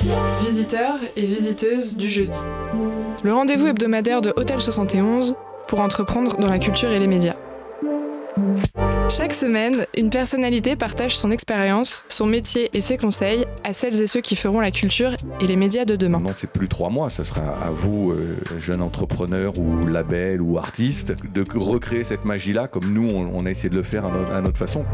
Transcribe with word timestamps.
Visiteurs 0.00 1.00
et 1.16 1.26
visiteuses 1.26 1.96
du 1.96 2.08
jeudi. 2.08 2.32
Le 3.24 3.32
rendez-vous 3.32 3.66
hebdomadaire 3.66 4.20
de 4.20 4.32
Hôtel 4.36 4.60
71 4.60 5.34
pour 5.66 5.80
entreprendre 5.80 6.36
dans 6.36 6.46
la 6.46 6.58
culture 6.58 6.90
et 6.90 7.00
les 7.00 7.08
médias. 7.08 7.34
Chaque 9.08 9.32
semaine, 9.32 9.86
une 9.96 10.10
personnalité 10.10 10.76
partage 10.76 11.16
son 11.16 11.32
expérience, 11.32 12.04
son 12.08 12.26
métier 12.26 12.70
et 12.74 12.80
ses 12.80 12.96
conseils 12.96 13.44
à 13.64 13.72
celles 13.72 14.00
et 14.00 14.06
ceux 14.06 14.20
qui 14.20 14.36
feront 14.36 14.60
la 14.60 14.70
culture 14.70 15.16
et 15.40 15.46
les 15.46 15.56
médias 15.56 15.84
de 15.84 15.96
demain. 15.96 16.20
Non, 16.20 16.32
c'est 16.36 16.50
plus 16.50 16.68
trois 16.68 16.90
mois, 16.90 17.10
ce 17.10 17.24
sera 17.24 17.40
à 17.40 17.70
vous, 17.70 18.12
euh, 18.12 18.36
jeunes 18.56 18.82
entrepreneurs 18.82 19.58
ou 19.58 19.86
labels 19.86 20.40
ou 20.40 20.58
artistes, 20.58 21.14
de 21.34 21.44
recréer 21.58 22.04
cette 22.04 22.24
magie-là 22.24 22.68
comme 22.68 22.92
nous, 22.92 23.08
on, 23.08 23.46
a 23.46 23.50
essayé 23.50 23.68
de 23.68 23.74
le 23.74 23.82
faire 23.82 24.04
à 24.04 24.40
notre 24.42 24.58
façon. 24.58 24.84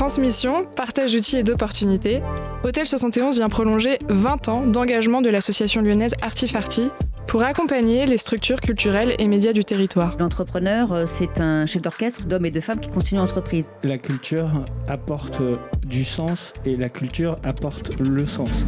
Transmission, 0.00 0.64
partage 0.64 1.12
d'outils 1.12 1.36
et 1.36 1.42
d'opportunités, 1.42 2.22
Hôtel 2.64 2.86
71 2.86 3.36
vient 3.36 3.50
prolonger 3.50 3.98
20 4.08 4.48
ans 4.48 4.66
d'engagement 4.66 5.20
de 5.20 5.28
l'association 5.28 5.82
lyonnaise 5.82 6.14
Artifarty 6.22 6.88
pour 7.26 7.42
accompagner 7.42 8.06
les 8.06 8.16
structures 8.16 8.62
culturelles 8.62 9.14
et 9.18 9.28
médias 9.28 9.52
du 9.52 9.62
territoire. 9.62 10.16
L'entrepreneur, 10.18 10.90
euh, 10.94 11.04
c'est 11.04 11.38
un 11.38 11.66
chef 11.66 11.82
d'orchestre 11.82 12.24
d'hommes 12.24 12.46
et 12.46 12.50
de 12.50 12.60
femmes 12.60 12.80
qui 12.80 12.88
continuent 12.88 13.18
l'entreprise. 13.18 13.66
La 13.82 13.98
culture 13.98 14.48
apporte 14.88 15.42
du 15.84 16.06
sens 16.06 16.54
et 16.64 16.78
la 16.78 16.88
culture 16.88 17.36
apporte 17.44 18.00
le 18.00 18.24
sens. 18.24 18.64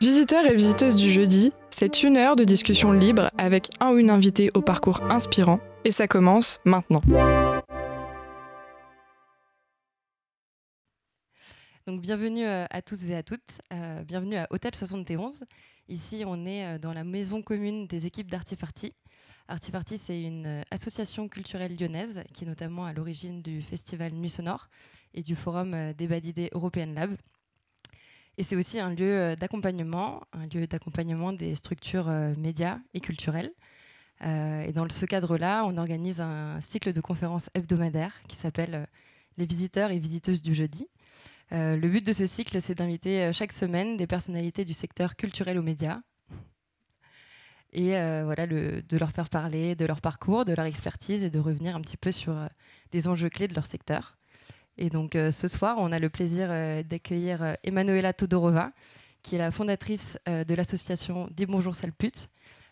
Visiteurs 0.00 0.46
et 0.46 0.54
visiteuses 0.54 0.94
du 0.94 1.10
jeudi, 1.10 1.52
c'est 1.80 2.02
une 2.02 2.18
heure 2.18 2.36
de 2.36 2.44
discussion 2.44 2.92
libre 2.92 3.30
avec 3.38 3.70
un 3.80 3.92
ou 3.92 3.96
une 3.96 4.10
invitée 4.10 4.50
au 4.52 4.60
parcours 4.60 5.02
inspirant 5.04 5.60
et 5.86 5.90
ça 5.90 6.06
commence 6.06 6.58
maintenant. 6.66 7.00
Donc 11.86 12.02
bienvenue 12.02 12.44
euh, 12.44 12.66
à 12.68 12.82
tous 12.82 13.08
et 13.08 13.14
à 13.14 13.22
toutes, 13.22 13.62
euh, 13.72 14.04
bienvenue 14.04 14.36
à 14.36 14.46
Hôtel 14.50 14.74
71. 14.74 15.44
Ici, 15.88 16.22
on 16.26 16.44
est 16.44 16.66
euh, 16.66 16.78
dans 16.78 16.92
la 16.92 17.02
maison 17.02 17.40
commune 17.40 17.86
des 17.86 18.04
équipes 18.04 18.30
d'Artifarty. 18.30 18.92
Artifarty, 19.48 19.96
c'est 19.96 20.20
une 20.20 20.62
association 20.70 21.28
culturelle 21.28 21.78
lyonnaise 21.80 22.22
qui 22.34 22.44
est 22.44 22.46
notamment 22.46 22.84
à 22.84 22.92
l'origine 22.92 23.40
du 23.40 23.62
festival 23.62 24.12
Nuit 24.12 24.28
Sonore 24.28 24.68
et 25.14 25.22
du 25.22 25.34
forum 25.34 25.94
débat 25.94 26.20
d'idées 26.20 26.50
European 26.52 26.92
Lab. 26.94 27.16
Et 28.40 28.42
c'est 28.42 28.56
aussi 28.56 28.80
un 28.80 28.88
lieu 28.88 29.36
d'accompagnement, 29.36 30.22
un 30.32 30.46
lieu 30.46 30.66
d'accompagnement 30.66 31.34
des 31.34 31.54
structures 31.54 32.08
médias 32.38 32.78
et 32.94 33.00
culturelles. 33.00 33.52
et 34.22 34.72
dans 34.72 34.88
ce 34.88 35.04
cadre-là, 35.04 35.64
on 35.66 35.76
organise 35.76 36.22
un 36.22 36.58
cycle 36.62 36.94
de 36.94 37.02
conférences 37.02 37.50
hebdomadaires 37.52 38.14
qui 38.28 38.36
s'appelle 38.36 38.86
Les 39.36 39.44
visiteurs 39.44 39.90
et 39.90 39.98
visiteuses 39.98 40.40
du 40.40 40.54
jeudi. 40.54 40.88
Euh, 41.52 41.76
le 41.76 41.86
but 41.86 42.06
de 42.06 42.14
ce 42.14 42.24
cycle, 42.24 42.62
c'est 42.62 42.76
d'inviter 42.76 43.24
euh, 43.24 43.32
chaque 43.34 43.52
semaine 43.52 43.98
des 43.98 44.06
personnalités 44.06 44.64
du 44.64 44.72
secteur 44.72 45.16
culturel 45.16 45.58
aux 45.58 45.62
médias 45.62 46.00
et 47.74 47.96
euh, 47.98 48.22
voilà, 48.24 48.46
de 48.46 48.96
leur 48.98 49.10
faire 49.10 49.28
parler 49.28 49.74
de 49.74 49.84
leur 49.84 50.00
parcours, 50.00 50.46
de 50.46 50.54
leur 50.54 50.64
expertise 50.64 51.26
et 51.26 51.30
de 51.30 51.38
revenir 51.38 51.76
un 51.76 51.80
petit 51.82 51.98
peu 51.98 52.10
sur 52.10 52.48
des 52.90 53.06
enjeux 53.06 53.28
clés 53.28 53.48
de 53.48 53.54
leur 53.54 53.66
secteur. 53.66 54.16
Et 54.80 54.90
donc 54.90 55.12
ce 55.14 55.46
soir, 55.46 55.76
on 55.78 55.92
a 55.92 55.98
le 55.98 56.08
plaisir 56.08 56.48
d'accueillir 56.84 57.56
Emanuela 57.62 58.12
Todorova, 58.12 58.72
qui 59.22 59.36
est 59.36 59.38
la 59.38 59.52
fondatrice 59.52 60.18
de 60.26 60.54
l'association 60.54 61.28
Dis 61.30 61.46
bonjour 61.46 61.76
sale 61.76 61.92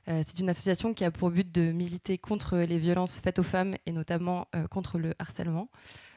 c'est 0.07 0.39
une 0.41 0.49
association 0.49 0.95
qui 0.95 1.05
a 1.05 1.11
pour 1.11 1.31
but 1.31 1.53
de 1.53 1.71
militer 1.71 2.17
contre 2.17 2.57
les 2.57 2.79
violences 2.79 3.21
faites 3.21 3.39
aux 3.39 3.43
femmes 3.43 3.77
et 3.85 3.93
notamment 3.93 4.49
contre 4.71 4.99
le 4.99 5.15
harcèlement. 5.19 5.69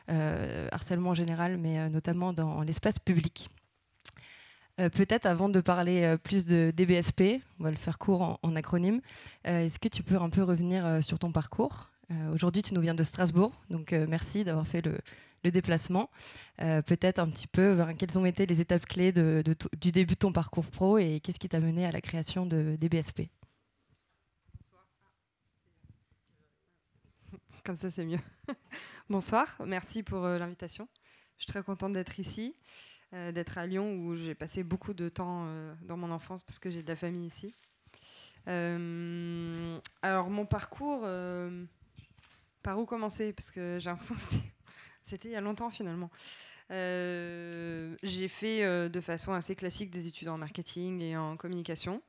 Euh, 0.09 0.67
harcèlement 0.71 1.11
en 1.11 1.13
général, 1.13 1.57
mais 1.57 1.79
euh, 1.79 1.89
notamment 1.89 2.33
dans 2.33 2.63
l'espace 2.63 2.99
public. 2.99 3.49
Euh, 4.79 4.89
peut-être 4.89 5.25
avant 5.25 5.47
de 5.47 5.61
parler 5.61 6.15
plus 6.23 6.43
de 6.45 6.73
DBSP, 6.75 7.41
on 7.59 7.63
va 7.63 7.71
le 7.71 7.77
faire 7.77 7.97
court 7.97 8.39
en, 8.41 8.55
acronyme, 8.55 8.99
est-ce 9.43 9.79
que 9.79 9.87
tu 9.87 10.01
peux 10.03 10.15
un 10.15 10.29
peu 10.29 10.43
revenir 10.43 11.03
sur 11.03 11.19
ton 11.19 11.31
parcours? 11.31 11.90
Aujourd'hui, 12.33 12.61
tu 12.61 12.73
nous 12.73 12.81
viens 12.81 12.95
de 12.95 13.03
Strasbourg, 13.03 13.51
donc 13.69 13.91
merci 13.91 14.43
d'avoir 14.43 14.67
fait 14.67 14.81
le, 14.85 14.97
déplacement. 15.51 16.09
Peut-être 16.57 17.19
un 17.19 17.29
petit 17.29 17.47
peu 17.47 17.77
quelles 17.97 18.19
ont 18.19 18.25
été 18.25 18.45
les 18.45 18.61
étapes 18.61 18.85
clés 18.85 19.11
du 19.11 19.91
début 19.91 20.13
de 20.13 20.19
ton 20.19 20.31
parcours 20.31 20.67
pro 20.67 20.97
et 20.97 21.19
qu'est-ce 21.19 21.39
qui 21.39 21.49
t'a 21.49 21.59
mené 21.59 21.85
à 21.85 21.91
la 21.91 22.01
création 22.01 22.45
de 22.45 22.75
DBSP 22.79 23.29
Comme 27.63 27.75
ça, 27.75 27.91
c'est 27.91 28.05
mieux. 28.05 28.19
Bonsoir, 29.09 29.47
merci 29.65 30.03
pour 30.03 30.25
euh, 30.25 30.37
l'invitation. 30.37 30.87
Je 31.37 31.43
suis 31.43 31.51
très 31.51 31.63
contente 31.63 31.93
d'être 31.93 32.19
ici, 32.19 32.55
euh, 33.13 33.31
d'être 33.31 33.57
à 33.57 33.65
Lyon 33.65 33.95
où 33.95 34.15
j'ai 34.15 34.35
passé 34.35 34.63
beaucoup 34.63 34.93
de 34.93 35.09
temps 35.09 35.45
euh, 35.45 35.73
dans 35.83 35.97
mon 35.97 36.11
enfance 36.11 36.43
parce 36.43 36.59
que 36.59 36.69
j'ai 36.69 36.81
de 36.81 36.87
la 36.87 36.95
famille 36.95 37.27
ici. 37.27 37.53
alors, 38.45 40.29
mon 40.29 40.45
parcours, 40.45 41.05
par 42.63 42.79
où 42.79 42.85
commencer 42.85 43.33
Parce 43.33 43.51
que 43.51 43.77
j'ai 43.79 43.89
l'impression 43.89 44.15
que 44.15 44.21
c'était 45.03 45.27
il 45.29 45.31
y 45.31 45.35
a 45.35 45.41
longtemps 45.41 45.69
finalement. 45.69 46.09
j'ai 46.69 48.27
fait 48.27 48.89
de 48.89 49.01
façon 49.01 49.33
assez 49.33 49.55
classique 49.55 49.89
des 49.89 50.07
études 50.07 50.29
en 50.29 50.37
marketing 50.37 51.01
et 51.01 51.17
en 51.17 51.37
communication. 51.37 52.01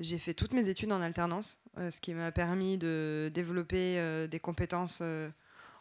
J'ai 0.00 0.16
fait 0.16 0.32
toutes 0.32 0.54
mes 0.54 0.68
études 0.70 0.92
en 0.92 1.02
alternance, 1.02 1.58
euh, 1.78 1.90
ce 1.90 2.00
qui 2.00 2.14
m'a 2.14 2.32
permis 2.32 2.78
de 2.78 3.30
développer 3.34 3.98
euh, 3.98 4.26
des 4.26 4.38
compétences 4.38 5.00
euh, 5.02 5.28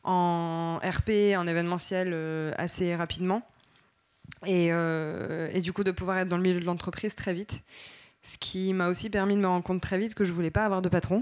en 0.04 0.78
RP, 0.84 1.38
en 1.38 1.48
événementiel 1.48 2.14
assez 2.58 2.96
rapidement. 2.96 3.42
Et, 4.46 4.68
et, 4.68 5.62
du 5.62 5.74
coup, 5.74 5.84
de 5.84 5.92
pouvoir 5.92 6.20
être 6.20 6.28
dans 6.30 6.38
le 6.38 6.44
milieu 6.44 6.60
de 6.60 6.66
l'entreprise 6.66 7.16
très 7.16 7.34
vite. 7.34 7.64
Ce 8.22 8.38
qui 8.38 8.74
m'a 8.74 8.88
aussi 8.88 9.10
permis 9.10 9.36
de 9.36 9.42
me 9.42 9.48
rendre 9.48 9.64
compte 9.64 9.82
très 9.82 9.98
vite 9.98 10.14
que 10.14 10.24
je 10.24 10.32
voulais 10.32 10.52
pas 10.52 10.64
avoir 10.64 10.82
de 10.82 10.90
patron 10.90 11.22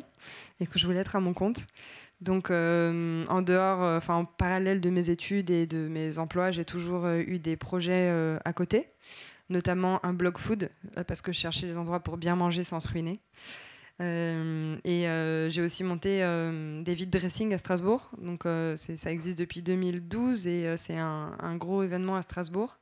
et 0.60 0.68
que 0.68 0.78
je 0.78 0.86
voulais 0.86 1.00
être 1.00 1.16
à 1.16 1.20
mon 1.20 1.34
compte. 1.34 1.66
Donc, 2.22 2.50
en 2.50 3.42
dehors, 3.42 3.80
enfin, 3.98 4.16
en 4.16 4.26
parallèle 4.26 4.82
de 4.82 4.90
mes 4.90 5.10
études 5.10 5.50
et 5.52 5.68
de 5.68 5.88
mes 5.88 6.18
emplois, 6.18 6.52
j'ai 6.52 6.66
toujours 6.66 7.08
eu 7.08 7.40
des 7.40 7.56
projets 7.56 8.10
à 8.44 8.54
côté 8.54 8.90
notamment 9.50 10.06
un 10.06 10.14
blog 10.14 10.38
food, 10.38 10.70
euh, 10.98 11.04
parce 11.04 11.22
que 11.22 11.32
je 11.32 11.40
cherchais 11.40 11.68
des 11.68 11.78
endroits 11.78 12.00
pour 12.00 12.18
bien 12.18 12.36
manger 12.36 12.64
sans 12.64 12.80
se 12.80 12.90
ruiner. 12.90 13.20
Euh, 14.00 14.78
et 14.84 15.08
euh, 15.08 15.50
j'ai 15.50 15.64
aussi 15.64 15.84
monté 15.84 16.20
des 16.84 16.94
vide 16.94 17.10
dressing 17.10 17.54
à 17.54 17.58
Strasbourg. 17.58 18.12
Donc 18.20 18.44
ça 18.76 19.12
existe 19.12 19.40
depuis 19.40 19.62
2012 19.62 20.48
et 20.48 20.78
c'est 20.78 20.98
un, 20.98 21.56
gros 21.56 21.84
événement 21.84 22.16
à 22.16 22.22
Strasbourg. 22.22 22.78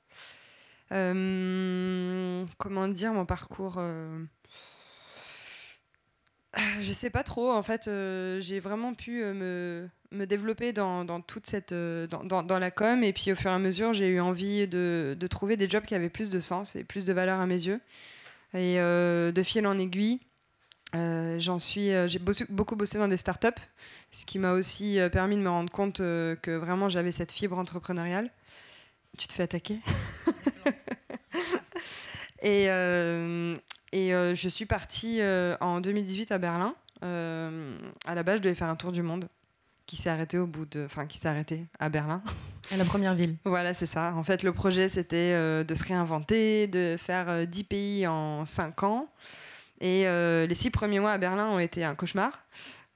comment 0.89 2.87
dire 2.89 3.13
mon 3.13 3.25
parcours 3.25 3.79
je 6.81 6.93
sais 6.93 7.09
pas 7.09 7.23
trop. 7.23 7.51
En 7.51 7.63
fait, 7.63 7.87
euh, 7.87 8.39
j'ai 8.41 8.59
vraiment 8.59 8.93
pu 8.93 9.23
euh, 9.23 9.33
me, 9.33 10.17
me, 10.17 10.25
développer 10.25 10.73
dans, 10.73 11.05
dans 11.05 11.21
toute 11.21 11.47
cette, 11.47 11.71
euh, 11.71 12.07
dans, 12.07 12.43
dans, 12.43 12.59
la 12.59 12.71
com. 12.71 13.03
Et 13.03 13.13
puis, 13.13 13.31
au 13.31 13.35
fur 13.35 13.51
et 13.51 13.53
à 13.53 13.59
mesure, 13.59 13.93
j'ai 13.93 14.07
eu 14.07 14.19
envie 14.19 14.67
de, 14.67 15.15
de, 15.19 15.27
trouver 15.27 15.57
des 15.57 15.69
jobs 15.69 15.85
qui 15.85 15.95
avaient 15.95 16.09
plus 16.09 16.29
de 16.29 16.39
sens 16.39 16.75
et 16.75 16.83
plus 16.83 17.05
de 17.05 17.13
valeur 17.13 17.39
à 17.39 17.45
mes 17.45 17.67
yeux. 17.67 17.79
Et 18.53 18.77
de 18.77 19.43
fil 19.43 19.67
en 19.67 19.73
aiguille, 19.73 20.21
j'en 20.93 21.59
suis, 21.59 21.89
j'ai 22.07 22.19
beaucoup 22.19 22.77
bossé 22.77 22.97
dans 22.97 23.09
des 23.09 23.17
startups, 23.17 23.49
ce 24.11 24.25
qui 24.25 24.39
m'a 24.39 24.53
aussi 24.53 24.97
permis 25.11 25.35
de 25.35 25.41
me 25.41 25.49
rendre 25.49 25.69
compte 25.69 25.97
que 25.97 26.55
vraiment 26.55 26.87
j'avais 26.87 27.11
cette 27.11 27.33
fibre 27.33 27.59
entrepreneuriale. 27.59 28.31
Tu 29.17 29.27
te 29.27 29.33
fais 29.33 29.43
attaquer? 29.43 29.79
Et, 32.41 32.69
et 33.95 34.13
euh, 34.13 34.35
je 34.35 34.49
suis 34.49 34.65
partie 34.65 35.21
euh, 35.21 35.55
en 35.61 35.79
2018 35.79 36.33
à 36.33 36.37
Berlin. 36.37 36.75
Euh, 37.01 37.77
à 38.05 38.13
la 38.13 38.23
base, 38.23 38.39
je 38.39 38.43
devais 38.43 38.55
faire 38.55 38.67
un 38.67 38.75
tour 38.75 38.91
du 38.91 39.01
monde 39.01 39.29
qui 39.85 39.95
s'est 39.95 40.09
arrêté 40.09 40.37
au 40.37 40.47
bout 40.47 40.65
de, 40.65 40.83
enfin 40.83 41.05
qui 41.05 41.17
s'est 41.17 41.29
arrêté 41.29 41.65
à 41.79 41.89
Berlin. 41.89 42.21
À 42.73 42.77
la 42.77 42.83
première 42.83 43.13
ville. 43.13 43.35
voilà, 43.45 43.75
c'est 43.75 43.85
ça. 43.85 44.15
En 44.15 44.23
fait, 44.23 44.41
le 44.41 44.51
projet 44.51 44.89
c'était 44.89 45.33
de 45.63 45.75
se 45.75 45.83
réinventer, 45.83 46.65
de 46.65 46.95
faire 46.97 47.45
10 47.45 47.63
pays 47.65 48.07
en 48.07 48.43
5 48.43 48.81
ans. 48.81 49.07
Et 49.81 50.05
les 50.05 50.55
6 50.55 50.71
premiers 50.71 50.99
mois 50.99 51.11
à 51.11 51.19
Berlin 51.19 51.45
ont 51.49 51.59
été 51.59 51.83
un 51.83 51.93
cauchemar 51.93 52.43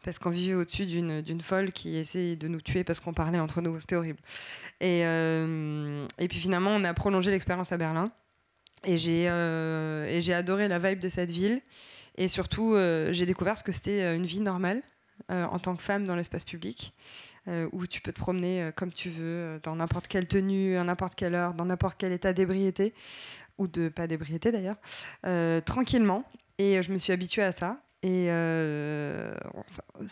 parce 0.03 0.17
qu'on 0.17 0.31
vivait 0.31 0.55
au-dessus 0.55 0.87
d'une 0.87 1.41
folle 1.41 1.71
qui 1.71 1.97
essayait 1.97 2.35
de 2.35 2.47
nous 2.47 2.61
tuer 2.61 2.83
parce 2.83 2.99
qu'on 2.99 3.13
parlait 3.13 3.39
entre 3.39 3.61
nous. 3.61 3.79
C'était 3.79 3.95
horrible. 3.95 4.17
Et, 4.81 5.01
et 5.01 6.27
puis 6.27 6.39
finalement, 6.39 6.71
on 6.71 6.83
a 6.83 6.93
prolongé 6.95 7.29
l'expérience 7.29 7.71
à 7.71 7.77
Berlin. 7.77 8.11
Et 8.85 8.97
j'ai 8.97 9.29
euh, 9.29 10.31
adoré 10.31 10.67
la 10.67 10.79
vibe 10.79 10.99
de 10.99 11.09
cette 11.09 11.31
ville. 11.31 11.61
Et 12.15 12.27
surtout, 12.27 12.73
euh, 12.73 13.13
j'ai 13.13 13.25
découvert 13.25 13.57
ce 13.57 13.63
que 13.63 13.71
c'était 13.71 14.01
euh, 14.01 14.15
une 14.15 14.25
vie 14.25 14.41
normale 14.41 14.81
en 15.27 15.59
tant 15.59 15.75
que 15.75 15.83
femme 15.83 16.05
dans 16.05 16.15
l'espace 16.15 16.45
public, 16.45 16.93
où 17.73 17.85
tu 17.85 17.99
peux 18.01 18.13
te 18.13 18.19
promener 18.19 18.71
comme 18.75 18.91
tu 18.91 19.09
veux, 19.09 19.59
dans 19.61 19.75
n'importe 19.75 20.07
quelle 20.07 20.27
tenue, 20.27 20.77
à 20.77 20.83
n'importe 20.83 21.13
quelle 21.13 21.35
heure, 21.35 21.53
dans 21.53 21.65
n'importe 21.65 21.97
quel 21.99 22.13
état 22.13 22.31
d'ébriété, 22.31 22.93
ou 23.57 23.67
de 23.67 23.89
pas 23.89 24.07
d'ébriété 24.07 24.51
d'ailleurs, 24.51 24.77
tranquillement. 25.65 26.23
Et 26.57 26.81
je 26.81 26.91
me 26.91 26.97
suis 26.97 27.11
habituée 27.11 27.43
à 27.43 27.51
ça. 27.51 27.79
Et 28.01 28.27
euh, 28.29 29.35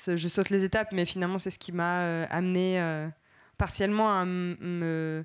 je 0.07 0.27
saute 0.27 0.49
les 0.49 0.65
étapes, 0.65 0.91
mais 0.91 1.05
finalement, 1.05 1.37
c'est 1.37 1.51
ce 1.51 1.59
qui 1.59 1.71
m'a 1.71 2.01
euh, 2.01 2.25
amené 2.29 2.81
euh, 2.81 3.07
partiellement 3.57 4.11
à 4.11 4.25
me 4.25 5.23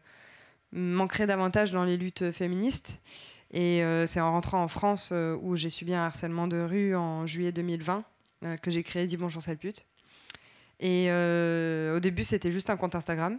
m'ancrer 0.75 1.27
davantage 1.27 1.71
dans 1.73 1.85
les 1.85 1.99
luttes 1.99 2.31
féministes. 2.31 3.03
Et 3.53 3.83
euh, 3.83 4.07
c'est 4.07 4.21
en 4.21 4.33
rentrant 4.33 4.63
en 4.63 4.69
France 4.69 5.11
euh, 5.13 5.37
où 5.43 5.57
j'ai 5.57 5.69
subi 5.69 5.95
un 5.95 6.05
harcèlement 6.05 6.49
de 6.49 6.59
rue 6.59 6.97
en 6.97 7.27
juillet 7.27 7.53
2020 7.53 8.05
euh, 8.45 8.57
que 8.57 8.71
j'ai 8.71 8.83
créé 8.83 9.07
Dis 9.07 9.19
bonjour 9.19 9.43
sale 9.43 9.59
pute. 9.59 9.85
Et 10.81 11.11
au 11.95 12.01
début, 12.01 12.25
c'était 12.25 12.51
juste 12.51 12.69
un 12.69 12.77
compte 12.77 12.97
Instagram. 12.97 13.39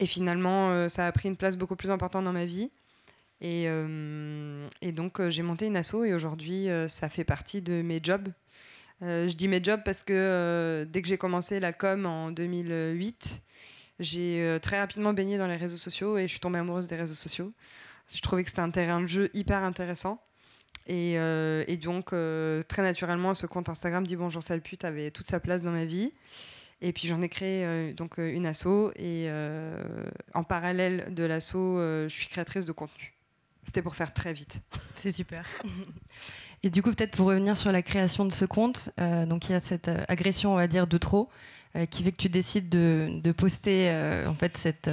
Et 0.00 0.06
finalement, 0.06 0.88
ça 0.88 1.06
a 1.06 1.12
pris 1.12 1.28
une 1.28 1.36
place 1.36 1.56
beaucoup 1.56 1.76
plus 1.76 1.92
importante 1.92 2.24
dans 2.24 2.32
ma 2.32 2.46
vie. 2.46 2.72
Et, 3.40 3.68
donc, 4.92 5.22
j'ai 5.28 5.42
monté 5.42 5.66
une 5.66 5.76
asso 5.76 6.02
et 6.04 6.14
aujourd'hui, 6.14 6.66
ça 6.88 7.08
fait 7.08 7.22
partie 7.22 7.62
de 7.62 7.80
mes 7.82 8.00
jobs. 8.02 8.28
Je 9.02 9.32
dis 9.34 9.46
mes 9.46 9.62
jobs 9.62 9.82
parce 9.84 10.02
que 10.02 10.84
dès 10.90 11.00
que 11.00 11.06
j'ai 11.06 11.16
commencé 11.16 11.60
la 11.60 11.72
com 11.72 12.06
en 12.06 12.32
2008, 12.32 13.40
j'ai 14.00 14.58
très 14.60 14.80
rapidement 14.80 15.12
baigné 15.12 15.38
dans 15.38 15.46
les 15.46 15.54
réseaux 15.54 15.76
sociaux 15.76 16.18
et 16.18 16.22
je 16.22 16.32
suis 16.32 16.40
tombée 16.40 16.58
amoureuse 16.58 16.88
des 16.88 16.96
réseaux 16.96 17.14
sociaux. 17.14 17.52
Je 18.14 18.20
trouvais 18.20 18.42
que 18.42 18.48
c'était 18.48 18.62
un 18.62 18.70
terrain 18.70 19.00
de 19.00 19.06
jeu 19.06 19.30
hyper 19.34 19.62
intéressant. 19.62 20.20
Et, 20.88 21.18
euh, 21.18 21.64
et 21.68 21.76
donc, 21.76 22.12
euh, 22.12 22.62
très 22.62 22.82
naturellement, 22.82 23.34
ce 23.34 23.46
compte 23.46 23.68
Instagram 23.68 24.06
dit 24.06 24.16
bonjour 24.16 24.42
sale 24.42 24.62
pute 24.62 24.84
avait 24.84 25.10
toute 25.10 25.26
sa 25.26 25.38
place 25.38 25.62
dans 25.62 25.70
ma 25.70 25.84
vie. 25.84 26.12
Et 26.80 26.92
puis 26.92 27.08
j'en 27.08 27.20
ai 27.20 27.28
créé 27.28 27.64
euh, 27.64 27.92
donc 27.92 28.18
une 28.18 28.46
asso 28.46 28.92
et 28.96 29.28
en 30.34 30.44
parallèle 30.44 31.12
de 31.12 31.24
l'asso, 31.24 31.54
je 31.54 32.08
suis 32.08 32.28
créatrice 32.28 32.64
de 32.64 32.72
contenu. 32.72 33.14
C'était 33.64 33.82
pour 33.82 33.94
faire 33.94 34.14
très 34.14 34.32
vite. 34.32 34.62
C'est 34.96 35.12
super. 35.12 35.44
Et 36.64 36.70
du 36.70 36.82
coup, 36.82 36.90
peut-être 36.90 37.16
pour 37.16 37.28
revenir 37.28 37.56
sur 37.56 37.70
la 37.70 37.82
création 37.82 38.24
de 38.24 38.32
ce 38.32 38.44
compte, 38.44 38.90
donc 38.96 39.48
il 39.48 39.52
y 39.52 39.54
a 39.54 39.60
cette 39.60 39.88
agression, 40.08 40.54
on 40.54 40.56
va 40.56 40.66
dire, 40.66 40.88
de 40.88 40.98
trop, 40.98 41.28
qui 41.90 42.02
fait 42.02 42.10
que 42.10 42.16
tu 42.16 42.28
décides 42.28 42.68
de, 42.68 43.20
de 43.22 43.30
poster 43.30 43.92
en 44.26 44.34
fait 44.34 44.56
cette, 44.56 44.90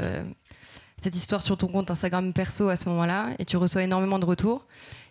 cette 1.06 1.16
histoire 1.16 1.44
sur 1.44 1.56
ton 1.56 1.68
compte 1.68 1.92
Instagram 1.92 2.34
perso 2.34 2.68
à 2.68 2.76
ce 2.76 2.90
moment-là, 2.90 3.30
et 3.38 3.46
tu 3.46 3.58
reçois 3.58 3.84
énormément 3.84 4.18
de 4.18 4.26
retours. 4.26 4.66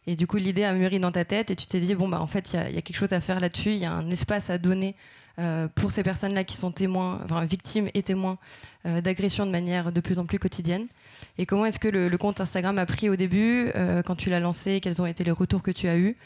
Et 0.08 0.16
du 0.16 0.26
coup, 0.26 0.38
l'idée 0.38 0.64
a 0.64 0.72
mûri 0.74 0.98
dans 0.98 1.12
ta 1.12 1.24
tête, 1.24 1.52
et 1.52 1.56
tu 1.56 1.66
t'es 1.68 1.78
dit 1.78 1.94
bon 1.94 2.08
bah 2.08 2.20
en 2.20 2.26
fait, 2.26 2.52
il 2.52 2.74
y 2.74 2.78
a- 2.78 2.82
quelque 2.82 2.96
chose 2.96 3.12
à 3.12 3.20
faire 3.20 3.38
là-dessus, 3.38 3.70
il 3.70 3.78
y 3.78 3.84
a 3.84 3.92
un 3.92 4.10
espace 4.10 4.50
à 4.50 4.58
donner. 4.58 4.96
euh, 5.40 5.66
pour 5.74 5.90
ces 5.90 6.04
personnes-là 6.04 6.44
qui 6.44 6.56
sont 6.56 6.70
témoins, 6.70 7.18
enfin 7.24 7.44
victimes 7.44 7.88
et 7.94 8.04
témoins 8.04 8.38
euh, 8.86 9.00
d'agressions 9.00 9.46
de 9.46 9.50
manière 9.50 9.90
de 9.90 10.00
plus 10.00 10.20
en 10.20 10.26
plus 10.26 10.38
quotidienne. 10.38 10.86
Et 11.38 11.44
comment 11.44 11.66
est-ce 11.66 11.80
que 11.80 11.88
le, 11.88 12.16
compte 12.18 12.40
Instagram 12.40 12.78
a 12.78 12.86
pris 12.86 13.08
au 13.08 13.16
début, 13.16 13.72
euh, 13.74 14.02
quand 14.02 14.14
tu 14.14 14.30
l'as 14.30 14.38
lancé, 14.38 14.80
quels 14.80 15.02
ont 15.02 15.06
été 15.06 15.24
les 15.24 15.32
retours 15.32 15.60
que 15.62 15.72
tu 15.72 15.88
as 15.88 15.96
eus, 15.96 16.16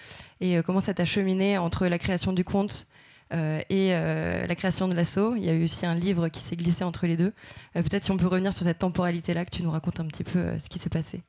et 0.43 0.59
euh, 0.59 0.62
comment 0.62 0.81
ça 0.81 0.93
t'a 0.93 1.06
cheminé 1.06 1.56
entre 1.56 1.87
la 1.87 1.99
création 1.99 2.35
du 2.35 2.44
compte 2.44 2.87
et 3.32 3.94
euh, 3.94 4.46
la 4.46 4.54
création 4.54 4.88
de 4.88 4.94
l'assaut. 4.94 5.34
Il 5.36 5.44
y 5.44 5.48
a 5.50 5.52
eu 5.52 5.64
aussi 5.64 5.84
un 5.86 5.94
livre 5.94 6.28
qui 6.28 6.42
s'est 6.42 6.56
glissé 6.56 6.84
entre 6.84 7.06
les 7.06 7.16
deux. 7.16 7.32
Euh, 7.76 7.82
Peut-être 7.82 8.04
si 8.04 8.10
on 8.10 8.16
peut 8.16 8.26
revenir 8.26 8.52
sur 8.52 8.64
cette 8.64 8.78
temporalité-là, 8.78 9.44
que 9.44 9.50
tu 9.50 9.62
nous 9.62 9.70
racontes 9.70 10.00
un 10.00 10.06
petit 10.06 10.25
peu 10.25 10.38
euh, 10.38 10.58
ce 10.58 10.69
qui 10.69 10.78
s'est 10.78 10.88
passé. 10.90 11.22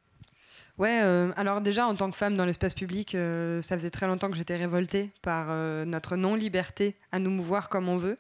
Ouais, 0.78 1.02
euh, 1.04 1.32
alors 1.36 1.60
déjà 1.60 1.86
en 1.86 1.96
tant 1.96 2.10
que 2.10 2.16
femme 2.16 2.38
dans 2.38 2.46
l'espace 2.46 2.74
public, 2.74 3.14
euh, 3.14 3.62
ça 3.62 3.78
faisait 3.78 3.90
très 3.90 4.08
longtemps 4.08 4.30
que 4.30 4.38
j'étais 4.38 4.56
révoltée 4.56 5.12
par 5.22 5.48
euh, 5.50 5.84
notre 5.84 6.16
non-liberté 6.16 6.96
à 7.12 7.20
nous 7.20 7.32
mouvoir 7.32 7.68
comme 7.68 7.90
on 7.90 7.98
veut. 7.98 8.18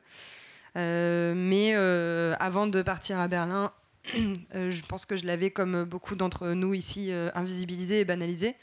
Euh, 0.75 1.33
mais 1.35 1.71
euh, 1.75 2.35
avant 2.39 2.67
de 2.67 2.81
partir 2.81 3.17
à 3.17 3.29
Berlin, 3.29 3.71
euh, 4.55 4.69
je 4.69 4.81
pense 4.83 5.05
que 5.05 5.15
je 5.15 5.25
l'avais 5.25 5.51
comme 5.51 5.85
beaucoup 5.85 6.15
d'entre 6.15 6.49
nous 6.49 6.73
ici 6.73 7.11
euh, 7.11 7.29
invisibilisé 7.33 8.01
et 8.01 8.05
banalisé, 8.05 8.55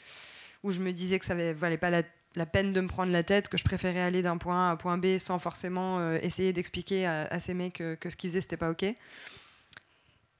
où 0.63 0.71
je 0.71 0.79
me 0.79 0.93
disais 0.93 1.17
que 1.17 1.25
ça 1.25 1.33
ne 1.33 1.51
valait 1.53 1.77
pas 1.77 1.89
la, 1.89 2.03
la 2.35 2.45
peine 2.45 2.73
de 2.73 2.81
me 2.81 2.87
prendre 2.87 3.11
la 3.11 3.23
tête, 3.23 3.49
que 3.49 3.57
je 3.57 3.63
préférais 3.63 4.01
aller 4.01 4.21
d'un 4.21 4.37
point 4.37 4.67
A 4.67 4.69
à 4.69 4.71
un 4.71 4.75
point 4.75 4.97
B 4.97 5.17
sans 5.17 5.39
forcément 5.39 5.99
euh, 5.99 6.19
essayer 6.21 6.53
d'expliquer 6.53 7.05
à, 7.05 7.39
ces 7.39 7.53
mecs 7.53 7.81
euh, 7.81 7.95
que 7.95 8.09
ce 8.09 8.15
qu'ils 8.15 8.29
faisaient 8.29 8.41
c'était 8.41 8.57
pas 8.57 8.69
ok. 8.69 8.83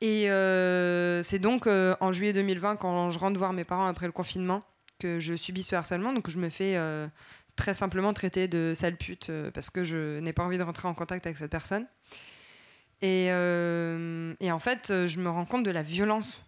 Et 0.01 0.30
euh, 0.30 1.24
c'est 1.24 1.39
donc 1.39 1.66
en 1.68 2.12
juillet 2.12 2.34
2020, 2.34 2.75
quand 2.75 3.10
je 3.10 3.18
rentre 3.18 3.38
voir 3.39 3.51
mes 3.51 3.63
parents 3.63 3.88
après 3.88 4.06
le 4.06 4.12
confinement, 4.12 4.63
que 5.00 5.19
je 5.19 5.36
subis 5.36 5.63
ce 5.63 5.75
harcèlement. 5.75 6.13
Donc 6.13 6.30
je 6.30 6.38
me 6.38 6.50
fais 6.51 6.78
très 7.56 7.74
simplement 7.74 8.13
traiter 8.13 8.48
de 8.48 8.74
sale 8.75 8.95
pute 8.95 9.31
parce 9.56 9.72
que 9.72 9.83
je 9.83 10.19
n'ai 10.19 10.33
pas 10.33 10.44
envie 10.44 10.60
de 10.60 10.63
rentrer 10.63 10.88
en 10.88 10.94
contact 10.94 11.25
avec 11.25 11.40
cette 11.40 11.50
personne. 11.50 11.88
Et, 13.01 13.31
en 13.31 14.60
fait, 14.60 15.07
je 15.07 15.19
me 15.19 15.30
rends 15.30 15.45
compte 15.45 15.63
de 15.63 15.72
la 15.72 15.81
violence. 15.81 16.46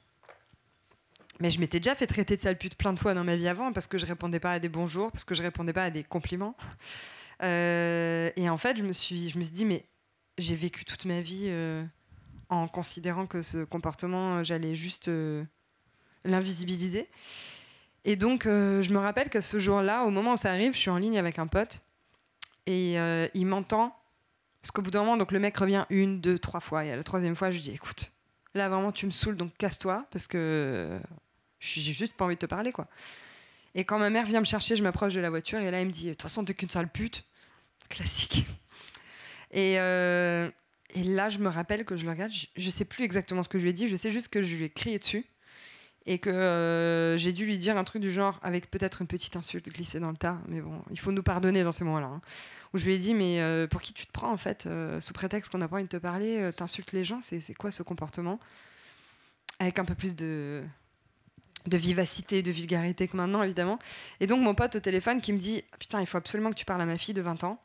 Mais 1.39 1.50
je 1.50 1.59
m'étais 1.59 1.80
déjà 1.80 1.95
fait 1.95 2.07
traiter 2.07 2.36
de 2.36 2.41
sale 2.41 2.57
pute 2.57 2.75
plein 2.75 2.91
de 2.91 3.00
fois 3.00 3.13
dans 3.13 3.24
ma 3.24 3.36
vie 3.36 3.47
avant 3.47 3.71
parce 3.71 3.88
que 3.88 3.97
je 3.97 4.06
répondais 4.06 4.39
pas 4.39 4.53
à 4.53 4.59
des 4.59 4.69
bonjours, 4.69 5.12
parce 5.12 5.24
que 5.24 5.36
je 5.36 5.41
répondais 5.41 5.74
pas 5.74 5.86
à 5.86 5.89
des 5.89 6.03
compliments. 6.03 6.56
Euh, 7.41 8.31
et 8.36 8.50
en 8.50 8.57
fait, 8.57 8.75
je 8.75 8.83
me 8.83 8.91
suis, 8.91 9.30
je 9.30 9.38
me 9.38 9.44
suis 9.44 9.53
dit, 9.53 9.63
mais 9.63 9.86
j'ai 10.38 10.56
vécu 10.56 10.83
toute 10.83 11.06
ma 11.06 11.21
vie 11.21 11.45
euh, 11.45 11.86
en 12.50 12.68
considérant 12.68 13.27
que 13.27 13.41
ce 13.41 13.63
comportement, 13.63 14.36
euh, 14.36 14.44
j'allais 14.44 14.75
juste 14.75 15.09
l'invisibiliser. 16.25 17.07
Et 18.03 18.18
donc, 18.18 18.44
je 18.44 18.92
me 18.92 18.97
rappelle 18.97 19.30
que 19.30 19.39
ce 19.39 19.57
jour-là, 19.57 20.03
au 20.03 20.09
moment 20.09 20.33
où 20.33 20.35
ça 20.35 20.51
arrive, 20.51 20.74
je 20.74 20.80
suis 20.80 20.89
en 20.89 20.97
ligne 20.97 21.18
avec 21.18 21.39
un 21.39 21.47
pote 21.47 21.81
et 22.65 22.95
il 23.33 23.45
m'entend. 23.45 23.95
Parce 24.62 24.71
qu'au 24.71 24.81
bout 24.81 24.92
d'un 24.92 25.00
moment, 25.00 25.15
donc, 25.15 25.31
le 25.31 25.39
mec 25.39 25.56
revient 25.56 25.85
une, 25.89 26.19
deux, 26.19 26.38
trois 26.38 26.59
fois. 26.59 26.83
Et 26.83 26.92
à 26.92 26.97
la 26.97 27.03
troisième 27.03 27.38
fois, 27.38 27.51
je 27.51 27.56
lui 27.56 27.62
dis 27.62 27.71
écoute, 27.71 28.12
là 28.53 28.68
vraiment, 28.68 28.92
tu 28.92 29.06
me 29.06 29.12
saoules, 29.12 29.38
donc 29.38 29.56
casse-toi 29.57 30.06
parce 30.12 30.27
que 30.27 31.00
j'ai 31.59 31.94
juste 31.94 32.15
pas 32.15 32.25
envie 32.25 32.35
de 32.35 32.39
te 32.39 32.45
parler, 32.45 32.71
quoi. 32.71 32.88
Et 33.75 33.83
quand 33.83 34.00
ma 34.00 34.09
mère 34.09 34.25
vient 34.25 34.39
me 34.39 34.45
chercher, 34.45 34.75
je 34.75 34.83
m'approche 34.83 35.13
de 35.13 35.19
la 35.19 35.29
voiture 35.29 35.59
et 35.59 35.69
là, 35.69 35.79
elle 35.79 35.88
me 35.88 35.91
dit 35.91 36.06
de 36.07 36.11
toute 36.11 36.23
façon, 36.23 36.44
t'es 36.44 36.53
qu'une 36.53 36.69
sale 36.69 36.89
pute. 36.89 37.23
Classique. 37.89 38.45
Et, 39.51 39.79
euh, 39.79 40.50
là, 40.95 41.29
je 41.29 41.39
me 41.39 41.50
rappelle 41.50 41.85
que 41.85 41.95
je 41.95 42.06
le 42.06 42.11
regarde, 42.11 42.31
je, 42.56 42.69
sais 42.69 42.85
plus 42.85 43.03
exactement 43.03 43.44
ce 43.44 43.50
que 43.50 43.57
je 43.57 43.63
lui 43.63 43.71
ai 43.71 43.73
dit, 43.73 43.88
je 43.88 43.95
sais 43.95 44.11
juste 44.11 44.29
que 44.29 44.44
je 44.44 44.56
lui 44.56 44.65
ai 44.65 44.69
crié 44.69 45.00
dessus 45.00 45.25
et 46.06 46.17
que 46.17 46.29
euh, 46.29 47.17
j'ai 47.17 47.33
dû 47.33 47.45
lui 47.45 47.57
dire 47.57 47.77
un 47.77 47.83
truc 47.83 48.01
du 48.01 48.11
genre, 48.11 48.39
avec 48.41 48.71
peut-être 48.71 49.01
une 49.01 49.07
petite 49.07 49.35
insulte 49.35 49.69
glissée 49.69 50.00
dans 50.00 50.09
le 50.09 50.17
tas, 50.17 50.39
mais 50.47 50.61
bon, 50.61 50.81
il 50.91 51.00
faut 51.00 51.11
nous 51.11 51.23
pardonner 51.23 51.63
dans 51.63 51.71
ces 51.71 51.83
moments-là. 51.83 52.07
hein. 52.07 52.21
Où 52.73 52.77
je 52.77 52.85
lui 52.85 52.95
ai 52.95 52.97
dit, 52.97 53.13
mais 53.13 53.41
euh, 53.41 53.67
pour 53.67 53.81
qui 53.81 53.94
tu 53.94 54.06
te 54.06 54.11
prends 54.11 54.31
en 54.31 54.38
fait 54.38 54.67
Sous 55.00 55.13
prétexte 55.13 55.51
qu'on 55.51 55.57
n'a 55.57 55.67
pas 55.67 55.75
envie 55.75 55.83
de 55.83 55.89
te 55.89 55.97
parler, 55.97 56.51
t'insultes 56.56 56.91
les 56.94 57.03
gens, 57.03 57.19
c'est 57.21 57.53
quoi 57.56 57.71
ce 57.71 57.83
comportement? 57.83 58.39
Avec 59.59 59.77
un 59.77 59.85
peu 59.85 59.95
plus 59.95 60.15
de, 60.15 60.63
de 61.69 61.77
vivacité, 61.77 62.42
de 62.42 62.51
vulgarité 62.51 63.07
que 63.07 63.16
maintenant, 63.16 63.44
évidemment. 63.44 63.80
Et 64.19 64.27
donc, 64.27 64.42
mon 64.42 64.56
pote 64.56 64.75
au 64.75 64.80
téléphone 64.80 65.21
qui 65.21 65.33
me 65.33 65.38
dit, 65.38 65.63
putain, 65.80 66.01
il 66.01 66.07
faut 66.07 66.18
absolument 66.18 66.50
que 66.50 66.56
tu 66.56 66.66
parles 66.66 66.81
à 66.81 66.86
ma 66.86 66.98
fille 66.98 67.13
de 67.13 67.21
20 67.21 67.44
ans 67.44 67.62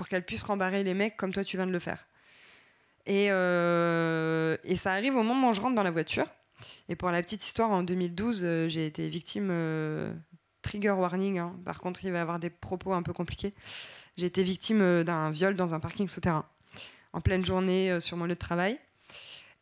pour 0.00 0.08
qu'elle 0.08 0.24
puisse 0.24 0.44
rembarrer 0.44 0.82
les 0.82 0.94
mecs 0.94 1.16
comme 1.18 1.30
toi 1.30 1.44
tu 1.44 1.58
viens 1.58 1.66
de 1.66 1.72
le 1.72 1.78
faire. 1.78 2.06
Et, 3.04 3.26
euh, 3.30 4.56
et 4.64 4.76
ça 4.76 4.92
arrive 4.92 5.16
au 5.16 5.22
moment 5.22 5.50
où 5.50 5.52
je 5.52 5.60
rentre 5.60 5.74
dans 5.74 5.82
la 5.82 5.90
voiture. 5.90 6.26
Et 6.88 6.96
pour 6.96 7.10
la 7.10 7.22
petite 7.22 7.44
histoire, 7.44 7.70
en 7.70 7.82
2012, 7.82 8.40
euh, 8.42 8.68
j'ai 8.68 8.86
été 8.86 9.08
victime, 9.10 9.48
euh, 9.50 10.12
trigger 10.62 10.92
warning, 10.92 11.38
hein. 11.38 11.54
par 11.66 11.80
contre 11.80 12.04
il 12.04 12.12
va 12.12 12.18
y 12.18 12.20
avoir 12.20 12.38
des 12.38 12.48
propos 12.48 12.92
un 12.92 13.02
peu 13.02 13.12
compliqués. 13.12 13.54
J'ai 14.16 14.26
été 14.26 14.42
victime 14.42 15.04
d'un 15.04 15.30
viol 15.30 15.54
dans 15.54 15.74
un 15.74 15.80
parking 15.80 16.08
souterrain, 16.08 16.46
en 17.12 17.20
pleine 17.20 17.44
journée 17.44 18.00
sur 18.00 18.16
mon 18.16 18.24
lieu 18.24 18.34
de 18.34 18.38
travail. 18.38 18.78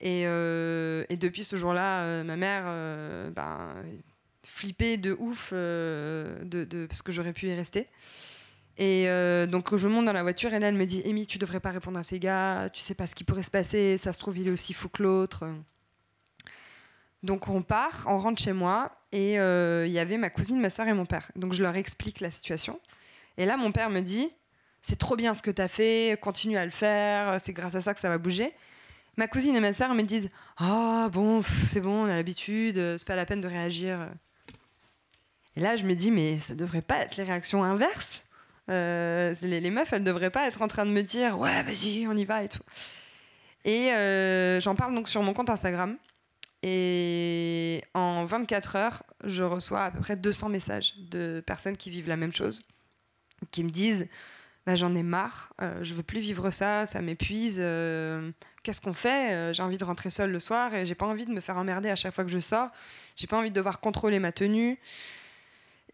Et, 0.01 0.23
euh, 0.27 1.05
et 1.09 1.17
depuis 1.17 1.45
ce 1.45 1.57
jour-là, 1.57 2.03
euh, 2.03 2.25
ma 2.25 2.37
mère, 2.37 2.65
euh, 2.67 3.31
ben, 3.31 3.75
flippée 4.47 4.97
de 4.97 5.17
ouf, 5.19 5.53
de, 5.53 6.39
de- 6.45 6.87
parce 6.87 7.03
que 7.03 7.13
j'aurais 7.13 7.33
pu 7.33 7.47
y 7.49 7.55
rester. 7.55 7.89
Et 8.81 9.07
donc 9.49 9.75
je 9.75 9.89
monte 9.89 10.05
dans 10.05 10.13
la 10.13 10.23
voiture 10.23 10.55
et 10.55 10.61
là 10.61 10.69
elle 10.69 10.77
me 10.77 10.85
dit 10.87 11.03
Amy 11.05 11.27
tu 11.27 11.39
devrais 11.39 11.59
pas 11.59 11.71
répondre 11.71 11.99
à 11.99 12.05
ces 12.05 12.21
gars, 12.21 12.69
tu 12.73 12.81
sais 12.81 12.95
pas 12.95 13.09
ce 13.09 13.17
qui 13.17 13.25
pourrait 13.25 13.43
se 13.43 13.51
passer, 13.51 13.97
ça 13.97 14.13
se 14.13 14.19
trouve 14.21 14.39
il 14.39 14.47
est 14.47 14.53
aussi 14.53 14.73
fou 14.73 14.89
que 14.89 15.03
l'autre. 15.03 15.45
Donc 17.25 17.49
on 17.49 17.63
part, 17.63 18.05
on 18.07 18.19
rentre 18.19 18.41
chez 18.41 18.53
moi 18.53 18.93
et 19.11 19.33
il 19.35 19.91
y 19.91 19.99
avait 19.99 20.17
ma 20.17 20.31
cousine, 20.31 20.61
ma 20.61 20.71
soeur 20.71 20.87
et 20.87 20.93
mon 20.93 21.07
père. 21.07 21.31
Donc 21.35 21.53
je 21.55 21.63
leur 21.63 21.77
explique 21.77 22.21
la 22.21 22.31
situation. 22.31 22.79
Et 23.37 23.47
là 23.47 23.57
mon 23.57 23.73
père 23.73 23.91
me 23.91 24.01
dit 24.01 24.31
c'est 24.81 24.97
trop 24.97 25.17
bien 25.17 25.35
ce 25.35 25.43
que 25.43 25.51
tu 25.51 25.61
as 25.61 25.67
fait, 25.69 26.17
continue 26.21 26.57
à 26.57 26.65
le 26.65 26.71
faire, 26.71 27.41
c'est 27.41 27.53
grâce 27.53 27.75
à 27.75 27.81
ça 27.81 27.95
que 27.95 28.01
ça 28.01 28.09
va 28.09 28.19
bouger. 28.19 28.53
Ma 29.19 29.27
cousine 29.27 29.57
et 29.57 29.61
ma 29.61 29.73
soeur 29.73 29.93
me 29.95 30.03
disent 30.03 30.31
ah 30.59 31.09
bon 31.13 31.43
c'est 31.67 31.81
bon 31.81 32.05
on 32.05 32.07
a 32.07 32.17
l'habitude, 32.17 32.77
c'est 32.97 33.07
pas 33.07 33.17
la 33.17 33.27
peine 33.27 33.41
de 33.41 33.49
réagir. 33.49 34.09
Et 35.57 35.61
là 35.61 35.77
je 35.77 35.85
me 35.85 35.95
dis 35.95 36.11
mais 36.11 36.39
ça 36.39 36.55
devrait 36.55 36.83
pas 36.83 36.99
être 36.99 37.17
les 37.17 37.25
réactions 37.25 37.65
inverses. 37.65 38.25
Euh, 38.71 39.35
les, 39.43 39.71
meufs 39.71 39.93
elles 39.93 40.05
devraient 40.05 40.31
pas 40.31 40.47
être 40.47 40.63
en 40.63 40.69
train 40.69 40.87
de 40.87 40.91
me 40.91 41.03
dire 41.03 41.39
ouais 41.39 41.63
vas-y 41.65 42.07
on 42.07 42.17
y 42.17 42.25
va 42.25 42.45
et 42.45 42.49
tout. 42.49 42.63
Et 43.65 43.93
euh, 43.93 44.61
j'en 44.61 44.75
parle 44.77 44.95
donc 44.95 45.09
sur 45.09 45.23
mon 45.23 45.35
compte 45.35 45.51
Instagram. 45.51 45.97
Et 46.63 47.83
en 47.95 48.25
24 48.25 48.77
heures, 48.77 49.03
je 49.25 49.43
reçois 49.43 49.85
à 49.85 49.91
peu 49.91 50.01
près 50.01 50.17
200 50.17 50.49
messages 50.49 50.95
de 51.11 51.43
personnes 51.47 51.77
qui 51.77 51.91
vivent 51.91 52.09
la 52.09 52.17
même 52.17 52.35
chose, 52.35 52.63
qui 53.53 53.63
me 53.63 53.71
disent 53.71 54.09
bah, 54.67 54.75
J'en 54.75 54.95
ai 54.95 55.03
marre, 55.03 55.53
euh, 55.63 55.83
je 55.83 55.95
veux 55.95 56.03
plus 56.03 56.21
vivre 56.21 56.51
ça, 56.51 56.85
ça 56.87 57.01
m'épuise. 57.01 57.59
euh, 57.61 58.31
Qu'est-ce 58.69 58.83
qu'on 58.83 58.93
fait 58.93 59.33
Euh, 59.33 59.55
J'ai 59.55 59.63
envie 59.63 59.79
de 59.79 59.85
rentrer 59.87 60.11
seule 60.11 60.31
le 60.31 60.39
soir 60.39 60.75
et 60.75 60.85
j'ai 60.85 60.95
pas 60.95 61.07
envie 61.07 61.25
de 61.25 61.31
me 61.31 61.41
faire 61.41 61.57
emmerder 61.57 61.89
à 61.89 61.97
chaque 61.97 62.13
fois 62.13 62.23
que 62.23 62.31
je 62.31 62.39
sors. 62.39 62.69
J'ai 63.17 63.27
pas 63.27 63.39
envie 63.39 63.49
de 63.49 63.55
devoir 63.55 63.81
contrôler 63.81 64.19
ma 64.19 64.31
tenue. 64.31 64.79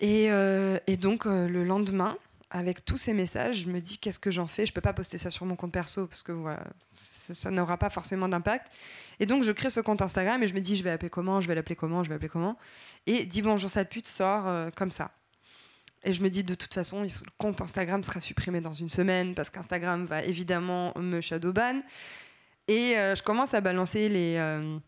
Et, 0.00 0.26
euh, 0.32 0.80
donc, 0.98 1.26
euh, 1.26 1.46
le 1.46 1.62
lendemain, 1.62 2.18
avec 2.50 2.84
tous 2.84 2.96
ces 2.96 3.14
messages, 3.14 3.58
je 3.58 3.70
me 3.70 3.80
dis 3.80 3.98
qu'est-ce 3.98 4.18
que 4.18 4.32
j'en 4.32 4.48
fais? 4.48 4.66
Je 4.66 4.72
peux 4.72 4.80
pas 4.80 4.92
poster 4.92 5.18
ça 5.18 5.30
sur 5.30 5.46
mon 5.46 5.54
compte 5.54 5.70
perso 5.70 6.08
parce 6.08 6.24
que 6.24 6.32
voilà, 6.32 6.64
ça, 6.90 7.52
n'aura 7.52 7.78
pas 7.78 7.90
forcément 7.90 8.28
d'impact. 8.28 8.66
Et 9.20 9.26
donc 9.26 9.44
je 9.44 9.52
crée 9.52 9.70
ce 9.70 9.78
compte 9.78 10.02
Instagram 10.02 10.42
et 10.42 10.48
je 10.48 10.54
me 10.54 10.60
dis 10.60 10.76
je 10.76 10.82
vais 10.82 10.90
l'appeler 10.90 11.10
comment? 11.10 11.40
Je 11.40 11.46
vais 11.46 11.54
l'appeler 11.54 11.76
comment? 11.76 12.02
Je 12.02 12.08
vais 12.08 12.16
l'appeler 12.16 12.28
comment? 12.28 12.58
Et 13.06 13.24
dis 13.24 13.40
bonjour 13.40 13.70
sale 13.70 13.88
pute 13.88 14.08
sort 14.08 14.48
euh, 14.48 14.70
comme 14.74 14.90
ça. 14.90 15.12
Et 16.02 16.12
je 16.12 16.22
me 16.22 16.28
dis 16.28 16.42
de 16.42 16.56
toute 16.56 16.74
façon, 16.74 17.02
le 17.02 17.08
compte 17.38 17.60
Instagram 17.60 18.02
sera 18.02 18.20
supprimé 18.20 18.60
dans 18.60 18.72
une 18.72 18.88
semaine 18.88 19.36
parce 19.36 19.50
qu'Instagram 19.50 20.06
va 20.06 20.24
évidemment 20.24 20.92
me 20.96 21.20
shadowban. 21.20 21.80
Et 22.68 22.96
euh, 22.96 23.14
je 23.14 23.22
commence 23.22 23.54
à 23.54 23.60
balancer 23.60 24.08
les, 24.08 24.36
euh, 24.38 24.78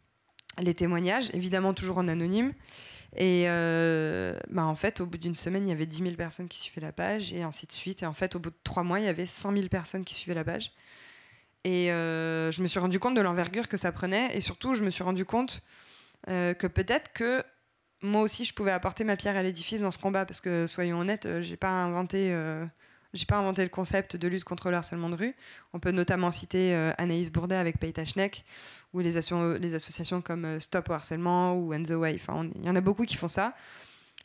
les 0.59 0.75
témoignages, 0.75 1.31
évidemment 1.35 1.75
toujours 1.75 1.99
en 1.99 2.09
anonyme. 2.09 2.53
Et 3.17 3.45
euh, 3.47 4.39
bah, 4.51 4.65
en 4.65 4.75
fait, 4.75 5.01
au 5.01 5.07
bout 5.07 5.19
d'une 5.19 5.35
semaine, 5.35 5.67
il 5.67 5.71
y 5.71 5.73
avait 5.73 5.87
10 5.87 6.03
000 6.03 6.15
personnes 6.17 6.49
qui 6.49 6.59
suivaient 6.59 6.87
la 6.87 6.93
page, 6.93 7.33
et 7.33 7.43
ainsi 7.43 7.67
de 7.67 7.73
suite. 7.73 8.03
Et 8.03 8.07
en 8.07 8.15
fait, 8.15 8.35
au 8.37 8.39
bout 8.39 8.51
de 8.51 8.57
trois 8.65 8.83
mois, 8.83 9.01
il 9.01 9.07
y 9.07 9.09
avait 9.09 9.27
100 9.27 9.53
000 9.53 9.69
personnes 9.69 10.05
qui 10.05 10.15
suivaient 10.15 10.35
la 10.35 10.45
page. 10.45 10.73
Et 11.65 11.89
je 11.89 12.63
me 12.63 12.67
suis 12.67 12.79
rendu 12.79 13.01
compte 13.01 13.15
de 13.15 13.21
l'envergure 13.21 13.69
que 13.69 13.77
ça 13.77 13.91
prenait, 13.91 14.37
et 14.37 14.41
surtout, 14.41 14.75
je 14.75 14.83
me 14.83 14.91
suis 14.91 15.03
rendu 15.03 15.25
compte 15.25 15.63
que 16.27 16.67
peut-être 16.67 17.13
que 17.13 17.43
moi 18.03 18.23
aussi, 18.23 18.45
je 18.45 18.53
pouvais 18.55 18.71
apporter 18.71 19.05
ma 19.05 19.17
pierre 19.17 19.37
à 19.37 19.43
l'édifice 19.43 19.81
dans 19.81 19.91
ce 19.91 19.99
combat, 19.99 20.27
parce 20.27 20.41
que 20.41 20.67
soyons 20.67 21.01
honnêtes, 21.01 21.29
j'ai 21.41 21.57
pas 21.57 21.71
inventé. 21.71 22.33
J'ai 23.15 23.25
pas 23.27 23.37
inventé 23.37 23.63
le 23.63 23.69
concept 23.69 24.17
de 24.17 24.29
lutte 24.29 24.45
contre 24.45 24.71
le 24.71 24.77
harcèlement 24.77 25.09
de 25.09 25.15
rue. 25.17 25.35
On 25.73 25.81
peut 25.81 25.91
notamment 25.93 26.31
citer 26.31 26.75
euh, 26.75 26.93
Anaïs 26.99 27.31
Bourdet 27.31 27.57
avec 27.57 27.79
Payta 27.79 28.05
Schneck, 28.05 28.45
ou 28.93 29.01
les, 29.01 29.17
asso- 29.17 29.59
les 29.59 29.75
associations 29.75 30.21
comme 30.23 30.45
euh, 30.45 30.61
Stop 30.61 30.91
au 30.91 30.93
harcèlement 30.93 31.55
ou 31.55 31.73
End 31.75 31.83
the 31.83 31.91
Way. 31.91 32.15
Enfin, 32.21 32.49
il 32.57 32.65
y 32.65 32.71
en 32.71 32.77
a 32.77 32.81
beaucoup 32.81 33.05
qui 33.05 33.17
font 33.17 33.29
ça. 33.29 33.55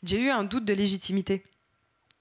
J'ai 0.02 0.20
eu 0.20 0.30
un 0.30 0.44
doute 0.44 0.64
de 0.64 0.72
légitimité. 0.74 1.44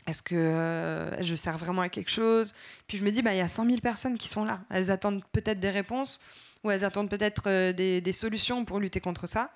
Est-ce 0.08 0.22
que 0.22 0.36
euh, 0.36 1.22
je 1.24 1.36
sers 1.36 1.58
vraiment 1.58 1.82
à 1.84 1.90
quelque 1.90 2.10
chose? 2.12 2.54
Puis 2.88 2.98
je 2.98 3.04
me 3.04 3.12
dis, 3.12 3.22
bah, 3.22 3.34
il 3.34 3.38
y 3.38 3.42
a 3.42 3.48
100 3.48 3.66
000 3.66 3.78
personnes 3.82 4.18
qui 4.18 4.28
sont 4.28 4.46
là. 4.46 4.62
Elles 4.70 4.90
attendent 4.92 5.24
peut-être 5.32 5.60
des 5.60 5.70
réponses 5.70 6.20
ou 6.64 6.72
elles 6.72 6.86
attendent 6.86 7.10
peut-être 7.10 7.72
des 7.72 8.14
solutions 8.14 8.66
pour 8.66 8.80
lutter 8.80 9.00
contre 9.00 9.28
ça. 9.28 9.52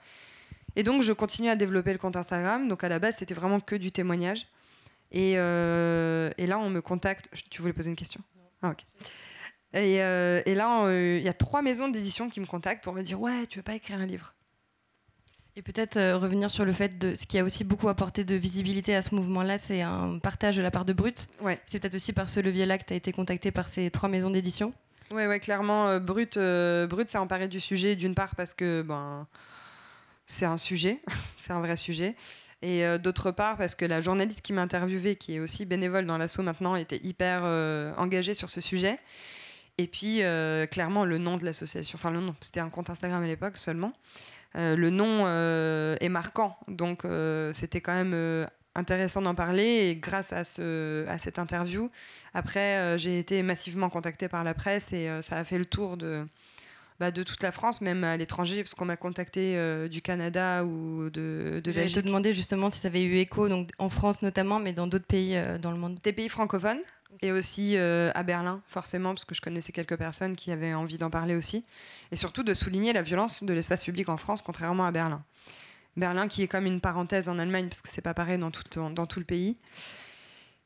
Et 0.76 0.84
donc, 0.84 1.02
je 1.04 1.14
continue 1.14 1.50
à 1.50 1.56
développer 1.56 1.94
le 1.94 1.98
compte 1.98 2.16
Instagram. 2.16 2.68
Donc, 2.68 2.84
à 2.84 2.90
la 2.90 3.00
base, 3.00 3.16
c'était 3.18 3.34
vraiment 3.34 3.60
que 3.60 3.76
du 3.76 3.92
témoignage. 3.92 4.46
Et, 5.12 5.34
euh, 5.38 6.30
et 6.38 6.48
là, 6.48 6.60
on 6.60 6.70
me 6.70 6.82
contacte. 6.82 7.30
Tu 7.50 7.62
voulais 7.62 7.74
poser 7.74 7.90
une 7.90 7.96
question? 7.96 8.22
Ah, 8.62 8.70
ok. 8.70 8.84
Et, 9.74 10.02
euh, 10.02 10.42
et 10.46 10.56
là, 10.56 10.86
euh, 10.86 11.18
il 11.20 11.26
y 11.26 11.30
a 11.30 11.34
trois 11.34 11.62
maisons 11.62 11.90
d'édition 11.90 12.30
qui 12.30 12.40
me 12.40 12.46
contactent 12.46 12.84
pour 12.84 12.94
me 12.94 13.02
dire 13.02 13.20
Ouais, 13.20 13.46
tu 13.48 13.60
veux 13.60 13.64
pas 13.64 13.76
écrire 13.76 14.00
un 14.00 14.06
livre? 14.06 14.34
Et 15.58 15.62
peut-être 15.62 15.96
euh, 15.96 16.18
revenir 16.18 16.50
sur 16.50 16.66
le 16.66 16.74
fait 16.74 16.98
de 16.98 17.16
ce 17.16 17.26
qui 17.26 17.40
a 17.40 17.44
aussi 17.44 17.64
beaucoup 17.64 17.88
apporté 17.88 18.26
de 18.26 18.36
visibilité 18.36 18.94
à 18.94 19.02
ce 19.02 19.16
mouvement-là, 19.16 19.58
c'est 19.58 19.82
un 19.82 20.20
partage 20.20 20.58
de 20.58 20.62
la 20.62 20.70
part 20.70 20.84
de 20.84 20.92
Brut. 20.92 21.30
Ouais. 21.40 21.58
C'est 21.66 21.80
peut-être 21.80 21.96
aussi 21.96 22.12
par 22.12 22.28
ce 22.28 22.42
levier-là 22.42 22.78
que 22.78 22.84
tu 22.84 22.94
as 22.94 22.98
été 22.98 23.14
contacté 23.14 23.52
par 23.52 23.70
ces 23.70 23.90
trois 23.90 24.10
maisons 24.10 24.30
d'édition. 24.30 24.74
Ouais, 25.12 25.28
ouais, 25.28 25.40
clairement, 25.40 25.88
euh, 25.88 26.00
Brut, 26.00 26.36
euh, 26.36 26.88
Brut 26.88 27.10
s'est 27.10 27.20
emparé 27.20 27.48
du 27.48 27.62
sujet, 27.62 27.96
d'une 27.96 28.16
part 28.16 28.36
parce 28.36 28.54
que 28.54 28.82
ben, 28.82 29.28
c'est 30.26 30.46
un 30.46 30.58
sujet, 30.58 31.00
c'est 31.38 31.54
un 31.54 31.62
vrai 31.62 31.78
sujet, 31.78 32.16
et 32.66 32.84
euh, 32.84 32.98
d'autre 32.98 33.30
part 33.30 33.58
parce 33.58 33.76
que 33.76 33.86
la 33.86 34.02
journaliste 34.02 34.42
qui 34.42 34.52
m'a 34.52 34.64
interviewée, 34.64 35.16
qui 35.16 35.36
est 35.36 35.40
aussi 35.40 35.66
bénévole 35.66 36.08
dans 36.08 36.18
l'assaut 36.18 36.42
maintenant, 36.42 36.76
était 36.76 37.00
hyper 37.04 37.42
euh, 37.44 37.94
engagée 37.98 38.34
sur 38.34 38.50
ce 38.50 38.60
sujet. 38.60 38.98
Et 39.78 39.86
puis, 39.86 40.24
euh, 40.24 40.66
clairement, 40.66 41.06
le 41.06 41.20
nom 41.20 41.38
de 41.38 41.46
l'association, 41.46 41.98
enfin 41.98 42.10
le 42.10 42.22
nom, 42.22 42.34
c'était 42.42 42.62
un 42.62 42.70
compte 42.70 42.90
Instagram 42.90 43.22
à 43.24 43.28
l'époque 43.28 43.58
seulement, 43.58 43.94
le 44.56 44.90
nom 44.90 45.28
est 46.00 46.08
marquant, 46.08 46.58
donc 46.70 47.06
c'était 47.52 47.82
quand 47.82 47.94
même 47.94 48.48
intéressant 48.74 49.22
d'en 49.22 49.36
parler, 49.36 49.90
et 49.90 49.98
grâce 49.98 50.32
à, 50.32 50.46
ce, 50.46 51.06
à 51.10 51.18
cette 51.18 51.40
interview, 51.40 51.92
après, 52.34 52.98
j'ai 52.98 53.20
été 53.20 53.44
massivement 53.44 53.90
contactée 53.90 54.30
par 54.30 54.46
la 54.46 54.54
presse 54.54 54.94
et 54.94 55.10
ça 55.22 55.36
a 55.36 55.44
fait 55.44 55.58
le 55.58 55.66
tour 55.66 55.98
de, 55.98 56.26
bah, 57.00 57.12
de 57.12 57.24
toute 57.24 57.44
la 57.44 57.52
France, 57.52 57.82
même 57.82 58.04
à 58.04 58.16
l'étranger, 58.18 58.64
parce 58.64 58.74
qu'on 58.76 58.86
m'a 58.86 58.96
contacté 58.98 59.58
euh, 59.58 59.88
du 59.88 60.02
Canada 60.02 60.64
ou 60.64 61.10
de, 61.10 61.62
de 61.62 61.62
Je 61.66 61.72
vais 61.72 61.74
te 61.74 61.80
Belgique. 61.80 62.06
demander 62.06 62.34
justement 62.34 62.70
si 62.72 62.80
ça 62.80 62.88
avait 62.88 63.04
eu 63.04 63.16
écho, 63.18 63.50
donc 63.50 63.70
en 63.80 63.90
France 63.90 64.22
notamment, 64.22 64.60
mais 64.60 64.74
dans 64.74 64.88
d'autres 64.88 65.06
pays 65.06 65.36
euh, 65.36 65.58
dans 65.58 65.72
le 65.72 65.78
monde. 65.78 66.00
Des 66.04 66.14
pays 66.14 66.30
francophones 66.30 66.80
et 67.22 67.32
aussi 67.32 67.78
euh, 67.78 68.12
à 68.16 68.24
Berlin, 68.24 68.62
forcément, 68.68 69.10
parce 69.14 69.26
que 69.26 69.36
je 69.36 69.42
connaissais 69.42 69.72
quelques 69.72 69.96
personnes 69.98 70.36
qui 70.36 70.52
avaient 70.52 70.74
envie 70.74 70.98
d'en 70.98 71.10
parler 71.10 71.36
aussi. 71.36 71.64
Et 72.12 72.16
surtout 72.16 72.44
de 72.44 72.54
souligner 72.54 72.94
la 72.94 73.02
violence 73.02 73.44
de 73.44 73.54
l'espace 73.54 73.84
public 73.84 74.10
en 74.10 74.18
France, 74.18 74.42
contrairement 74.42 74.86
à 74.86 74.92
Berlin. 74.92 75.24
Berlin 75.98 76.28
qui 76.28 76.44
est 76.44 76.48
comme 76.50 76.66
une 76.66 76.82
parenthèse 76.82 77.30
en 77.30 77.40
Allemagne, 77.40 77.68
parce 77.70 77.82
que 77.82 77.90
c'est 77.90 78.02
pas 78.02 78.14
pareil 78.14 78.38
dans 78.38 78.52
tout, 78.52 78.64
dans 78.90 79.06
tout 79.06 79.20
le 79.20 79.26
pays. 79.26 79.58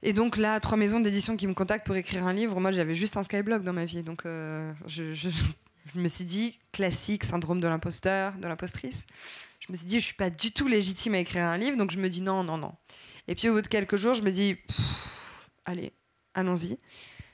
Et 0.01 0.13
donc 0.13 0.37
là, 0.37 0.59
trois 0.59 0.77
maisons 0.77 0.99
d'édition 1.01 1.35
qui 1.37 1.45
me 1.45 1.53
contactent 1.53 1.85
pour 1.85 1.95
écrire 1.97 2.25
un 2.25 2.33
livre. 2.33 2.59
Moi, 2.59 2.71
j'avais 2.71 2.95
juste 2.95 3.17
un 3.17 3.23
Skyblog 3.23 3.63
dans 3.63 3.73
ma 3.73 3.85
vie. 3.85 4.01
Donc 4.01 4.25
euh, 4.25 4.71
je, 4.87 5.11
je- 5.13 5.29
je 5.93 5.99
me 5.99 6.07
suis 6.07 6.25
dit, 6.25 6.59
classique, 6.71 7.23
syndrome 7.23 7.59
de 7.59 7.67
l'imposteur, 7.67 8.33
de 8.41 8.47
l'impostrice. 8.47 9.05
Je 9.59 9.71
me 9.71 9.77
suis 9.77 9.85
dit, 9.85 9.99
je 9.99 10.05
suis 10.05 10.15
pas 10.15 10.29
du 10.29 10.51
tout 10.51 10.67
légitime 10.67 11.15
à 11.15 11.19
écrire 11.19 11.43
un 11.43 11.57
livre. 11.57 11.77
Donc 11.77 11.91
je 11.91 11.97
me 11.99 12.09
dis, 12.09 12.21
non, 12.21 12.43
non, 12.43 12.57
non. 12.57 12.73
Et 13.27 13.35
puis 13.35 13.49
au 13.49 13.53
bout 13.53 13.61
de 13.61 13.67
quelques 13.67 13.95
jours, 13.97 14.13
je 14.13 14.21
me 14.23 14.31
dis, 14.31 14.57
allez, 15.65 15.91
allons-y. 16.33 16.77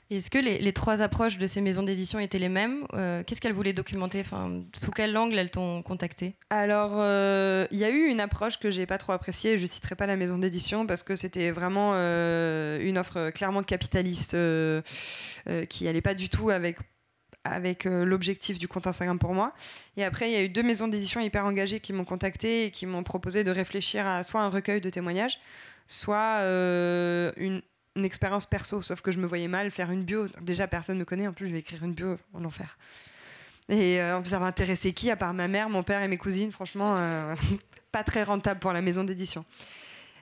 Est-ce 0.08 0.30
que 0.30 0.38
les, 0.38 0.58
les 0.60 0.72
trois 0.72 1.02
approches 1.02 1.36
de 1.36 1.48
ces 1.48 1.60
maisons 1.60 1.82
d'édition 1.82 2.20
étaient 2.20 2.38
les 2.38 2.48
mêmes 2.48 2.86
Euh, 2.94 3.24
Qu'est-ce 3.24 3.40
qu'elles 3.40 3.52
voulaient 3.52 3.72
documenter? 3.72 4.20
Enfin, 4.20 4.60
Sous 4.80 4.92
quel 4.92 5.16
angle 5.16 5.36
elles 5.36 5.50
t'ont 5.50 5.82
contacté 5.82 6.36
Alors, 6.48 6.92
euh, 6.98 7.66
il 7.72 7.78
y 7.78 7.84
a 7.84 7.90
eu 7.90 8.06
une 8.06 8.20
approche 8.20 8.58
que 8.58 8.70
j'ai 8.70 8.86
pas 8.86 8.98
trop 8.98 9.12
appréciée. 9.12 9.58
Je 9.58 9.66
citerai 9.66 9.96
pas 9.96 10.06
la 10.06 10.14
maison 10.14 10.38
d'édition 10.38 10.86
parce 10.86 11.02
que 11.02 11.16
c'était 11.16 11.50
vraiment 11.50 11.92
euh, 11.94 12.78
une 12.80 12.98
offre 12.98 13.30
clairement 13.30 13.64
capitaliste 13.64 14.36
qui 15.68 15.88
allait 15.88 16.02
pas 16.02 16.14
du 16.14 16.28
tout 16.28 16.50
avec 16.50 16.78
avec 17.50 17.86
euh, 17.86 18.04
l'objectif 18.04 18.58
du 18.58 18.68
compte 18.68 18.86
Instagram 18.86 19.18
pour 19.18 19.34
moi. 19.34 19.52
Et 19.96 20.04
après, 20.04 20.30
il 20.30 20.32
y 20.32 20.36
a 20.36 20.42
eu 20.42 20.48
deux 20.48 20.62
maisons 20.62 20.88
d'édition 20.88 21.20
hyper 21.20 21.44
engagées 21.44 21.80
qui 21.80 21.92
m'ont 21.92 22.04
contacté 22.04 22.66
et 22.66 22.70
qui 22.70 22.86
m'ont 22.86 23.02
proposé 23.02 23.44
de 23.44 23.50
réfléchir 23.50 24.06
à 24.06 24.22
soit 24.22 24.40
un 24.40 24.48
recueil 24.48 24.80
de 24.80 24.90
témoignages, 24.90 25.38
soit 25.86 26.38
euh, 26.40 27.32
une, 27.36 27.62
expérience 28.04 28.44
perso. 28.44 28.82
Sauf 28.82 29.00
que 29.00 29.10
je 29.10 29.18
me 29.18 29.26
voyais 29.26 29.48
mal 29.48 29.70
faire 29.70 29.90
une 29.90 30.04
bio. 30.04 30.26
Déjà, 30.42 30.66
personne 30.66 30.96
ne 30.96 31.00
me 31.00 31.04
connaît. 31.06 31.26
En 31.26 31.32
plus, 31.32 31.46
je 31.46 31.52
vais 31.52 31.60
écrire 31.60 31.82
une 31.82 31.94
bio 31.94 32.18
en 32.34 32.44
enfer. 32.44 32.76
Et 33.70 34.00
euh, 34.00 34.18
en 34.18 34.20
plus, 34.20 34.30
ça 34.30 34.38
va 34.38 34.46
intéresser 34.46 34.92
qui 34.92 35.10
à 35.10 35.16
part 35.16 35.32
ma 35.32 35.48
mère, 35.48 35.70
mon 35.70 35.82
père 35.82 36.02
et 36.02 36.08
mes 36.08 36.18
cousines? 36.18 36.52
Franchement, 36.52 37.34
pas 37.92 38.04
très 38.04 38.22
rentable 38.22 38.60
pour 38.60 38.74
la 38.74 38.82
maison 38.82 39.02
d'édition. 39.02 39.46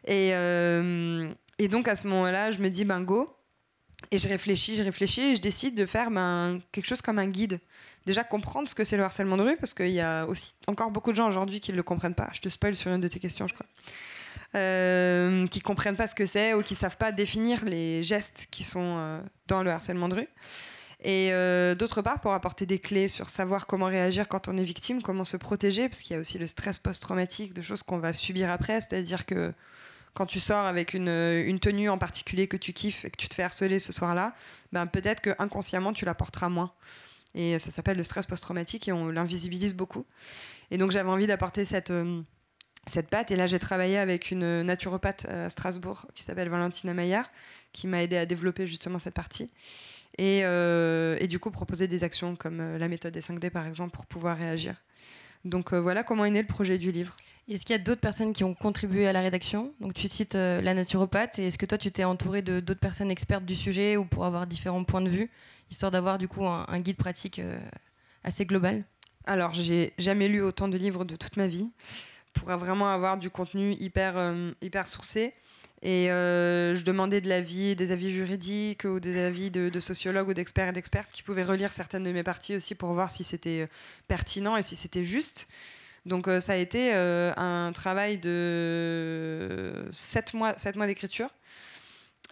Et, 0.06 0.28
et 0.28 1.68
donc, 1.68 1.88
à 1.88 1.96
ce 1.96 2.06
moment-là, 2.06 2.52
je 2.52 2.60
me 2.60 2.68
dis, 2.68 2.84
ben 2.84 3.00
go. 3.02 3.34
Et 4.10 4.18
je 4.18 4.28
réfléchis, 4.28 4.76
je 4.76 4.82
réfléchis 4.82 5.22
et 5.22 5.36
je 5.36 5.40
décide 5.40 5.74
de 5.74 5.86
faire 5.86 6.10
ben, 6.10 6.60
quelque 6.72 6.86
chose 6.86 7.02
comme 7.02 7.18
un 7.18 7.26
guide. 7.26 7.60
Déjà, 8.06 8.22
comprendre 8.22 8.68
ce 8.68 8.74
que 8.74 8.84
c'est 8.84 8.96
le 8.96 9.04
harcèlement 9.04 9.36
de 9.36 9.42
rue, 9.42 9.56
parce 9.56 9.74
qu'il 9.74 9.90
y 9.90 10.00
a 10.00 10.26
aussi 10.26 10.54
encore 10.66 10.90
beaucoup 10.90 11.10
de 11.10 11.16
gens 11.16 11.28
aujourd'hui 11.28 11.60
qui 11.60 11.72
ne 11.72 11.76
le 11.76 11.82
comprennent 11.82 12.14
pas. 12.14 12.28
Je 12.32 12.40
te 12.40 12.48
spoil 12.48 12.74
sur 12.74 12.92
une 12.92 13.00
de 13.00 13.08
tes 13.08 13.18
questions, 13.18 13.46
je 13.46 13.54
crois. 13.54 13.66
Euh, 14.56 15.48
qui 15.48 15.60
comprennent 15.60 15.96
pas 15.96 16.06
ce 16.06 16.14
que 16.14 16.26
c'est 16.26 16.54
ou 16.54 16.62
qui 16.62 16.76
savent 16.76 16.96
pas 16.96 17.10
définir 17.10 17.64
les 17.64 18.04
gestes 18.04 18.46
qui 18.52 18.62
sont 18.62 18.96
euh, 18.98 19.20
dans 19.48 19.64
le 19.64 19.70
harcèlement 19.70 20.08
de 20.08 20.14
rue. 20.14 20.28
Et 21.02 21.32
euh, 21.32 21.74
d'autre 21.74 22.02
part, 22.02 22.20
pour 22.20 22.32
apporter 22.32 22.64
des 22.64 22.78
clés 22.78 23.08
sur 23.08 23.30
savoir 23.30 23.66
comment 23.66 23.86
réagir 23.86 24.28
quand 24.28 24.48
on 24.48 24.56
est 24.56 24.62
victime, 24.62 25.02
comment 25.02 25.24
se 25.24 25.36
protéger, 25.36 25.88
parce 25.88 26.02
qu'il 26.02 26.14
y 26.14 26.16
a 26.16 26.20
aussi 26.20 26.38
le 26.38 26.46
stress 26.46 26.78
post-traumatique, 26.78 27.52
de 27.52 27.62
choses 27.62 27.82
qu'on 27.82 27.98
va 27.98 28.12
subir 28.12 28.50
après, 28.50 28.80
c'est-à-dire 28.80 29.26
que 29.26 29.52
quand 30.14 30.26
tu 30.26 30.40
sors 30.40 30.66
avec 30.66 30.94
une, 30.94 31.08
une 31.08 31.60
tenue 31.60 31.88
en 31.88 31.98
particulier 31.98 32.48
que 32.48 32.56
tu 32.56 32.72
kiffes 32.72 33.04
et 33.04 33.10
que 33.10 33.16
tu 33.16 33.28
te 33.28 33.34
fais 33.34 33.42
harceler 33.42 33.78
ce 33.78 33.92
soir-là, 33.92 34.34
ben 34.72 34.86
peut-être 34.86 35.20
que 35.20 35.30
inconsciemment 35.38 35.92
tu 35.92 36.04
la 36.04 36.14
porteras 36.14 36.48
moins. 36.48 36.72
Et 37.34 37.58
ça 37.58 37.70
s'appelle 37.70 37.96
le 37.96 38.04
stress 38.04 38.26
post-traumatique 38.26 38.88
et 38.88 38.92
on 38.92 39.08
l'invisibilise 39.08 39.74
beaucoup. 39.74 40.06
Et 40.70 40.78
donc 40.78 40.92
j'avais 40.92 41.10
envie 41.10 41.26
d'apporter 41.26 41.64
cette, 41.64 41.90
euh, 41.90 42.22
cette 42.86 43.08
patte. 43.08 43.32
Et 43.32 43.36
là 43.36 43.46
j'ai 43.46 43.58
travaillé 43.58 43.98
avec 43.98 44.30
une 44.30 44.62
naturopathe 44.62 45.26
euh, 45.28 45.46
à 45.46 45.50
Strasbourg 45.50 46.06
qui 46.14 46.22
s'appelle 46.22 46.48
Valentina 46.48 46.94
Maillard, 46.94 47.30
qui 47.72 47.88
m'a 47.88 48.02
aidé 48.02 48.16
à 48.16 48.24
développer 48.24 48.66
justement 48.66 49.00
cette 49.00 49.14
partie. 49.14 49.50
Et, 50.18 50.40
euh, 50.44 51.16
et 51.20 51.26
du 51.26 51.38
coup 51.38 51.50
proposer 51.50 51.88
des 51.88 52.04
actions 52.04 52.36
comme 52.36 52.60
euh, 52.60 52.78
la 52.78 52.88
méthode 52.88 53.12
des 53.12 53.20
5D 53.20 53.50
par 53.50 53.66
exemple 53.66 53.90
pour 53.90 54.06
pouvoir 54.06 54.38
réagir. 54.38 54.80
Donc 55.44 55.72
euh, 55.72 55.80
voilà 55.80 56.04
comment 56.04 56.24
est 56.24 56.30
né 56.30 56.40
le 56.40 56.46
projet 56.46 56.78
du 56.78 56.92
livre. 56.92 57.16
Est-ce 57.48 57.66
qu'il 57.66 57.74
y 57.74 57.78
a 57.78 57.82
d'autres 57.82 58.00
personnes 58.00 58.32
qui 58.32 58.42
ont 58.42 58.54
contribué 58.54 59.06
à 59.06 59.12
la 59.12 59.20
rédaction 59.20 59.74
Donc 59.80 59.92
tu 59.92 60.08
cites 60.08 60.34
euh, 60.34 60.62
la 60.62 60.72
naturopathe. 60.72 61.38
Et 61.38 61.48
est-ce 61.48 61.58
que 61.58 61.66
toi 61.66 61.76
tu 61.76 61.90
t'es 61.90 62.04
entouré 62.04 62.40
de 62.40 62.60
d'autres 62.60 62.80
personnes 62.80 63.10
expertes 63.10 63.44
du 63.44 63.54
sujet 63.54 63.96
ou 63.96 64.04
pour 64.04 64.24
avoir 64.24 64.46
différents 64.46 64.84
points 64.84 65.02
de 65.02 65.10
vue, 65.10 65.30
histoire 65.70 65.92
d'avoir 65.92 66.18
du 66.18 66.26
coup 66.26 66.46
un, 66.46 66.80
guide 66.80 66.96
pratique 66.96 67.38
euh, 67.38 67.58
assez 68.22 68.46
global? 68.46 68.84
Alors, 69.26 69.54
j'ai 69.54 69.92
jamais 69.98 70.28
lu 70.28 70.42
autant 70.42 70.68
de 70.68 70.76
livres 70.76 71.04
de 71.04 71.16
toute 71.16 71.36
ma 71.36 71.46
vie 71.46 71.70
pour 72.34 72.48
vraiment 72.56 72.90
avoir 72.90 73.16
du 73.16 73.30
contenu 73.30 73.74
hyper, 73.74 74.18
euh, 74.18 74.52
hyper 74.60 74.86
sourcé. 74.86 75.32
Et 75.82 76.10
euh, 76.10 76.74
je 76.74 76.82
demandais 76.82 77.20
de 77.20 77.28
l'avis, 77.28 77.76
des 77.76 77.92
avis 77.92 78.10
juridiques 78.10 78.84
ou 78.84 79.00
des 79.00 79.22
avis 79.22 79.50
de, 79.50 79.68
de 79.68 79.80
sociologues 79.80 80.28
ou 80.28 80.34
d'experts 80.34 80.68
et 80.68 80.72
d'expertes 80.72 81.12
qui 81.12 81.22
pouvaient 81.22 81.42
relire 81.42 81.72
certaines 81.72 82.04
de 82.04 82.12
mes 82.12 82.22
parties 82.22 82.56
aussi 82.56 82.74
pour 82.74 82.92
voir 82.92 83.10
si 83.10 83.22
c'était 83.22 83.68
pertinent 84.08 84.56
et 84.56 84.62
si 84.62 84.76
c'était 84.76 85.04
juste. 85.04 85.46
Donc 86.06 86.28
euh, 86.28 86.40
ça 86.40 86.52
a 86.52 86.56
été 86.56 86.94
euh, 86.94 87.32
un 87.36 87.72
travail 87.72 88.18
de 88.18 89.86
7 89.90 90.34
mois, 90.34 90.54
sept 90.58 90.76
mois 90.76 90.86
d'écriture. 90.86 91.30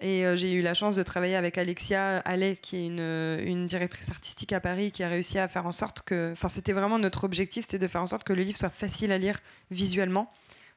Et 0.00 0.26
euh, 0.26 0.36
j'ai 0.36 0.52
eu 0.52 0.62
la 0.62 0.74
chance 0.74 0.96
de 0.96 1.02
travailler 1.02 1.36
avec 1.36 1.58
Alexia 1.58 2.18
Allais, 2.18 2.56
qui 2.60 2.76
est 2.76 2.86
une, 2.86 3.00
une, 3.00 3.66
directrice 3.66 4.10
artistique 4.10 4.52
à 4.52 4.60
Paris, 4.60 4.90
qui 4.90 5.04
a 5.04 5.08
réussi 5.08 5.38
à 5.38 5.48
faire 5.48 5.66
en 5.66 5.72
sorte 5.72 6.02
que. 6.02 6.32
Enfin, 6.32 6.48
c'était 6.48 6.72
vraiment 6.72 6.98
notre 6.98 7.24
objectif, 7.24 7.64
c'était 7.64 7.78
de 7.78 7.86
faire 7.86 8.02
en 8.02 8.06
sorte 8.06 8.24
que 8.24 8.32
le 8.32 8.42
livre 8.42 8.58
soit 8.58 8.70
facile 8.70 9.12
à 9.12 9.18
lire 9.18 9.38
visuellement, 9.70 10.30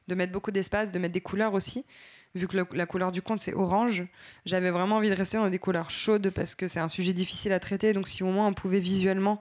de 0.08 0.14
mettre 0.14 0.32
beaucoup 0.32 0.52
d'espace, 0.52 0.92
de 0.92 0.98
mettre 0.98 1.14
des 1.14 1.20
couleurs 1.20 1.54
aussi. 1.54 1.84
Vu 2.34 2.46
que 2.46 2.56
la 2.72 2.86
couleur 2.86 3.12
du 3.12 3.22
conte, 3.22 3.40
c'est 3.40 3.54
orange, 3.54 4.04
j'avais 4.44 4.70
vraiment 4.70 4.96
envie 4.96 5.08
de 5.08 5.14
rester 5.14 5.38
dans 5.38 5.48
des 5.48 5.58
couleurs 5.58 5.90
chaudes 5.90 6.30
parce 6.30 6.54
que 6.54 6.68
c'est 6.68 6.80
un 6.80 6.88
sujet 6.88 7.14
difficile 7.14 7.52
à 7.52 7.60
traiter. 7.60 7.94
Donc, 7.94 8.06
si 8.06 8.22
au 8.22 8.30
moins 8.30 8.46
on 8.46 8.52
pouvait 8.52 8.78
visuellement 8.78 9.38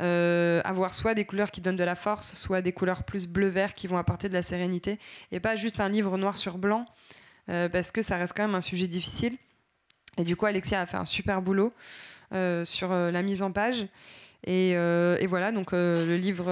euh, 0.00 0.62
avoir 0.64 0.94
soit 0.94 1.14
des 1.14 1.24
couleurs 1.24 1.50
qui 1.50 1.60
donnent 1.60 1.76
de 1.76 1.84
la 1.84 1.94
force, 1.94 2.34
soit 2.34 2.62
des 2.62 2.72
couleurs 2.72 3.04
plus 3.04 3.26
bleu-vert 3.26 3.74
qui 3.74 3.86
vont 3.86 3.98
apporter 3.98 4.28
de 4.28 4.34
la 4.34 4.42
sérénité, 4.42 4.98
et 5.30 5.40
pas 5.40 5.56
juste 5.56 5.80
un 5.80 5.88
livre 5.88 6.16
noir 6.16 6.36
sur 6.36 6.56
blanc 6.56 6.86
euh, 7.50 7.68
parce 7.68 7.90
que 7.92 8.02
ça 8.02 8.16
reste 8.16 8.32
quand 8.34 8.44
même 8.44 8.54
un 8.54 8.62
sujet 8.62 8.86
difficile. 8.86 9.36
Et 10.16 10.24
du 10.24 10.36
coup, 10.36 10.46
Alexia 10.46 10.80
a 10.80 10.86
fait 10.86 10.96
un 10.96 11.04
super 11.04 11.42
boulot 11.42 11.72
euh, 12.32 12.64
sur 12.64 12.90
la 12.90 13.22
mise 13.22 13.42
en 13.42 13.52
page. 13.52 13.86
Et, 14.46 14.70
et 14.70 15.26
voilà, 15.26 15.52
donc 15.52 15.72
le 15.72 16.16
livre 16.16 16.50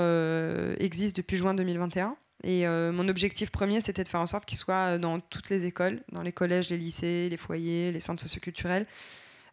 existe 0.78 1.16
depuis 1.16 1.36
juin 1.36 1.54
2021. 1.54 2.16
Et 2.44 2.66
mon 2.66 3.08
objectif 3.08 3.50
premier, 3.50 3.80
c'était 3.80 4.04
de 4.04 4.08
faire 4.08 4.20
en 4.20 4.26
sorte 4.26 4.44
qu'il 4.44 4.58
soit 4.58 4.98
dans 4.98 5.20
toutes 5.20 5.48
les 5.48 5.64
écoles, 5.64 6.02
dans 6.12 6.22
les 6.22 6.32
collèges, 6.32 6.68
les 6.68 6.76
lycées, 6.76 7.28
les 7.30 7.36
foyers, 7.36 7.90
les 7.92 8.00
centres 8.00 8.22
socioculturels, 8.22 8.86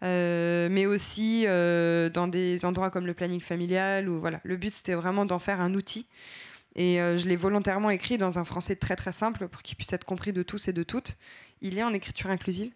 euh, 0.03 0.67
mais 0.69 0.85
aussi 0.85 1.45
dans 1.45 2.27
des 2.27 2.65
endroits 2.65 2.89
comme 2.89 3.07
le 3.07 3.13
planning 3.13 3.41
familial. 3.41 4.09
Où, 4.09 4.19
voilà, 4.19 4.39
le 4.43 4.57
but, 4.57 4.73
c'était 4.73 4.95
vraiment 4.95 5.25
d'en 5.25 5.39
faire 5.39 5.61
un 5.61 5.73
outil 5.73 6.07
et 6.75 6.99
euh, 6.99 7.17
je 7.17 7.25
l'ai 7.25 7.37
volontairement 7.37 7.89
écrit 7.89 8.17
dans 8.17 8.37
un 8.37 8.43
français 8.43 8.75
très 8.75 8.95
très 8.95 9.13
simple 9.13 9.47
pour 9.47 9.61
qu'il 9.61 9.77
puisse 9.77 9.93
être 9.93 10.05
compris 10.05 10.33
de 10.33 10.43
tous 10.43 10.67
et 10.67 10.73
de 10.73 10.83
toutes. 10.83 11.17
Il 11.61 11.77
est 11.77 11.83
en 11.83 11.93
écriture 11.93 12.29
inclusive. 12.29 12.71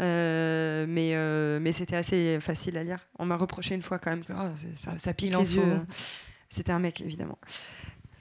Euh, 0.00 0.86
mais, 0.88 1.10
euh, 1.14 1.58
mais 1.60 1.72
c'était 1.72 1.96
assez 1.96 2.38
facile 2.40 2.78
à 2.78 2.84
lire. 2.84 3.00
On 3.18 3.26
m'a 3.26 3.36
reproché 3.36 3.74
une 3.74 3.82
fois 3.82 3.98
quand 3.98 4.10
même 4.10 4.24
que 4.24 4.32
oh, 4.32 4.54
ça, 4.74 4.96
ça, 4.96 5.12
pique 5.12 5.36
les 5.36 5.56
yeux. 5.56 5.80
C'était 6.48 6.70
un 6.70 6.78
mec, 6.78 7.00
évidemment. 7.00 7.38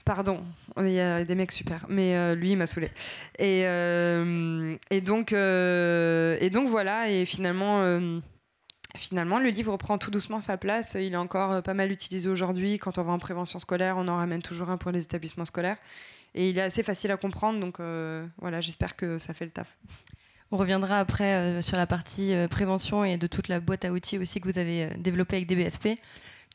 Pardon, 0.08 0.42
il 0.78 0.90
y 0.90 1.00
a 1.00 1.24
des 1.26 1.36
mecs 1.36 1.52
super, 1.52 1.86
mais 1.90 2.36
lui, 2.36 2.52
il 2.52 2.58
m'a 2.58 2.66
saoulé. 2.66 2.90
Et, 3.40 3.64
donc, 5.02 5.34
et 5.34 6.50
donc 6.50 6.70
voilà, 6.70 7.10
et 7.12 7.26
finalement 7.26 8.22
Finalement, 8.98 9.40
le 9.40 9.50
livre 9.50 9.78
prend 9.78 9.98
tout 9.98 10.12
doucement 10.12 10.40
sa 10.40 10.58
place. 10.58 10.98
Il 11.00 11.14
est 11.14 11.18
encore 11.18 11.52
euh, 11.52 11.62
pas 11.62 11.74
mal 11.74 11.92
utilisé 11.92 12.28
aujourd'hui. 12.30 12.80
Quand 12.80 12.98
on 12.98 13.04
va 13.04 13.14
en 13.14 13.20
prévention 13.20 13.60
scolaire, 13.60 13.96
on 13.98 14.08
en 14.08 14.18
ramène 14.18 14.42
toujours 14.42 14.70
un 14.70 14.78
pour 14.78 14.92
les 14.92 15.04
établissements 15.04 15.46
scolaires. 15.46 15.78
Et 16.36 16.50
il 16.50 16.58
est 16.58 16.62
assez 16.62 16.84
facile 16.84 17.12
à 17.12 17.18
comprendre. 17.18 17.60
Donc 17.60 17.80
euh, 17.80 18.26
voilà, 18.40 18.62
j'espère 18.62 18.96
que 18.96 19.18
ça 19.18 19.34
fait 19.34 19.46
le 19.46 19.52
taf. 19.52 19.78
On 20.52 20.58
reviendra 20.58 21.00
après 21.00 21.36
euh, 21.36 21.62
sur 21.62 21.78
la 21.78 21.88
partie 21.88 22.34
prévention 22.50 23.04
et 23.04 23.18
de 23.18 23.28
toute 23.28 23.48
la 23.50 23.60
boîte 23.60 23.86
à 23.86 23.92
outils 23.92 24.18
aussi 24.18 24.42
que 24.42 24.50
vous 24.50 24.60
avez 24.60 24.90
développée 24.98 25.38
avec 25.38 25.48
DBSP. 25.48 26.00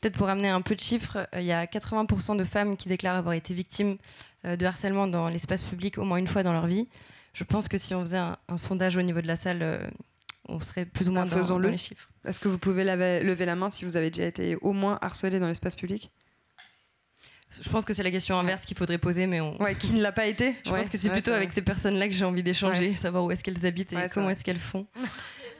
Peut-être 0.03 0.17
pour 0.17 0.27
amener 0.27 0.49
un 0.49 0.59
peu 0.59 0.75
de 0.75 0.81
chiffres, 0.81 1.29
il 1.33 1.45
y 1.45 1.53
a 1.53 1.65
80% 1.65 2.35
de 2.35 2.43
femmes 2.43 2.75
qui 2.75 2.89
déclarent 2.89 3.15
avoir 3.15 3.35
été 3.35 3.53
victimes 3.53 3.95
de 4.43 4.65
harcèlement 4.65 5.07
dans 5.07 5.29
l'espace 5.29 5.61
public 5.61 5.97
au 5.97 6.03
moins 6.03 6.17
une 6.17 6.27
fois 6.27 6.43
dans 6.43 6.51
leur 6.51 6.67
vie. 6.67 6.89
Je 7.33 7.45
pense 7.45 7.69
que 7.69 7.77
si 7.77 7.95
on 7.95 8.01
faisait 8.01 8.17
un, 8.17 8.35
un 8.49 8.57
sondage 8.57 8.97
au 8.97 9.01
niveau 9.01 9.21
de 9.21 9.27
la 9.27 9.37
salle, 9.37 9.89
on 10.49 10.59
serait 10.59 10.85
plus 10.85 11.09
ou 11.09 11.13
moins 11.13 11.25
bah, 11.25 11.41
dans, 11.41 11.57
les 11.59 11.77
chiffres. 11.77 12.09
Est-ce 12.25 12.39
que 12.39 12.47
vous 12.47 12.57
pouvez 12.57 12.83
lever 12.83 13.45
la 13.45 13.55
main 13.55 13.69
si 13.69 13.85
vous 13.85 13.95
avez 13.95 14.09
déjà 14.09 14.27
été 14.27 14.55
au 14.57 14.73
moins 14.73 14.99
harcelé 15.01 15.39
dans 15.39 15.47
l'espace 15.47 15.75
public? 15.75 16.11
Je 17.61 17.69
pense 17.69 17.85
que 17.85 17.93
c'est 17.93 18.03
la 18.03 18.09
question 18.09 18.37
inverse 18.37 18.65
qu'il 18.65 18.75
faudrait 18.75 18.97
poser, 18.97 19.27
mais 19.27 19.39
on... 19.39 19.61
ouais, 19.61 19.75
qui 19.75 19.93
ne 19.93 20.01
l'a 20.01 20.11
pas 20.11 20.25
été? 20.25 20.55
Je 20.65 20.71
pense 20.71 20.89
que 20.89 20.97
c'est 20.97 21.11
plutôt 21.11 21.31
avec 21.31 21.53
ces 21.53 21.61
personnes-là 21.61 22.07
que 22.07 22.13
j'ai 22.13 22.25
envie 22.25 22.41
d'échanger, 22.41 22.95
savoir 22.95 23.23
où 23.25 23.31
est-ce 23.31 23.43
qu'elles 23.43 23.63
habitent 23.65 23.93
et 23.93 24.07
comment 24.11 24.31
est-ce 24.31 24.43
qu'elles 24.43 24.57
font. 24.57 24.87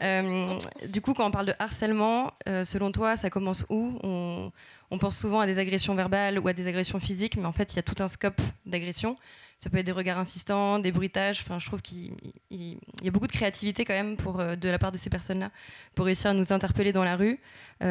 Euh, 0.03 0.57
du 0.87 1.01
coup, 1.01 1.13
quand 1.13 1.25
on 1.25 1.31
parle 1.31 1.45
de 1.45 1.53
harcèlement, 1.59 2.31
euh, 2.49 2.65
selon 2.65 2.91
toi, 2.91 3.15
ça 3.15 3.29
commence 3.29 3.65
où 3.69 3.97
on, 4.03 4.51
pense 4.99 5.17
souvent 5.17 5.39
à 5.39 5.45
des 5.45 5.59
agressions 5.59 5.95
verbales 5.95 6.37
ou 6.39 6.47
à 6.47 6.53
des 6.53 6.67
agressions 6.67 6.99
physiques, 6.99 7.37
mais 7.37 7.45
en 7.45 7.51
fait, 7.51 7.73
il 7.73 7.77
y 7.77 7.79
a 7.79 7.83
tout 7.83 8.01
un 8.03 8.07
scope 8.07 8.41
d'agression. 8.65 9.15
Ça 9.59 9.69
peut 9.69 9.77
être 9.77 9.85
des 9.85 9.93
regards 9.93 10.19
insistants, 10.19 10.77
des 10.79 10.91
bruitages. 10.91 11.41
Enfin, 11.41 11.57
je 11.57 11.65
trouve 11.65 11.81
qu'il 11.81 12.13
y 12.51 13.07
a 13.07 13.11
beaucoup 13.11 13.27
de 13.27 13.31
créativité 13.31 13.85
quand 13.85 13.93
même 13.93 14.17
euh, 14.39 14.55
de 14.57 14.69
la 14.69 14.77
part 14.77 14.91
de 14.91 14.97
ces 14.97 15.09
personnes-là 15.09 15.51
pour 15.95 16.05
réussir 16.05 16.31
à 16.31 16.33
nous 16.33 16.51
interpeller 16.51 16.91
dans 16.91 17.03
la 17.03 17.15
rue. 17.15 17.39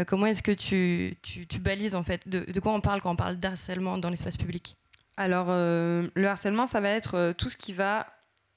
Comment 0.07 0.27
est-ce 0.27 0.43
que 0.43 0.53
tu, 0.53 1.19
balises 1.61 1.95
en 1.95 2.03
fait 2.03 2.27
de, 2.27 2.61
quoi 2.61 2.73
on 2.73 2.81
parle 2.81 3.03
quand 3.03 3.11
on 3.11 3.17
parle 3.17 3.37
d'harcèlement 3.37 3.99
dans 3.99 4.09
l'espace 4.09 4.39
public? 4.39 4.77
Alors, 5.19 5.49
le 5.49 6.27
harcèlement, 6.27 6.67
ça 6.67 6.81
va 6.81 6.89
être 6.89 7.35
tout 7.37 7.51
ce 7.51 7.59
qui 7.59 7.75
va 7.75 8.07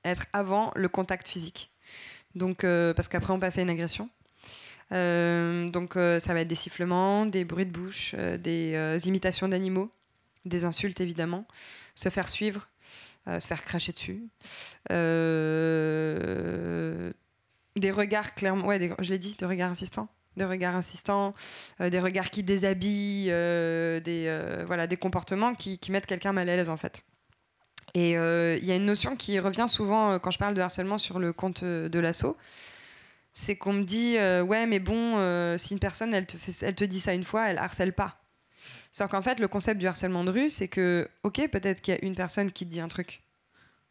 être 0.05 0.27
avant 0.31 0.71
le 0.75 0.87
contact 0.87 1.27
physique. 1.27 1.74
Donc, 2.35 2.61
parce 2.61 3.07
qu'après, 3.07 3.33
on 3.33 3.39
passe 3.39 3.57
à 3.57 3.61
une 3.61 3.69
agression. 3.69 4.09
donc, 4.91 5.93
ça 5.93 6.33
va 6.33 6.41
être 6.41 6.47
des 6.47 6.55
sifflements, 6.55 7.25
des 7.25 7.45
bruits 7.45 7.65
de 7.65 7.71
bouche, 7.71 8.13
des 8.15 8.99
imitations 9.05 9.47
d'animaux, 9.47 9.89
des 10.45 10.65
insultes 10.65 11.01
évidemment, 11.01 11.45
se 11.95 12.09
faire 12.09 12.27
suivre, 12.27 12.69
euh, 13.27 13.39
se 13.39 13.47
faire 13.47 13.63
cracher 13.63 13.91
dessus. 13.91 14.21
Euh, 14.91 16.31
des 17.75 17.89
regards 17.91 18.35
clairement, 18.35 18.67
ouais, 18.67 18.95
je 18.99 19.09
l'ai 19.11 19.17
dit, 19.19 19.35
des 19.37 19.45
regards 19.45 19.71
insistants 19.71 20.07
des 20.37 20.43
regards 20.43 20.75
insistants, 20.75 21.33
euh, 21.79 21.89
des 21.89 22.01
regards 22.01 22.29
qui 22.29 22.43
déshabillent, 22.43 23.27
des, 23.27 24.63
voilà, 24.67 24.85
des 24.85 24.97
comportements 24.97 25.55
qui 25.55 25.79
mettent 25.89 26.07
quelqu'un 26.07 26.33
mal 26.33 26.49
à 26.49 26.57
l'aise 26.57 26.67
en 26.67 26.75
fait. 26.75 27.05
Et 27.95 28.11
il 28.11 28.65
y 28.65 28.71
a 28.71 28.75
une 28.75 28.85
notion 28.85 29.15
qui 29.15 29.39
revient 29.39 29.67
souvent 29.67 30.19
quand 30.19 30.29
je 30.29 30.37
parle 30.37 30.53
de 30.53 30.61
harcèlement 30.61 30.97
sur 30.97 31.17
le 31.17 31.33
compte 31.33 31.63
de 31.63 31.99
l'assaut, 31.99 32.37
c'est 33.33 33.55
qu'on 33.55 33.73
me 33.73 33.83
dit 33.83 34.17
ouais 34.17 34.67
mais 34.67 34.79
bon 34.79 35.57
si 35.57 35.73
une 35.73 35.79
personne 35.79 36.13
elle 36.13 36.25
te, 36.25 36.37
elle 36.61 36.75
te 36.75 36.83
dit 36.83 36.99
ça 36.99 37.13
une 37.13 37.23
fois, 37.23 37.49
elle 37.49 37.57
harcèle 37.57 37.93
pas. 37.93 38.17
Sauf 38.91 39.11
qu'en 39.11 39.21
fait, 39.21 39.41
le 39.41 39.49
concept 39.49 39.77
du 39.77 39.87
harcèlement 39.87 40.23
de 40.23 40.31
rue, 40.31 40.49
c'est 40.49 40.69
que, 40.69 41.09
ok, 41.23 41.49
peut-être 41.49 41.81
qu'il 41.81 41.93
y 41.93 41.97
a 41.97 42.05
une 42.05 42.15
personne 42.15 42.49
qui 42.49 42.65
te 42.65 42.71
dit 42.71 42.79
un 42.79 42.87
truc. 42.87 43.21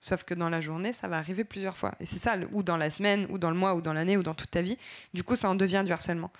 Sauf 0.04 0.22
que 0.22 0.34
dans 0.34 0.50
la 0.50 0.60
journée, 0.60 0.92
ça 0.92 1.08
va 1.08 1.16
arriver 1.16 1.44
plusieurs 1.44 1.78
fois. 1.78 1.94
Et 1.98 2.04
c'est 2.04 2.18
ça, 2.18 2.36
ou 2.52 2.62
dans 2.62 2.76
la 2.76 2.90
semaine, 2.90 3.26
ou 3.30 3.38
dans 3.38 3.48
le 3.48 3.56
mois, 3.56 3.74
ou 3.74 3.80
dans 3.80 3.94
l'année, 3.94 4.18
ou 4.18 4.22
dans 4.22 4.34
toute 4.34 4.50
ta 4.50 4.60
vie. 4.60 4.76
Du 5.14 5.24
coup, 5.24 5.34
ça 5.34 5.48
en 5.48 5.54
devient 5.54 5.82
du 5.82 5.92
harcèlement. 5.92 6.30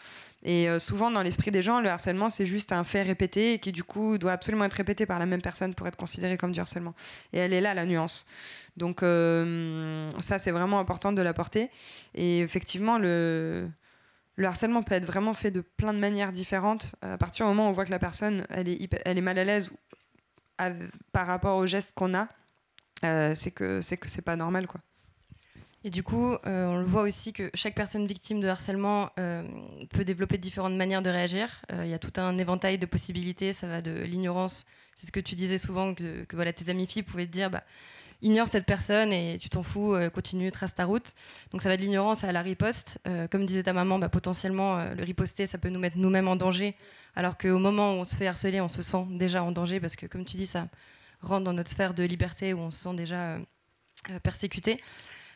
Et 0.42 0.68
euh, 0.68 0.79
souvent, 0.79 1.11
dans 1.11 1.22
l'esprit 1.22 1.50
des 1.50 1.62
gens, 1.62 1.81
le 1.81 1.88
harcèlement, 1.88 2.29
c'est 2.29 2.44
juste 2.44 2.72
un 2.72 2.85
fait 2.85 3.00
répété 3.00 3.59
qui, 3.61 3.72
du 3.72 3.83
coup, 3.83 4.18
doit 4.18 4.33
absolument 4.33 4.66
être 4.66 4.74
répété 4.74 5.07
par 5.07 5.18
la 5.18 5.24
même 5.24 5.40
personne 5.40 5.74
pour 5.74 5.87
être 5.87 5.96
considéré 5.96 6.37
comme 6.37 6.53
du 6.53 6.61
harcèlement. 6.61 6.92
Et 7.33 7.38
elle 7.38 7.55
est 7.55 7.62
là, 7.62 7.72
la 7.72 7.87
nuance. 7.87 8.27
Donc, 8.77 9.03
euh, 9.03 10.11
ça, 10.20 10.38
c'est 10.38 10.50
vraiment 10.50 10.79
important 10.79 11.14
de 11.14 11.22
l'apporter. 11.22 11.70
Et 12.14 12.40
effectivement, 12.40 12.98
le, 12.98 13.66
le 14.37 14.46
harcèlement 14.46 14.83
peut 14.83 14.94
être 14.94 15.07
vraiment 15.07 15.33
fait 15.33 15.50
de 15.50 15.62
plein 15.62 15.94
de 15.94 16.00
manières 16.00 16.33
différentes. 16.33 16.96
À 17.00 17.16
partir 17.16 17.46
du 17.46 17.48
moment 17.48 17.68
où 17.68 17.70
on 17.70 17.72
voit 17.72 17.87
que 17.87 17.90
la 17.92 17.98
personne 17.98 18.44
elle 18.50 18.68
est, 18.68 18.90
elle 19.07 19.16
est 19.16 19.22
mal 19.22 19.38
à 19.38 19.44
l'aise 19.44 19.72
par 21.12 21.27
rapport 21.27 21.57
aux 21.57 21.66
gestes 21.66 21.94
qu'on 21.94 22.14
a, 22.14 22.29
c'est 23.34 23.50
que 23.50 23.80
c'est 23.80 23.96
que 23.96 24.08
c'est 24.08 24.22
pas 24.22 24.36
normal 24.36 24.66
quoi. 24.66 24.80
Et 25.86 25.90
du 25.90 26.02
coup, 26.02 26.32
euh, 26.32 26.66
on 26.66 26.78
le 26.78 26.86
voit 26.86 27.02
aussi 27.02 27.34
que 27.34 27.50
chaque 27.52 27.74
personne 27.74 28.06
victime 28.06 28.40
de 28.40 28.48
harcèlement 28.48 29.10
euh, 29.20 29.42
peut 29.90 30.04
développer 30.04 30.38
différentes 30.38 30.72
manières 30.74 31.02
de 31.02 31.10
réagir. 31.10 31.60
Il 31.70 31.88
y 31.88 31.92
a 31.92 31.98
tout 31.98 32.18
un 32.18 32.38
éventail 32.38 32.78
de 32.78 32.86
possibilités. 32.86 33.52
Ça 33.52 33.68
va 33.68 33.82
de 33.82 33.92
l'ignorance. 34.02 34.64
C'est 34.96 35.06
ce 35.06 35.12
que 35.12 35.20
tu 35.20 35.34
disais 35.34 35.58
souvent 35.58 35.94
que, 35.94 36.24
voilà, 36.32 36.54
tes 36.54 36.70
amis 36.70 36.86
filles 36.86 37.02
pouvaient 37.02 37.26
te 37.26 37.32
dire, 37.32 37.50
bah, 37.50 37.64
ignore 38.22 38.48
cette 38.48 38.64
personne 38.64 39.12
et 39.12 39.38
tu 39.38 39.48
t'en 39.50 39.62
fous, 39.62 39.94
euh, 39.94 40.08
continue, 40.10 40.50
trace 40.50 40.74
ta 40.74 40.84
route. 40.84 41.14
Donc 41.52 41.60
ça 41.60 41.68
va 41.68 41.76
de 41.76 41.82
l'ignorance 41.82 42.24
à 42.24 42.32
la 42.32 42.42
riposte. 42.42 43.00
Euh, 43.06 43.28
comme 43.28 43.44
disait 43.44 43.64
ta 43.64 43.72
maman, 43.72 43.98
bah, 43.98 44.08
potentiellement, 44.08 44.78
euh, 44.78 44.94
le 44.94 45.04
riposter, 45.04 45.46
ça 45.46 45.58
peut 45.58 45.68
nous 45.68 45.80
mettre 45.80 45.98
nous-mêmes 45.98 46.28
en 46.28 46.36
danger. 46.36 46.74
Alors 47.16 47.36
qu'au 47.36 47.58
moment 47.58 47.92
où 47.92 47.96
on 47.96 48.04
se 48.04 48.16
fait 48.16 48.26
harceler, 48.26 48.60
on 48.60 48.68
se 48.68 48.82
sent 48.82 49.06
déjà 49.10 49.42
en 49.42 49.52
danger 49.52 49.80
parce 49.80 49.96
que, 49.96 50.06
comme 50.06 50.24
tu 50.24 50.36
dis, 50.36 50.46
ça 50.46 50.68
rentre 51.24 51.44
dans 51.44 51.52
notre 51.52 51.70
sphère 51.70 51.94
de 51.94 52.04
liberté 52.04 52.52
où 52.52 52.58
on 52.58 52.70
se 52.70 52.82
sent 52.82 52.94
déjà 52.94 53.38
persécuté. 54.22 54.78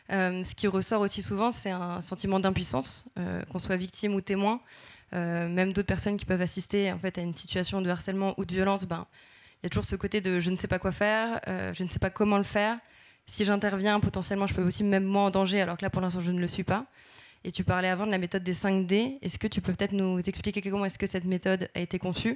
ce 0.09 0.55
qui 0.55 0.67
ressort 0.67 1.01
aussi 1.01 1.21
souvent, 1.21 1.51
c'est 1.51 1.71
un 1.71 2.01
sentiment 2.01 2.39
d'impuissance, 2.39 3.05
qu'on 3.51 3.59
soit 3.59 3.77
victime 3.77 4.13
ou 4.15 4.21
témoin. 4.21 4.61
même 5.11 5.73
d'autres 5.73 5.87
personnes 5.87 6.17
qui 6.17 6.25
peuvent 6.25 6.41
assister 6.41 6.91
en 6.91 6.99
fait, 6.99 7.17
à 7.17 7.21
une 7.21 7.35
situation 7.35 7.81
de 7.81 7.89
harcèlement 7.89 8.33
ou 8.37 8.45
de 8.45 8.53
violence, 8.53 8.85
ben, 8.85 9.07
il 9.61 9.65
y 9.65 9.67
a 9.67 9.69
toujours 9.69 9.85
ce 9.85 9.95
côté 9.97 10.21
de 10.21 10.39
je 10.39 10.49
ne 10.51 10.55
sais 10.55 10.67
pas 10.67 10.79
quoi 10.79 10.93
faire, 10.93 11.41
euh, 11.47 11.73
je 11.73 11.83
ne 11.83 11.89
sais 11.89 11.99
pas 11.99 12.09
comment 12.09 12.37
le 12.37 12.43
faire. 12.43 12.79
Si 13.25 13.43
j'interviens, 13.43 13.99
potentiellement, 13.99 14.47
je 14.47 14.53
peux 14.53 14.63
aussi 14.63 14.83
me 14.83 14.89
mettre 14.89 15.05
moi 15.05 15.23
en 15.23 15.31
danger, 15.31 15.61
alors 15.61 15.77
que 15.77 15.83
là, 15.83 15.89
pour 15.89 16.01
l'instant, 16.01 16.21
je 16.21 16.31
ne 16.31 16.39
le 16.39 16.47
suis 16.47 16.63
pas. 16.63 16.85
Et 17.43 17.51
tu 17.51 17.63
parlais 17.63 17.89
avant 17.89 18.05
de 18.05 18.11
la 18.11 18.17
méthode 18.17 18.43
des 18.43 18.53
5D. 18.53 19.19
Est-ce 19.21 19.37
que 19.37 19.47
tu 19.47 19.61
peux 19.61 19.73
peut-être 19.73 19.91
nous 19.91 20.17
expliquer 20.17 20.61
comment 20.61 20.85
est-ce 20.85 20.97
que 20.97 21.05
cette 21.07 21.25
méthode 21.25 21.69
a 21.75 21.79
été 21.81 21.99
conçue, 21.99 22.31
euh, 22.31 22.35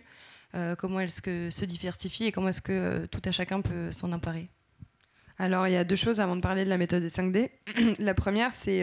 comment 0.77 0.99
est-ce 0.99 1.21
que 1.21 1.49
se 1.49 1.65
diversifie 1.65 2.25
et 2.25 2.31
comment 2.31 2.49
est-ce 2.49 2.61
que 2.61 2.71
euh, 2.71 3.07
tout 3.07 3.21
à 3.25 3.31
chacun 3.31 3.61
peut 3.61 3.91
s'en 3.91 4.11
emparer? 4.11 4.49
Alors, 5.39 5.67
il 5.67 5.73
y 5.73 5.77
a 5.77 5.83
deux 5.83 5.95
choses 5.95 6.19
avant 6.19 6.35
de 6.35 6.41
parler 6.41 6.63
de 6.63 6.69
la 6.69 6.77
méthode 6.77 7.01
des 7.01 7.09
5D. 7.09 7.49
la 7.99 8.13
première, 8.13 8.53
c'est 8.53 8.81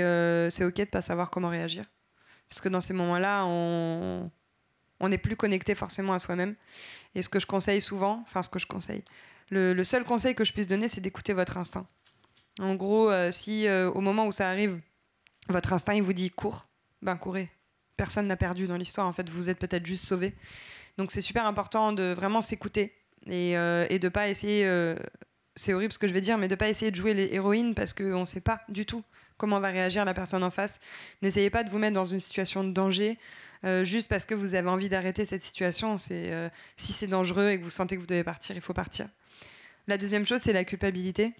c'est 0.50 0.64
OK 0.64 0.74
de 0.74 0.80
ne 0.80 0.87
pas 0.87 1.02
savoir 1.02 1.30
comment 1.30 1.48
réagir. 1.48 1.85
Parce 2.48 2.61
que 2.61 2.68
dans 2.68 2.80
ces 2.80 2.92
moments-là, 2.92 3.44
on 3.46 4.30
n'est 5.09 5.18
plus 5.18 5.37
connecté 5.37 5.74
forcément 5.74 6.12
à 6.12 6.18
soi-même. 6.18 6.56
Et 7.14 7.22
ce 7.22 7.28
que 7.28 7.38
je 7.40 7.46
conseille 7.46 7.80
souvent, 7.80 8.20
enfin 8.26 8.42
ce 8.42 8.48
que 8.48 8.59
je 8.59 8.66
conseille, 8.66 9.04
le, 9.50 9.83
seul 9.83 10.04
conseil 10.04 10.35
que 10.35 10.44
je 10.44 10.52
puisse 10.52 10.68
donner, 10.68 10.88
c'est 10.88 11.00
d'écouter 11.00 11.33
votre 11.33 11.59
instinct. 11.59 11.87
En 12.61 12.74
gros, 12.74 13.11
euh, 13.11 13.30
si 13.30 13.66
euh, 13.66 13.90
au 13.90 14.00
moment 14.00 14.26
où 14.26 14.33
ça 14.33 14.48
arrive, 14.48 14.80
votre 15.48 15.72
instinct 15.72 15.94
il 15.94 16.02
vous 16.02 16.12
dit 16.12 16.30
cours, 16.30 16.66
ben 17.02 17.16
courez. 17.16 17.50
Personne 17.96 18.26
n'a 18.28 18.37
perdu 18.37 18.66
dans 18.66 18.76
l'histoire, 18.76 19.06
en 19.06 19.12
fait, 19.12 19.28
vous 19.28 19.50
êtes 19.50 19.59
peut-être 19.59 19.85
juste 19.85 20.06
sauvé. 20.06 20.35
Donc 20.98 21.11
c'est 21.11 21.20
super 21.20 21.46
important 21.46 21.92
de 21.92 22.12
vraiment 22.12 22.40
s'écouter 22.40 22.94
et, 23.26 23.57
euh, 23.57 23.87
et 23.90 23.98
de 23.98 24.09
pas 24.09 24.29
essayer, 24.29 24.64
euh, 24.64 24.96
c'est 25.55 25.72
horrible 25.74 25.92
ce 25.92 25.98
que 25.98 26.09
je 26.09 26.12
vais 26.12 26.20
dire, 26.20 26.38
mais 26.38 26.48
de 26.48 26.55
pas 26.55 26.68
essayer 26.68 26.90
de 26.90 26.96
jouer 26.96 27.14
les 27.14 27.35
héroïnes 27.35 27.74
parce 27.74 27.92
qu'on 27.92 28.20
ne 28.20 28.24
sait 28.24 28.40
pas 28.40 28.61
du 28.68 28.87
tout 28.87 29.03
comment 29.37 29.59
va 29.59 29.68
réagir 29.68 30.05
la 30.05 30.12
personne 30.12 30.44
en 30.44 30.50
face. 30.50 30.81
N'essayez 31.22 31.48
pas 31.48 31.64
de 31.64 31.70
vous 31.70 31.79
mettre 31.79 31.94
dans 31.94 32.05
une 32.05 32.20
situation 32.20 32.62
de 32.62 32.72
danger 32.72 33.18
euh, 33.64 33.85
juste 33.85 34.09
parce 34.09 34.26
que 34.26 34.35
vous 34.35 34.55
avez 34.55 34.68
envie 34.68 34.90
d'arrêter 34.90 35.24
cette 35.24 35.42
situation. 35.42 35.96
C'est 35.96 36.33
si 36.76 36.92
c'est 36.92 37.07
dangereux 37.07 37.50
et 37.50 37.59
que 37.59 37.64
vous 37.64 37.70
sentez 37.70 37.96
que 37.96 38.00
vous 38.00 38.07
devez 38.07 38.24
partir, 38.24 38.55
il 38.55 38.62
faut 38.62 38.74
partir. 38.74 39.09
La 39.87 39.96
deuxième 39.96 40.26
chose, 40.26 40.40
c'est 40.42 40.53
la 40.53 40.64
culpabilité. 40.64 41.35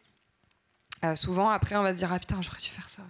souvent, 1.14 1.50
après, 1.50 1.76
on 1.76 1.82
va 1.82 1.92
se 1.92 1.98
dire 1.98 2.10
ah 2.12 2.18
putain, 2.18 2.40
j'aurais 2.40 2.60
dû 2.60 2.68
faire 2.68 2.88
ça 2.88 3.02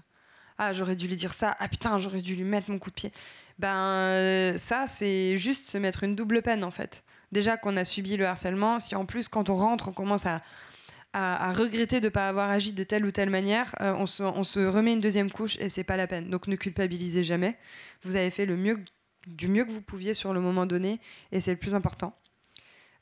ah 0.62 0.74
j'aurais 0.74 0.94
dû 0.94 1.08
lui 1.08 1.16
dire 1.16 1.32
ça, 1.32 1.56
ah 1.58 1.68
putain 1.68 1.96
j'aurais 1.96 2.20
dû 2.20 2.36
lui 2.36 2.44
mettre 2.44 2.70
mon 2.70 2.78
coup 2.78 2.90
de 2.90 2.94
pied. 2.94 3.10
Ben 3.58 3.74
euh, 3.74 4.56
ça 4.58 4.86
c'est 4.86 5.38
juste 5.38 5.66
se 5.66 5.78
mettre 5.78 6.04
une 6.04 6.14
double 6.14 6.42
peine 6.42 6.64
en 6.64 6.70
fait. 6.70 7.02
Déjà 7.32 7.56
qu'on 7.56 7.78
a 7.78 7.86
subi 7.86 8.18
le 8.18 8.26
harcèlement, 8.26 8.78
si 8.78 8.94
en 8.94 9.06
plus 9.06 9.28
quand 9.28 9.48
on 9.48 9.56
rentre 9.56 9.88
on 9.88 9.92
commence 9.92 10.26
à, 10.26 10.42
à, 11.14 11.50
regretter 11.54 12.00
de 12.00 12.04
ne 12.06 12.10
pas 12.10 12.28
avoir 12.28 12.50
agi 12.50 12.74
de 12.74 12.84
telle 12.84 13.06
ou 13.06 13.10
telle 13.10 13.30
manière, 13.30 13.74
euh, 13.80 13.94
on, 13.94 14.04
se, 14.04 14.22
on, 14.22 14.44
se, 14.44 14.60
remet 14.60 14.92
une 14.92 15.00
deuxième 15.00 15.30
couche 15.30 15.56
et 15.60 15.70
c'est 15.70 15.82
pas 15.82 15.96
la 15.96 16.06
peine. 16.06 16.28
Donc 16.28 16.46
ne 16.46 16.56
culpabilisez 16.56 17.24
jamais. 17.24 17.56
Vous 18.02 18.16
avez 18.16 18.30
fait 18.30 18.44
le 18.44 18.58
mieux, 18.58 18.84
du 19.26 19.48
mieux 19.48 19.64
que 19.64 19.70
vous 19.70 19.80
pouviez 19.80 20.12
sur 20.12 20.34
le 20.34 20.40
moment 20.40 20.66
donné 20.66 21.00
et 21.32 21.40
c'est 21.40 21.52
le 21.52 21.58
plus 21.58 21.74
important. 21.74 22.14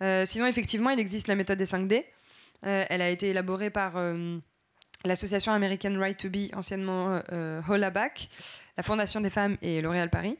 Euh, 0.00 0.24
sinon 0.24 0.46
effectivement 0.46 0.90
il 0.90 1.00
existe 1.00 1.26
la 1.26 1.34
méthode 1.34 1.58
des 1.58 1.66
5D. 1.66 2.04
elle 2.62 3.02
a 3.02 3.10
été 3.10 3.28
élaborée 3.30 3.70
par 3.70 3.96
l'association 5.04 5.52
American 5.52 5.98
Right 5.98 6.16
to 6.18 6.28
Be, 6.28 6.54
anciennement 6.54 7.20
euh, 7.32 7.60
Hollaback, 7.68 8.28
la 8.76 8.82
Fondation 8.82 9.20
des 9.20 9.30
femmes 9.30 9.56
et 9.62 9.80
L'Oréal 9.80 10.10
Paris. 10.10 10.38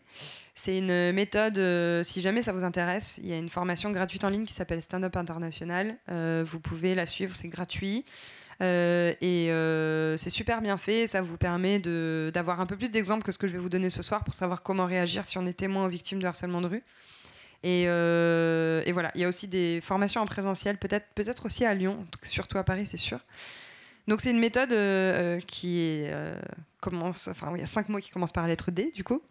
C'est 0.54 0.78
une 0.78 1.12
méthode, 1.12 1.58
euh, 1.60 2.02
si 2.02 2.20
jamais 2.20 2.42
ça 2.42 2.52
vous 2.52 2.64
intéresse, 2.64 3.20
il 3.22 3.28
y 3.28 3.32
a 3.32 3.38
une 3.38 3.48
formation 3.48 3.92
gratuite 3.92 4.24
en 4.24 4.28
ligne 4.28 4.44
qui 4.44 4.52
s'appelle 4.52 4.82
Stand 4.82 5.04
Up 5.04 5.16
International. 5.16 5.96
Euh, 6.08 6.44
vous 6.44 6.58
pouvez 6.58 6.96
la 6.96 7.06
suivre, 7.06 7.34
c'est 7.36 7.48
gratuit. 7.48 8.04
et 8.60 9.48
c'est 10.16 10.30
super 10.30 10.60
bien 10.60 10.76
fait, 10.76 11.06
ça 11.06 11.22
vous 11.22 11.36
permet 11.36 11.78
d'avoir 11.78 12.60
un 12.60 12.66
peu 12.66 12.76
plus 12.76 12.90
d'exemples 12.90 13.22
que 13.22 13.30
ce 13.30 13.38
que 13.38 13.46
je 13.46 13.52
vais 13.52 13.60
vous 13.60 13.68
donner 13.68 13.90
ce 13.90 14.02
soir 14.02 14.24
pour 14.24 14.34
savoir 14.34 14.62
comment 14.62 14.86
réagir 14.86 15.24
si 15.24 15.38
on 15.38 15.46
est 15.46 15.52
témoin 15.52 15.86
ou 15.86 15.88
victime 15.88 16.20
de 16.20 16.26
harcèlement 16.26 16.60
de 16.60 16.66
rue. 16.66 16.82
Et, 17.62 17.82
et 17.82 18.92
voilà, 18.92 19.12
il 19.14 19.20
y 19.20 19.24
a 19.24 19.28
aussi 19.28 19.46
des 19.46 19.80
formations 19.80 20.20
en 20.20 20.26
présentiel, 20.26 20.76
peut-être 20.76 21.06
peut, 21.14 21.24
aussi 21.44 21.64
à 21.64 21.74
Lyon, 21.74 22.04
surtout 22.24 22.58
à 22.58 22.64
Paris, 22.64 22.86
c'est 22.86 22.96
sûr. 22.96 23.20
Donc 24.08 24.22
c'est 24.22 24.30
une 24.30 24.38
méthode 24.38 24.72
euh, 24.72 25.36
euh, 25.36 25.40
qui 25.46 26.04
euh, 26.06 26.34
commence, 26.80 27.28
enfin 27.28 27.52
il 27.54 27.60
y 27.60 27.64
a 27.64 27.66
cinq 27.66 27.90
mots 27.90 27.98
qui 27.98 28.10
commencent 28.10 28.32
par 28.32 28.44
la 28.44 28.48
lettre 28.48 28.70
D 28.70 28.90
du 28.94 29.04
coup, 29.04 29.22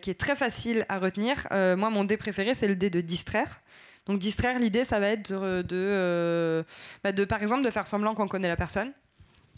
qui 0.00 0.10
est 0.10 0.18
très 0.18 0.34
facile 0.34 0.86
à 0.88 0.98
retenir. 0.98 1.46
moi 1.50 1.90
mon 1.90 2.04
D 2.04 2.16
préféré 2.16 2.54
c'est 2.54 2.68
le 2.68 2.74
D 2.74 2.90
de 2.90 3.02
distraire. 3.02 3.60
Donc 4.06 4.18
distraire, 4.18 4.58
l'idée 4.58 4.84
ça 4.84 4.98
va 4.98 5.08
être 5.08 5.32
de, 5.32 6.64
bah, 7.04 7.12
de, 7.12 7.24
par 7.26 7.42
exemple 7.42 7.62
de 7.62 7.70
faire 7.70 7.86
semblant 7.86 8.14
qu'on 8.14 8.28
connaît 8.28 8.48
la 8.48 8.56
personne. 8.56 8.92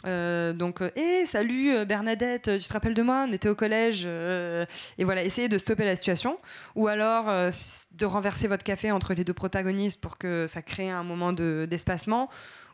donc, 0.05 0.83
hé, 0.97 1.27
salut 1.27 1.85
Bernadette, 1.87 2.51
tu 2.59 2.67
te 2.67 2.73
rappelles 2.73 2.95
de 2.95 3.03
moi? 3.03 3.27
On 3.29 3.33
était 3.33 3.49
au 3.49 3.55
collège. 3.55 4.05
et 4.05 5.05
voilà, 5.05 5.23
essayez 5.23 5.49
de 5.49 5.59
stopper 5.59 5.85
la 5.85 5.95
situation. 5.95 6.39
Ou 6.75 6.89
alors 6.89 7.27
de 7.27 8.07
renverser 8.07 8.49
votre 8.49 8.65
café 8.65 8.91
entre 8.91 9.15
les 9.15 9.23
deux 9.23 9.35
protagonistes 9.35 10.01
pour 10.01 10.19
que 10.19 10.47
ça 10.49 10.63
crée 10.63 10.91
un 10.91 11.05
moment 11.05 11.33
d'espacement. 11.33 12.29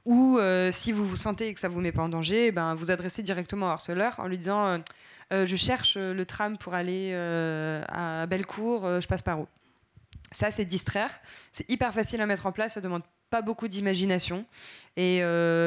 Ou 0.06 0.38
euh, 0.38 0.70
si 0.70 0.92
vous 0.92 1.04
vous 1.04 1.16
sentez 1.16 1.52
que 1.52 1.58
ça 1.58 1.68
vous 1.68 1.80
met 1.80 1.90
pas 1.90 2.02
en 2.02 2.08
danger, 2.08 2.52
ben, 2.52 2.76
vous 2.76 2.92
adressez 2.92 3.24
directement 3.24 3.66
au 3.66 3.70
harceleur 3.70 4.14
en 4.18 4.28
lui 4.28 4.38
disant 4.38 4.64
euh, 4.66 4.78
euh, 5.32 5.46
Je 5.46 5.56
cherche 5.56 5.96
le 5.96 6.24
tram 6.24 6.56
pour 6.56 6.74
aller 6.74 7.12
à 7.12 8.26
Bellecour, 8.26 9.00
je 9.00 9.06
passe 9.08 9.22
par 9.22 9.40
où 9.40 9.48
Ça, 10.30 10.52
c'est 10.52 10.64
distraire. 10.64 11.10
C'est 11.50 11.68
hyper 11.68 11.92
facile 11.92 12.20
à 12.20 12.26
mettre 12.26 12.46
en 12.46 12.52
place, 12.52 12.74
ça 12.74 12.80
demande 12.80 13.02
pas 13.30 13.42
beaucoup 13.42 13.66
d'imagination. 13.66 14.46
Et 14.96 15.22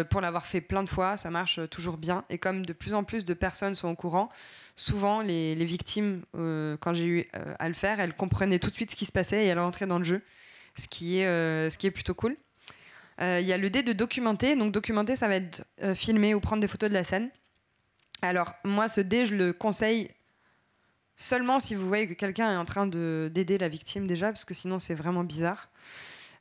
pour 0.09 0.21
l'avoir 0.21 0.45
fait 0.45 0.61
plein 0.61 0.83
de 0.83 0.89
fois, 0.89 1.17
ça 1.17 1.29
marche 1.29 1.59
toujours 1.69 1.97
bien. 1.97 2.23
Et 2.29 2.37
comme 2.37 2.65
de 2.65 2.71
plus 2.71 2.93
en 2.93 3.03
plus 3.03 3.25
de 3.25 3.33
personnes 3.33 3.75
sont 3.75 3.89
au 3.89 3.95
courant, 3.95 4.29
souvent 4.77 5.19
les, 5.19 5.53
victimes, 5.65 6.21
quand 6.79 6.93
j'ai 6.93 7.05
eu 7.05 7.27
à 7.33 7.67
le 7.67 7.73
faire, 7.75 7.99
elles 7.99 8.15
comprenaient 8.15 8.59
tout 8.59 8.69
de 8.69 8.75
suite 8.75 8.91
ce 8.91 8.95
qui 8.95 9.05
se 9.05 9.11
passait 9.11 9.43
et 9.43 9.47
elles 9.47 9.59
rentraient 9.59 9.87
dans 9.87 9.99
le 9.99 10.05
jeu, 10.05 10.21
ce 10.75 10.87
qui 10.87 11.19
est, 11.19 11.25
ce 11.69 11.77
qui 11.77 11.87
est 11.87 11.91
plutôt 11.91 12.13
cool. 12.13 12.37
Euh, 13.21 13.39
il 13.41 13.47
y 13.47 13.53
a 13.53 13.57
le 13.57 13.69
dé 13.69 13.83
de 13.83 13.93
documenter. 13.93 14.55
Donc 14.55 14.71
documenter, 14.71 15.15
ça 15.15 15.27
va 15.27 15.35
être 15.35 15.63
euh, 15.83 15.95
filmer 15.95 16.33
ou 16.33 16.39
prendre 16.39 16.61
des 16.61 16.67
photos 16.67 16.89
de 16.89 16.95
la 16.95 17.03
scène. 17.03 17.29
Alors 18.21 18.53
moi, 18.63 18.87
ce 18.87 19.01
dé, 19.01 19.25
je 19.25 19.35
le 19.35 19.53
conseille 19.53 20.09
seulement 21.15 21.59
si 21.59 21.75
vous 21.75 21.87
voyez 21.87 22.07
que 22.07 22.13
quelqu'un 22.13 22.51
est 22.53 22.57
en 22.57 22.65
train 22.65 22.87
d'aider 22.87 23.57
la 23.57 23.67
victime 23.67 24.07
déjà, 24.07 24.27
parce 24.27 24.45
que 24.45 24.53
sinon 24.53 24.79
c'est 24.79 24.95
vraiment 24.95 25.23
bizarre. 25.23 25.69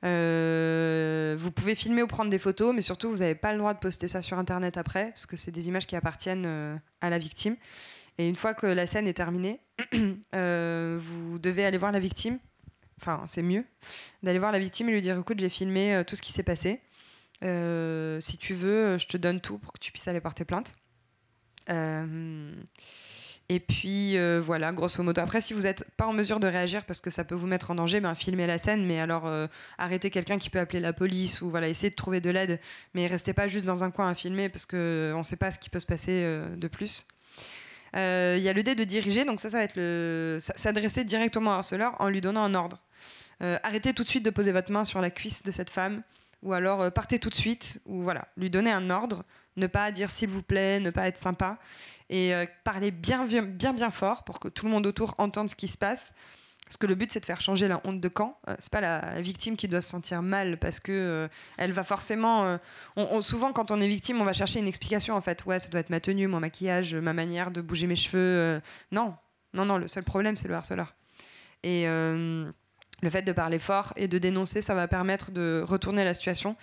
Euh, 0.04 1.34
vous 1.36 1.50
pouvez 1.50 1.74
filmer 1.74 2.02
ou 2.02 2.06
prendre 2.06 2.30
des 2.30 2.38
photos, 2.38 2.72
mais 2.72 2.80
surtout 2.80 3.10
vous 3.10 3.18
n'avez 3.18 3.34
pas 3.34 3.52
le 3.52 3.58
droit 3.58 3.74
de 3.74 3.80
poster 3.80 4.06
ça 4.06 4.22
sur 4.22 4.38
Internet 4.38 4.76
après, 4.76 5.08
parce 5.08 5.26
que 5.26 5.36
c'est 5.36 5.50
des 5.50 5.66
images 5.66 5.86
qui 5.86 5.96
appartiennent 5.96 6.80
à 7.00 7.10
la 7.10 7.18
victime. 7.18 7.56
Et 8.18 8.28
une 8.28 8.36
fois 8.36 8.54
que 8.54 8.66
la 8.66 8.86
scène 8.86 9.08
est 9.08 9.14
terminée, 9.14 9.60
vous 9.92 11.38
devez 11.40 11.64
aller 11.64 11.78
voir 11.78 11.90
la 11.90 12.00
victime 12.00 12.38
enfin 13.00 13.22
c'est 13.26 13.42
mieux, 13.42 13.64
d'aller 14.22 14.38
voir 14.38 14.52
la 14.52 14.58
victime 14.58 14.88
et 14.88 14.92
lui 14.92 15.02
dire 15.02 15.18
écoute 15.18 15.38
j'ai 15.38 15.48
filmé 15.48 15.94
euh, 15.94 16.04
tout 16.04 16.16
ce 16.16 16.22
qui 16.22 16.32
s'est 16.32 16.42
passé. 16.42 16.80
Euh, 17.44 18.18
si 18.20 18.36
tu 18.36 18.54
veux, 18.54 18.98
je 18.98 19.06
te 19.06 19.16
donne 19.16 19.40
tout 19.40 19.58
pour 19.58 19.72
que 19.72 19.78
tu 19.78 19.92
puisses 19.92 20.08
aller 20.08 20.20
porter 20.20 20.44
plainte. 20.44 20.74
Euh, 21.70 22.52
et 23.48 23.60
puis 23.60 24.18
voilà, 24.40 24.72
grosso 24.72 25.02
modo. 25.02 25.20
Après, 25.22 25.40
si 25.40 25.54
vous 25.54 25.62
n'êtes 25.62 25.84
pas 25.96 26.06
en 26.06 26.12
mesure 26.12 26.40
de 26.40 26.46
réagir 26.46 26.84
parce 26.84 27.00
que 27.00 27.10
ça 27.10 27.24
peut 27.24 27.34
vous 27.34 27.46
mettre 27.46 27.70
en 27.70 27.74
danger, 27.74 28.00
ben, 28.00 28.14
filmez 28.14 28.46
la 28.46 28.58
scène, 28.58 28.84
mais 28.84 29.00
alors 29.00 29.30
arrêtez 29.78 30.10
quelqu'un 30.10 30.38
qui 30.38 30.50
peut 30.50 30.58
appeler 30.58 30.80
la 30.80 30.92
police 30.92 31.40
ou 31.40 31.48
voilà, 31.48 31.68
essayez 31.68 31.90
de 31.90 31.94
trouver 31.94 32.20
de 32.20 32.28
l'aide, 32.28 32.60
mais 32.92 33.06
restez 33.06 33.32
pas 33.32 33.48
juste 33.48 33.64
dans 33.64 33.84
un 33.84 33.90
coin 33.90 34.10
à 34.10 34.14
filmer 34.14 34.50
parce 34.50 34.66
qu'on 34.66 34.76
ne 34.76 35.22
sait 35.22 35.36
pas 35.36 35.50
ce 35.50 35.58
qui 35.58 35.70
peut 35.70 35.80
se 35.80 35.86
passer 35.86 36.22
de 36.56 36.68
plus. 36.68 37.06
Il 37.94 38.40
y 38.40 38.48
a 38.48 38.52
le 38.52 38.62
dé 38.62 38.74
de 38.74 38.84
diriger, 38.84 39.24
donc 39.24 39.40
ça, 39.40 39.48
ça 39.48 39.58
va 39.58 39.64
être 39.64 40.38
s'adresser 40.40 41.04
directement 41.04 41.52
au 41.52 41.54
harceleur 41.54 41.94
en 42.00 42.08
lui 42.10 42.20
donnant 42.20 42.44
un 42.44 42.54
ordre. 42.54 42.82
Euh, 43.42 43.58
arrêtez 43.62 43.94
tout 43.94 44.02
de 44.02 44.08
suite 44.08 44.24
de 44.24 44.30
poser 44.30 44.52
votre 44.52 44.72
main 44.72 44.84
sur 44.84 45.00
la 45.00 45.10
cuisse 45.10 45.42
de 45.42 45.52
cette 45.52 45.70
femme, 45.70 46.02
ou 46.42 46.52
alors 46.52 46.82
euh, 46.82 46.90
partez 46.90 47.18
tout 47.18 47.30
de 47.30 47.34
suite, 47.34 47.80
ou 47.86 48.02
voilà, 48.02 48.28
lui 48.36 48.50
donner 48.50 48.70
un 48.70 48.90
ordre, 48.90 49.24
ne 49.56 49.66
pas 49.66 49.90
dire 49.92 50.10
s'il 50.10 50.28
vous 50.28 50.42
plaît, 50.42 50.80
ne 50.80 50.90
pas 50.90 51.06
être 51.06 51.18
sympa, 51.18 51.58
et 52.10 52.34
euh, 52.34 52.46
parler 52.64 52.90
bien, 52.90 53.24
bien, 53.24 53.72
bien, 53.72 53.90
fort 53.90 54.24
pour 54.24 54.40
que 54.40 54.48
tout 54.48 54.66
le 54.66 54.72
monde 54.72 54.86
autour 54.86 55.14
entende 55.18 55.48
ce 55.48 55.54
qui 55.54 55.68
se 55.68 55.78
passe. 55.78 56.14
Parce 56.64 56.76
que 56.76 56.86
le 56.86 56.96
but, 56.96 57.10
c'est 57.10 57.20
de 57.20 57.24
faire 57.24 57.40
changer 57.40 57.66
la 57.66 57.80
honte 57.84 57.98
de 57.98 58.08
camp. 58.08 58.38
c'est 58.58 58.70
pas 58.70 58.82
la 58.82 59.22
victime 59.22 59.56
qui 59.56 59.68
doit 59.68 59.80
se 59.80 59.88
sentir 59.88 60.20
mal 60.20 60.58
parce 60.58 60.80
que 60.80 61.26
elle 61.56 61.72
va 61.72 61.82
forcément. 61.82 62.58
souvent, 63.22 63.54
quand 63.54 63.70
on 63.70 63.80
est 63.80 63.88
victime, 63.88 64.20
on 64.20 64.24
va 64.24 64.34
chercher 64.34 64.58
une 64.58 64.68
explication 64.68 65.14
en 65.14 65.22
fait. 65.22 65.46
Ouais, 65.46 65.60
ça 65.60 65.70
doit 65.70 65.80
être 65.80 65.88
ma 65.88 66.00
tenue, 66.00 66.26
mon 66.26 66.40
maquillage, 66.40 66.94
ma 66.94 67.14
manière 67.14 67.50
de 67.52 67.62
bouger 67.62 67.86
mes 67.86 67.96
cheveux. 67.96 68.60
non, 68.92 69.14
non, 69.54 69.64
non. 69.64 69.78
Le 69.78 69.88
seul 69.88 70.04
problème, 70.04 70.36
c'est 70.36 70.46
le 70.46 70.56
harceleur. 70.56 70.94
Et 71.62 71.86
le 73.02 73.10
fait 73.10 73.22
de 73.22 73.32
parler 73.32 73.58
fort 73.58 73.92
et 73.96 74.08
de 74.08 74.18
dénoncer, 74.18 74.62
ça 74.62 74.74
va 74.74 74.88
permettre 74.88 75.30
de 75.30 75.62
retourner 75.66 76.04
la 76.04 76.14
situation 76.14 76.56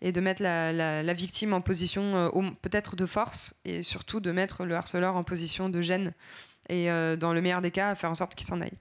et 0.00 0.12
de 0.12 0.20
mettre 0.20 0.42
la, 0.42 1.12
victime 1.14 1.52
en 1.52 1.60
position 1.60 2.02
euh, 2.14 2.50
peut-être 2.62 2.96
de 2.96 3.06
force 3.06 3.54
et 3.64 3.82
surtout 3.82 4.20
de 4.20 4.30
mettre 4.30 4.64
le 4.64 4.74
harceleur 4.76 5.16
en 5.16 5.24
position 5.24 5.68
de 5.68 5.80
gêne 5.80 6.12
et 6.68 6.90
euh, 6.90 7.16
dans 7.16 7.32
le 7.32 7.40
meilleur 7.40 7.62
des 7.62 7.70
cas, 7.70 7.94
faire 7.94 8.10
en 8.10 8.14
sorte 8.14 8.34
qu'il 8.34 8.46
s'en 8.46 8.60
aille. 8.60 8.76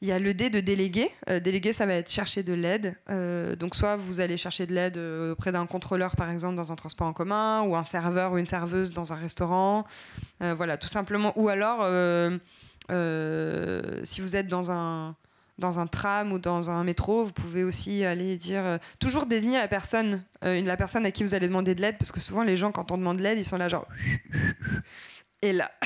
Il 0.00 0.06
y 0.06 0.12
a 0.12 0.20
le 0.20 0.32
dé 0.32 0.48
de 0.48 0.60
déléguer. 0.60 1.10
Euh, 1.28 1.40
déléguer, 1.40 1.72
ça 1.72 1.84
va 1.84 1.94
être 1.94 2.08
chercher 2.08 2.44
de 2.44 2.52
l'aide. 2.52 2.94
donc 3.58 3.74
soit 3.74 3.96
vous 3.96 4.20
allez 4.20 4.36
chercher 4.36 4.64
de 4.66 4.74
l'aide 4.74 4.98
auprès 5.32 5.50
d'un 5.50 5.66
contrôleur, 5.66 6.14
par 6.14 6.30
exemple, 6.30 6.54
dans 6.54 6.70
un 6.70 6.76
transport 6.76 7.08
en 7.08 7.12
commun, 7.12 7.62
ou 7.62 7.74
un 7.74 7.82
serveur 7.82 8.32
ou 8.32 8.38
une 8.38 8.44
serveuse 8.44 8.92
dans 8.92 9.12
un 9.12 9.16
restaurant. 9.16 9.84
voilà, 10.40 10.76
tout 10.76 10.86
simplement. 10.86 11.32
Ou 11.34 11.48
alors, 11.48 11.78
si 14.04 14.20
vous 14.20 14.36
êtes 14.36 14.46
dans 14.46 14.70
un 14.70 15.16
dans 15.58 15.80
un 15.80 15.86
tram 15.86 16.32
ou 16.32 16.38
dans 16.38 16.70
un 16.70 16.84
métro, 16.84 17.24
vous 17.24 17.32
pouvez 17.32 17.64
aussi 17.64 18.04
aller 18.04 18.36
dire 18.36 18.64
euh, 18.64 18.78
toujours 18.98 19.26
désigner 19.26 19.58
la 19.58 19.68
personne, 19.68 20.22
euh, 20.44 20.62
la 20.62 20.76
personne 20.76 21.04
à 21.04 21.10
qui 21.10 21.24
vous 21.24 21.34
allez 21.34 21.48
demander 21.48 21.74
de 21.74 21.82
l'aide, 21.82 21.98
parce 21.98 22.12
que 22.12 22.20
souvent 22.20 22.42
les 22.42 22.56
gens 22.56 22.72
quand 22.72 22.92
on 22.92 22.98
demande 22.98 23.18
de 23.18 23.22
l'aide, 23.22 23.38
ils 23.38 23.44
sont 23.44 23.56
là 23.56 23.68
genre 23.68 23.86
et 25.42 25.52
là. 25.52 25.70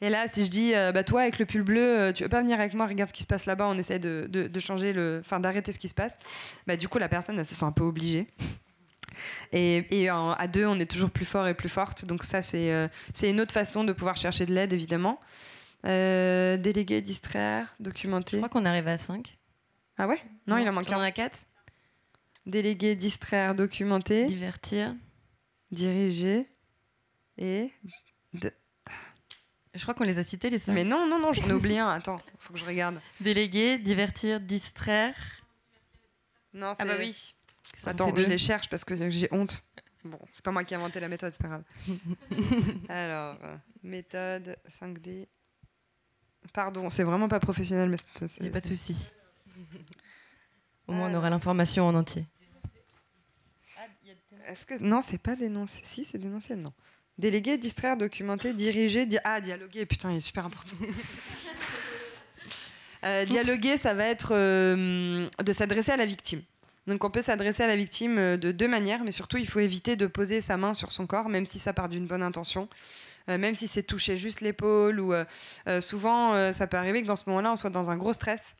Et 0.00 0.10
là, 0.10 0.28
si 0.28 0.44
je 0.44 0.48
dis, 0.48 0.76
euh, 0.76 0.92
bah 0.92 1.02
toi 1.02 1.22
avec 1.22 1.40
le 1.40 1.44
pull 1.44 1.64
bleu, 1.64 2.12
tu 2.14 2.22
veux 2.22 2.28
pas 2.28 2.40
venir 2.40 2.60
avec 2.60 2.72
moi, 2.72 2.86
regarde 2.86 3.08
ce 3.08 3.12
qui 3.12 3.24
se 3.24 3.26
passe 3.26 3.46
là-bas, 3.46 3.66
on 3.66 3.76
essaie 3.76 3.98
de, 3.98 4.28
de, 4.30 4.60
changer 4.60 4.92
le, 4.92 5.20
enfin 5.24 5.40
d'arrêter 5.40 5.72
ce 5.72 5.78
qui 5.80 5.88
se 5.88 5.94
passe. 5.94 6.16
Bah 6.68 6.76
du 6.76 6.86
coup, 6.86 6.98
la 6.98 7.08
personne, 7.08 7.36
elle 7.36 7.44
se 7.44 7.56
sent 7.56 7.64
un 7.64 7.72
peu 7.72 7.82
obligée. 7.82 8.28
Et, 9.50 9.84
et 9.90 10.08
à 10.08 10.46
deux, 10.46 10.66
on 10.66 10.78
est 10.78 10.88
toujours 10.88 11.10
plus 11.10 11.24
fort 11.24 11.48
et 11.48 11.54
plus 11.54 11.68
forte. 11.68 12.04
Donc 12.04 12.22
ça, 12.22 12.42
c'est 12.42 12.88
c'est 13.12 13.28
une 13.28 13.40
autre 13.40 13.52
façon 13.52 13.82
de 13.82 13.92
pouvoir 13.92 14.16
chercher 14.16 14.46
de 14.46 14.54
l'aide, 14.54 14.72
évidemment. 14.72 15.18
Euh, 15.86 16.56
déléguer, 16.56 17.00
distraire, 17.00 17.74
documenter. 17.80 18.36
Je 18.38 18.42
crois 18.42 18.48
qu'on 18.48 18.64
arrive 18.66 18.88
à 18.88 18.98
5. 18.98 19.38
Ah 19.96 20.06
ouais? 20.08 20.20
Non, 20.46 20.58
il 20.58 20.68
en 20.68 20.72
manque 20.72 20.90
un. 20.90 20.96
On 20.96 21.00
en 21.00 21.02
a 21.02 21.10
4. 21.12 21.46
Déléguer, 22.46 22.94
distraire, 22.96 23.54
documenter. 23.54 24.26
Divertir. 24.26 24.94
Diriger. 25.70 26.46
Et. 27.36 27.70
Je 29.74 29.82
crois 29.82 29.94
qu'on 29.94 30.04
les 30.04 30.18
a 30.18 30.24
cités, 30.24 30.50
les 30.50 30.58
cinq. 30.58 30.72
Mais 30.72 30.82
non, 30.82 31.06
non, 31.06 31.20
non, 31.20 31.30
j'en 31.32 31.48
ai 31.48 31.52
oublié 31.52 31.78
un. 31.78 31.90
Attends, 31.90 32.20
faut 32.38 32.52
que 32.52 32.58
je 32.58 32.64
regarde. 32.64 33.00
Déléguer, 33.20 33.78
divertir, 33.78 34.40
distraire. 34.40 35.14
Non, 36.52 36.72
Ah 36.78 36.84
bah 36.84 36.92
c'est- 36.96 36.98
oui. 37.00 37.34
Ça 37.76 37.90
en 37.90 37.92
Attends, 37.92 38.12
je 38.16 38.22
les 38.22 38.38
cherche 38.38 38.68
parce 38.68 38.84
que 38.84 39.08
j'ai 39.10 39.28
honte. 39.30 39.62
Bon, 40.04 40.18
c'est 40.30 40.44
pas 40.44 40.50
moi 40.50 40.64
qui 40.64 40.74
ai 40.74 40.76
inventé 40.78 40.98
la 41.00 41.08
méthode, 41.08 41.32
c'est 41.32 41.42
pas 41.42 41.48
grave. 41.48 41.64
Alors, 42.88 43.36
euh, 43.44 43.56
méthode 43.84 44.56
5D. 44.68 45.28
Pardon, 46.52 46.88
c'est 46.90 47.02
vraiment 47.04 47.28
pas 47.28 47.40
professionnel, 47.40 47.88
mais 47.90 47.96
c'est- 48.26 48.36
Il 48.38 48.44
n'y 48.44 48.48
a 48.48 48.52
pas 48.52 48.60
de 48.60 48.66
souci. 48.66 49.10
Au 50.86 50.92
moins, 50.92 51.10
on 51.10 51.14
aura 51.14 51.28
l'information 51.30 51.86
en 51.86 51.94
entier. 51.94 52.24
Est-ce 54.46 54.64
que 54.64 54.78
non, 54.82 55.02
c'est 55.02 55.18
pas 55.18 55.36
dénoncer. 55.36 55.80
Si, 55.84 56.04
c'est 56.06 56.16
dénoncer, 56.18 56.56
non. 56.56 56.72
Déléguer, 57.18 57.58
distraire, 57.58 57.96
documenter, 57.98 58.54
diriger, 58.54 59.04
di- 59.04 59.18
ah 59.24 59.40
dialoguer. 59.42 59.84
Putain, 59.84 60.10
il 60.12 60.16
est 60.16 60.20
super 60.20 60.46
important. 60.46 60.76
Euh, 63.04 63.24
dialoguer, 63.24 63.76
ça 63.76 63.94
va 63.94 64.06
être 64.06 64.34
euh, 64.34 65.28
de 65.44 65.52
s'adresser 65.52 65.92
à 65.92 65.96
la 65.96 66.04
victime. 66.04 66.42
Donc 66.88 67.04
on 67.04 67.10
peut 67.10 67.22
s'adresser 67.22 67.62
à 67.62 67.68
la 67.68 67.76
victime 67.76 68.18
euh, 68.18 68.36
de 68.36 68.50
deux 68.50 68.66
manières, 68.66 69.04
mais 69.04 69.12
surtout 69.12 69.36
il 69.36 69.46
faut 69.46 69.60
éviter 69.60 69.94
de 69.94 70.08
poser 70.08 70.40
sa 70.40 70.56
main 70.56 70.74
sur 70.74 70.90
son 70.90 71.06
corps, 71.06 71.28
même 71.28 71.46
si 71.46 71.60
ça 71.60 71.72
part 71.72 71.88
d'une 71.88 72.08
bonne 72.08 72.24
intention, 72.24 72.62
Euh, 72.62 72.74
même 73.36 73.54
si 73.54 73.68
c'est 73.68 73.82
toucher 73.82 74.16
juste 74.16 74.40
l'épaule 74.40 75.00
ou 75.00 75.12
euh, 75.12 75.24
euh, 75.68 75.80
souvent 75.80 76.32
euh, 76.34 76.52
ça 76.52 76.66
peut 76.66 76.78
arriver 76.78 77.02
que 77.02 77.06
dans 77.06 77.16
ce 77.16 77.28
moment-là 77.28 77.52
on 77.52 77.56
soit 77.56 77.70
dans 77.70 77.90
un 77.90 77.96
gros 77.96 78.12
stress. 78.14 78.56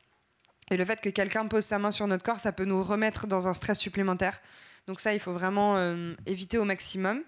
Et 0.71 0.77
le 0.77 0.85
fait 0.85 1.01
que 1.01 1.09
quelqu'un 1.09 1.45
pose 1.47 1.65
sa 1.65 1.79
main 1.79 1.91
sur 1.91 2.05
notre 2.07 2.23
corps, 2.23 2.39
ça 2.39 2.51
peut 2.51 2.65
nous 2.65 2.83
remettre 2.83 3.27
dans 3.27 3.47
un 3.47 3.53
stress 3.53 3.79
supplémentaire. 3.79 4.39
Donc 4.87 4.99
ça, 4.99 5.13
il 5.13 5.19
faut 5.19 5.33
vraiment 5.33 5.77
euh, 5.77 6.13
éviter 6.25 6.57
au 6.57 6.63
maximum. 6.63 7.23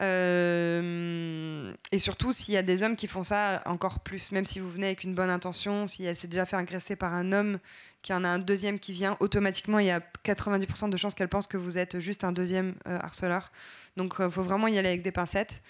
Euh, 0.00 1.72
et 1.92 1.98
surtout, 1.98 2.32
s'il 2.32 2.54
y 2.54 2.56
a 2.56 2.62
des 2.62 2.82
hommes 2.82 2.96
qui 2.96 3.06
font 3.06 3.22
ça, 3.22 3.62
encore 3.66 4.00
plus. 4.00 4.32
Même 4.32 4.46
si 4.46 4.58
vous 4.60 4.70
venez 4.70 4.86
avec 4.86 5.04
une 5.04 5.14
bonne 5.14 5.30
intention, 5.30 5.86
si 5.86 6.04
elle 6.04 6.16
s'est 6.16 6.28
déjà 6.28 6.46
fait 6.46 6.56
agresser 6.56 6.96
par 6.96 7.12
un 7.12 7.32
homme, 7.32 7.58
qu'il 8.02 8.14
en 8.14 8.24
a 8.24 8.28
un 8.28 8.38
deuxième 8.38 8.78
qui 8.78 8.92
vient, 8.92 9.16
automatiquement, 9.20 9.78
il 9.78 9.86
y 9.86 9.90
a 9.90 10.00
90% 10.24 10.90
de 10.90 10.96
chances 10.96 11.14
qu'elle 11.14 11.28
pense 11.28 11.46
que 11.46 11.58
vous 11.58 11.76
êtes 11.76 11.98
juste 11.98 12.24
un 12.24 12.32
deuxième 12.32 12.74
euh, 12.88 12.98
harceleur. 13.00 13.52
Donc, 13.96 14.14
il 14.20 14.30
faut 14.30 14.42
vraiment 14.42 14.68
y 14.68 14.78
aller 14.78 14.88
avec 14.88 15.02
des 15.02 15.12
pincettes. 15.12 15.60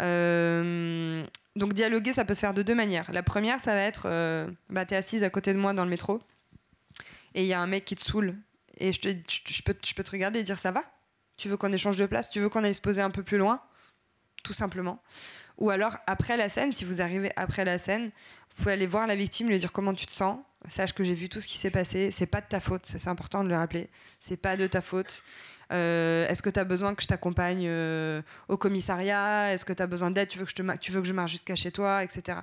Euh, 0.00 1.24
donc, 1.56 1.72
dialoguer, 1.72 2.12
ça 2.12 2.24
peut 2.24 2.34
se 2.34 2.40
faire 2.40 2.54
de 2.54 2.62
deux 2.62 2.74
manières. 2.74 3.10
La 3.12 3.22
première, 3.22 3.60
ça 3.60 3.72
va 3.72 3.80
être, 3.80 4.06
euh, 4.06 4.48
bah, 4.68 4.84
t'es 4.84 4.96
assise 4.96 5.24
à 5.24 5.30
côté 5.30 5.54
de 5.54 5.58
moi 5.58 5.72
dans 5.72 5.84
le 5.84 5.90
métro, 5.90 6.20
et 7.34 7.42
il 7.42 7.46
y 7.46 7.52
a 7.52 7.60
un 7.60 7.66
mec 7.66 7.84
qui 7.84 7.94
te 7.94 8.02
saoule, 8.02 8.36
et 8.78 8.92
je, 8.92 9.00
peux, 9.62 9.74
je 9.82 9.94
peux 9.94 10.04
te 10.04 10.10
regarder 10.10 10.40
et 10.40 10.42
dire 10.42 10.58
ça 10.58 10.70
va? 10.70 10.82
Tu 11.36 11.48
veux 11.48 11.56
qu'on 11.56 11.72
échange 11.72 11.98
de 11.98 12.06
place? 12.06 12.30
Tu 12.30 12.40
veux 12.40 12.48
qu'on 12.48 12.64
aille 12.64 12.74
se 12.74 12.80
poser 12.80 13.02
un 13.02 13.10
peu 13.10 13.22
plus 13.22 13.38
loin? 13.38 13.60
Tout 14.42 14.52
simplement. 14.52 15.02
Ou 15.58 15.70
alors, 15.70 15.96
après 16.06 16.36
la 16.36 16.48
scène, 16.48 16.72
si 16.72 16.84
vous 16.84 17.00
arrivez 17.00 17.32
après 17.36 17.64
la 17.64 17.78
scène, 17.78 18.06
vous 18.50 18.62
pouvez 18.62 18.72
aller 18.72 18.86
voir 18.86 19.06
la 19.06 19.16
victime, 19.16 19.48
lui 19.48 19.58
dire 19.58 19.72
comment 19.72 19.94
tu 19.94 20.06
te 20.06 20.12
sens. 20.12 20.38
Sache 20.68 20.92
que 20.92 21.04
j'ai 21.04 21.14
vu 21.14 21.28
tout 21.28 21.40
ce 21.40 21.46
qui 21.46 21.58
s'est 21.58 21.70
passé. 21.70 22.10
C'est 22.10 22.26
pas 22.26 22.40
de 22.40 22.46
ta 22.46 22.60
faute, 22.60 22.86
ça, 22.86 22.98
c'est 22.98 23.08
important 23.08 23.44
de 23.44 23.48
le 23.48 23.56
rappeler. 23.56 23.88
C'est 24.18 24.36
pas 24.36 24.56
de 24.56 24.66
ta 24.66 24.80
faute. 24.80 25.22
Euh, 25.72 26.26
Est-ce 26.28 26.42
que 26.42 26.50
tu 26.50 26.60
as 26.60 26.64
besoin 26.64 26.94
que 26.94 27.02
je 27.02 27.08
t'accompagne 27.08 27.66
euh, 27.66 28.22
au 28.48 28.56
commissariat? 28.56 29.52
Est-ce 29.52 29.64
que 29.64 29.72
tu 29.72 29.82
as 29.82 29.86
besoin 29.86 30.10
d'aide? 30.10 30.28
Tu, 30.28 30.38
veux 30.38 30.44
que 30.44 31.08
je 31.08 31.12
marche 31.12 31.32
jusqu'à 31.32 31.56
chez 31.56 31.72
toi? 31.72 32.04
Etc. 32.04 32.38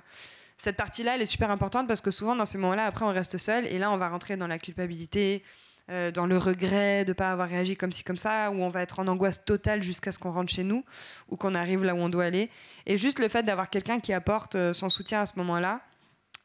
Cette 0.56 0.76
partie-là, 0.76 1.14
elle 1.16 1.22
est 1.22 1.26
super 1.26 1.50
importante 1.50 1.88
parce 1.88 2.00
que 2.00 2.10
souvent, 2.10 2.36
dans 2.36 2.44
ces 2.44 2.58
moments-là, 2.58 2.84
après, 2.86 3.04
on 3.04 3.12
reste 3.12 3.38
seul 3.38 3.66
et 3.66 3.78
là, 3.78 3.90
on 3.90 3.96
va 3.96 4.08
rentrer 4.08 4.36
dans 4.36 4.46
la 4.46 4.58
culpabilité, 4.58 5.42
euh, 5.90 6.10
dans 6.10 6.26
le 6.26 6.38
regret 6.38 7.04
de 7.04 7.10
ne 7.10 7.14
pas 7.14 7.30
avoir 7.30 7.48
réagi 7.48 7.76
comme 7.76 7.92
ci, 7.92 8.04
comme 8.04 8.16
ça, 8.16 8.50
où 8.50 8.62
on 8.62 8.68
va 8.68 8.82
être 8.82 9.00
en 9.00 9.08
angoisse 9.08 9.44
totale 9.44 9.82
jusqu'à 9.82 10.12
ce 10.12 10.18
qu'on 10.18 10.30
rentre 10.30 10.52
chez 10.52 10.64
nous 10.64 10.84
ou 11.28 11.36
qu'on 11.36 11.54
arrive 11.54 11.82
là 11.82 11.94
où 11.94 11.98
on 11.98 12.08
doit 12.08 12.24
aller. 12.24 12.50
Et 12.86 12.98
juste 12.98 13.18
le 13.18 13.28
fait 13.28 13.42
d'avoir 13.42 13.70
quelqu'un 13.70 14.00
qui 14.00 14.12
apporte 14.12 14.72
son 14.72 14.88
soutien 14.88 15.22
à 15.22 15.26
ce 15.26 15.38
moment-là, 15.38 15.80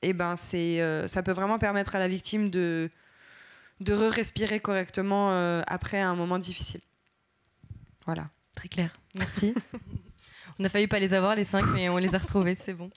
eh 0.01 0.13
ben, 0.13 0.35
ça 0.37 1.23
peut 1.23 1.33
vraiment 1.33 1.59
permettre 1.59 1.95
à 1.95 1.99
la 1.99 2.07
victime 2.07 2.49
de, 2.49 2.89
de 3.79 3.93
re-respirer 3.93 4.59
correctement 4.59 5.31
euh, 5.31 5.61
après 5.67 5.99
un 5.99 6.15
moment 6.15 6.39
difficile. 6.39 6.81
Voilà. 8.05 8.25
Très 8.55 8.67
clair. 8.67 8.91
Merci. 9.15 9.53
on 10.59 10.65
a 10.65 10.69
failli 10.69 10.87
pas 10.87 10.99
les 10.99 11.13
avoir, 11.13 11.35
les 11.35 11.43
cinq, 11.43 11.65
mais 11.73 11.89
on 11.89 11.97
les 11.97 12.15
a 12.15 12.17
retrouvés, 12.17 12.55
c'est 12.55 12.73
bon. 12.73 12.89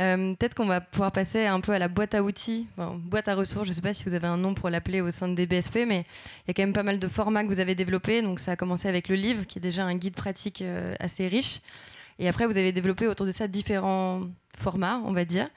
Euh, 0.00 0.34
Peut-être 0.34 0.54
qu'on 0.54 0.66
va 0.66 0.80
pouvoir 0.80 1.12
passer 1.12 1.46
un 1.46 1.60
peu 1.60 1.72
à 1.72 1.78
la 1.78 1.88
boîte 1.88 2.14
à 2.14 2.22
outils, 2.22 2.66
enfin, 2.76 2.94
boîte 2.96 3.28
à 3.28 3.34
ressources. 3.34 3.66
Je 3.66 3.70
ne 3.70 3.74
sais 3.74 3.82
pas 3.82 3.92
si 3.92 4.04
vous 4.04 4.14
avez 4.14 4.26
un 4.26 4.36
nom 4.36 4.54
pour 4.54 4.70
l'appeler 4.70 5.00
au 5.00 5.10
sein 5.10 5.28
de 5.28 5.34
DBSP, 5.34 5.80
mais 5.86 6.04
il 6.44 6.48
y 6.48 6.50
a 6.50 6.54
quand 6.54 6.62
même 6.62 6.72
pas 6.72 6.82
mal 6.82 6.98
de 6.98 7.08
formats 7.08 7.42
que 7.42 7.48
vous 7.48 7.60
avez 7.60 7.74
développés. 7.74 8.22
Donc 8.22 8.40
ça 8.40 8.52
a 8.52 8.56
commencé 8.56 8.88
avec 8.88 9.08
le 9.08 9.14
livre, 9.14 9.44
qui 9.44 9.58
est 9.58 9.62
déjà 9.62 9.84
un 9.84 9.94
guide 9.94 10.14
pratique 10.14 10.62
euh, 10.62 10.94
assez 10.98 11.28
riche. 11.28 11.60
Et 12.18 12.28
après, 12.28 12.46
vous 12.46 12.56
avez 12.56 12.72
développé 12.72 13.06
autour 13.06 13.26
de 13.26 13.32
ça 13.32 13.48
différents 13.48 14.22
formats, 14.56 15.00
on 15.04 15.12
va 15.12 15.24
dire, 15.24 15.48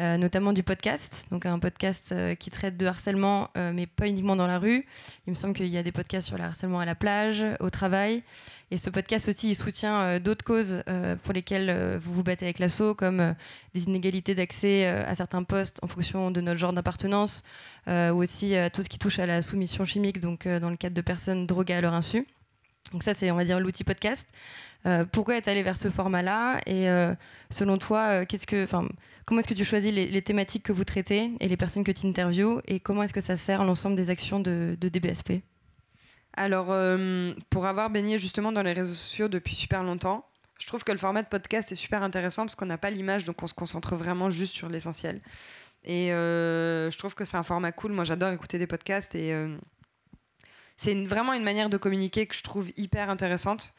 euh, 0.00 0.16
notamment 0.16 0.52
du 0.52 0.62
podcast. 0.62 1.26
Donc 1.30 1.46
un 1.46 1.58
podcast 1.58 2.12
euh, 2.12 2.34
qui 2.34 2.50
traite 2.50 2.76
de 2.76 2.86
harcèlement, 2.86 3.50
euh, 3.56 3.72
mais 3.74 3.86
pas 3.86 4.08
uniquement 4.08 4.36
dans 4.36 4.46
la 4.46 4.58
rue. 4.58 4.86
Il 5.26 5.30
me 5.30 5.34
semble 5.34 5.54
qu'il 5.54 5.66
y 5.66 5.78
a 5.78 5.82
des 5.82 5.92
podcasts 5.92 6.28
sur 6.28 6.38
le 6.38 6.44
harcèlement 6.44 6.80
à 6.80 6.84
la 6.84 6.94
plage, 6.94 7.44
au 7.60 7.70
travail. 7.70 8.22
Et 8.70 8.78
ce 8.78 8.90
podcast 8.90 9.28
aussi, 9.28 9.50
il 9.50 9.54
soutient 9.54 10.18
d'autres 10.18 10.44
causes 10.44 10.82
pour 11.22 11.32
lesquelles 11.32 12.00
vous 12.02 12.12
vous 12.12 12.24
battez 12.24 12.46
avec 12.46 12.58
l'assaut, 12.58 12.94
comme 12.94 13.34
des 13.72 13.84
inégalités 13.84 14.34
d'accès 14.34 14.86
à 14.86 15.14
certains 15.14 15.44
postes 15.44 15.78
en 15.82 15.86
fonction 15.86 16.32
de 16.32 16.40
notre 16.40 16.58
genre 16.58 16.72
d'appartenance, 16.72 17.44
ou 17.86 18.16
aussi 18.16 18.54
tout 18.72 18.82
ce 18.82 18.88
qui 18.88 18.98
touche 18.98 19.20
à 19.20 19.26
la 19.26 19.42
soumission 19.42 19.84
chimique, 19.84 20.18
donc 20.18 20.48
dans 20.48 20.70
le 20.70 20.76
cadre 20.76 20.96
de 20.96 21.02
personnes 21.02 21.46
droguées 21.46 21.74
à 21.74 21.82
leur 21.82 21.94
insu. 21.94 22.26
Donc 22.92 23.02
ça, 23.02 23.14
c'est, 23.14 23.30
on 23.30 23.36
va 23.36 23.44
dire, 23.44 23.60
l'outil 23.60 23.84
podcast. 23.84 24.26
Euh, 24.86 25.04
pourquoi 25.10 25.36
être 25.36 25.48
allé 25.48 25.62
vers 25.62 25.76
ce 25.76 25.88
format-là 25.88 26.60
Et 26.66 26.88
euh, 26.90 27.14
selon 27.50 27.78
toi, 27.78 28.00
euh, 28.00 28.24
qu'est-ce 28.26 28.46
que, 28.46 28.66
comment 29.24 29.40
est-ce 29.40 29.48
que 29.48 29.54
tu 29.54 29.64
choisis 29.64 29.90
les, 29.90 30.22
thématiques 30.22 30.62
que 30.62 30.72
vous 30.72 30.84
traitez 30.84 31.30
et 31.40 31.48
les 31.48 31.56
personnes 31.56 31.84
que 31.84 31.92
tu 31.92 32.06
interviews 32.06 32.60
Et 32.66 32.80
comment 32.80 33.02
est-ce 33.02 33.14
que 33.14 33.22
ça 33.22 33.36
sert 33.36 33.64
l'ensemble 33.64 33.96
des 33.96 34.10
actions 34.10 34.40
de, 34.40 34.76
de 34.78 34.88
DBSP 34.88 35.42
Alors, 36.34 36.66
euh, 36.70 37.32
pour 37.48 37.66
avoir 37.66 37.88
baigné 37.88 38.18
justement 38.18 38.52
dans 38.52 38.62
les 38.62 38.74
réseaux 38.74 38.94
sociaux 38.94 39.28
depuis 39.28 39.54
super 39.54 39.82
longtemps, 39.82 40.26
je 40.58 40.66
trouve 40.66 40.84
que 40.84 40.92
le 40.92 40.98
format 40.98 41.22
de 41.22 41.28
podcast 41.28 41.72
est 41.72 41.76
super 41.76 42.02
intéressant 42.02 42.42
parce 42.42 42.54
qu'on 42.54 42.66
n'a 42.66 42.78
pas 42.78 42.90
l'image, 42.90 43.24
donc 43.24 43.42
on 43.42 43.46
se 43.46 43.54
concentre 43.54 43.96
vraiment 43.96 44.28
juste 44.28 44.52
sur 44.52 44.68
l'essentiel. 44.68 45.20
Et 45.86 46.08
je 46.08 46.96
trouve 46.96 47.14
que 47.14 47.26
c'est 47.26 47.36
un 47.36 47.42
format 47.42 47.72
cool. 47.72 47.92
Moi, 47.92 48.04
j'adore 48.04 48.32
écouter 48.32 48.58
des 48.58 48.66
podcasts 48.66 49.14
et 49.14 49.34
c'est 50.76 51.04
vraiment 51.04 51.32
une 51.32 51.44
manière 51.44 51.70
de 51.70 51.76
communiquer 51.76 52.26
que 52.26 52.34
je 52.34 52.42
trouve 52.42 52.70
hyper 52.76 53.10
intéressante. 53.10 53.74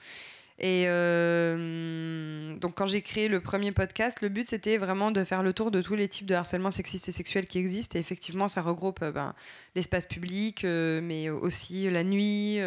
Et 0.57 0.85
euh, 0.87 2.55
donc, 2.55 2.75
quand 2.75 2.85
j'ai 2.85 3.01
créé 3.01 3.27
le 3.27 3.41
premier 3.41 3.73
podcast, 3.73 4.21
le 4.21 4.29
but 4.29 4.47
c'était 4.47 4.77
vraiment 4.77 5.11
de 5.11 5.25
faire 5.25 5.43
le 5.43 5.51
tour 5.51 5.69
de 5.69 5.81
tous 5.81 5.95
les 5.95 6.07
types 6.07 6.27
de 6.27 6.33
harcèlement 6.33 6.71
sexiste 6.71 7.09
et 7.09 7.11
sexuel 7.11 7.45
qui 7.45 7.57
existent. 7.57 7.97
Et 7.97 7.99
effectivement, 7.99 8.47
ça 8.47 8.61
regroupe 8.61 9.01
euh, 9.01 9.11
ben, 9.11 9.33
l'espace 9.75 10.05
public, 10.05 10.63
euh, 10.63 11.01
mais 11.03 11.29
aussi 11.29 11.89
la 11.89 12.05
nuit, 12.05 12.59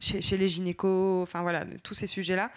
chez, 0.00 0.36
les 0.36 0.48
gynécos, 0.48 1.22
enfin 1.22 1.40
voilà, 1.40 1.64
tous 1.82 1.94
ces 1.94 2.06
sujets-là. 2.06 2.50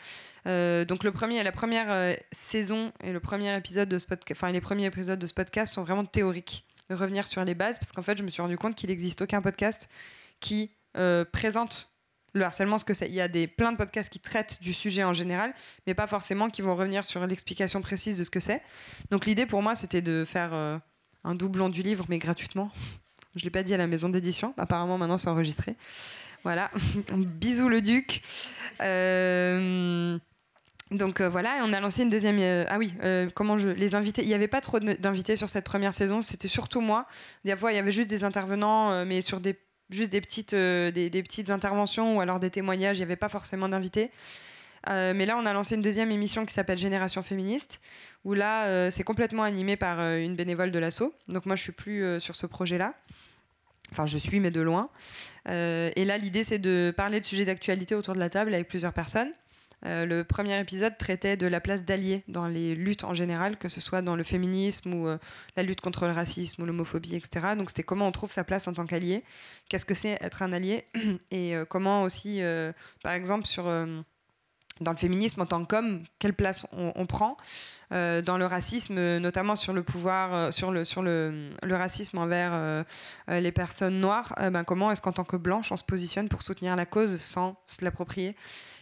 Donc 0.85 1.03
le 1.05 1.11
premier, 1.11 1.41
la 1.43 1.53
première 1.53 2.17
saison 2.31 2.87
et 3.01 3.13
le 3.13 3.19
premier 3.19 3.55
épisode 3.55 3.87
de 3.87 3.97
ce 3.97 4.07
enfin 4.31 4.51
les 4.51 4.61
premiers 4.61 4.85
épisodes 4.85 5.19
de 5.19 5.27
ce 5.27 5.33
podcast 5.33 5.73
sont 5.73 5.83
vraiment 5.83 6.05
théoriques, 6.05 6.65
revenir 6.89 7.27
sur 7.27 7.45
les 7.45 7.53
bases, 7.53 7.77
parce 7.77 7.91
qu'en 7.91 8.01
fait 8.01 8.17
je 8.17 8.23
me 8.23 8.29
suis 8.29 8.41
rendu 8.41 8.57
compte 8.57 8.75
qu'il 8.75 8.89
n'existe 8.89 9.21
aucun 9.21 9.41
podcast 9.41 9.89
qui 10.39 10.71
euh, 10.97 11.25
présente 11.25 11.89
le 12.33 12.45
harcèlement, 12.45 12.77
ce 12.77 12.85
que 12.85 12.93
c'est. 12.93 13.07
Il 13.07 13.15
y 13.15 13.21
a 13.21 13.27
des, 13.27 13.47
plein 13.47 13.71
de 13.71 13.77
podcasts 13.77 14.11
qui 14.11 14.19
traitent 14.19 14.59
du 14.61 14.73
sujet 14.73 15.03
en 15.03 15.13
général, 15.13 15.53
mais 15.87 15.93
pas 15.93 16.07
forcément 16.07 16.49
qui 16.49 16.61
vont 16.61 16.75
revenir 16.75 17.05
sur 17.05 17.25
l'explication 17.25 17.81
précise 17.81 18.17
de 18.17 18.23
ce 18.23 18.29
que 18.29 18.39
c'est. 18.39 18.61
Donc 19.11 19.25
l'idée 19.25 19.45
pour 19.45 19.61
moi, 19.61 19.75
c'était 19.75 20.01
de 20.01 20.23
faire 20.25 20.53
euh, 20.53 20.77
un 21.23 21.35
doublon 21.35 21.69
du 21.69 21.81
livre, 21.81 22.05
mais 22.09 22.19
gratuitement. 22.19 22.71
Je 23.35 23.41
ne 23.41 23.45
l'ai 23.45 23.51
pas 23.51 23.63
dit 23.63 23.73
à 23.73 23.77
la 23.77 23.87
maison 23.87 24.09
d'édition. 24.09 24.53
Apparemment, 24.57 24.97
maintenant, 24.97 25.19
c'est 25.19 25.29
enregistré. 25.29 25.75
Voilà. 26.43 26.71
Bisous, 27.13 27.69
le 27.69 27.81
duc. 27.81 28.21
Euh, 28.81 30.17
donc 30.89 31.21
euh, 31.21 31.29
voilà, 31.29 31.59
et 31.59 31.61
on 31.61 31.71
a 31.71 31.79
lancé 31.79 32.01
une 32.01 32.09
deuxième. 32.09 32.39
ah 32.67 32.79
oui, 32.79 32.91
comment 33.35 33.59
je 33.59 33.69
les 33.69 33.93
invités. 33.93 34.23
Il 34.23 34.27
n'y 34.27 34.33
avait 34.33 34.47
pas 34.47 34.61
trop 34.61 34.79
d'invités 34.79 35.35
sur 35.35 35.47
cette 35.47 35.65
première 35.65 35.93
saison. 35.93 36.23
C'était 36.23 36.47
surtout 36.47 36.81
moi. 36.81 37.05
Il 37.45 37.49
y 37.49 37.51
avait 37.51 37.91
juste 37.91 38.09
des 38.09 38.23
intervenants, 38.23 39.05
mais 39.05 39.21
sur 39.21 39.39
des 39.39 39.55
juste 39.89 40.11
des 40.11 40.21
petites 40.21 40.53
euh, 40.53 40.91
des, 40.91 41.09
petites 41.23 41.49
interventions 41.49 42.17
ou 42.17 42.21
alors 42.21 42.39
des 42.39 42.49
témoignages. 42.49 42.97
Il 42.97 43.01
n'y 43.01 43.05
avait 43.05 43.15
pas 43.15 43.29
forcément 43.29 43.69
d'invités. 43.69 44.11
Euh, 44.89 45.13
mais 45.13 45.25
là, 45.25 45.37
on 45.37 45.45
a 45.45 45.53
lancé 45.53 45.75
une 45.75 45.81
deuxième 45.81 46.11
émission 46.11 46.45
qui 46.45 46.53
s'appelle 46.53 46.77
Génération 46.77 47.21
féministe, 47.21 47.81
où 48.23 48.33
là, 48.33 48.65
euh, 48.65 48.89
c'est 48.91 49.03
complètement 49.03 49.43
animé 49.43 49.75
par 49.75 49.99
une 49.99 50.35
bénévole 50.35 50.71
de 50.71 50.79
l'assaut. 50.79 51.13
Donc 51.27 51.45
moi, 51.45 51.55
je 51.55 51.63
suis 51.63 51.73
plus 51.73 52.19
sur 52.19 52.35
ce 52.35 52.45
projet-là. 52.45 52.93
Enfin, 53.91 54.05
je 54.05 54.17
suis, 54.17 54.39
mais 54.39 54.51
de 54.51 54.61
loin. 54.61 54.89
Et 55.47 56.05
là, 56.05 56.17
l'idée, 56.17 56.43
c'est 56.43 56.59
de 56.59 56.93
parler 56.95 57.19
de 57.19 57.25
sujets 57.25 57.45
d'actualité 57.45 57.95
autour 57.95 58.13
de 58.13 58.19
la 58.19 58.29
table 58.29 58.53
avec 58.53 58.67
plusieurs 58.67 58.93
personnes. 58.93 59.31
Euh, 59.85 60.05
le 60.05 60.23
premier 60.23 60.59
épisode 60.59 60.97
traitait 60.97 61.37
de 61.37 61.47
la 61.47 61.61
place 61.61 61.85
d'alliés 61.85 62.23
dans 62.27 62.47
les 62.47 62.75
luttes 62.75 63.03
en 63.03 63.13
général, 63.13 63.57
que 63.57 63.69
ce 63.69 63.79
soit 63.79 64.01
dans 64.01 64.15
le 64.15 64.23
féminisme 64.23 64.93
ou 64.93 65.07
euh, 65.07 65.17
la 65.55 65.63
lutte 65.63 65.81
contre 65.81 66.05
le 66.05 66.11
racisme 66.11 66.61
ou 66.61 66.65
l'homophobie, 66.65 67.15
etc. 67.15 67.47
Donc 67.57 67.69
c'était 67.69 67.83
comment 67.83 68.07
on 68.07 68.11
trouve 68.11 68.31
sa 68.31 68.43
place 68.43 68.67
en 68.67 68.73
tant 68.73 68.85
qu'allié, 68.85 69.23
qu'est-ce 69.69 69.85
que 69.85 69.93
c'est 69.93 70.17
être 70.21 70.41
un 70.41 70.51
allié, 70.51 70.85
et 71.31 71.55
euh, 71.55 71.65
comment 71.65 72.03
aussi, 72.03 72.41
par 73.03 73.13
exemple, 73.13 73.45
sur, 73.45 73.65
dans 73.65 74.91
le 74.91 74.97
féminisme 74.97 75.41
en 75.41 75.45
tant 75.45 75.63
qu'homme, 75.65 76.03
quelle 76.19 76.33
place 76.33 76.67
on, 76.73 77.05
prend 77.05 77.37
dans 77.91 78.37
le 78.37 78.45
racisme, 78.45 79.17
notamment 79.17 79.55
sur 79.55 79.73
le 79.73 79.83
pouvoir, 79.83 80.53
sur 80.53 80.71
le, 80.71 80.85
sur 80.85 81.01
le, 81.01 81.51
racisme 81.63 82.17
envers 82.17 82.85
les 83.27 83.51
personnes 83.51 83.99
noires, 83.99 84.33
ben, 84.51 84.63
comment 84.63 84.91
est-ce 84.91 85.01
qu'en 85.01 85.11
tant 85.11 85.23
que 85.23 85.37
blanche, 85.37 85.71
on 85.71 85.77
se 85.77 85.83
positionne 85.83 86.29
pour 86.29 86.41
soutenir 86.41 86.75
la 86.75 86.85
cause 86.85 87.17
sans 87.17 87.55
se 87.67 87.83
l'approprier? 87.83 88.35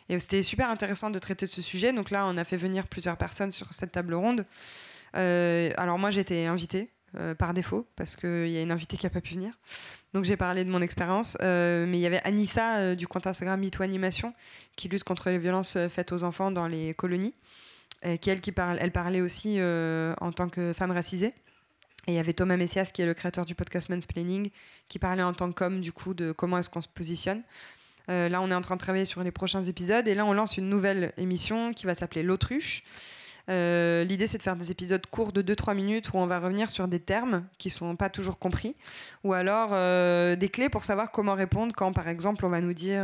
Et 0.09 0.19
c'était 0.19 0.43
super 0.43 0.69
intéressant 0.69 1.09
de 1.09 1.19
traiter 1.19 1.45
ce 1.45 1.61
sujet. 1.61 1.93
Donc 1.93 2.11
là, 2.11 2.25
on 2.27 2.37
a 2.37 2.43
fait 2.43 2.57
venir 2.57 2.87
plusieurs 2.87 3.17
personnes 3.17 3.51
sur 3.51 3.73
cette 3.73 3.91
table 3.91 4.13
ronde. 4.13 4.45
Euh, 5.15 5.71
alors 5.77 5.99
moi, 5.99 6.11
j'étais 6.11 6.45
invitée. 6.45 6.89
euh, 7.15 7.33
par 7.33 7.53
défaut, 7.53 7.87
parce 7.95 8.17
qu'il 8.17 8.49
y 8.49 8.57
a 8.57 8.61
une 8.61 8.71
invitée 8.71 8.97
qui 8.97 9.05
n'a 9.05 9.09
pas 9.09 9.21
pu 9.21 9.35
venir. 9.35 9.53
Donc 10.13 10.25
j'ai 10.25 10.35
parlé 10.35 10.65
de 10.65 10.69
mon 10.69 10.81
expérience. 10.81 11.37
Euh, 11.41 11.85
mais 11.87 11.97
il 11.97 12.01
y 12.01 12.05
avait 12.05 12.21
Anissa 12.25 12.95
du 12.95 13.07
compte 13.07 13.25
Instagram 13.25 13.59
MeToo 13.59 13.81
Animation 13.81 14.33
qui 14.75 14.89
lutte 14.89 15.05
contre 15.05 15.29
les 15.29 15.39
violences 15.39 15.77
faites 15.89 16.11
aux 16.11 16.25
enfants 16.25 16.51
dans 16.51 16.67
les 16.67 16.93
colonies. 16.93 17.33
qui 18.21 18.29
elle, 18.29 18.41
qui 18.41 18.51
parle, 18.51 18.77
elle 18.81 18.91
parlait 18.91 19.21
aussi 19.21 19.57
en 19.61 20.31
tant 20.33 20.49
que 20.49 20.73
femme 20.73 20.91
racisée. 20.91 21.33
Et 22.07 22.11
il 22.11 22.15
y 22.15 22.19
avait 22.19 22.33
Thomas 22.33 22.55
Messias, 22.55 22.91
qui 22.93 23.01
est 23.01 23.05
le 23.05 23.13
créateur 23.13 23.45
du 23.45 23.53
podcast 23.53 23.89
Mansplaining, 23.89 24.49
qui 24.87 24.97
parlait 24.97 25.23
en 25.23 25.33
tant 25.33 25.51
qu'homme, 25.51 25.81
du 25.81 25.91
coup, 25.91 26.13
de 26.13 26.31
comment 26.31 26.57
est-ce 26.57 26.69
qu'on 26.69 26.81
se 26.81 26.87
positionne. 26.87 27.41
Euh, 28.09 28.29
là, 28.29 28.41
on 28.41 28.49
est 28.49 28.53
en 28.55 28.61
train 28.61 28.75
de 28.75 28.79
travailler 28.81 29.05
sur 29.05 29.23
les 29.23 29.31
prochains 29.31 29.63
épisodes. 29.63 30.07
Et 30.07 30.15
là, 30.15 30.25
on 30.25 30.33
lance 30.33 30.57
une 30.57 30.69
nouvelle 30.69 31.13
émission 31.17 31.73
qui 31.73 31.85
va 31.85 31.95
s'appeler 31.95 32.23
L'autruche. 32.23 32.83
Euh, 33.49 34.03
L'idée, 34.03 34.27
c'est 34.27 34.37
de 34.37 34.43
faire 34.43 34.57
des 34.57 34.71
épisodes 34.71 35.05
courts 35.07 35.31
de 35.31 35.41
2-3 35.41 35.73
minutes 35.75 36.09
où 36.13 36.17
on 36.17 36.27
va 36.27 36.39
revenir 36.39 36.69
sur 36.69 36.87
des 36.87 36.99
termes 36.99 37.45
qui 37.57 37.69
sont 37.69 37.95
pas 37.95 38.09
toujours 38.09 38.39
compris, 38.39 38.75
ou 39.23 39.31
alors 39.31 39.69
euh, 39.71 40.35
des 40.35 40.49
clés 40.49 40.67
pour 40.67 40.83
savoir 40.83 41.11
comment 41.11 41.33
répondre 41.33 41.73
quand, 41.73 41.93
par 41.93 42.09
exemple, 42.09 42.45
on 42.45 42.49
va 42.49 42.59
nous 42.59 42.73
dire 42.73 43.01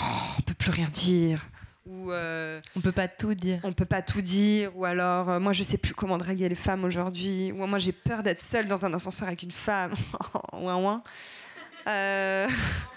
oh, 0.00 0.04
on 0.38 0.42
peut 0.42 0.54
plus 0.54 0.70
rien 0.70 0.86
dire, 0.92 1.44
ou 1.86 2.10
euh, 2.12 2.60
On 2.76 2.80
peut 2.80 2.92
pas 2.92 3.08
tout 3.08 3.34
dire. 3.34 3.60
on 3.62 3.72
peut 3.72 3.84
pas 3.84 4.00
tout 4.00 4.22
dire, 4.22 4.76
ou 4.76 4.86
alors 4.86 5.28
euh, 5.28 5.38
moi 5.38 5.52
je 5.52 5.62
sais 5.62 5.76
plus 5.76 5.92
comment 5.92 6.16
draguer 6.16 6.48
les 6.48 6.54
femmes 6.54 6.84
aujourd'hui, 6.84 7.52
ou 7.52 7.66
moi 7.66 7.78
j'ai 7.78 7.92
peur 7.92 8.22
d'être 8.22 8.40
seule 8.40 8.66
dans 8.66 8.86
un 8.86 8.94
ascenseur 8.94 9.28
avec 9.28 9.42
une 9.42 9.50
femme, 9.50 9.92
ouin 10.52 10.76
ouin. 10.76 11.02
Euh, 11.86 12.48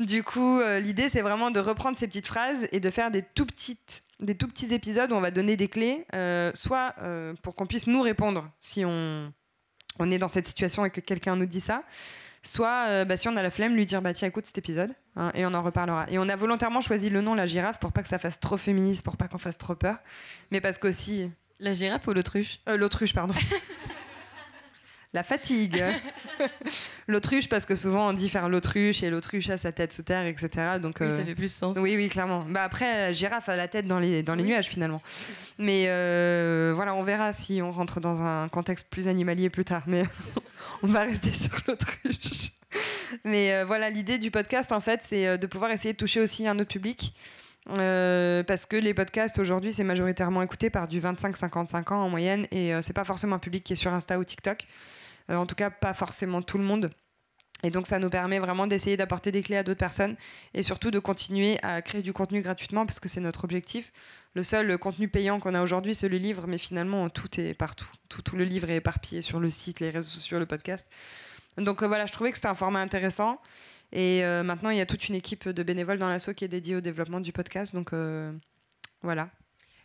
du 0.00 0.22
coup, 0.22 0.60
euh, 0.60 0.80
l'idée 0.80 1.08
c'est 1.08 1.22
vraiment 1.22 1.50
de 1.50 1.60
reprendre 1.60 1.96
ces 1.96 2.06
petites 2.06 2.26
phrases 2.26 2.68
et 2.72 2.80
de 2.80 2.90
faire 2.90 3.10
des 3.10 3.22
tout 3.22 3.46
petites, 3.46 4.02
des 4.20 4.36
tout 4.36 4.48
petits 4.48 4.72
épisodes 4.72 5.10
où 5.10 5.14
on 5.14 5.20
va 5.20 5.30
donner 5.30 5.56
des 5.56 5.68
clés, 5.68 6.06
euh, 6.14 6.50
soit 6.54 6.94
euh, 7.02 7.34
pour 7.42 7.54
qu'on 7.54 7.66
puisse 7.66 7.86
nous 7.86 8.02
répondre 8.02 8.48
si 8.60 8.84
on 8.84 9.32
on 9.98 10.10
est 10.10 10.18
dans 10.18 10.28
cette 10.28 10.46
situation 10.46 10.84
et 10.84 10.90
que 10.90 11.00
quelqu'un 11.00 11.36
nous 11.36 11.46
dit 11.46 11.60
ça. 11.60 11.82
Soit, 12.44 12.86
euh, 12.88 13.04
bah, 13.04 13.16
si 13.16 13.28
on 13.28 13.36
a 13.36 13.42
la 13.42 13.50
flemme, 13.50 13.74
lui 13.74 13.84
dire 13.84 14.00
bah 14.00 14.14
tiens 14.14 14.28
écoute 14.28 14.46
cet 14.46 14.56
épisode 14.58 14.92
hein, 15.16 15.32
et 15.34 15.44
on 15.44 15.52
en 15.54 15.62
reparlera. 15.62 16.06
Et 16.08 16.18
on 16.18 16.28
a 16.28 16.36
volontairement 16.36 16.80
choisi 16.80 17.10
le 17.10 17.20
nom 17.20 17.34
la 17.34 17.46
girafe 17.46 17.80
pour 17.80 17.92
pas 17.92 18.02
que 18.02 18.08
ça 18.08 18.18
fasse 18.18 18.38
trop 18.38 18.56
féministe, 18.56 19.02
pour 19.04 19.16
pas 19.16 19.26
qu'on 19.26 19.38
fasse 19.38 19.58
trop 19.58 19.74
peur, 19.74 19.96
mais 20.52 20.60
parce 20.60 20.78
qu'aussi 20.78 21.30
La 21.58 21.74
girafe 21.74 22.06
ou 22.06 22.12
l'autruche? 22.12 22.60
L'autruche 22.68 23.12
pardon. 23.12 23.34
la 25.14 25.22
fatigue. 25.22 25.82
l'autruche 27.08 27.48
parce 27.48 27.64
que 27.66 27.74
souvent 27.74 28.10
on 28.10 28.12
dit 28.12 28.28
faire 28.28 28.48
l'autruche 28.48 29.02
et 29.02 29.10
l'autruche 29.10 29.48
a 29.50 29.58
sa 29.58 29.72
tête 29.72 29.92
sous 29.92 30.02
terre 30.02 30.26
etc. 30.26 30.78
Donc 30.80 30.98
Oui, 31.00 31.06
euh, 31.06 31.16
ça 31.18 31.24
fait 31.24 31.34
plus 31.34 31.52
sens. 31.52 31.76
oui, 31.80 31.96
oui, 31.96 32.08
clairement. 32.08 32.44
Bah 32.48 32.62
après, 32.62 33.00
la 33.00 33.12
girafe 33.12 33.48
a 33.48 33.56
la 33.56 33.68
tête 33.68 33.86
dans 33.86 33.98
les, 33.98 34.22
dans 34.22 34.34
les 34.34 34.44
nuages 34.44 34.66
finalement. 34.68 35.02
Mais 35.58 35.86
euh, 35.88 36.72
voilà, 36.76 36.94
on 36.94 37.02
verra 37.02 37.32
si 37.32 37.60
on 37.62 37.70
rentre 37.70 38.00
dans 38.00 38.22
un 38.22 38.48
contexte 38.48 38.88
plus 38.90 39.08
animalier 39.08 39.48
plus 39.50 39.64
tard. 39.64 39.82
Mais 39.86 40.02
on 40.82 40.86
va 40.88 41.00
rester 41.00 41.32
sur 41.32 41.52
l'autruche. 41.66 42.52
Mais 43.24 43.54
euh, 43.54 43.64
voilà, 43.64 43.88
l'idée 43.88 44.18
du 44.18 44.30
podcast, 44.30 44.72
en 44.72 44.80
fait, 44.80 45.00
c'est 45.02 45.26
euh, 45.26 45.36
de 45.38 45.46
pouvoir 45.46 45.70
essayer 45.70 45.94
de 45.94 45.98
toucher 45.98 46.20
aussi 46.20 46.46
un 46.46 46.58
autre 46.58 46.68
public. 46.68 47.14
Euh, 47.76 48.42
parce 48.42 48.66
que 48.66 48.76
les 48.76 48.94
podcasts 48.94 49.38
aujourd'hui, 49.38 49.72
c'est 49.72 49.84
majoritairement 49.84 50.42
écouté 50.42 50.70
par 50.70 50.88
du 50.88 51.00
25-55 51.00 51.92
ans 51.92 52.02
en 52.02 52.08
moyenne. 52.08 52.46
Et 52.50 52.74
euh, 52.74 52.82
c'est 52.82 52.92
pas 52.92 53.04
forcément 53.04 53.36
un 53.36 53.40
public 53.40 53.64
qui 53.64 53.74
est 53.74 53.76
sur 53.76 53.92
Insta 53.92 54.18
ou 54.18 54.24
TikTok. 54.24 54.66
Euh, 55.30 55.36
en 55.36 55.46
tout 55.46 55.54
cas, 55.54 55.70
pas 55.70 55.94
forcément 55.94 56.42
tout 56.42 56.58
le 56.58 56.64
monde. 56.64 56.90
Et 57.64 57.70
donc, 57.70 57.88
ça 57.88 57.98
nous 57.98 58.08
permet 58.08 58.38
vraiment 58.38 58.68
d'essayer 58.68 58.96
d'apporter 58.96 59.32
des 59.32 59.42
clés 59.42 59.56
à 59.56 59.64
d'autres 59.64 59.80
personnes 59.80 60.14
et 60.54 60.62
surtout 60.62 60.92
de 60.92 61.00
continuer 61.00 61.58
à 61.64 61.82
créer 61.82 62.02
du 62.02 62.12
contenu 62.12 62.40
gratuitement 62.40 62.86
parce 62.86 63.00
que 63.00 63.08
c'est 63.08 63.20
notre 63.20 63.42
objectif. 63.44 63.92
Le 64.34 64.44
seul 64.44 64.78
contenu 64.78 65.08
payant 65.08 65.40
qu'on 65.40 65.54
a 65.54 65.62
aujourd'hui, 65.62 65.94
c'est 65.94 66.08
le 66.08 66.18
livre, 66.18 66.46
mais 66.46 66.58
finalement, 66.58 67.10
tout 67.10 67.40
est 67.40 67.54
partout. 67.54 67.88
Tout, 68.08 68.22
tout 68.22 68.36
le 68.36 68.44
livre 68.44 68.70
est 68.70 68.76
éparpillé 68.76 69.22
sur 69.22 69.40
le 69.40 69.50
site, 69.50 69.80
les 69.80 69.90
réseaux 69.90 70.08
sociaux, 70.08 70.38
le 70.38 70.46
podcast. 70.46 70.88
Donc 71.60 71.82
euh, 71.82 71.88
voilà, 71.88 72.06
je 72.06 72.12
trouvais 72.12 72.30
que 72.30 72.36
c'était 72.36 72.48
un 72.48 72.54
format 72.54 72.80
intéressant. 72.80 73.40
Et 73.92 74.22
euh, 74.24 74.42
maintenant, 74.42 74.70
il 74.70 74.76
y 74.76 74.80
a 74.80 74.86
toute 74.86 75.08
une 75.08 75.14
équipe 75.14 75.48
de 75.48 75.62
bénévoles 75.62 75.98
dans 75.98 76.08
l'asso 76.08 76.30
qui 76.36 76.44
est 76.44 76.48
dédiée 76.48 76.76
au 76.76 76.80
développement 76.80 77.20
du 77.20 77.32
podcast. 77.32 77.74
Donc 77.74 77.92
euh, 77.92 78.32
voilà. 79.02 79.30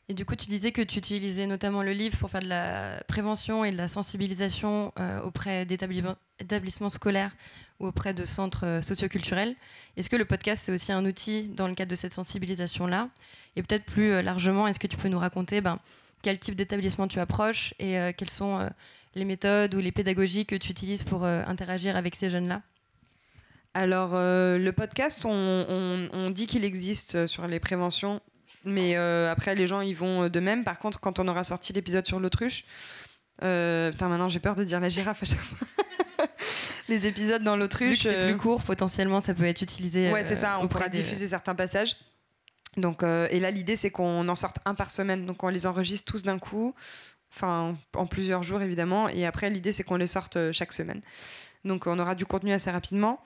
Et 0.10 0.14
du 0.14 0.26
coup, 0.26 0.36
tu 0.36 0.48
disais 0.48 0.74
que 0.74 0.82
tu 0.82 0.98
utilisais 0.98 1.48
notamment 1.48 1.82
le 1.82 1.94
livre 1.94 2.18
pour 2.18 2.30
faire 2.30 2.42
de 2.42 2.50
la 2.50 3.02
prévention 3.08 3.64
et 3.64 3.72
de 3.72 3.78
la 3.78 3.88
sensibilisation 3.88 4.92
euh, 5.00 5.22
auprès 5.22 5.66
d'établissements 5.66 6.18
établissements 6.40 6.90
scolaires 6.90 7.32
ou 7.80 7.88
auprès 7.88 8.14
de 8.14 8.26
centres 8.26 8.82
socioculturels. 8.84 9.56
Est-ce 9.96 10.10
que 10.10 10.18
le 10.18 10.26
podcast, 10.26 10.64
c'est 10.66 10.74
aussi 10.74 10.92
un 10.92 11.06
outil 11.06 11.48
dans 11.48 11.70
le 11.70 11.74
cadre 11.74 11.92
de 11.92 11.96
cette 11.96 12.14
sensibilisation-là? 12.14 13.10
Et 13.56 13.64
peut-être 13.64 13.86
plus 13.86 14.22
largement, 14.22 14.68
est-ce 14.68 14.80
que 14.80 14.88
tu 14.88 14.98
peux 14.98 15.08
nous 15.08 15.20
raconter 15.20 15.62
ben, 15.62 15.80
quel 16.22 16.40
type 16.40 16.56
d'établissement 16.56 17.08
tu 17.08 17.20
approches 17.20 17.74
et 17.80 17.98
quelles 18.18 18.32
sont 18.32 18.68
les 19.16 19.26
méthodes 19.26 19.74
ou 19.76 19.80
les 19.80 19.92
pédagogies 19.92 20.46
que 20.46 20.56
tu 20.56 20.72
utilises 20.72 21.04
pour 21.04 21.24
interagir 21.24 21.96
avec 21.96 22.16
ces 22.16 22.30
jeunes-là? 22.30 22.62
Alors, 23.74 24.12
euh, 24.14 24.58
le 24.58 24.72
podcast, 24.72 25.26
on, 25.26 25.30
on- 25.32 26.10
on 26.14 26.30
dit 26.30 26.46
qu'il 26.48 26.64
existe 26.64 27.16
euh, 27.16 27.28
sur 27.28 27.48
les 27.48 27.60
préventions, 27.60 28.22
mais 28.66 28.96
euh, 28.96 29.32
après, 29.32 29.56
les 29.56 29.66
gens 29.68 29.82
y 29.82 29.94
vont 29.94 30.30
de 30.30 30.40
même. 30.40 30.64
Par 30.64 30.78
contre, 30.80 31.00
quand 31.00 31.20
on 31.20 31.28
aura 31.28 31.44
sorti 31.44 31.74
l'épisode 31.74 32.06
sur 32.06 32.20
l'autruche, 32.20 32.66
euh, 33.44 33.90
putain, 33.92 34.08
maintenant 34.10 34.30
j'ai 34.30 34.40
peur 34.40 34.54
de 34.56 34.64
dire 34.64 34.80
la 34.80 34.90
girafe 34.90 35.24
à 35.24 35.26
chaque 35.26 35.40
fois. 35.40 35.68
les 36.88 37.08
épisodes 37.08 37.42
dans 37.44 37.56
l'autruche. 37.58 38.04
c'est 38.04 38.20
plus 38.22 38.38
court, 38.38 38.62
potentiellement, 38.64 39.22
ça 39.22 39.34
peut 39.34 39.46
être 39.46 39.62
utilisé. 39.62 40.12
Ouais, 40.12 40.24
c'est 40.24 40.36
ça, 40.36 40.60
on 40.62 40.68
pourra 40.68 40.88
des- 40.90 41.00
diffuser 41.00 41.28
certains 41.28 41.56
passages. 41.56 41.96
Donc, 42.78 43.04
et 43.04 43.40
là, 43.40 43.52
l'idée, 43.52 43.76
c'est 43.76 43.90
qu'on 43.92 44.28
en 44.28 44.36
sorte 44.36 44.58
un 44.66 44.74
par 44.76 44.90
semaine. 44.92 45.26
Donc, 45.26 45.44
on 45.44 45.50
les 45.50 45.66
enregistre 45.68 46.12
tous 46.12 46.24
d'un 46.24 46.40
coup, 46.40 46.74
enfin, 47.34 47.76
en 47.96 48.06
plusieurs 48.08 48.42
jours, 48.44 48.62
évidemment. 48.64 49.10
Et 49.10 49.26
après, 49.28 49.50
l'idée, 49.52 49.74
c'est 49.74 49.84
qu'on 49.84 49.96
les 49.96 50.08
sorte 50.08 50.52
chaque 50.52 50.74
semaine. 50.74 51.02
Donc, 51.66 51.86
on 51.88 51.98
aura 52.00 52.16
du 52.16 52.26
contenu 52.26 52.52
assez 52.52 52.72
rapidement. 52.72 53.20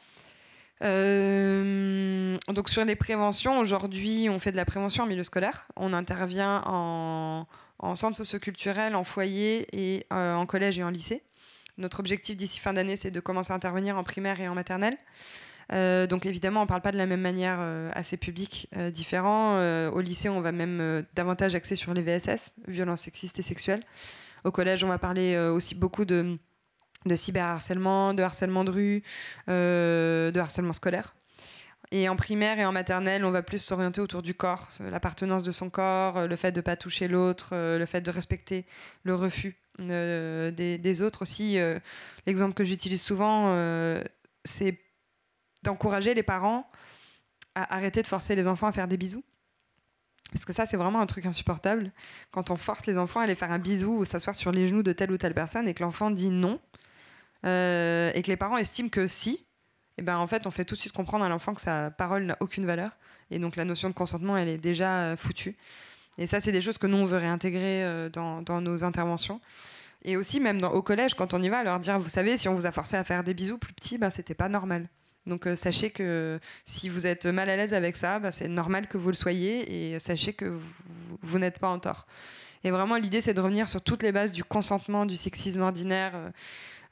Euh, 0.84 2.38
donc, 2.54 2.70
sur 2.70 2.86
les 2.86 2.96
préventions, 2.96 3.60
aujourd'hui, 3.60 4.28
on 4.30 4.40
fait 4.40 4.52
de 4.52 4.58
la 4.58 4.66
prévention 4.66 5.04
en 5.04 5.08
milieu 5.08 5.24
scolaire. 5.24 5.68
On 5.76 5.94
intervient 5.94 6.62
en, 6.66 7.48
en 7.80 7.96
centre 7.96 8.18
socioculturel, 8.18 8.96
en 8.96 9.04
foyer 9.04 9.68
et 9.74 10.06
euh, 10.14 10.36
en 10.36 10.46
collège 10.46 10.78
et 10.80 10.84
en 10.84 10.90
lycée. 10.90 11.24
Notre 11.78 12.00
objectif 12.00 12.36
d'ici 12.38 12.60
fin 12.60 12.74
d'année, 12.74 12.96
c'est 12.96 13.12
de 13.12 13.20
commencer 13.20 13.54
à 13.54 13.56
intervenir 13.56 13.98
en 13.98 14.04
primaire 14.04 14.40
et 14.42 14.48
en 14.48 14.56
maternelle. 14.56 14.98
Euh, 15.74 16.08
donc 16.08 16.26
évidemment, 16.26 16.62
on 16.62 16.64
ne 16.64 16.68
parle 16.68 16.82
pas 16.82 16.92
de 16.92 16.98
la 16.98 17.06
même 17.06 17.22
manière 17.22 17.60
à 17.94 18.04
ces 18.04 18.18
publics 18.18 18.68
différents. 18.92 19.60
Au 19.90 20.02
lycée, 20.02 20.30
on 20.30 20.42
va 20.42 20.52
même 20.52 21.04
davantage 21.14 21.54
axer 21.54 21.76
sur 21.76 21.94
les 21.94 22.02
VSS, 22.02 22.56
violences 22.68 23.02
sexistes 23.02 23.38
et 23.40 23.44
sexuelles. 23.44 23.84
Au 24.44 24.52
collège, 24.52 24.84
on 24.84 24.88
va 24.88 24.98
parler 24.98 25.38
aussi 25.38 25.76
beaucoup 25.76 26.06
de, 26.06 26.36
de 27.06 27.16
cyberharcèlement, 27.16 28.14
de 28.14 28.24
harcèlement 28.24 28.64
de 28.64 28.72
rue, 28.72 29.04
euh, 29.50 30.32
de 30.32 30.40
harcèlement 30.40 30.74
scolaire. 30.74 31.14
Et 31.92 32.10
en 32.10 32.18
primaire 32.18 32.60
et 32.60 32.66
en 32.66 32.74
maternelle, 32.74 33.24
on 33.24 33.32
va 33.32 33.42
plus 33.42 33.60
s'orienter 33.60 34.02
autour 34.02 34.22
du 34.22 34.34
corps, 34.34 34.68
l'appartenance 34.92 35.46
de 35.46 35.54
son 35.54 35.70
corps, 35.70 36.18
euh, 36.18 36.28
le 36.28 36.36
fait 36.36 36.52
de 36.52 36.58
ne 36.58 36.62
pas 36.62 36.76
toucher 36.76 37.08
l'autre, 37.08 37.52
euh, 37.54 37.78
le 37.78 37.86
fait 37.86 38.02
de 38.02 38.12
respecter 38.12 38.66
le 39.04 39.16
refus 39.16 39.56
euh, 39.80 40.52
des, 40.52 41.02
autres 41.02 41.22
aussi. 41.22 41.58
euh, 41.60 41.80
L'exemple 42.26 42.54
que 42.56 42.64
j'utilise 42.66 43.02
souvent, 43.02 43.52
euh, 43.52 44.04
c'est 44.44 44.80
d'encourager 45.64 46.14
les 46.14 46.24
parents 46.24 46.70
à 47.56 47.76
arrêter 47.76 48.02
de 48.02 48.08
forcer 48.08 48.36
les 48.36 48.48
enfants 48.48 48.68
à 48.68 48.72
faire 48.72 48.88
des 48.88 48.98
bisous. 48.98 49.24
Parce 50.34 50.44
que 50.44 50.52
ça, 50.52 50.66
c'est 50.66 50.78
vraiment 50.78 51.00
un 51.00 51.06
truc 51.06 51.26
insupportable. 51.26 51.94
Quand 52.32 52.52
on 52.52 52.58
force 52.58 52.86
les 52.86 52.98
enfants 52.98 53.22
à 53.22 53.24
aller 53.24 53.36
faire 53.36 53.52
un 53.52 53.60
bisou 53.60 54.00
ou 54.00 54.06
s'asseoir 54.06 54.36
sur 54.36 54.52
les 54.52 54.68
genoux 54.68 54.84
de 54.84 54.92
telle 54.92 55.12
ou 55.12 55.18
telle 55.18 55.34
personne 55.34 55.68
et 55.70 55.74
que 55.74 55.84
l'enfant 55.84 56.12
dit 56.12 56.30
non, 56.30 56.60
euh, 57.46 58.12
et 58.14 58.22
que 58.22 58.28
les 58.28 58.38
parents 58.38 58.58
estiment 58.58 58.90
que 58.90 59.08
si, 59.08 59.46
et 59.98 60.04
ben 60.04 60.18
en 60.18 60.28
fait, 60.28 60.46
on 60.46 60.52
fait 60.52 60.66
tout 60.66 60.76
de 60.76 60.80
suite 60.80 60.94
comprendre 60.94 61.26
à 61.26 61.30
l'enfant 61.30 61.54
que 61.54 61.62
sa 61.62 61.90
parole 61.90 62.26
n'a 62.26 62.38
aucune 62.40 62.66
valeur. 62.66 62.92
Et 63.32 63.40
donc 63.40 63.56
la 63.56 63.66
notion 63.66 63.90
de 63.90 63.94
consentement, 63.94 64.38
elle 64.38 64.48
est 64.48 64.58
déjà 64.58 65.00
euh, 65.00 65.18
foutue. 65.18 65.56
Et 66.18 66.28
ça, 66.28 66.40
c'est 66.40 66.52
des 66.52 66.62
choses 66.62 66.78
que 66.78 66.88
nous, 66.88 66.98
on 66.98 67.06
veut 67.06 67.18
réintégrer 67.18 67.84
euh, 67.84 68.10
dans, 68.10 68.62
nos 68.62 68.84
interventions. 68.84 69.42
Et 70.04 70.16
aussi, 70.16 70.40
même 70.40 70.64
au 70.64 70.82
collège, 70.82 71.16
quand 71.16 71.34
on 71.34 71.42
y 71.42 71.50
va, 71.50 71.64
leur 71.64 71.80
dire, 71.80 72.00
vous 72.00 72.10
savez, 72.10 72.38
si 72.38 72.48
on 72.48 72.56
vous 72.56 72.66
a 72.66 72.72
forcé 72.72 72.96
à 72.96 73.04
faire 73.04 73.24
des 73.24 73.34
bisous 73.34 73.58
plus 73.58 73.74
petits, 73.74 73.98
ben, 73.98 74.10
c'était 74.10 74.36
pas 74.36 74.50
normal. 74.50 74.88
Donc 75.26 75.50
sachez 75.56 75.90
que 75.90 76.40
si 76.66 76.88
vous 76.88 77.06
êtes 77.06 77.26
mal 77.26 77.50
à 77.50 77.58
l'aise 77.58 77.74
avec 77.74 77.98
ça, 77.98 78.18
ben, 78.18 78.32
c'est 78.32 78.48
normal 78.48 78.88
que 78.88 78.98
vous 78.98 79.10
le 79.10 79.16
soyez 79.16 79.92
et 79.92 80.00
sachez 80.00 80.32
que 80.32 80.46
vous, 81.22 81.40
n'êtes 81.40 81.60
pas 81.60 81.68
en 81.68 81.80
tort. 81.80 82.08
Et 82.64 82.72
vraiment, 82.72 82.96
l'idée, 82.96 83.20
c'est 83.20 83.34
de 83.34 83.42
revenir 83.42 83.68
sur 83.68 83.82
toutes 83.82 84.04
les 84.04 84.14
bases 84.14 84.32
du 84.32 84.46
consentement, 84.46 85.06
du 85.06 85.18
sexisme 85.18 85.62
ordinaire, 85.62 86.14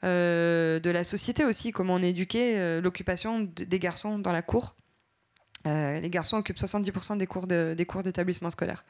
de 0.02 0.90
la 0.90 1.04
société 1.04 1.44
aussi, 1.44 1.72
comment 1.72 1.94
on 1.94 2.02
éduqué, 2.02 2.58
euh, 2.58 2.80
l'occupation 2.80 3.40
des 3.40 3.78
garçons 3.78 4.18
dans 4.18 4.32
la 4.32 4.42
cour. 4.42 4.76
les 5.64 6.10
garçons 6.10 6.36
occupent 6.36 6.58
70% 6.58 7.18
des 7.18 7.26
cours 7.26 7.46
de, 7.46 7.74
des 7.76 7.86
cours 7.86 8.02
d'établissement 8.02 8.50
scolaire. 8.50 8.84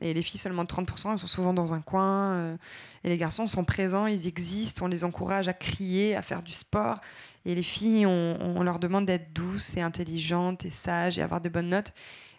Et 0.00 0.14
les 0.14 0.22
filles, 0.22 0.38
seulement 0.38 0.64
30%, 0.64 1.12
elles 1.12 1.18
sont 1.18 1.26
souvent 1.26 1.52
dans 1.52 1.74
un 1.74 1.80
coin. 1.80 2.32
euh, 2.32 2.56
et 3.02 3.08
les 3.08 3.18
garçons 3.18 3.46
sont 3.46 3.64
présents, 3.64 4.06
ils 4.06 4.26
existent, 4.26 4.84
on 4.84 4.88
les 4.88 5.04
encourage 5.04 5.48
à 5.48 5.52
crier, 5.52 6.14
à 6.14 6.22
faire 6.22 6.42
du 6.42 6.52
sport. 6.52 7.00
Et 7.44 7.54
les 7.54 7.62
filles, 7.62 8.06
on, 8.06 8.38
on 8.40 8.62
leur 8.62 8.78
demande 8.78 9.06
d'être 9.06 9.32
douces 9.32 9.76
et 9.76 9.80
intelligentes 9.80 10.64
et 10.64 10.70
sages 10.70 11.18
et 11.18 11.22
avoir 11.22 11.40
de 11.40 11.48
bonnes 11.48 11.70
notes. 11.70 11.92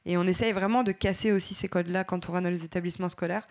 Et 0.06 0.18
on 0.18 0.24
essaye 0.24 0.54
vraiment 0.54 0.84
de 0.84 0.94
casser 0.94 1.32
aussi 1.32 1.54
ces 1.54 1.68
codes-là 1.68 2.06
quand 2.06 2.30
on 2.30 2.34
va 2.34 2.42
dans 2.42 2.50
les 2.50 2.64
établissements 2.64 3.10
scolaires. 3.10 3.48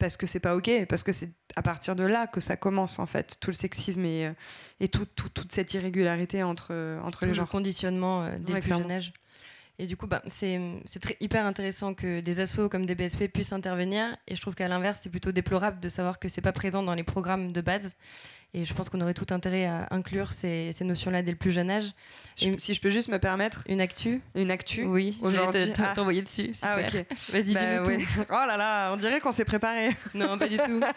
Parce 0.00 0.16
que 0.16 0.26
c'est 0.26 0.40
pas 0.40 0.56
OK, 0.56 0.68
parce 0.88 1.04
que 1.04 1.12
c'est 1.12 1.30
à 1.56 1.62
partir 1.62 1.94
de 1.94 2.02
là 2.04 2.26
que 2.26 2.40
ça 2.40 2.56
commence, 2.56 2.98
en 2.98 3.06
fait, 3.06 3.36
tout 3.38 3.50
le 3.50 3.54
sexisme 3.54 4.04
et, 4.04 4.26
euh, 4.26 4.32
et 4.80 4.88
tout- 4.88 5.06
tout- 5.14 5.28
toute 5.28 5.52
cette 5.52 5.72
irrégularité 5.74 6.42
entre, 6.42 6.68
euh, 6.72 6.98
entre 7.02 7.20
Tout 7.20 7.24
les 7.26 7.30
le 7.32 7.34
genres. 7.34 7.48
conditionnement 7.50 8.22
euh, 8.22 8.30
dès 8.40 8.54
le 8.54 8.60
plus 8.60 8.70
jeune 8.70 8.90
âge. 8.90 9.12
Et 9.78 9.86
du 9.86 9.96
coup, 9.96 10.06
bah, 10.06 10.20
c'est 10.26 10.58
hyper 11.20 11.46
intéressant 11.46 11.94
que 11.94 12.20
des 12.20 12.40
assos 12.40 12.68
comme 12.68 12.84
des 12.86 12.94
BSP 12.94 13.28
puissent 13.28 13.52
intervenir. 13.52 14.14
Et 14.26 14.34
je 14.36 14.40
trouve 14.40 14.54
qu'à 14.54 14.68
l'inverse, 14.68 15.00
c'est 15.02 15.08
plutôt 15.10 15.32
déplorable 15.32 15.80
de 15.80 15.88
savoir 15.88 16.18
que 16.18 16.28
c'est 16.28 16.42
pas 16.42 16.52
présent 16.52 16.82
dans 16.82 16.94
les 16.94 17.04
programmes 17.04 17.52
de 17.52 17.60
base. 17.62 17.96
Et 18.52 18.64
je 18.64 18.74
pense 18.74 18.90
qu'on 18.90 19.00
aurait 19.00 19.14
tout 19.14 19.26
intérêt 19.30 19.64
à 19.66 19.86
inclure 19.92 20.32
ces, 20.32 20.72
ces 20.72 20.82
notions-là 20.84 21.22
dès 21.22 21.30
le 21.30 21.36
plus 21.36 21.52
jeune 21.52 21.70
âge. 21.70 21.92
Je- 22.36 22.50
si 22.58 22.74
je 22.74 22.80
peux 22.80 22.90
juste 22.90 23.08
me 23.08 23.18
permettre 23.18 23.62
Une 23.68 23.80
actu 23.80 24.20
une 24.34 24.50
actu. 24.50 24.84
Oui, 24.84 25.16
aujourd'hui- 25.22 25.60
aujourd'hui. 25.60 25.72
ah. 25.84 25.92
t'envoyer 25.94 26.22
dessus. 26.22 26.50
Ah, 26.62 26.76
ok. 26.80 27.04
Vas-y, 27.32 27.54
Bah, 27.54 27.60
dis-nous 27.82 27.96
ouais. 27.96 28.04
Oh 28.28 28.32
là 28.48 28.56
là, 28.56 28.92
on 28.92 28.96
dirait 28.96 29.20
qu'on 29.20 29.30
s'est 29.32 29.44
préparé. 29.44 29.90
Non, 30.14 30.36
pas 30.36 30.48
du 30.48 30.56
tout. 30.56 30.80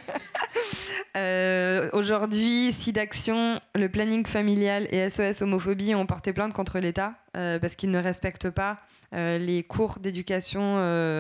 Euh, 1.15 1.89
Aujourd'hui, 1.93 2.71
SIDAction, 2.73 3.59
le 3.75 3.87
planning 3.89 4.25
familial 4.25 4.87
et 4.91 5.09
SOS 5.09 5.41
homophobie 5.43 5.93
ont 5.93 6.05
porté 6.07 6.33
plainte 6.33 6.53
contre 6.53 6.79
l'État 6.79 7.13
euh, 7.37 7.59
parce 7.59 7.75
qu'ils 7.75 7.91
ne 7.91 7.99
respectent 7.99 8.49
pas 8.49 8.77
euh, 9.13 9.37
les 9.37 9.61
cours 9.63 9.99
d'éducation 9.99 10.77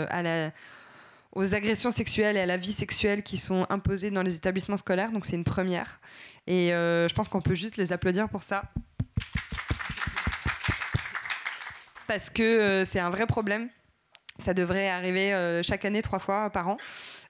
à 0.09 0.23
la- 0.23 0.51
aux 1.35 1.55
agressions 1.55 1.91
sexuelles 1.91 2.37
et 2.37 2.41
à 2.41 2.45
la 2.45 2.57
vie 2.57 2.73
sexuelle 2.73 3.23
qui 3.23 3.37
sont 3.37 3.65
imposés 3.69 4.11
dans 4.11 4.21
les 4.21 4.35
établissements 4.35 4.77
scolaires. 4.77 5.11
Donc 5.11 5.25
c'est 5.25 5.35
une 5.35 5.43
première. 5.43 5.99
Et 6.47 6.73
euh, 6.73 7.07
je 7.07 7.13
pense 7.13 7.27
qu'on 7.27 7.41
peut 7.41 7.55
juste 7.55 7.77
les 7.77 7.91
applaudir 7.91 8.29
pour 8.29 8.43
ça. 8.43 8.63
Parce 12.07 12.29
que 12.29 12.43
euh, 12.43 12.85
c'est 12.85 12.99
un 12.99 13.09
vrai 13.09 13.25
problème. 13.25 13.69
Ça 14.37 14.53
devrait 14.53 14.89
arriver 14.89 15.33
euh, 15.33 15.63
chaque 15.63 15.85
année 15.85 16.01
trois 16.01 16.19
fois 16.19 16.49
par 16.49 16.67
an. 16.67 16.77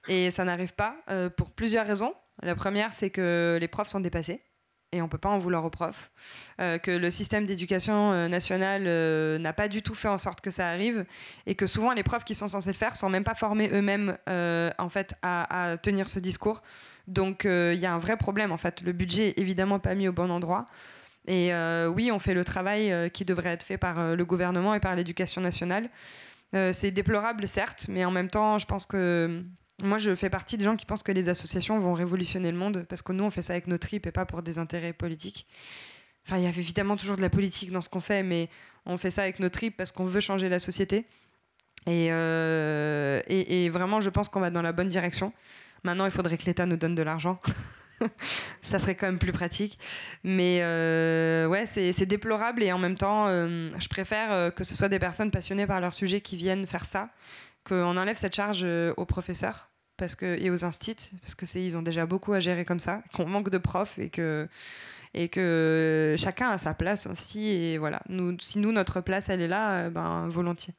Et 0.08 0.30
ça 0.30 0.44
n'arrive 0.44 0.74
pas 0.74 0.96
pour 1.36 1.50
plusieurs 1.50 1.86
raisons. 1.86 2.12
La 2.42 2.54
première, 2.54 2.92
c'est 2.92 3.10
que 3.10 3.56
les 3.58 3.68
profs 3.68 3.88
sont 3.88 4.00
dépassés. 4.00 4.42
Et 4.94 5.00
on 5.00 5.06
ne 5.06 5.10
peut 5.10 5.18
pas 5.18 5.28
en 5.28 5.38
vouloir 5.38 5.64
aux 5.64 5.70
profs. 5.70 6.12
Euh, 6.60 6.78
que 6.78 6.92
le 6.92 7.10
système 7.10 7.46
d'éducation 7.46 8.12
euh, 8.12 8.28
nationale 8.28 8.84
euh, 8.86 9.38
n'a 9.38 9.52
pas 9.52 9.66
du 9.66 9.82
tout 9.82 9.94
fait 9.94 10.06
en 10.06 10.18
sorte 10.18 10.40
que 10.40 10.52
ça 10.52 10.68
arrive. 10.68 11.04
Et 11.46 11.56
que 11.56 11.66
souvent, 11.66 11.92
les 11.92 12.04
profs 12.04 12.24
qui 12.24 12.36
sont 12.36 12.46
censés 12.46 12.70
le 12.70 12.76
faire 12.76 12.94
sont 12.94 13.08
même 13.08 13.24
pas 13.24 13.34
formés 13.34 13.68
eux-mêmes 13.72 14.16
en 14.78 14.88
fait, 14.88 15.14
à, 15.22 15.72
à 15.72 15.76
tenir 15.76 16.08
ce 16.08 16.20
discours. 16.20 16.62
Donc 17.08 17.44
il 17.44 17.74
y 17.74 17.86
a 17.86 17.92
un 17.92 17.98
vrai 17.98 18.16
problème. 18.16 18.52
En 18.52 18.58
fait. 18.58 18.82
Le 18.82 18.92
budget 18.92 19.30
est 19.30 19.38
évidemment 19.38 19.80
pas 19.80 19.96
mis 19.96 20.06
au 20.06 20.12
bon 20.12 20.30
endroit. 20.30 20.66
Et 21.26 21.52
oui, 21.88 22.12
on 22.12 22.20
fait 22.20 22.34
le 22.34 22.44
travail 22.44 23.10
qui 23.12 23.24
devrait 23.24 23.50
être 23.50 23.64
fait 23.64 23.78
par 23.78 24.14
le 24.14 24.24
gouvernement 24.24 24.74
et 24.74 24.80
par 24.80 24.94
l'éducation 24.94 25.40
nationale. 25.40 25.90
C'est 26.72 26.92
déplorable, 26.92 27.48
certes, 27.48 27.86
mais 27.88 28.04
en 28.04 28.12
même 28.12 28.30
temps, 28.30 28.58
je 28.58 28.66
pense 28.66 28.86
que 28.86 29.42
moi, 29.84 29.98
je 29.98 30.14
fais 30.14 30.30
partie 30.30 30.56
des 30.56 30.64
gens 30.64 30.76
qui 30.76 30.86
pensent 30.86 31.02
que 31.02 31.12
les 31.12 31.28
associations 31.28 31.78
vont 31.78 31.92
révolutionner 31.92 32.50
le 32.50 32.58
monde 32.58 32.84
parce 32.88 33.02
que 33.02 33.12
nous, 33.12 33.24
on 33.24 33.30
fait 33.30 33.42
ça 33.42 33.52
avec 33.52 33.66
nos 33.66 33.78
tripes 33.78 34.06
et 34.06 34.12
pas 34.12 34.24
pour 34.24 34.42
des 34.42 34.58
intérêts 34.58 34.92
politiques. 34.92 35.46
Enfin, 36.26 36.38
il 36.38 36.44
y 36.44 36.46
a 36.46 36.50
évidemment 36.50 36.96
toujours 36.96 37.16
de 37.16 37.22
la 37.22 37.28
politique 37.28 37.70
dans 37.70 37.82
ce 37.82 37.88
qu'on 37.88 38.00
fait, 38.00 38.22
mais 38.22 38.48
on 38.86 38.96
fait 38.96 39.10
ça 39.10 39.22
avec 39.22 39.40
nos 39.40 39.50
tripes 39.50 39.76
parce 39.76 39.92
qu'on 39.92 40.06
veut 40.06 40.20
changer 40.20 40.48
la 40.48 40.58
société. 40.58 41.06
Et, 41.86 42.08
euh, 42.10 43.20
et, 43.28 43.66
et 43.66 43.70
vraiment, 43.70 44.00
je 44.00 44.08
pense 44.08 44.30
qu'on 44.30 44.40
va 44.40 44.50
dans 44.50 44.62
la 44.62 44.72
bonne 44.72 44.88
direction. 44.88 45.32
Maintenant, 45.82 46.06
il 46.06 46.10
faudrait 46.10 46.38
que 46.38 46.46
l'État 46.46 46.64
nous 46.64 46.78
donne 46.78 46.94
de 46.94 47.02
l'argent. 47.02 47.38
ça 48.62 48.78
serait 48.78 48.94
quand 48.94 49.06
même 49.06 49.18
plus 49.18 49.32
pratique. 49.32 49.78
Mais 50.22 50.60
euh, 50.62 51.46
ouais, 51.46 51.66
c'est 51.66 52.06
déplorable 52.06 52.62
et 52.62 52.72
en 52.72 52.78
même 52.78 52.96
temps, 52.96 53.26
euh, 53.28 53.70
je 53.78 53.88
préfère 53.88 54.54
que 54.54 54.64
ce 54.64 54.74
soit 54.74 54.88
des 54.88 54.98
personnes 54.98 55.30
passionnées 55.30 55.66
par 55.66 55.82
leur 55.82 55.92
sujet 55.92 56.22
qui 56.22 56.36
viennent 56.36 56.66
faire 56.66 56.86
ça, 56.86 57.10
qu'on 57.64 57.98
enlève 57.98 58.16
cette 58.16 58.34
charge 58.34 58.64
aux 58.96 59.04
professeurs 59.04 59.68
parce 59.96 60.14
que, 60.14 60.38
et 60.40 60.50
aux 60.50 60.64
instits, 60.64 61.12
parce 61.20 61.34
que 61.34 61.46
c'est 61.46 61.62
ils 61.64 61.76
ont 61.76 61.82
déjà 61.82 62.06
beaucoup 62.06 62.32
à 62.32 62.40
gérer 62.40 62.64
comme 62.64 62.80
ça, 62.80 63.02
qu'on 63.14 63.26
manque 63.26 63.50
de 63.50 63.58
profs 63.58 63.98
et 63.98 64.10
que 64.10 64.48
et 65.16 65.28
que 65.28 66.14
chacun 66.18 66.50
a 66.50 66.58
sa 66.58 66.74
place 66.74 67.06
aussi. 67.06 67.48
Et 67.48 67.78
voilà. 67.78 68.00
Nous 68.08 68.36
si 68.40 68.58
nous 68.58 68.72
notre 68.72 69.00
place 69.00 69.28
elle 69.28 69.40
est 69.40 69.48
là 69.48 69.72
euh, 69.86 69.90
ben 69.90 70.26
volontiers. 70.28 70.74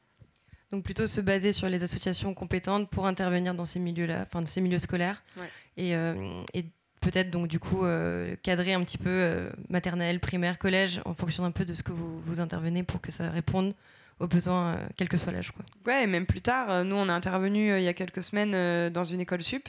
Donc 0.72 0.84
plutôt 0.84 1.08
se 1.08 1.22
baser 1.22 1.52
sur 1.52 1.70
les 1.70 1.84
associations 1.84 2.34
compétentes 2.34 2.90
pour 2.90 3.06
intervenir 3.08 3.54
dans 3.54 3.66
ces 3.66 3.80
milieux-là, 3.80 4.24
enfin 4.28 4.42
dans 4.42 4.48
ces 4.48 4.62
milieux 4.62 4.80
scolaires, 4.80 5.24
Ouais. 5.38 5.48
et, 5.78 5.96
euh, 5.96 6.42
et 6.54 6.66
peut-être 7.02 7.30
donc 7.30 7.48
du 7.48 7.60
coup 7.60 7.86
euh, 7.86 8.36
cadrer 8.42 8.74
un 8.74 8.84
petit 8.84 8.98
peu 8.98 9.08
euh, 9.10 9.50
maternelle, 9.70 10.20
primaire, 10.20 10.58
collège, 10.58 11.02
en 11.06 11.14
fonction 11.14 11.46
un 11.46 11.52
peu 11.52 11.64
de 11.66 11.74
ce 11.76 11.84
que 11.84 11.92
vous, 11.94 12.20
vous 12.26 12.40
intervenez 12.42 12.82
pour 12.84 13.00
que 13.00 13.12
ça 13.12 13.30
réponde 13.30 13.74
aux 14.20 14.28
besoins, 14.28 14.76
euh, 14.76 14.88
quel 14.98 15.10
que 15.10 15.18
soit 15.18 15.32
l'âge. 15.32 15.52
quoi. 15.52 15.66
Ouais, 15.86 16.04
et 16.04 16.08
même 16.08 16.26
plus 16.26 16.42
tard, 16.42 16.72
euh, 16.72 16.84
nous 16.84 16.96
on 16.96 17.10
a 17.10 17.14
intervenu 17.14 17.72
euh, 17.72 17.80
il 17.80 17.84
y 17.84 17.88
a 17.88 17.94
quelques 17.94 18.24
semaines 18.24 18.90
dans 18.90 19.04
une 19.04 19.20
école 19.20 19.42
sup 19.42 19.68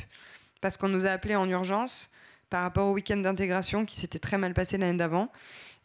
parce 0.60 0.76
qu'on 0.76 0.88
nous 0.88 1.06
a 1.06 1.10
appelé 1.10 1.36
en 1.36 1.48
urgence 1.48 2.10
par 2.48 2.62
rapport 2.62 2.88
au 2.88 2.92
week-end 2.92 3.16
d'intégration 3.16 3.84
qui 3.84 3.96
s'était 3.96 4.18
très 4.18 4.38
mal 4.38 4.54
passé 4.54 4.78
l'année 4.78 4.98
d'avant. 4.98 5.30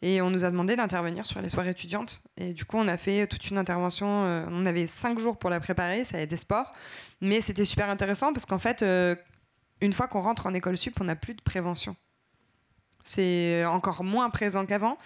Et 0.04 0.20
on 0.20 0.30
nous 0.30 0.44
a 0.44 0.50
demandé 0.50 0.74
d'intervenir 0.74 1.24
sur 1.26 1.40
les 1.40 1.48
soirées 1.48 1.70
étudiantes. 1.70 2.22
Et 2.36 2.52
du 2.52 2.64
coup, 2.64 2.76
on 2.76 2.88
a 2.88 2.96
fait 2.96 3.28
toute 3.28 3.50
une 3.50 3.58
intervention. 3.58 4.06
on 4.50 4.66
avait 4.66 4.88
cinq 4.88 5.20
jours 5.20 5.38
pour 5.38 5.48
la 5.48 5.60
préparer, 5.60 6.04
ça 6.04 6.16
a 6.16 6.20
été 6.20 6.36
sport. 6.36 6.72
Mais 7.20 7.40
c'était 7.40 7.64
super 7.64 7.88
intéressant 7.88 8.32
parce 8.32 8.44
qu'en 8.44 8.58
fait, 8.58 8.84
une 9.80 9.92
fois 9.92 10.08
qu'on 10.08 10.20
rentre 10.20 10.46
en 10.46 10.54
école 10.54 10.76
sup, 10.76 11.00
on 11.00 11.04
n'a 11.04 11.14
plus 11.14 11.34
de 11.34 11.42
prévention. 11.42 11.94
C'est 13.04 13.64
encore 13.64 14.02
moins 14.02 14.28
présent 14.28 14.66
qu'avant. 14.66 14.98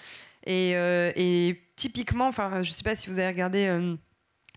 Et, 0.46 0.70
et 0.70 1.65
typiquement, 1.76 2.26
enfin, 2.26 2.62
je 2.62 2.70
sais 2.70 2.82
pas 2.82 2.96
si 2.96 3.08
vous 3.08 3.18
avez 3.18 3.28
regardé 3.28 3.66
euh, 3.66 3.96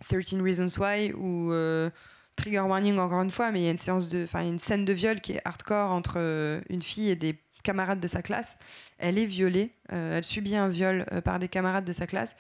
13 0.02 0.42
Reasons 0.42 0.82
Why 0.82 1.14
ou 1.14 1.52
euh, 1.52 1.90
Trigger 2.36 2.62
Warning 2.62 2.98
encore 2.98 3.22
une 3.22 3.32
fois, 3.32 3.52
mais 3.52 3.62
il 3.62 3.66
y 3.66 3.68
a 3.68 3.72
une 3.72 3.78
séance 3.78 4.10
de, 4.10 4.24
enfin, 4.24 4.46
une 4.46 4.60
scène 4.60 4.86
de 4.86 4.94
viol 4.94 5.22
qui 5.22 5.34
est 5.34 5.42
hardcore 5.46 5.92
entre 5.92 6.16
euh, 6.18 6.62
une 6.70 6.82
fille 6.82 7.10
et 7.10 7.16
des 7.16 7.38
camarades 7.64 8.00
de 8.00 8.08
sa 8.08 8.22
classe. 8.22 8.58
Elle 8.98 9.18
est 9.18 9.26
violée, 9.26 9.72
euh, 9.92 10.18
elle 10.18 10.24
subit 10.24 10.56
un 10.56 10.70
viol 10.70 11.06
euh, 11.12 11.22
par 11.22 11.40
des 11.40 11.48
camarades 11.48 11.86
de 11.86 11.94
sa 11.94 12.08
classe, 12.08 12.36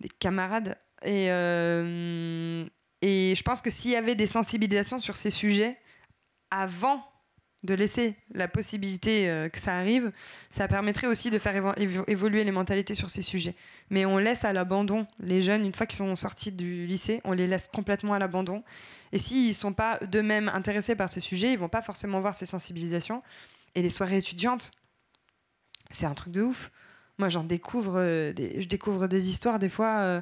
des 0.00 0.08
camarades. 0.08 0.76
Et, 1.02 1.30
euh, 1.30 2.66
et 3.02 3.34
je 3.36 3.42
pense 3.42 3.62
que 3.62 3.70
s'il 3.70 3.90
y 3.90 3.96
avait 3.96 4.14
des 4.14 4.26
sensibilisations 4.26 5.00
sur 5.00 5.16
ces 5.16 5.30
sujets 5.30 5.78
avant 6.50 7.04
de 7.62 7.74
laisser 7.74 8.16
la 8.32 8.48
possibilité 8.48 9.28
euh, 9.28 9.48
que 9.50 9.58
ça 9.58 9.76
arrive, 9.76 10.12
ça 10.50 10.66
permettrait 10.66 11.06
aussi 11.06 11.30
de 11.30 11.38
faire 11.38 11.54
évo- 11.54 11.74
évo- 11.76 12.04
évoluer 12.06 12.42
les 12.42 12.52
mentalités 12.52 12.94
sur 12.94 13.10
ces 13.10 13.20
sujets. 13.22 13.54
Mais 13.90 14.06
on 14.06 14.16
laisse 14.16 14.44
à 14.44 14.52
l'abandon 14.54 15.06
les 15.18 15.42
jeunes, 15.42 15.66
une 15.66 15.74
fois 15.74 15.84
qu'ils 15.86 15.98
sont 15.98 16.16
sortis 16.16 16.52
du 16.52 16.86
lycée, 16.86 17.20
on 17.24 17.32
les 17.32 17.46
laisse 17.46 17.68
complètement 17.68 18.14
à 18.14 18.18
l'abandon. 18.18 18.62
Et 19.12 19.18
s'ils 19.18 19.48
ne 19.48 19.52
sont 19.52 19.74
pas 19.74 19.98
d'eux-mêmes 19.98 20.48
intéressés 20.48 20.94
par 20.94 21.10
ces 21.10 21.20
sujets, 21.20 21.52
ils 21.52 21.58
vont 21.58 21.68
pas 21.68 21.82
forcément 21.82 22.20
voir 22.20 22.34
ces 22.34 22.46
sensibilisations. 22.46 23.22
Et 23.74 23.82
les 23.82 23.90
soirées 23.90 24.16
étudiantes, 24.16 24.70
c'est 25.90 26.06
un 26.06 26.14
truc 26.14 26.32
de 26.32 26.42
ouf. 26.42 26.70
Moi, 27.20 27.28
j'en 27.28 27.44
découvre, 27.44 27.96
euh, 27.98 28.32
des, 28.32 28.62
je 28.62 28.66
découvre 28.66 29.06
des 29.06 29.28
histoires 29.28 29.58
des 29.58 29.68
fois 29.68 29.98
euh, 29.98 30.20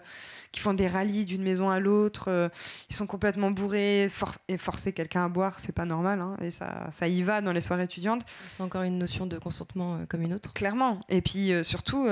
qui 0.50 0.58
font 0.58 0.74
des 0.74 0.88
rallyes 0.88 1.24
d'une 1.24 1.44
maison 1.44 1.70
à 1.70 1.78
l'autre. 1.78 2.24
euh, 2.26 2.48
ils 2.90 2.96
sont 2.96 3.06
complètement 3.06 3.52
bourrés 3.52 4.08
for- 4.10 4.34
et 4.48 4.58
forcer 4.58 4.92
quelqu'un 4.92 5.24
à 5.24 5.28
boire, 5.28 5.60
c'est 5.60 5.70
pas 5.70 5.84
normal. 5.84 6.20
hein, 6.20 6.36
et 6.42 6.50
ça, 6.50 6.88
ça 6.90 7.06
y 7.06 7.22
va 7.22 7.40
dans 7.40 7.52
les 7.52 7.60
soirées 7.60 7.84
étudiantes. 7.84 8.22
C'est 8.48 8.64
encore 8.64 8.82
une 8.82 8.98
notion 8.98 9.26
de 9.26 9.38
consentement 9.38 10.00
comme 10.08 10.22
une 10.22 10.34
autre. 10.34 10.52
Clairement. 10.52 10.98
Et 11.08 11.22
puis 11.22 11.52
surtout, 11.62 12.08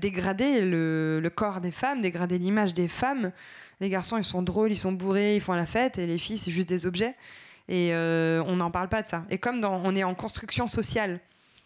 dégrader 0.00 0.60
le, 0.60 1.18
le 1.20 1.30
corps 1.30 1.60
des 1.60 1.72
femmes, 1.72 2.00
dégrader 2.00 2.38
l'image 2.38 2.72
des 2.72 2.86
femmes. 2.86 3.32
Les 3.80 3.88
garçons, 3.88 4.16
ils 4.16 4.24
sont 4.24 4.42
drôles, 4.42 4.70
ils 4.70 4.78
sont 4.78 4.92
bourrés, 4.92 5.34
ils 5.34 5.40
font 5.40 5.54
la 5.54 5.66
fête, 5.66 5.98
et 5.98 6.06
les 6.06 6.18
filles, 6.18 6.38
c'est 6.38 6.52
juste 6.52 6.68
des 6.68 6.86
objets. 6.86 7.16
Et 7.68 7.90
on 7.92 8.54
n'en 8.54 8.70
parle 8.70 8.88
pas 8.88 9.02
de 9.02 9.08
ça. 9.08 9.24
Et 9.28 9.38
comme 9.38 9.60
dans, 9.60 9.82
on 9.84 9.96
est 9.96 10.04
en 10.04 10.14
construction 10.14 10.68
sociale, 10.68 11.18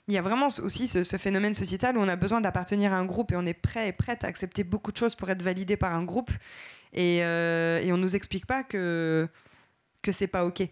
il 0.08 0.14
y 0.14 0.18
a 0.18 0.22
vraiment 0.22 0.48
aussi 0.62 0.88
ce, 0.88 1.02
phénomène 1.18 1.54
sociétal 1.54 1.98
où 1.98 2.00
on 2.00 2.08
a 2.08 2.16
besoin 2.16 2.40
d'appartenir 2.40 2.94
à 2.94 2.96
un 2.96 3.04
groupe 3.04 3.30
et 3.32 3.36
on 3.36 3.44
est 3.44 3.54
prêt 3.54 3.88
et 3.88 3.92
prête 3.92 4.24
à 4.24 4.26
accepter 4.26 4.64
beaucoup 4.64 4.90
de 4.90 4.96
choses 4.96 5.14
pour 5.14 5.28
être 5.28 5.42
validé 5.42 5.76
par 5.76 5.94
un 5.94 6.02
groupe. 6.02 6.30
Et, 6.94 7.22
euh, 7.22 7.78
et 7.80 7.92
on 7.92 7.98
nous 7.98 8.16
explique 8.16 8.46
pas 8.46 8.64
que, 8.64 9.28
que 10.00 10.10
c'est 10.10 10.26
pas 10.26 10.46
OK. 10.46 10.62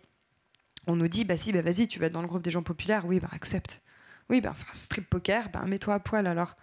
On 0.86 0.96
nous 0.96 1.08
dit, 1.08 1.24
bah 1.24 1.36
si, 1.36 1.52
bah 1.52 1.60
vas-y, 1.60 1.86
tu 1.86 1.98
vas 1.98 2.06
être 2.06 2.12
dans 2.14 2.22
le 2.22 2.28
groupe 2.28 2.42
des 2.42 2.50
gens 2.50 2.62
populaires, 2.62 3.04
oui, 3.06 3.20
bah 3.20 3.28
accepte. 3.32 3.82
Oui, 4.30 4.40
ben, 4.40 4.50
enfin, 4.50 4.72
strip 4.72 5.08
poker, 5.08 5.50
ben, 5.50 5.66
mets-toi 5.66 5.94
à 5.94 6.00
poil 6.00 6.26
alors. 6.26 6.56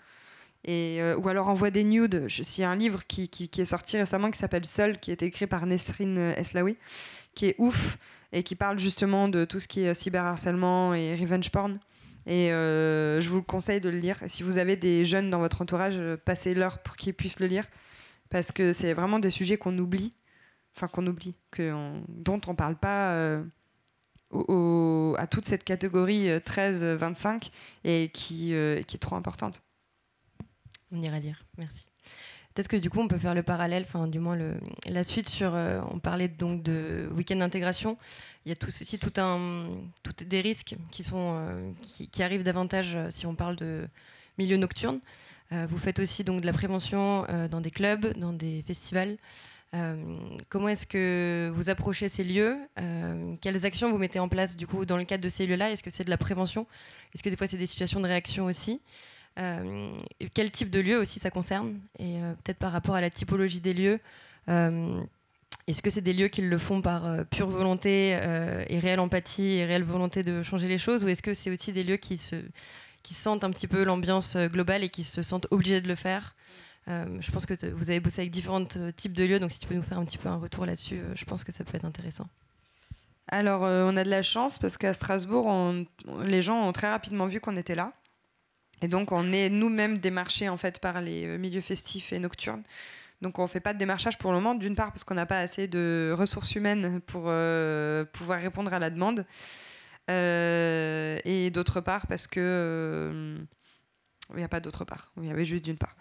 Et, 0.65 1.01
euh, 1.01 1.15
ou 1.17 1.27
alors 1.29 1.49
envoie 1.49 1.69
des 1.69 1.83
nudes. 1.83 2.27
Il 2.29 2.61
y 2.61 2.63
a 2.63 2.69
un 2.69 2.75
livre 2.75 3.05
qui, 3.05 3.29
qui- 3.29 3.61
est 3.61 3.65
sorti 3.65 3.97
récemment 3.97 4.31
qui 4.31 4.39
s'appelle 4.39 4.65
Seul, 4.65 4.97
qui 4.97 5.11
a 5.11 5.13
été 5.13 5.25
écrit 5.25 5.45
par 5.45 5.65
Nesrine 5.65 6.17
Eslaoui, 6.37 6.77
qui 7.35 7.47
est 7.47 7.55
ouf 7.59 7.97
et 8.31 8.43
qui 8.43 8.55
parle 8.55 8.79
justement 8.79 9.27
de 9.27 9.45
tout 9.45 9.59
ce 9.59 9.67
qui 9.67 9.81
est 9.81 9.89
euh, 9.89 9.93
cyberharcèlement 9.93 10.93
et 10.95 11.15
revenge 11.15 11.51
porn. 11.51 11.79
Et 12.25 12.51
euh, 12.53 13.19
je 13.21 13.29
vous 13.29 13.37
le 13.37 13.41
conseille 13.43 13.81
de 13.81 13.89
le 13.89 13.97
lire. 13.97 14.17
Si 14.27 14.43
vous 14.43 14.57
avez 14.57 14.75
des 14.77 15.05
jeunes 15.05 15.29
dans 15.29 15.39
votre 15.39 15.61
entourage, 15.61 15.95
euh, 15.97 16.15
passez-leur 16.17 16.79
pour 16.79 16.95
qu'ils 16.95 17.13
puissent 17.13 17.39
le 17.39 17.47
lire. 17.47 17.65
parce 18.29 18.51
que 18.51 18.73
c'est 18.73 18.93
vraiment 18.93 19.19
des 19.19 19.29
sujets 19.29 19.57
qu'on 19.57 19.77
oublie, 19.77 20.11
enfin 20.75 20.87
qu'on 20.87 21.05
oublie, 21.05 21.35
que 21.51 21.71
on- 21.71 22.03
dont 22.07 22.41
on 22.47 22.55
parle 22.55 22.75
pas 22.75 23.11
euh, 23.13 23.43
à 25.17 25.27
toute 25.27 25.45
cette 25.45 25.63
catégorie 25.63 26.29
euh, 26.29 26.39
13-25 26.39 27.51
et 27.83 28.09
qui, 28.11 28.55
qui 28.87 28.95
est 28.95 28.99
trop 28.99 29.15
importante. 29.15 29.61
On 30.91 31.01
ira 31.01 31.19
lire, 31.19 31.45
merci. 31.57 31.85
Peut-être 32.53 32.67
que 32.67 32.77
du 32.77 32.89
coup, 32.89 32.99
on 32.99 33.07
peut 33.07 33.17
faire 33.17 33.33
le 33.33 33.41
parallèle, 33.41 33.83
enfin, 33.87 34.07
du 34.07 34.19
moins 34.19 34.37
la 34.87 35.03
suite 35.03 35.27
sur. 35.27 35.55
euh, 35.55 35.81
on 35.89 35.97
parlait 35.97 36.27
donc 36.27 36.61
de 36.61 37.09
week-end 37.15 37.37
d'intégration. 37.37 37.97
Il 38.45 38.49
y 38.49 38.51
a 38.51 38.55
tout, 38.55 38.67
aussi 38.67 38.99
tout 38.99 39.13
un, 39.17 39.67
tout 40.03 40.13
des 40.25 40.41
risques 40.41 40.75
qui, 40.91 41.03
sont, 41.03 41.35
euh, 41.35 41.71
qui, 41.81 42.21
arrivent 42.21 42.43
davantage 42.43 42.95
euh, 42.95 43.07
si 43.09 43.25
on 43.25 43.33
parle 43.33 43.55
de 43.55 43.87
milieu 44.37 44.57
nocturne. 44.57 44.99
Vous 45.69 45.77
faites 45.77 45.99
aussi 45.99 46.23
donc 46.23 46.41
de 46.41 46.47
la 46.47 46.53
prévention 46.53 47.27
dans 47.51 47.61
des 47.61 47.69
clubs, 47.69 48.17
dans 48.17 48.33
des 48.33 48.63
festivals. 48.65 49.17
Comment 50.49 50.67
est-ce 50.67 50.87
que 50.87 51.51
vous 51.53 51.69
approchez 51.69 52.09
ces 52.09 52.23
lieux? 52.23 52.57
Quelles 53.39 53.63
actions 53.63 53.91
vous 53.91 53.99
mettez 53.99 54.17
en 54.17 54.27
place 54.27 54.57
du 54.57 54.65
coup 54.65 54.83
dans 54.83 54.97
le 54.97 55.03
cadre 55.03 55.23
de 55.23 55.29
ces 55.29 55.45
lieux-là? 55.45 55.69
Est-ce 55.69 55.83
que 55.83 55.91
c'est 55.91 56.05
de 56.05 56.09
la 56.09 56.17
prévention? 56.17 56.65
Est-ce 57.13 57.21
que 57.21 57.29
des 57.29 57.35
fois 57.35 57.45
c'est 57.45 57.57
des 57.57 57.67
situations 57.67 57.99
de 57.99 58.07
réaction 58.07 58.45
aussi? 58.45 58.81
Quel 59.35 60.51
type 60.51 60.69
de 60.69 60.79
lieu 60.79 60.97
aussi 60.97 61.19
ça 61.19 61.31
concerne 61.31 61.79
Et 61.99 62.21
euh, 62.21 62.33
peut-être 62.43 62.59
par 62.59 62.71
rapport 62.71 62.95
à 62.95 63.01
la 63.01 63.09
typologie 63.09 63.59
des 63.59 63.73
lieux, 63.73 63.99
euh, 64.49 65.01
est-ce 65.67 65.81
que 65.81 65.89
c'est 65.89 66.01
des 66.01 66.13
lieux 66.13 66.27
qui 66.27 66.41
le 66.41 66.57
font 66.57 66.81
par 66.81 67.05
euh, 67.05 67.23
pure 67.23 67.47
volonté 67.49 68.17
euh, 68.21 68.65
et 68.67 68.79
réelle 68.79 68.99
empathie 68.99 69.53
et 69.53 69.65
réelle 69.65 69.83
volonté 69.83 70.21
de 70.23 70.43
changer 70.43 70.67
les 70.67 70.77
choses 70.77 71.03
Ou 71.03 71.07
est-ce 71.07 71.21
que 71.21 71.33
c'est 71.33 71.49
aussi 71.49 71.71
des 71.71 71.83
lieux 71.83 71.97
qui, 71.97 72.17
se, 72.17 72.35
qui 73.01 73.13
sentent 73.13 73.43
un 73.43 73.49
petit 73.49 73.67
peu 73.67 73.83
l'ambiance 73.83 74.35
euh, 74.35 74.47
globale 74.47 74.83
et 74.83 74.89
qui 74.89 75.03
se 75.03 75.21
sentent 75.21 75.47
obligés 75.51 75.79
de 75.79 75.87
le 75.87 75.95
faire? 75.95 76.35
Euh, 76.89 77.05
Je 77.21 77.31
pense 77.31 77.45
que 77.45 77.53
vous 77.71 77.89
avez 77.89 78.01
bossé 78.01 78.21
avec 78.21 78.31
différents 78.31 78.67
euh, 78.75 78.91
types 78.91 79.13
de 79.13 79.23
lieux, 79.23 79.39
donc 79.39 79.53
si 79.53 79.59
tu 79.59 79.67
peux 79.67 79.75
nous 79.75 79.81
faire 79.81 79.99
un 79.99 80.05
petit 80.05 80.17
peu 80.17 80.27
un 80.27 80.35
retour 80.35 80.65
là-dessus, 80.65 80.99
euh, 80.99 81.13
je 81.15 81.23
pense 81.23 81.45
que 81.45 81.53
ça 81.53 81.63
peut 81.63 81.77
être 81.77 81.85
intéressant. 81.85 82.27
Alors, 83.29 83.63
euh, 83.63 83.89
on 83.89 83.95
a 83.95 84.03
de 84.03 84.09
la 84.09 84.21
chance 84.21 84.59
parce 84.59 84.75
qu'à 84.77 84.93
Strasbourg, 84.93 85.49
les 86.25 86.41
gens 86.41 86.67
ont 86.67 86.73
très 86.73 86.89
rapidement 86.89 87.25
vu 87.25 87.39
qu'on 87.39 87.55
était 87.55 87.75
là. 87.75 87.93
Et 88.83 88.89
donc, 88.89 89.13
on 89.13 89.31
est 89.31 89.49
nous-mêmes 89.49 89.97
démarchés 89.97 90.49
en 90.49 90.57
fait 90.57 90.79
par 90.79 91.01
les 91.01 91.25
euh, 91.25 91.37
milieux 91.37 91.61
festifs 91.61 92.11
et 92.11 92.19
nocturnes. 92.19 92.63
Donc, 93.21 93.39
on 93.39 93.43
ne 93.43 93.47
fait 93.47 93.61
pas 93.61 93.73
de 93.73 93.79
démarchage 93.79 94.17
pour 94.17 94.33
le 94.33 94.37
moment. 94.37 94.55
D'une 94.55 94.75
part, 94.75 94.91
parce 94.91 95.05
qu'on 95.05 95.15
n'a 95.15 95.25
pas 95.25 95.39
assez 95.39 95.69
de 95.69 96.13
ressources 96.15 96.53
humaines 96.55 96.99
pour 97.07 97.23
euh, 97.27 98.03
pouvoir 98.03 98.41
répondre 98.41 98.73
à 98.73 98.79
la 98.79 98.89
demande. 98.89 99.25
Euh, 100.11 101.17
et 101.23 101.49
d'autre 101.49 101.79
part, 101.79 102.05
parce 102.07 102.27
que. 102.27 103.37
il 104.31 104.35
n'y 104.35 104.43
a 104.43 104.49
pas 104.49 104.59
d'autre 104.59 104.83
part. 104.83 105.13
Il 105.21 105.27
y 105.27 105.31
avait 105.31 105.45
juste 105.45 105.63
d'une 105.63 105.77
part. 105.77 105.95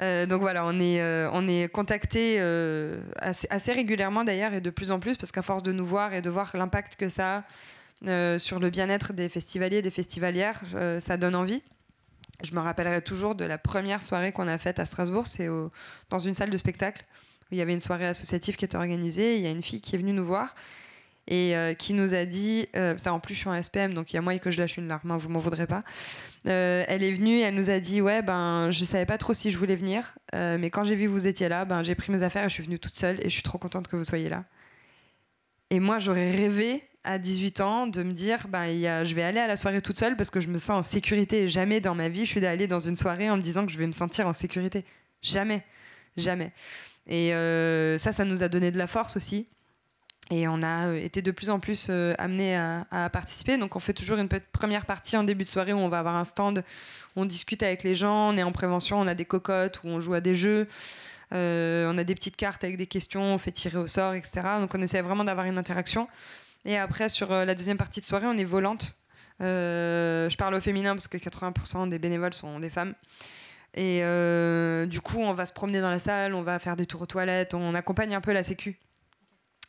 Donc 0.00 0.40
voilà, 0.40 0.66
on 0.66 0.80
est, 0.80 1.00
euh, 1.00 1.30
on 1.32 1.46
est 1.46 1.72
contacté 1.72 2.40
assez, 3.18 3.46
assez 3.50 3.72
régulièrement 3.72 4.24
d'ailleurs 4.24 4.54
et 4.54 4.60
de 4.60 4.70
plus 4.70 4.90
en 4.90 4.98
plus 4.98 5.16
parce 5.16 5.30
qu'à 5.30 5.42
force 5.42 5.62
de 5.62 5.70
nous 5.70 5.86
voir 5.86 6.12
et 6.14 6.22
de 6.22 6.30
voir 6.30 6.50
l'impact 6.56 6.96
que 6.96 7.08
ça 7.08 7.44
a 8.08 8.38
sur 8.38 8.58
le 8.58 8.68
bien-être 8.70 9.12
des 9.12 9.28
festivaliers 9.28 9.78
et 9.78 9.82
des 9.82 9.92
festivalières, 9.92 10.60
ça 10.98 11.16
donne 11.16 11.36
envie. 11.36 11.62
Je 12.44 12.54
me 12.54 12.60
rappellerai 12.60 13.02
toujours 13.02 13.34
de 13.34 13.44
la 13.44 13.58
première 13.58 14.02
soirée 14.02 14.32
qu'on 14.32 14.48
a 14.48 14.58
faite 14.58 14.78
à 14.78 14.84
Strasbourg, 14.84 15.26
c'est 15.26 15.48
dans 16.10 16.18
une 16.18 16.34
salle 16.34 16.50
de 16.50 16.56
spectacle 16.56 17.02
où 17.50 17.54
il 17.54 17.58
y 17.58 17.62
avait 17.62 17.74
une 17.74 17.80
soirée 17.80 18.06
associative 18.06 18.56
qui 18.56 18.64
était 18.64 18.76
organisée. 18.76 19.36
Il 19.36 19.42
y 19.42 19.46
a 19.46 19.50
une 19.50 19.62
fille 19.62 19.80
qui 19.80 19.94
est 19.94 19.98
venue 19.98 20.12
nous 20.12 20.24
voir 20.24 20.54
et 21.26 21.56
euh, 21.56 21.74
qui 21.74 21.94
nous 21.94 22.14
a 22.14 22.24
dit 22.24 22.66
euh, 22.76 22.94
en 23.06 23.18
plus 23.18 23.34
je 23.34 23.40
suis 23.40 23.48
en 23.48 23.62
SPM 23.62 23.94
donc 23.94 24.12
il 24.12 24.16
y 24.16 24.18
a 24.18 24.22
moyen 24.22 24.38
que 24.38 24.50
je 24.50 24.60
lâche 24.60 24.76
une 24.76 24.88
larme, 24.88 25.10
hein, 25.10 25.16
vous 25.16 25.28
m'en 25.28 25.38
voudrez 25.38 25.66
pas. 25.66 25.82
Euh, 26.46 26.84
elle 26.86 27.02
est 27.02 27.12
venue, 27.12 27.40
elle 27.40 27.54
nous 27.54 27.70
a 27.70 27.80
dit 27.80 28.00
ouais 28.00 28.22
ben 28.22 28.70
je 28.70 28.84
savais 28.84 29.06
pas 29.06 29.18
trop 29.18 29.32
si 29.32 29.50
je 29.50 29.58
voulais 29.58 29.76
venir, 29.76 30.14
mais 30.32 30.70
quand 30.70 30.84
j'ai 30.84 30.96
vu 30.96 31.04
que 31.04 31.10
vous 31.10 31.26
étiez 31.26 31.48
là, 31.48 31.64
ben 31.64 31.82
j'ai 31.82 31.94
pris 31.94 32.12
mes 32.12 32.22
affaires 32.22 32.44
et 32.44 32.48
je 32.48 32.54
suis 32.54 32.64
venue 32.64 32.78
toute 32.78 32.96
seule 32.96 33.18
et 33.20 33.24
je 33.24 33.34
suis 33.34 33.42
trop 33.42 33.58
contente 33.58 33.88
que 33.88 33.96
vous 33.96 34.04
soyez 34.04 34.28
là. 34.28 34.44
Et 35.70 35.80
moi 35.80 35.98
j'aurais 35.98 36.30
rêvé 36.30 36.82
à 37.04 37.18
18 37.18 37.60
ans 37.60 37.86
de 37.86 38.02
me 38.02 38.12
dire 38.12 38.46
il 38.68 38.78
y 38.78 38.88
a, 38.88 39.04
je 39.04 39.14
vais 39.14 39.22
aller 39.22 39.40
à 39.40 39.46
la 39.46 39.56
soirée 39.56 39.82
toute 39.82 39.98
seule 39.98 40.16
parce 40.16 40.30
que 40.30 40.40
je 40.40 40.48
me 40.48 40.58
sens 40.58 40.70
en 40.70 40.82
sécurité. 40.82 41.48
Jamais 41.48 41.80
dans 41.80 41.94
ma 41.94 42.08
vie 42.08 42.24
je 42.24 42.30
suis 42.30 42.44
allée 42.44 42.66
dans 42.66 42.80
une 42.80 42.96
soirée 42.96 43.30
en 43.30 43.36
me 43.36 43.42
disant 43.42 43.66
que 43.66 43.72
je 43.72 43.78
vais 43.78 43.86
me 43.86 43.92
sentir 43.92 44.26
en 44.26 44.32
sécurité. 44.32 44.84
Jamais, 45.22 45.64
jamais. 46.16 46.52
Et 47.06 47.34
euh, 47.34 47.98
ça, 47.98 48.12
ça 48.12 48.24
nous 48.24 48.42
a 48.42 48.48
donné 48.48 48.70
de 48.70 48.78
la 48.78 48.86
force 48.86 49.16
aussi. 49.16 49.46
Et 50.30 50.48
on 50.48 50.62
a 50.62 50.88
euh, 50.88 50.96
été 50.96 51.20
de 51.20 51.30
plus 51.30 51.50
en 51.50 51.60
plus 51.60 51.88
euh, 51.90 52.14
amenés 52.18 52.56
à, 52.56 53.10
participer. 53.12 53.58
Donc 53.58 53.76
on 53.76 53.80
fait 53.80 53.92
toujours 53.92 54.18
une 54.18 54.28
première 54.52 54.86
partie 54.86 55.16
en 55.16 55.24
début 55.24 55.44
de 55.44 55.48
soirée 55.48 55.72
où 55.72 55.78
on 55.78 55.88
va 55.88 55.98
avoir 55.98 56.16
un 56.16 56.24
stand, 56.24 56.64
on 57.16 57.24
discute 57.24 57.62
avec 57.62 57.82
les 57.82 57.94
gens, 57.94 58.30
on 58.30 58.36
est 58.36 58.42
en 58.42 58.52
prévention, 58.52 58.98
on 58.98 59.06
a 59.06 59.14
des 59.14 59.26
cocottes 59.26 59.80
où 59.84 59.88
on 59.88 60.00
joue 60.00 60.14
à 60.14 60.20
des 60.20 60.34
jeux, 60.34 60.66
euh, 61.32 61.90
on 61.92 61.98
a 61.98 62.04
des 62.04 62.14
petites 62.14 62.36
cartes 62.36 62.64
avec 62.64 62.76
des 62.78 62.86
questions, 62.86 63.22
on 63.22 63.38
fait 63.38 63.52
tirer 63.52 63.78
au 63.78 63.86
sort, 63.86 64.14
etc. 64.14 64.40
Donc 64.60 64.74
on 64.74 64.80
essaie 64.80 65.02
vraiment 65.02 65.24
d'avoir 65.24 65.46
une 65.46 65.58
interaction. 65.58 66.08
Et 66.64 66.76
après, 66.76 67.08
sur 67.08 67.32
euh, 67.32 67.44
la 67.44 67.54
deuxième 67.54 67.76
partie 67.76 68.00
de 68.00 68.06
soirée, 68.06 68.26
on 68.26 68.36
est 68.36 68.44
volante. 68.44 68.96
Euh, 69.40 70.30
je 70.30 70.36
parle 70.36 70.54
au 70.54 70.60
féminin 70.60 70.94
parce 70.94 71.08
que 71.08 71.18
80% 71.18 71.88
des 71.88 71.98
bénévoles 71.98 72.34
sont 72.34 72.60
des 72.60 72.70
femmes. 72.70 72.94
Et 73.74 74.00
euh, 74.02 74.86
du 74.86 75.00
coup, 75.00 75.18
on 75.18 75.34
va 75.34 75.46
se 75.46 75.52
promener 75.52 75.80
dans 75.80 75.90
la 75.90 75.98
salle, 75.98 76.34
on 76.34 76.42
va 76.42 76.58
faire 76.58 76.76
des 76.76 76.86
tours 76.86 77.02
aux 77.02 77.06
toilettes, 77.06 77.54
on 77.54 77.74
accompagne 77.74 78.14
un 78.14 78.20
peu 78.20 78.32
la 78.32 78.44
sécu. 78.44 78.78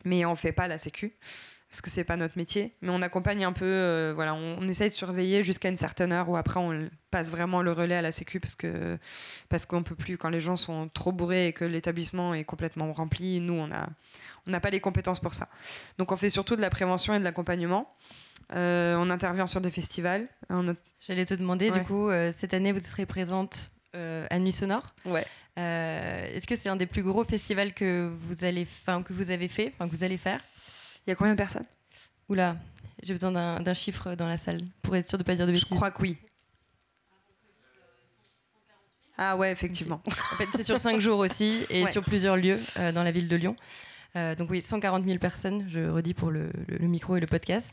Mais 0.04 0.26
on 0.26 0.36
fait 0.36 0.52
pas 0.52 0.68
la 0.68 0.78
sécu 0.78 1.18
parce 1.70 1.82
que 1.82 1.90
c'est 1.90 2.04
pas 2.04 2.16
notre 2.16 2.38
métier. 2.38 2.74
Mais 2.82 2.90
on 2.90 3.02
accompagne 3.02 3.44
un 3.44 3.52
peu, 3.52 3.66
euh, 3.66 4.14
voilà, 4.16 4.34
on, 4.34 4.58
on 4.62 4.68
essaye 4.68 4.90
de 4.90 4.94
surveiller 4.96 5.44
jusqu'à 5.44 5.70
une 5.70 5.78
certaine 5.78 6.14
heure 6.14 6.30
où 6.30 6.38
après 6.38 6.60
on 6.60 6.90
passe 7.12 7.30
vraiment 7.30 7.62
le 7.62 7.72
relais 7.74 7.96
à 7.96 8.02
la 8.02 8.12
sécu 8.12 8.40
parce 8.40 8.56
que 8.56 8.98
parce 9.50 9.66
qu'on 9.66 9.84
peut 9.84 9.96
plus 9.96 10.18
quand 10.18 10.30
les 10.30 10.42
gens 10.42 10.56
sont 10.56 10.88
trop 10.90 11.12
bourrés 11.12 11.48
et 11.48 11.54
que 11.54 11.66
l'établissement 11.66 12.34
est 12.34 12.44
complètement 12.46 12.92
rempli. 12.94 13.40
Nous, 13.42 13.54
on 13.54 13.72
a 13.72 13.88
on 14.48 14.52
n'a 14.52 14.60
pas 14.60 14.70
les 14.70 14.80
compétences 14.80 15.20
pour 15.20 15.34
ça. 15.34 15.50
Donc 15.98 16.12
on 16.12 16.16
fait 16.16 16.30
surtout 16.30 16.56
de 16.56 16.62
la 16.62 16.70
prévention 16.70 17.14
et 17.14 17.20
de 17.20 17.24
l'accompagnement. 17.24 17.94
Euh, 18.54 18.96
on 19.00 19.10
intervient 19.10 19.48
sur 19.48 19.60
des 19.60 19.72
festivals. 19.72 20.28
On 20.50 20.68
a- 20.70 20.74
J'allais 21.02 21.26
te 21.26 21.34
demander, 21.34 21.72
Ouais. 21.72 21.80
du 21.80 21.84
coup, 21.86 22.10
euh, 22.10 22.32
cette 22.38 22.54
année, 22.54 22.72
vous 22.72 22.80
serez 22.84 23.08
présente 23.08 23.72
euh, 23.96 24.28
à 24.30 24.38
Nuit 24.38 24.52
Sonore. 24.52 24.94
Ouais. 25.06 25.26
Est-ce 25.58 26.46
que 26.46 26.56
c'est 26.56 26.70
un 26.70 26.76
des 26.76 26.86
plus 26.86 27.02
gros 27.02 27.24
festivals 27.24 27.74
que 27.74 28.12
vous, 28.28 28.44
allez, 28.46 28.68
que 28.86 29.14
vous 29.14 29.32
avez 29.32 29.48
fait, 29.48 29.72
que 29.80 29.86
vous 29.86 30.04
allez 30.04 30.18
faire? 30.18 30.40
Il 31.06 31.10
y 31.10 31.14
a 31.14 31.16
combien 31.16 31.34
de 31.34 31.38
personnes? 31.38 31.66
Oula, 32.30 32.56
j'ai 33.04 33.14
besoin 33.14 33.32
d'un 33.62 33.74
chiffre 33.74 34.16
dans 34.16 34.28
la 34.28 34.38
salle 34.38 34.62
pour 34.82 34.96
être 34.96 35.08
sûr 35.08 35.18
de 35.18 35.24
ne 35.24 35.26
pas 35.26 35.36
dire 35.36 35.46
de 35.46 35.52
Je 35.54 35.62
bêtises. 35.62 35.76
crois 35.76 35.92
que 35.92 36.02
oui. 36.02 36.18
Ah 39.18 39.38
ouais, 39.38 39.52
effectivement. 39.52 40.02
En 40.06 40.36
fait, 40.36 40.48
c'est 40.52 40.64
sur 40.64 40.78
cinq 40.78 41.00
jours 41.00 41.20
aussi 41.20 41.66
et 41.70 41.84
Ouais. 41.86 41.92
sur 41.92 42.04
plusieurs 42.04 42.36
lieux 42.36 42.60
euh, 42.80 42.92
dans 42.92 43.04
la 43.04 43.12
ville 43.12 43.30
de 43.30 43.36
Lyon. 43.36 43.56
Euh, 44.18 44.36
donc 44.36 44.50
oui, 44.50 44.62
140 44.62 45.06
000 45.06 45.20
personnes, 45.20 45.66
je 45.70 45.82
redis 45.90 46.14
pour 46.14 46.32
le, 46.32 46.50
le- 46.68 46.78
le 46.78 46.88
micro 46.88 47.16
et 47.16 47.20
le 47.20 47.28
podcast. 47.28 47.70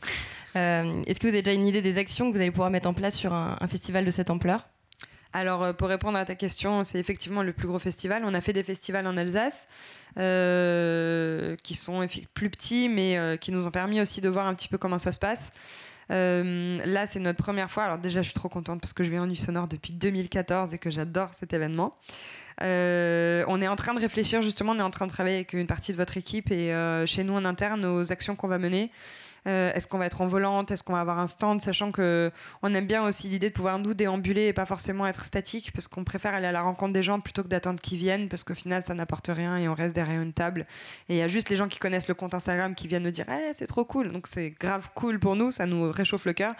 Euh, 0.55 1.01
Est-ce 1.05 1.19
que 1.19 1.27
vous 1.27 1.33
avez 1.33 1.41
déjà 1.41 1.55
une 1.55 1.65
idée 1.67 1.81
des 1.81 1.97
actions 1.97 2.29
que 2.31 2.35
vous 2.35 2.41
allez 2.41 2.51
pouvoir 2.51 2.69
mettre 2.69 2.87
en 2.87 2.93
place 2.93 3.15
sur 3.17 3.33
un, 3.33 3.57
un 3.59 3.67
festival 3.67 4.05
de 4.05 4.11
cette 4.11 4.29
ampleur? 4.29 4.67
Alors, 5.33 5.63
euh, 5.63 5.73
pour 5.73 5.87
répondre 5.87 6.17
à 6.17 6.25
ta 6.25 6.35
question, 6.35 6.83
c'est 6.83 6.99
effectivement 6.99 7.41
le 7.41 7.53
plus 7.53 7.67
gros 7.67 7.79
festival. 7.79 8.23
On 8.23 8.35
a 8.35 8.41
fait 8.41 8.53
des 8.53 8.63
festivals 8.63 9.07
en 9.07 9.17
Alsace 9.17 9.67
euh, 10.19 11.55
qui 11.63 11.73
sont 11.73 12.05
plus 12.35 12.51
petits, 12.51 12.87
mais 12.87 13.17
euh, 13.17 13.35
qui 13.35 13.51
nous 13.51 13.67
ont 13.67 13.71
permis 13.71 13.99
aussi 13.99 14.21
de 14.21 14.29
voir 14.29 14.45
un 14.45 14.53
petit 14.53 14.67
peu 14.67 14.77
comment 14.77 14.99
ça 14.99 15.11
se 15.11 15.19
passe. 15.19 15.51
Là, 16.09 17.07
c'est 17.07 17.19
notre 17.19 17.41
première 17.41 17.71
fois. 17.71 17.85
Alors 17.85 17.97
déjà, 17.97 18.21
je 18.21 18.27
suis 18.27 18.35
trop 18.35 18.49
contente 18.49 18.79
parce 18.79 18.93
que 18.93 19.03
je 19.03 19.09
vais 19.09 19.17
en 19.17 19.33
sonore 19.33 19.67
depuis 19.67 19.93
2014 19.93 20.71
et 20.75 20.77
que 20.77 20.91
j'adore 20.91 21.29
cet 21.33 21.53
événement. 21.53 21.97
On 22.61 23.61
est 23.61 23.67
en 23.67 23.75
train 23.75 23.95
de 23.95 23.99
réfléchir, 23.99 24.43
justement, 24.43 24.73
on 24.73 24.79
est 24.79 24.83
en 24.83 24.91
train 24.91 25.07
de 25.07 25.11
travailler 25.11 25.37
avec 25.37 25.53
une 25.53 25.65
partie 25.65 25.91
de 25.91 25.97
votre 25.97 26.15
équipe 26.17 26.51
et 26.51 26.71
chez 27.07 27.23
nous 27.23 27.33
en 27.33 27.45
interne 27.45 27.83
aux 27.85 28.11
actions 28.11 28.35
qu'on 28.35 28.47
va 28.47 28.59
mener. 28.59 28.91
Euh, 29.47 29.73
Est-ce 29.73 29.87
qu'on 29.87 29.97
va 29.97 30.05
être 30.05 30.21
en 30.21 30.27
volante? 30.27 30.71
Est-ce 30.71 30.83
qu'on 30.83 30.93
va 30.93 31.01
avoir 31.01 31.19
un 31.19 31.27
stand? 31.27 31.61
Sachant 31.61 31.91
que 31.91 32.31
on 32.61 32.73
aime 32.73 32.87
bien 32.87 33.03
aussi 33.03 33.27
l'idée 33.27 33.49
de 33.49 33.53
pouvoir 33.53 33.79
nous 33.79 33.93
déambuler 33.93 34.47
et 34.47 34.53
pas 34.53 34.65
forcément 34.65 35.05
être 35.05 35.25
statique 35.25 35.71
parce 35.73 35.87
qu'on 35.87 36.03
préfère 36.03 36.33
aller 36.33 36.47
à 36.47 36.51
la 36.51 36.61
rencontre 36.61 36.93
des 36.93 37.03
gens 37.03 37.19
plutôt 37.19 37.43
que 37.43 37.49
d'attendre 37.49 37.81
qu'ils 37.81 37.97
viennent 37.97 38.29
parce 38.29 38.43
qu'au 38.43 38.55
final 38.55 38.83
ça 38.83 38.93
n'apporte 38.93 39.27
rien 39.27 39.57
et 39.57 39.67
on 39.67 39.73
reste 39.73 39.95
derrière 39.95 40.21
une 40.21 40.33
table. 40.33 40.65
Et 41.09 41.15
il 41.15 41.17
y 41.17 41.21
a 41.21 41.27
juste 41.27 41.49
les 41.49 41.57
gens 41.57 41.67
qui 41.67 41.79
connaissent 41.79 42.07
le 42.07 42.13
compte 42.13 42.33
Instagram 42.33 42.75
qui 42.75 42.87
viennent 42.87 43.03
nous 43.03 43.11
dire 43.11 43.25
Eh, 43.29 43.53
c'est 43.55 43.67
trop 43.67 43.85
cool! 43.85 44.11
Donc 44.11 44.27
c'est 44.27 44.51
grave 44.51 44.89
cool 44.95 45.19
pour 45.19 45.35
nous 45.35 45.51
ça 45.51 45.65
nous 45.65 45.91
réchauffe 45.91 46.25
le 46.25 46.33
cœur. 46.33 46.55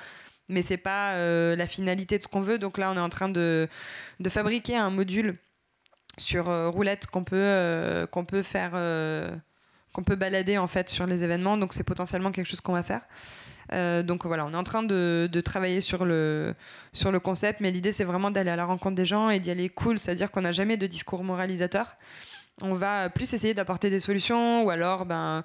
Mais 0.50 0.62
c'est 0.62 0.78
pas 0.78 1.14
euh, 1.14 1.56
la 1.56 1.68
finalité 1.68 2.18
de 2.18 2.24
ce 2.24 2.28
qu'on 2.28 2.42
veut. 2.42 2.60
Donc 2.60 2.78
là 2.78 2.92
on 2.92 2.98
est 2.98 3.00
en 3.00 3.10
train 3.10 3.30
de, 3.30 3.70
fabriquer 4.28 4.76
un 4.76 4.90
module 4.90 5.38
sur 6.18 6.50
euh, 6.50 6.70
roulette 6.70 7.08
qu'on 7.08 7.24
peut 7.24 8.08
qu'on 8.12 8.26
peut 8.26 8.42
faire 8.42 8.74
qu'on 9.94 10.04
peut 10.04 10.16
balader 10.16 10.58
en 10.58 10.68
fait 10.68 10.90
sur 10.90 11.06
les 11.06 11.24
événements 11.24 11.58
donc 11.58 11.74
c'est 11.74 11.84
potentiellement 11.84 12.32
quelque 12.32 12.48
chose 12.48 12.62
qu'on 12.62 12.74
va 12.74 12.84
faire 12.84 13.06
euh, 13.72 14.04
donc 14.04 14.26
voilà, 14.26 14.46
on 14.46 14.52
est 14.52 14.58
en 14.58 14.64
train 14.64 14.84
de, 14.84 15.30
travailler 15.44 15.82
sur 15.82 16.06
le, 16.06 16.54
sur 16.92 17.12
le 17.12 17.20
concept, 17.20 17.60
mais 17.60 17.72
l'idée 17.72 17.92
c'est 17.92 18.04
vraiment 18.04 18.32
d'aller 18.32 18.52
à 18.52 18.56
la 18.56 18.66
rencontre 18.66 18.96
des 18.96 19.06
gens 19.06 19.30
et 19.30 19.40
d'y 19.40 19.52
aller 19.52 19.70
cool, 19.70 20.00
c'est-à-dire 20.00 20.32
qu'on 20.32 20.42
n'a 20.42 20.52
jamais 20.52 20.78
de 20.78 20.88
discours 20.88 21.24
moralisateur. 21.24 21.96
On 22.62 22.74
va 22.74 23.10
plus 23.10 23.34
essayer 23.34 23.54
d'apporter 23.54 23.90
des 23.90 24.00
solutions 24.00 24.64
ou 24.64 24.70
alors 24.70 25.06
ben, 25.06 25.44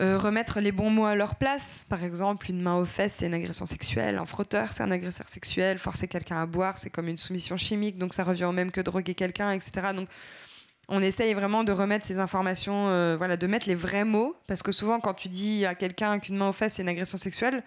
euh, 0.00 0.16
remettre 0.16 0.60
les 0.60 0.70
bons 0.70 0.90
mots 0.90 1.06
à 1.06 1.16
leur 1.16 1.34
place. 1.34 1.86
Par 1.88 2.04
exemple, 2.04 2.50
une 2.50 2.62
main 2.62 2.76
aux 2.76 2.84
fesses, 2.84 3.16
c'est 3.18 3.26
une 3.26 3.34
agression 3.34 3.66
sexuelle. 3.66 4.18
Un 4.18 4.24
frotteur, 4.24 4.72
c'est 4.72 4.82
un 4.82 4.90
agresseur 4.90 5.28
sexuel. 5.28 5.78
Forcer 5.78 6.06
quelqu'un 6.06 6.40
à 6.40 6.46
boire, 6.46 6.78
c'est 6.78 6.90
comme 6.90 7.08
une 7.08 7.16
soumission 7.16 7.56
chimique, 7.56 7.98
donc 7.98 8.14
ça 8.14 8.22
revient 8.22 8.44
au 8.44 8.52
même 8.52 8.70
que 8.70 8.80
droguer 8.80 9.14
quelqu'un, 9.14 9.50
etc. 9.50 9.88
Donc 9.94 10.08
on 10.88 11.02
essaye 11.02 11.32
vraiment 11.34 11.64
de 11.64 11.72
remettre 11.72 12.04
ces 12.06 12.18
informations, 12.18 12.88
euh, 12.88 13.16
voilà, 13.16 13.36
de 13.36 13.46
mettre 13.46 13.68
les 13.68 13.74
vrais 13.74 14.04
mots, 14.04 14.36
parce 14.46 14.62
que 14.62 14.72
souvent 14.72 15.00
quand 15.00 15.14
tu 15.14 15.28
dis 15.28 15.64
à 15.64 15.74
quelqu'un 15.74 16.18
qu'une 16.18 16.36
main 16.36 16.48
aux 16.48 16.52
fesses 16.52 16.74
c'est 16.74 16.82
une 16.82 16.88
agression 16.88 17.18
sexuelle, 17.18 17.62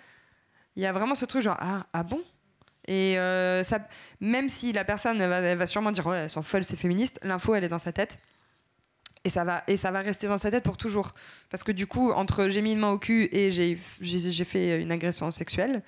il 0.76 0.84
y 0.84 0.86
a 0.86 0.94
vraiment 0.94 1.16
ce 1.16 1.26
truc 1.26 1.42
genre 1.42 1.58
ah, 1.60 1.88
ah 1.94 2.04
bon? 2.04 2.22
Et 2.88 3.18
euh, 3.18 3.64
ça, 3.64 3.80
même 4.22 4.48
si 4.48 4.72
la 4.72 4.86
personne 4.86 5.18
va, 5.18 5.66
sûrement 5.66 5.92
dire 5.92 6.06
ouais 6.08 6.20
elles 6.20 6.30
sont 6.30 6.44
folles 6.44 6.64
c'est 6.64 6.78
féministe, 6.78 7.20
l'info 7.24 7.56
elle 7.56 7.64
est 7.64 7.70
dans 7.70 7.80
sa 7.80 7.92
tête. 7.92 8.18
Et 9.24 9.30
ça 9.30 9.44
va 9.44 9.64
et 9.68 9.76
ça 9.76 9.92
va 9.92 10.00
rester 10.02 10.28
dans 10.28 10.38
sa 10.38 10.52
tête 10.52 10.64
pour 10.64 10.78
toujours. 10.78 11.12
Parce 11.50 11.64
que 11.64 11.72
du 11.72 11.88
coup 11.88 12.12
entre 12.12 12.48
j'ai 12.50 12.62
mis 12.62 12.74
une 12.74 12.80
main 12.80 12.92
au 12.92 13.00
cul 13.00 13.28
et 13.32 13.52
j'ai 13.52 13.78
j'ai 14.00 14.46
fait 14.46 14.82
une 14.82 14.92
agression 14.92 15.32
sexuelle 15.32 15.82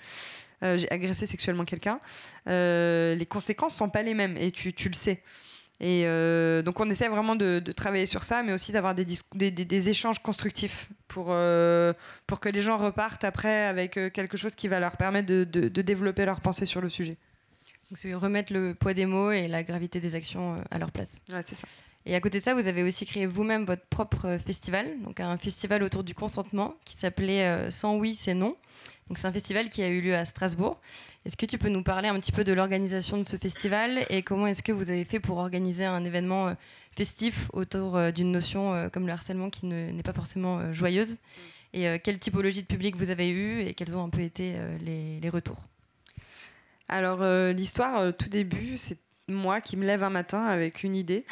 euh, 0.62 0.78
j'ai 0.78 0.92
agressé 0.92 1.26
sexuellement 1.26 1.64
quelqu'un 1.64 2.00
les 2.48 3.26
conséquences 3.30 3.76
sont 3.76 3.90
pas 3.90 4.04
les 4.04 4.14
mêmes 4.14 4.36
et 4.36 4.52
tu, 4.52 4.74
tu 4.74 4.90
le 4.90 4.96
sais 4.96 5.24
et 5.82 6.04
euh, 6.06 6.62
donc 6.62 6.80
on 6.80 6.90
essaie 6.90 7.08
vraiment 7.08 7.36
de, 7.36 7.60
de 7.60 7.72
travailler 7.72 8.06
sur 8.06 8.24
ça, 8.24 8.44
mais 8.44 8.52
aussi 8.54 8.72
d'avoir 8.72 8.96
des, 8.96 9.06
dis- 9.06 9.22
des, 9.34 9.50
des- 9.52 9.66
des 9.66 9.90
échanges 9.90 10.20
constructifs 10.20 10.90
pour, 11.08 11.28
euh, 11.30 11.94
pour 12.28 12.40
que 12.40 12.50
les 12.50 12.62
gens 12.62 12.78
repartent 12.78 13.24
après 13.24 13.66
avec 13.66 13.98
euh, 13.98 14.10
quelque 14.10 14.36
chose 14.38 14.56
qui 14.56 14.68
va 14.68 14.80
leur 14.80 14.98
permettre 14.98 15.28
de, 15.28 15.44
de- 15.46 15.70
de 15.70 15.82
développer 15.82 16.26
leur 16.26 16.42
pensée 16.42 16.66
sur 16.66 16.82
le 16.82 16.90
sujet. 16.90 17.18
Donc 17.90 17.98
c'est 17.98 18.14
remettre 18.14 18.54
le 18.54 18.74
poids 18.76 18.94
des 18.94 19.06
mots 19.06 19.32
et 19.32 19.48
la 19.48 19.64
gravité 19.64 20.00
des 20.00 20.14
actions 20.16 20.58
à 20.70 20.78
leur 20.80 20.92
place. 20.92 21.24
Ouais, 21.32 21.42
c'est 21.42 21.56
ça. 21.56 21.68
Et 22.06 22.16
à 22.16 22.22
côté 22.22 22.40
de 22.40 22.44
ça, 22.44 22.54
vous 22.54 22.68
avez 22.68 22.84
aussi 22.84 23.06
créé 23.06 23.26
vous-même 23.26 23.66
votre 23.66 23.86
propre 23.86 24.38
festival, 24.46 24.88
donc 25.04 25.20
un 25.20 25.38
festival 25.38 25.82
autour 25.84 26.04
du 26.04 26.14
consentement 26.16 26.76
qui 26.86 26.96
s'appelait 26.98 27.70
Sans 27.72 27.96
oui, 27.98 28.16
c'est 28.16 28.34
non. 28.34 28.56
Donc 29.10 29.18
c'est 29.18 29.28
un 29.28 29.34
festival 29.34 29.70
qui 29.70 29.82
a 29.82 29.88
eu 29.88 30.02
lieu 30.02 30.16
à 30.16 30.24
Strasbourg. 30.24 30.80
Est-ce 31.26 31.36
que 31.36 31.48
tu 31.48 31.58
peux 31.58 31.70
nous 31.70 31.82
parler 31.84 32.08
un 32.10 32.20
petit 32.20 32.32
peu 32.32 32.44
de 32.44 32.54
l'organisation 32.54 33.18
de 33.18 33.28
ce 33.28 33.38
festival 33.38 34.06
et 34.10 34.22
comment 34.22 34.46
est-ce 34.48 34.62
que 34.62 34.72
vous 34.72 34.92
avez 34.92 35.04
fait 35.04 35.20
pour 35.20 35.38
organiser 35.38 35.84
un 35.84 36.06
événement 36.06 36.50
euh, 36.50 36.54
festif 36.96 37.50
autour 37.54 37.98
euh, 37.98 38.12
d'une 38.12 38.32
notion 38.32 38.74
euh, 38.74 38.88
comme 38.90 39.08
le 39.08 39.12
harcèlement 39.14 39.50
qui 39.50 39.66
ne- 39.66 39.92
n'est 39.92 40.04
pas 40.04 40.14
forcément 40.14 40.72
joyeuse? 40.74 41.18
Et 41.74 42.00
quelle 42.00 42.18
typologie 42.18 42.62
de 42.62 42.68
public 42.68 42.96
vous 42.96 43.12
avez 43.12 43.30
eu 43.30 43.62
et 43.62 43.76
quels 43.76 43.96
ont 43.96 44.04
un 44.04 44.10
peu 44.10 44.22
été 44.22 44.56
les, 44.82 45.20
les 45.20 45.30
retours? 45.30 45.68
Alors 46.88 47.24
l'histoire, 47.54 48.12
tout 48.18 48.28
début, 48.28 48.76
c'est 48.80 48.98
moi 49.28 49.62
qui 49.62 49.78
me 49.78 49.86
lève 49.86 50.04
un 50.04 50.10
matin 50.10 50.48
avec 50.48 50.84
une 50.84 50.96
idée. 50.96 51.26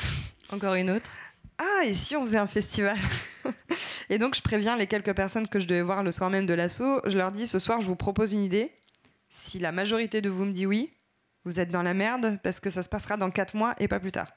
Encore 0.51 0.75
une 0.75 0.91
autre 0.91 1.09
Ah, 1.57 1.85
et 1.85 1.95
si 1.95 2.15
on 2.15 2.23
faisait 2.25 2.37
un 2.37 2.47
festival 2.47 2.97
Et 4.09 4.17
donc 4.17 4.35
je 4.35 4.41
préviens 4.41 4.77
les 4.77 4.87
quelques 4.87 5.13
personnes 5.13 5.47
que 5.47 5.59
je 5.59 5.67
devais 5.67 5.81
voir 5.81 6.03
le 6.03 6.11
soir 6.11 6.29
même 6.29 6.45
de 6.45 6.53
l'assaut. 6.53 7.01
Je 7.05 7.17
leur 7.17 7.31
dis 7.31 7.47
ce 7.47 7.59
soir, 7.59 7.81
je 7.81 7.87
vous 7.87 7.95
propose 7.95 8.33
une 8.33 8.43
idée. 8.43 8.71
Si 9.29 9.59
la 9.59 9.71
majorité 9.71 10.21
de 10.21 10.29
vous 10.29 10.45
me 10.45 10.53
dit 10.53 10.65
oui, 10.65 10.93
vous 11.43 11.59
êtes 11.59 11.69
dans 11.69 11.83
la 11.83 11.93
merde 11.93 12.39
parce 12.43 12.59
que 12.59 12.69
ça 12.69 12.83
se 12.83 12.89
passera 12.89 13.17
dans 13.17 13.31
4 13.31 13.55
mois 13.55 13.73
et 13.79 13.87
pas 13.87 13.99
plus 13.99 14.11
tard. 14.11 14.27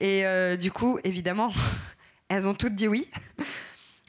Et 0.00 0.26
euh, 0.26 0.56
du 0.56 0.70
coup, 0.70 0.98
évidemment, 1.04 1.52
elles 2.28 2.46
ont 2.46 2.54
toutes 2.54 2.74
dit 2.74 2.88
oui. 2.88 3.10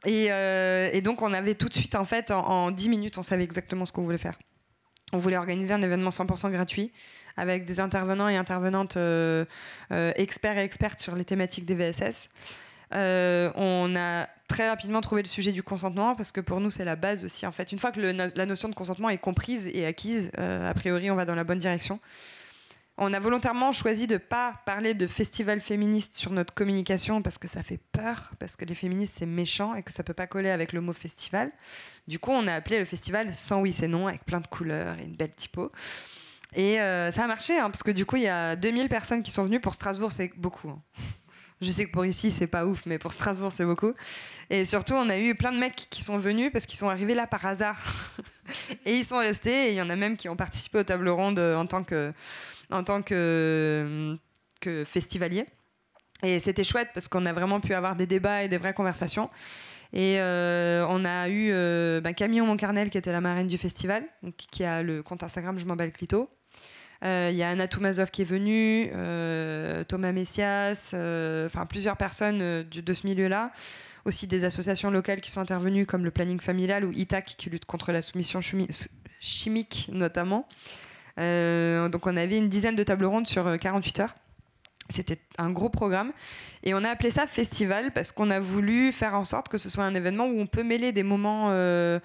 Et, 0.05 0.27
euh, 0.31 0.89
et 0.93 1.01
donc 1.01 1.21
on 1.21 1.33
avait 1.33 1.55
tout 1.55 1.67
de 1.67 1.73
suite, 1.73 1.95
en 1.95 2.05
fait, 2.05 2.31
en, 2.31 2.45
en 2.45 2.71
10 2.71 2.89
minutes, 2.89 3.17
on 3.17 3.21
savait 3.23 3.43
exactement 3.43 3.85
ce 3.85 3.91
qu'on 3.93 4.03
voulait 4.03 4.17
faire. 4.17 4.37
On 5.13 5.17
voulait 5.17 5.37
organiser 5.37 5.73
un 5.73 5.81
événement 5.81 6.09
100% 6.09 6.51
gratuit 6.51 6.91
avec 7.37 7.65
des 7.65 7.79
intervenants 7.79 8.27
et 8.27 8.35
intervenantes 8.35 8.97
euh, 8.97 9.45
euh, 9.91 10.11
experts 10.15 10.57
et 10.57 10.63
expertes 10.63 10.99
sur 10.99 11.15
les 11.15 11.23
thématiques 11.23 11.65
des 11.65 11.75
VSS. 11.75 12.29
Euh, 12.93 13.51
on 13.55 13.95
a 13.95 14.27
très 14.47 14.67
rapidement 14.69 15.01
trouvé 15.01 15.21
le 15.21 15.27
sujet 15.27 15.51
du 15.51 15.61
consentement 15.61 16.15
parce 16.15 16.31
que 16.31 16.41
pour 16.41 16.59
nous 16.59 16.71
c'est 16.71 16.85
la 16.85 16.95
base 16.95 17.23
aussi 17.23 17.45
en 17.45 17.51
fait. 17.51 17.71
Une 17.71 17.79
fois 17.79 17.91
que 17.91 17.99
la 17.99 18.45
notion 18.45 18.69
de 18.69 18.75
consentement 18.75 19.09
est 19.09 19.17
comprise 19.17 19.67
et 19.67 19.85
acquise, 19.85 20.31
a 20.37 20.73
priori 20.73 21.11
on 21.11 21.15
va 21.15 21.25
dans 21.25 21.35
la 21.35 21.43
bonne 21.43 21.59
direction. 21.59 21.99
On 22.99 23.13
a 23.13 23.19
volontairement 23.19 23.71
choisi 23.71 24.07
de 24.07 24.17
pas 24.17 24.53
parler 24.65 24.95
de 24.95 25.05
festival 25.05 25.61
féministe 25.61 26.15
sur 26.15 26.31
notre 26.31 26.53
communication 26.55 27.21
parce 27.21 27.37
que 27.37 27.47
ça 27.47 27.61
fait 27.61 27.79
peur, 27.91 28.31
parce 28.39 28.55
que 28.55 28.65
les 28.65 28.73
féministes 28.73 29.17
c'est 29.19 29.27
méchant 29.27 29.75
et 29.75 29.83
que 29.83 29.91
ça 29.91 30.03
peut 30.03 30.15
pas 30.15 30.25
coller 30.25 30.49
avec 30.49 30.73
le 30.73 30.81
mot 30.81 30.93
festival. 30.93 31.51
Du 32.07 32.17
coup 32.17 32.31
on 32.31 32.47
a 32.47 32.53
appelé 32.53 32.79
le 32.79 32.85
festival 32.85 33.35
sans 33.35 33.61
oui 33.61 33.71
c'est 33.71 33.87
non 33.87 34.07
avec 34.07 34.25
plein 34.25 34.39
de 34.39 34.47
couleurs 34.47 34.97
et 34.99 35.03
une 35.03 35.15
belle 35.15 35.35
typo. 35.35 35.71
Et 36.55 36.81
euh, 36.81 37.11
ça 37.11 37.25
a 37.25 37.27
marché 37.27 37.59
hein, 37.59 37.69
parce 37.69 37.83
que 37.83 37.91
du 37.91 38.05
coup 38.05 38.15
il 38.15 38.23
y 38.23 38.27
a 38.27 38.55
2000 38.55 38.89
personnes 38.89 39.21
qui 39.21 39.29
sont 39.29 39.43
venues 39.43 39.59
pour 39.59 39.75
Strasbourg 39.75 40.11
c'est 40.11 40.31
beaucoup. 40.35 40.69
hein. 40.69 40.81
Je 41.59 41.71
sais 41.71 41.85
que 41.85 41.91
pour 41.91 42.05
ici, 42.05 42.29
c'est 42.29 42.45
pas 42.45 42.67
ouf, 42.67 42.85
mais 42.85 42.99
pour 42.99 43.13
Strasbourg, 43.13 43.51
c'est 43.51 43.65
beaucoup. 43.65 43.91
Et 44.51 44.63
surtout, 44.63 44.93
on 44.93 45.09
a 45.09 45.17
eu 45.17 45.33
plein 45.33 45.51
de 45.51 45.57
mecs 45.57 45.87
qui 45.89 46.03
sont 46.03 46.17
venus 46.17 46.51
parce 46.51 46.67
qu'ils 46.67 46.77
sont 46.77 46.87
arrivés 46.87 47.15
là 47.15 47.25
par 47.25 47.43
hasard. 47.47 47.79
et 48.85 48.93
ils 48.93 49.03
sont 49.03 49.17
restés. 49.17 49.69
Et 49.69 49.71
il 49.71 49.75
y 49.75 49.81
en 49.81 49.89
a 49.89 49.95
même 49.95 50.17
qui 50.17 50.29
ont 50.29 50.35
participé 50.35 50.77
aux 50.77 50.83
tables 50.83 51.09
rondes 51.09 51.39
en 51.39 51.65
tant 51.65 51.83
que, 51.83 52.13
en 52.71 52.83
tant 52.83 53.01
que, 53.01 54.13
festivaliers. 54.85 55.45
Et 56.23 56.39
c'était 56.39 56.63
chouette 56.63 56.89
parce 56.93 57.07
qu'on 57.07 57.25
a 57.25 57.33
vraiment 57.33 57.59
pu 57.59 57.73
avoir 57.73 57.95
des 57.95 58.07
débats 58.07 58.43
et 58.43 58.47
des 58.47 58.57
vraies 58.57 58.73
conversations. 58.73 59.29
Et 59.93 60.19
euh, 60.19 60.85
on 60.89 61.05
a 61.05 61.29
eu 61.29 61.51
euh, 61.51 62.01
bah, 62.01 62.13
Camille 62.13 62.41
Moncarnel 62.41 62.89
qui 62.89 62.97
était 62.97 63.11
la 63.11 63.21
marraine 63.21 63.47
du 63.47 63.57
festival, 63.57 64.03
donc, 64.23 64.35
qui 64.35 64.63
a 64.63 64.83
le 64.83 65.01
compte 65.03 65.23
Instagram 65.23 65.57
Je 65.57 65.65
m'en 65.65 65.75
bats 65.75 65.85
le 65.85 65.91
clito. 65.91 66.29
Euh, 67.05 67.29
Il 67.31 67.37
y 67.37 67.43
a 67.43 67.49
Anna 67.49 67.67
Toumazov 67.67 68.09
qui 68.09 68.23
est 68.23 68.25
venue, 68.25 68.89
euh, 68.95 69.83
Thomas 69.83 70.11
Messias, 70.11 70.89
enfin 71.45 71.65
plusieurs 71.69 71.95
personnes 71.95 72.63
de 72.63 72.93
ce 72.93 73.05
milieu-là. 73.07 73.51
Aussi 74.03 74.25
des 74.25 74.43
associations 74.43 74.89
locales 74.89 75.21
qui 75.21 75.29
sont 75.29 75.41
intervenues 75.41 75.85
comme 75.85 76.03
le 76.03 76.11
planning 76.11 76.39
familial 76.39 76.83
ou 76.83 76.91
ITAC 76.91 77.35
qui 77.37 77.49
lutte 77.49 77.65
contre 77.65 77.91
la 77.91 78.01
soumission 78.01 78.39
chimi- 78.39 78.89
chimique 79.19 79.89
notamment. 79.93 80.47
Euh, 81.19 81.89
donc 81.89 82.07
on 82.07 82.15
avait 82.17 82.37
une 82.37 82.49
dizaine 82.49 82.75
de 82.75 82.83
tables 82.83 83.05
rondes 83.05 83.27
sur 83.27 83.47
euh, 83.47 83.57
48 83.57 83.99
heures. 84.01 84.15
C'était 84.89 85.19
un 85.37 85.51
gros 85.51 85.69
programme 85.69 86.13
et 86.63 86.73
on 86.73 86.83
a 86.83 86.89
appelé 86.89 87.11
ça 87.11 87.27
festival 87.27 87.91
parce 87.91 88.13
qu'on 88.13 88.29
a 88.29 88.39
voulu 88.39 88.93
faire 88.93 89.15
en 89.15 89.25
sorte 89.25 89.49
que 89.49 89.57
ce 89.57 89.69
soit 89.69 89.83
un 89.83 89.93
événement 89.93 90.25
où 90.27 90.39
on 90.39 90.47
peut 90.47 90.63
mêler 90.63 90.93
des 90.93 91.03
moments 91.03 91.47
euh, 91.49 91.99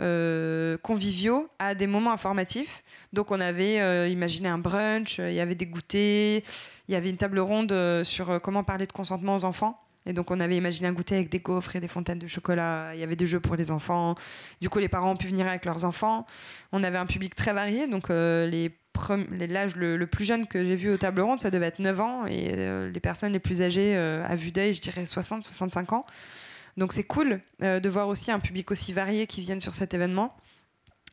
euh, 0.00 0.78
conviviaux 0.78 1.48
à 1.58 1.74
des 1.74 1.88
moments 1.88 2.12
informatifs. 2.12 2.84
Donc 3.12 3.32
on 3.32 3.40
avait 3.40 3.80
euh, 3.80 4.08
imaginé 4.08 4.48
un 4.48 4.58
brunch, 4.58 5.18
euh, 5.18 5.30
il 5.30 5.34
y 5.34 5.40
avait 5.40 5.56
des 5.56 5.66
goûters, 5.66 6.42
il 6.88 6.92
y 6.92 6.94
avait 6.94 7.10
une 7.10 7.16
table 7.16 7.40
ronde 7.40 7.72
euh, 7.72 8.04
sur 8.04 8.30
euh, 8.30 8.38
comment 8.38 8.62
parler 8.62 8.86
de 8.86 8.92
consentement 8.92 9.34
aux 9.34 9.44
enfants. 9.44 9.80
Et 10.06 10.12
donc 10.12 10.30
on 10.30 10.40
avait 10.40 10.56
imaginé 10.56 10.88
un 10.88 10.92
goûter 10.92 11.16
avec 11.16 11.28
des 11.28 11.40
gaufres 11.40 11.76
et 11.76 11.80
des 11.80 11.88
fontaines 11.88 12.18
de 12.18 12.26
chocolat. 12.26 12.92
Il 12.94 13.00
y 13.00 13.02
avait 13.02 13.16
des 13.16 13.26
jeux 13.26 13.40
pour 13.40 13.56
les 13.56 13.70
enfants. 13.70 14.14
Du 14.60 14.68
coup 14.68 14.78
les 14.78 14.88
parents 14.88 15.12
ont 15.12 15.16
pu 15.16 15.26
venir 15.26 15.46
avec 15.46 15.64
leurs 15.64 15.84
enfants. 15.84 16.26
On 16.72 16.82
avait 16.82 16.98
un 16.98 17.06
public 17.06 17.34
très 17.34 17.52
varié. 17.52 17.86
Donc 17.86 18.10
euh, 18.10 18.50
l'âge 19.48 19.76
le, 19.76 20.06
plus 20.06 20.24
jeune 20.24 20.46
que 20.46 20.64
j'ai 20.64 20.76
vu 20.76 20.90
aux 20.90 20.96
tables 20.96 21.20
rondes, 21.20 21.40
ça 21.40 21.50
devait 21.50 21.66
être 21.66 21.78
9 21.78 22.00
ans. 22.00 22.26
Et 22.26 22.52
euh, 22.56 22.90
les 22.90 23.00
personnes 23.00 23.32
les 23.32 23.38
plus 23.38 23.60
âgées, 23.60 23.96
euh, 23.96 24.24
à 24.26 24.34
vue 24.34 24.50
d'œil, 24.50 24.72
je 24.72 24.80
dirais 24.80 25.04
60, 25.04 25.44
65 25.44 25.92
ans. 25.92 26.06
Donc 26.76 26.92
c'est 26.92 27.04
cool 27.04 27.40
de 27.60 27.88
voir 27.88 28.06
aussi 28.06 28.30
un 28.30 28.38
public 28.38 28.70
aussi 28.70 28.92
varié 28.92 29.26
qui 29.26 29.40
viennent 29.40 29.60
sur 29.60 29.74
cet 29.74 29.94
événement. 29.94 30.36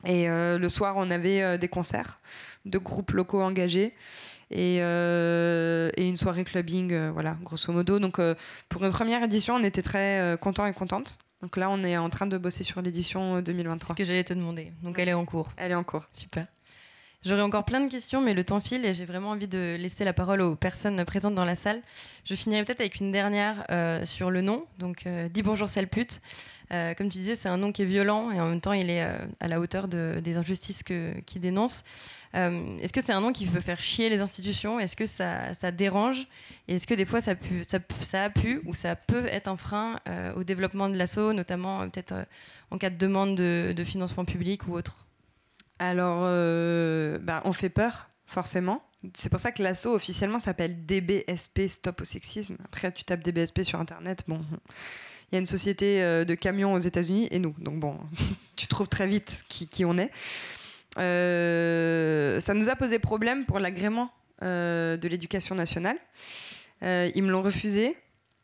Et 0.06 0.28
le 0.28 0.70
soir, 0.70 0.94
on 0.96 1.10
avait 1.10 1.58
des 1.58 1.68
concerts 1.68 2.20
de 2.66 2.78
groupes 2.78 3.10
locaux 3.14 3.42
engagés 3.42 3.96
et, 4.52 4.78
euh, 4.82 5.90
et 5.98 6.08
une 6.08 6.18
soirée 6.18 6.44
clubbing, 6.44 6.92
euh, 6.94 7.12
voilà, 7.12 7.38
grosso 7.44 7.72
modo. 7.74 8.00
Donc 8.00 8.20
euh, 8.20 8.36
pour 8.70 8.84
une 8.86 8.92
première 8.92 9.24
édition, 9.24 9.56
on 9.56 9.64
était 9.64 9.82
très 9.82 10.38
contents 10.42 10.66
et 10.66 10.74
contentes. 10.74 11.20
Donc 11.42 11.58
là, 11.58 11.70
on 11.70 11.84
est 11.84 11.98
en 11.98 12.10
train 12.10 12.26
de 12.28 12.38
bosser 12.38 12.64
sur 12.64 12.82
l'édition 12.82 13.36
euh, 13.36 13.38
C'est 13.40 13.52
2023. 13.52 13.90
ce 13.90 13.94
que 13.98 14.04
j'allais 14.06 14.24
te 14.24 14.34
demander. 14.34 14.72
Donc 14.84 14.98
elle 15.00 15.10
est 15.10 15.14
en 15.14 15.26
cours. 15.26 15.52
Elle 15.58 15.72
est 15.72 15.76
en 15.76 15.84
cours. 15.84 16.06
Super. 16.14 16.48
J'aurais 17.24 17.42
encore 17.42 17.66
plein 17.66 17.82
de 17.84 17.90
questions, 17.90 18.22
mais 18.22 18.36
le 18.36 18.44
temps 18.44 18.60
file 18.60 18.86
et 18.86 18.94
j'ai 18.94 19.06
vraiment 19.06 19.32
envie 19.32 19.48
de 19.48 19.76
laisser 19.80 20.06
la 20.06 20.14
parole 20.14 20.42
aux 20.42 20.56
personnes 20.56 21.04
présentes 21.06 21.34
dans 21.34 21.44
la 21.46 21.56
salle. 21.56 21.82
Je 22.24 22.36
finirai 22.36 22.64
peut-être 22.64 22.82
avec 22.82 23.00
une 23.00 23.12
dernière 23.12 23.64
euh, 23.72 24.06
sur 24.06 24.30
le 24.30 24.42
nom. 24.42 24.66
Donc, 24.78 25.08
euh, 25.08 25.28
dis 25.28 25.42
bonjour, 25.42 25.68
sale 25.68 25.88
pute. 25.88 26.22
Euh, 26.72 26.94
comme 26.94 27.08
tu 27.10 27.18
disais, 27.18 27.36
c'est 27.36 27.50
un 27.50 27.58
nom 27.58 27.72
qui 27.72 27.82
est 27.82 27.86
violent 27.86 28.30
et 28.30 28.40
en 28.40 28.48
même 28.48 28.62
temps, 28.62 28.74
il 28.74 28.92
est 28.92 29.02
à 29.40 29.48
la 29.48 29.60
hauteur 29.60 29.88
de- 29.88 30.20
des 30.24 30.38
injustices 30.38 30.84
que- 30.84 31.20
qu'il 31.22 31.42
dénonce. 31.42 31.84
Euh, 32.36 32.78
est-ce 32.80 32.92
que 32.92 33.02
c'est 33.02 33.14
un 33.14 33.22
nom 33.22 33.32
qui 33.32 33.46
peut 33.46 33.60
faire 33.60 33.80
chier 33.80 34.10
les 34.10 34.22
institutions? 34.22 34.80
Est-ce 34.80 34.96
que 34.96 35.06
ça, 35.06 35.54
ça 35.54 35.72
dérange? 35.72 36.28
Et 36.68 36.76
est-ce 36.76 36.88
que 36.88 36.94
des 36.94 37.06
fois, 37.06 37.22
ça, 37.22 37.32
a 37.32 38.30
pu 38.30 38.62
ou 38.66 38.74
ça 38.74 38.96
peut 38.96 39.26
être 39.28 39.48
un 39.48 39.58
frein 39.58 40.00
euh, 40.08 40.34
au 40.34 40.44
développement 40.44 40.90
de 40.90 40.96
l'assaut, 40.96 41.34
notamment 41.34 41.82
euh, 41.82 41.88
peut-être 41.88 42.14
en 42.72 42.78
cas 42.78 42.90
de 42.90 42.98
demande 42.98 43.36
de, 43.36 43.84
financement 43.86 44.26
public 44.26 44.68
ou 44.68 44.74
autre? 44.74 45.06
Alors, 45.80 46.22
bah, 47.22 47.42
on 47.46 47.54
fait 47.54 47.70
peur, 47.70 48.10
forcément. 48.26 48.84
C'est 49.14 49.30
pour 49.30 49.40
ça 49.40 49.52
que 49.52 49.62
l'asso 49.62 49.88
officiellement 49.88 50.40
s'appelle 50.40 50.86
DBSP 50.86 51.68
Stop 51.68 52.02
au 52.02 52.06
sexisme. 52.06 52.58
Après, 52.66 52.92
tu 52.92 53.04
tapes 53.04 53.22
DBSP 53.22 53.62
sur 53.62 53.80
Internet, 53.80 54.24
bon, 54.28 54.42
il 55.32 55.36
y 55.36 55.36
a 55.36 55.40
une 55.40 55.46
société 55.46 56.00
de 56.02 56.36
camions 56.36 56.74
aux 56.74 56.80
États-Unis 56.80 57.28
et 57.30 57.40
nous. 57.40 57.54
Donc 57.60 57.80
bon, 57.80 58.00
tu 58.56 58.68
trouves 58.68 58.88
très 58.88 59.06
vite 59.06 59.44
qui 59.48 59.86
on 59.86 59.98
est. 59.98 60.10
Euh, 60.98 62.40
ça 62.40 62.54
nous 62.54 62.70
a 62.70 62.76
posé 62.76 63.00
problème 63.00 63.46
pour 63.46 63.60
l'agrément 63.60 64.10
euh, 64.44 64.98
de 64.98 65.08
l'éducation 65.08 65.56
nationale. 65.56 65.98
Euh, 66.84 67.10
ils 67.16 67.24
me 67.24 67.32
l'ont 67.32 67.42
refusé. 67.42 67.98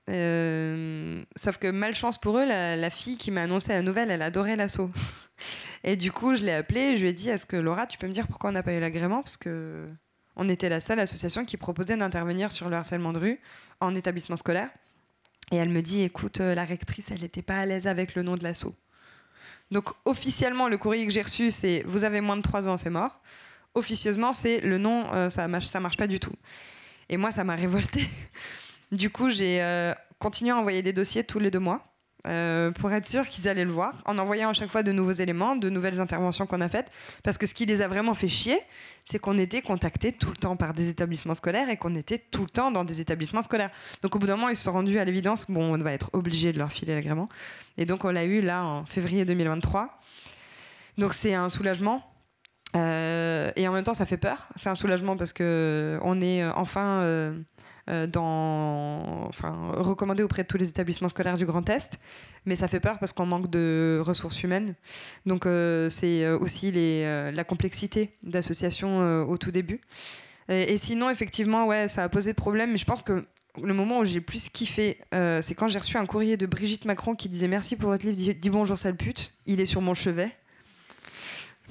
Sauf 0.08 1.58
que 1.58 1.72
malchance 1.72 2.18
pour 2.18 2.38
eux, 2.38 2.46
la, 2.46 2.90
fille 2.90 3.18
qui 3.18 3.32
m'a 3.32 3.44
annoncé 3.44 3.70
la 3.70 3.82
nouvelle, 3.82 4.12
elle 4.12 4.22
adorait 4.22 4.56
l'assaut. 4.56 4.92
Et 5.84 5.96
du 5.96 6.12
coup, 6.12 6.36
je 6.36 6.44
l'ai 6.44 6.52
appelée, 6.52 6.98
je 6.98 7.04
lui 7.04 7.10
ai 7.10 7.14
dit 7.14 7.30
Est-ce 7.30 7.46
que 7.46 7.56
Laura, 7.56 7.88
tu 7.88 7.98
peux 7.98 8.08
me 8.08 8.12
dire 8.12 8.28
pourquoi 8.28 8.50
on 8.50 8.54
n'a 8.54 8.64
pas 8.64 8.74
eu 8.74 8.80
l'agrément? 8.80 9.22
Parce 9.22 9.38
que 9.38 9.88
On 10.36 10.50
était 10.50 10.70
la 10.70 10.80
seule 10.80 11.00
association 11.00 11.46
qui 11.46 11.58
proposait 11.58 11.98
d'intervenir 11.98 12.52
sur 12.52 12.70
le 12.70 12.76
harcèlement 12.76 13.14
de 13.14 13.20
rue 13.20 13.40
en 13.80 13.96
établissement 13.96 14.36
scolaire. 14.36 14.70
Et 15.52 15.58
elle 15.58 15.70
me 15.70 15.82
dit, 15.82 16.04
écoute, 16.04 16.40
la 16.40 16.64
rectrice, 16.64 17.12
elle 17.12 17.22
n'était 17.22 17.42
pas 17.42 17.56
à 17.56 17.66
l'aise 17.66 17.86
avec 17.88 18.16
le 18.16 18.24
nom 18.24 18.36
de 18.36 18.44
l'assaut. 18.44 18.76
Donc 19.72 19.90
officiellement, 20.06 20.68
le 20.68 20.78
courrier 20.78 21.08
que 21.08 21.14
j'ai 21.14 21.22
reçu, 21.22 21.50
c'est 21.50 21.84
vous 21.88 22.04
avez 22.04 22.22
moins 22.22 22.38
de 22.38 22.42
3 22.42 22.68
ans, 22.68 22.78
c'est 22.78 22.90
mort. 22.90 23.22
Officieusement, 23.74 24.34
c'est 24.34 24.60
le 24.60 24.78
nom, 24.78 25.12
euh, 25.14 25.30
ça 25.30 25.48
marche, 25.48 25.74
marche 25.76 25.98
pas 25.98 26.08
du 26.08 26.20
tout. 26.20 26.34
Et 27.10 27.18
moi, 27.18 27.32
ça 27.32 27.44
m'a 27.44 27.56
révolté. 27.56 28.08
du 28.92 29.10
coup, 29.10 29.30
j'ai 29.30 29.62
euh, 29.62 29.94
continué 30.20 30.52
à 30.52 30.58
envoyer 30.58 30.82
des 30.82 30.94
dossiers 30.94 31.24
tous 31.24 31.40
les 31.40 31.50
deux 31.50 31.60
mois. 31.60 31.91
Euh, 32.28 32.70
pour 32.72 32.92
être 32.92 33.08
sûr 33.08 33.28
qu'ils 33.28 33.48
allaient 33.48 33.66
le 33.66 33.72
voir, 33.72 33.96
en 34.06 34.20
envoyant 34.20 34.50
à 34.50 34.54
chaque 34.54 34.70
fois 34.70 34.84
de 34.84 34.92
nouveaux 34.92 35.12
éléments, 35.12 35.56
de 35.56 35.70
nouvelles 35.70 36.00
interventions 36.00 36.46
qu'on 36.46 36.62
a 36.62 36.70
faites. 36.70 36.92
Parce 37.24 37.38
que 37.38 37.48
ce 37.48 37.54
qui 37.54 37.66
les 37.66 37.82
a 37.82 37.88
vraiment 37.88 38.14
fait 38.14 38.30
chier, 38.30 38.60
c'est 39.06 39.18
qu'on 39.18 39.38
était 39.38 39.62
contactés 39.62 40.12
tout 40.12 40.30
le 40.30 40.38
temps 40.38 40.56
par 40.56 40.74
des 40.74 40.90
établissements 40.90 41.34
scolaires 41.34 41.70
et 41.70 41.78
qu'on 41.78 41.96
était 41.96 42.20
tout 42.20 42.44
le 42.44 42.50
temps 42.50 42.72
dans 42.72 42.84
des 42.84 43.02
établissements 43.02 43.42
scolaires. 43.42 43.72
Donc 44.04 44.16
au 44.16 44.20
bout 44.20 44.28
d'un 44.28 44.36
moment, 44.36 44.50
ils 44.50 44.56
se 44.56 44.66
sont 44.66 44.74
rendus 44.74 45.00
à 45.00 45.06
l'évidence 45.06 45.50
bon, 45.50 45.74
on 45.74 45.78
va 45.80 45.94
être 45.94 46.12
obligé 46.14 46.52
de 46.52 46.60
leur 46.60 46.72
filer 46.72 46.94
l'agrément. 46.94 47.26
Et 47.78 47.86
donc 47.86 48.06
on 48.06 48.12
l'a 48.12 48.26
eu 48.26 48.42
là 48.42 48.64
en 48.64 48.86
février 48.86 49.26
2023. 49.26 50.00
Donc 50.98 51.14
c'est 51.14 51.34
un 51.34 51.50
soulagement. 51.50 52.04
Euh, 52.76 53.52
et 53.56 53.68
en 53.68 53.74
même 53.74 53.84
temps, 53.84 53.94
ça 53.94 54.06
fait 54.06 54.18
peur. 54.18 54.48
C'est 54.56 54.70
un 54.70 54.76
soulagement 54.76 55.18
parce 55.18 55.34
que 55.34 56.00
on 56.04 56.22
est 56.22 56.44
euh, 56.44 56.52
enfin 56.56 57.02
enfin, 57.88 59.72
recommandé 59.74 60.24
auprès 60.24 60.44
de 60.44 60.48
tous 60.48 60.58
les 60.58 60.70
établissements 60.70 61.10
scolaires 61.10 61.38
du 61.38 61.46
Grand 61.46 61.68
Est, 61.70 62.00
mais 62.46 62.56
ça 62.56 62.68
fait 62.68 62.80
peur 62.80 63.00
parce 63.00 63.14
qu'on 63.14 63.26
manque 63.26 63.50
de 63.50 64.02
ressources 64.04 64.44
humaines. 64.44 64.76
Donc 65.26 65.46
euh, 65.46 65.90
c'est 65.90 66.24
euh, 66.24 66.38
aussi 66.40 66.72
euh, 66.76 67.32
la 67.32 67.44
complexité 67.44 68.18
d'association 68.24 69.02
euh, 69.02 69.24
au 69.24 69.38
tout 69.38 69.52
début. 69.52 69.82
Et, 70.50 70.78
sinon, 70.78 71.10
effectivement, 71.10 71.66
ouais, 71.66 71.88
ça 71.88 72.04
a 72.04 72.10
posé 72.10 72.34
problème, 72.34 72.72
mais 72.72 72.78
je 72.78 72.84
pense 72.84 73.04
que 73.04 73.24
le 73.62 73.74
moment 73.74 74.00
où 74.00 74.06
j'ai 74.06 74.16
le 74.16 74.22
plus 74.22 74.50
kiffé, 74.50 74.98
euh, 75.14 75.42
c'est 75.42 75.56
quand 75.56 75.68
j'ai 75.70 75.80
reçu 75.80 75.98
un 75.98 76.06
courrier 76.06 76.36
de 76.36 76.46
Brigitte 76.46 76.84
Macron 76.84 77.16
qui 77.16 77.30
disait 77.30 77.48
merci 77.48 77.78
pour 77.78 77.90
votre 77.90 78.06
livre, 78.06 78.34
dis 78.38 78.50
bonjour 78.50 78.78
sale 78.78 78.98
pute, 78.98 79.34
il 79.46 79.62
est 79.62 79.66
sur 79.66 79.82
mon 79.82 79.94
chevet. 79.94 80.30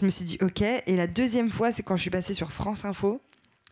Je 0.01 0.07
me 0.07 0.11
suis 0.11 0.25
dit 0.25 0.39
ok. 0.41 0.63
Et 0.63 0.97
la 0.97 1.07
deuxième 1.07 1.51
fois, 1.51 1.73
c'est 1.73 1.83
quand 1.83 1.97
je 1.97 2.03
suis 2.03 2.11
passée 2.11 2.33
sur 2.33 2.53
France 2.53 2.87
Info 2.87 3.21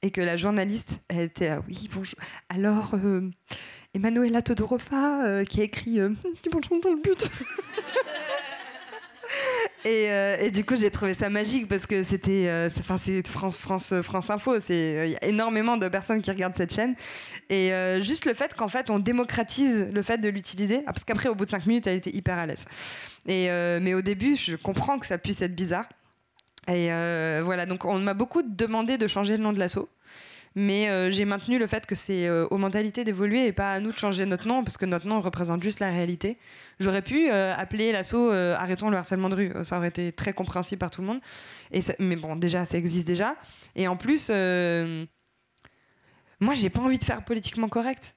et 0.02 0.10
que 0.10 0.20
la 0.20 0.36
journaliste, 0.36 1.00
elle 1.08 1.20
était 1.20 1.48
là, 1.48 1.62
oui 1.68 1.88
bonjour. 1.92 2.18
Alors, 2.48 2.94
euh, 2.94 3.30
Emanuela 3.94 4.42
Todorova 4.42 5.24
euh, 5.26 5.44
qui 5.44 5.60
a 5.60 5.64
écrit 5.64 6.00
euh, 6.00 6.10
bonjour 6.52 6.82
sale 6.82 7.00
pute. 7.02 7.30
Et, 9.84 10.10
euh, 10.10 10.36
et 10.40 10.50
du 10.50 10.64
coup, 10.64 10.74
j'ai 10.76 10.90
trouvé 10.90 11.14
ça 11.14 11.30
magique 11.30 11.68
parce 11.68 11.86
que 11.86 12.02
c'était, 12.02 12.48
euh, 12.48 12.68
enfin, 12.80 12.98
c'est 12.98 13.26
France, 13.26 13.56
France, 13.56 13.94
France 14.02 14.28
Info. 14.28 14.58
C'est, 14.58 15.06
il 15.06 15.12
y 15.12 15.16
a 15.16 15.24
énormément 15.24 15.76
de 15.76 15.86
personnes 15.88 16.20
qui 16.20 16.30
regardent 16.30 16.56
cette 16.56 16.74
chaîne. 16.74 16.94
Et 17.48 17.70
juste 18.00 18.26
le 18.26 18.34
fait 18.34 18.54
qu'en 18.54 18.68
fait, 18.68 18.90
on 18.90 18.98
démocratise 18.98 19.86
le 19.92 20.02
fait 20.02 20.18
de 20.18 20.28
l'utiliser. 20.28 20.82
Ah, 20.86 20.92
parce 20.92 21.04
qu'après, 21.04 21.28
au 21.28 21.34
bout 21.34 21.44
de 21.44 21.50
cinq 21.50 21.64
minutes, 21.66 21.86
elle 21.86 21.96
était 21.96 22.14
hyper 22.14 22.38
à 22.38 22.46
l'aise. 22.46 22.66
Et 23.26 23.48
mais 23.80 23.94
au 23.94 24.02
début, 24.02 24.36
je 24.36 24.56
comprends 24.56 24.98
que 24.98 25.06
ça 25.06 25.16
puisse 25.16 25.40
être 25.40 25.54
bizarre. 25.54 25.86
Et 26.68 26.92
euh, 26.92 27.40
voilà, 27.42 27.66
donc 27.66 27.84
on 27.84 27.98
m'a 27.98 28.14
beaucoup 28.14 28.42
demandé 28.42 28.98
de 28.98 29.06
changer 29.06 29.36
le 29.36 29.42
nom 29.42 29.52
de 29.52 29.58
l'assaut. 29.58 29.88
Mais 30.54 30.88
euh, 30.88 31.10
j'ai 31.10 31.24
maintenu 31.24 31.58
le 31.58 31.66
fait 31.66 31.86
que 31.86 31.94
c'est 31.94 32.26
euh, 32.26 32.46
aux 32.50 32.58
mentalités 32.58 33.04
d'évoluer 33.04 33.46
et 33.46 33.52
pas 33.52 33.72
à 33.72 33.80
nous 33.80 33.92
de 33.92 33.98
changer 33.98 34.26
notre 34.26 34.46
nom, 34.48 34.64
parce 34.64 34.76
que 34.76 34.86
notre 34.86 35.06
nom 35.06 35.20
représente 35.20 35.62
juste 35.62 35.80
la 35.80 35.88
réalité. 35.90 36.36
J'aurais 36.78 37.02
pu 37.02 37.30
appeler 37.30 37.92
l'assaut 37.92 38.30
Arrêtons 38.30 38.90
le 38.90 38.98
harcèlement 38.98 39.28
de 39.28 39.34
rue. 39.34 39.52
Ça 39.62 39.78
aurait 39.78 39.88
été 39.88 40.12
très 40.12 40.32
compréhensible 40.32 40.78
par 40.78 40.90
tout 40.90 41.00
le 41.00 41.06
monde. 41.06 41.20
Et 41.72 41.80
mais 41.98 42.16
bon, 42.16 42.36
déjà, 42.36 42.66
ça 42.66 42.76
existe 42.76 43.06
déjà. 43.06 43.36
Et 43.74 43.88
en 43.88 43.96
plus, 43.96 44.30
moi, 46.40 46.54
j'ai 46.54 46.70
pas 46.70 46.82
envie 46.82 46.98
de 46.98 47.04
faire 47.04 47.24
politiquement 47.24 47.68
correct. 47.68 48.16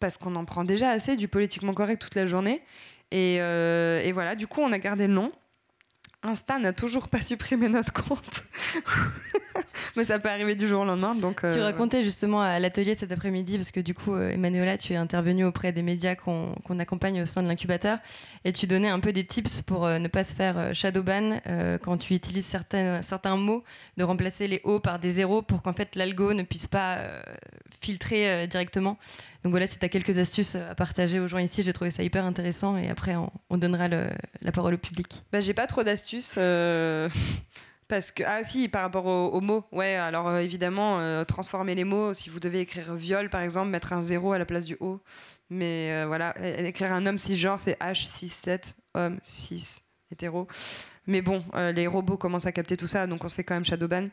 Parce 0.00 0.16
qu'on 0.16 0.36
en 0.36 0.44
prend 0.44 0.62
déjà 0.62 0.90
assez 0.90 1.16
du 1.16 1.26
politiquement 1.26 1.74
correct 1.74 2.00
toute 2.00 2.14
la 2.14 2.26
journée. 2.26 2.62
Et 3.10 3.40
voilà, 4.12 4.34
du 4.36 4.46
coup, 4.46 4.60
on 4.60 4.72
a 4.72 4.78
gardé 4.78 5.06
le 5.06 5.14
nom. 5.14 5.32
Insta 6.24 6.58
n'a 6.58 6.72
toujours 6.72 7.08
pas 7.08 7.22
supprimé 7.22 7.68
notre 7.68 7.92
compte. 7.92 8.44
Mais 9.96 10.04
ça 10.04 10.18
peut 10.18 10.28
arriver 10.28 10.56
du 10.56 10.66
jour 10.66 10.82
au 10.82 10.84
lendemain. 10.84 11.14
Donc, 11.14 11.40
Tu 11.40 11.46
euh, 11.46 11.62
racontais 11.62 12.02
justement 12.02 12.40
à 12.40 12.58
l'atelier 12.58 12.96
cet 12.96 13.12
après-midi, 13.12 13.56
parce 13.56 13.70
que 13.70 13.78
du 13.78 13.94
coup, 13.94 14.14
euh, 14.14 14.30
Emmanuela, 14.30 14.76
tu 14.78 14.92
es 14.92 14.96
intervenue 14.96 15.44
auprès 15.44 15.72
des 15.72 15.82
médias 15.82 16.16
qu'on 16.16 16.78
accompagne 16.78 17.22
au 17.22 17.26
sein 17.26 17.42
de 17.42 17.48
l'incubateur, 17.48 17.98
et 18.44 18.52
tu 18.52 18.66
donnais 18.66 18.88
un 18.88 19.00
peu 19.00 19.12
des 19.12 19.24
tips 19.24 19.62
pour 19.62 19.86
euh, 19.86 19.98
ne 19.98 20.08
pas 20.08 20.24
se 20.24 20.34
faire 20.34 20.74
shadowban 20.74 21.40
euh, 21.46 21.78
quand 21.78 21.98
tu 21.98 22.14
utilises 22.14 22.46
certains, 22.46 23.02
certains 23.02 23.36
mots, 23.36 23.62
de 23.96 24.04
remplacer 24.04 24.48
les 24.48 24.60
O 24.64 24.80
par 24.80 24.98
des 24.98 25.10
zéros 25.10 25.42
pour 25.42 25.62
qu'en 25.62 25.72
fait 25.72 25.94
l'algo 25.96 26.32
ne 26.32 26.42
puisse 26.42 26.66
pas 26.66 26.96
euh, 26.96 27.20
filtrer 27.80 28.46
directement. 28.48 28.96
Donc 29.44 29.50
voilà, 29.52 29.66
si 29.66 29.78
tu 29.78 29.84
as 29.84 29.88
quelques 29.88 30.18
astuces 30.18 30.56
à 30.56 30.74
partager 30.74 31.20
aux 31.20 31.28
gens 31.28 31.38
ici, 31.38 31.62
j'ai 31.62 31.72
trouvé 31.72 31.90
ça 31.90 32.02
hyper 32.02 32.24
intéressant, 32.24 32.76
et 32.76 32.88
après 32.90 33.14
on, 33.16 33.30
on 33.50 33.56
donnera 33.56 33.88
la 33.88 34.52
parole 34.52 34.74
au 34.74 34.78
public. 34.78 35.22
Bah, 35.32 35.40
j'ai 35.40 35.54
pas 35.54 35.66
trop 35.66 35.82
d'astuces. 35.84 36.34
euh, 36.38 37.08
Parce 37.88 38.12
que, 38.12 38.22
ah 38.26 38.44
si, 38.44 38.68
par 38.68 38.82
rapport 38.82 39.06
aux, 39.06 39.40
mots, 39.40 39.64
ouais, 39.72 39.94
alors 39.94 40.28
euh, 40.28 40.40
évidemment, 40.40 41.00
euh, 41.00 41.24
transformer 41.24 41.74
les 41.74 41.84
mots, 41.84 42.12
si 42.12 42.28
vous 42.28 42.38
devez 42.38 42.60
écrire 42.60 42.92
viol 42.94 43.30
par 43.30 43.40
exemple, 43.40 43.70
mettre 43.70 43.94
un 43.94 44.02
zéro 44.02 44.32
à 44.32 44.38
la 44.38 44.44
place 44.44 44.66
du 44.66 44.76
O. 44.80 45.00
Mais 45.48 45.92
euh, 45.92 46.04
voilà, 46.06 46.34
écrire 46.58 46.92
un 46.92 47.06
homme 47.06 47.16
cisgenre, 47.16 47.58
c'est 47.58 47.78
H67, 47.80 48.74
homme 48.92 49.18
6, 49.22 49.80
hétéro. 50.12 50.46
Mais 51.06 51.22
bon, 51.22 51.42
euh, 51.54 51.72
les 51.72 51.86
robots 51.86 52.18
commencent 52.18 52.44
à 52.44 52.52
capter 52.52 52.76
tout 52.76 52.86
ça, 52.86 53.06
donc 53.06 53.24
on 53.24 53.28
se 53.30 53.36
fait 53.36 53.44
quand 53.44 53.54
même 53.54 53.64
shadowban. 53.64 54.08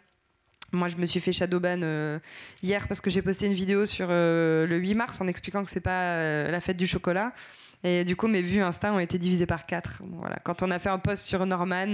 Moi, 0.72 0.88
je 0.88 0.98
me 0.98 1.06
suis 1.06 1.20
fait 1.20 1.32
shadowban 1.32 1.82
euh, 1.84 2.20
hier 2.62 2.88
parce 2.88 3.02
que 3.02 3.10
j'ai 3.10 3.22
posté 3.22 3.46
une 3.46 3.54
vidéo 3.54 3.86
sur 3.86 4.08
euh, 4.10 4.68
le 4.68 4.78
8 4.78 4.96
mars 4.96 5.22
en 5.22 5.28
expliquant 5.28 5.64
que 5.64 5.70
c'est 5.70 5.80
pas 5.80 5.92
euh, 5.92 6.52
la 6.52 6.60
fête 6.60 6.78
du 6.78 6.88
chocolat. 6.88 7.34
Et 7.84 8.04
du 8.04 8.16
coup, 8.16 8.28
mes 8.28 8.42
vues 8.42 8.64
Insta 8.64 8.92
ont 8.92 9.00
été 9.00 9.20
divisées 9.20 9.46
par 9.46 9.68
4. 9.68 10.02
Voilà. 10.14 10.38
Quand 10.44 10.64
on 10.64 10.72
a 10.72 10.80
fait 10.80 10.90
un 10.90 10.98
post 10.98 11.24
sur 11.24 11.46
Norman, 11.46 11.94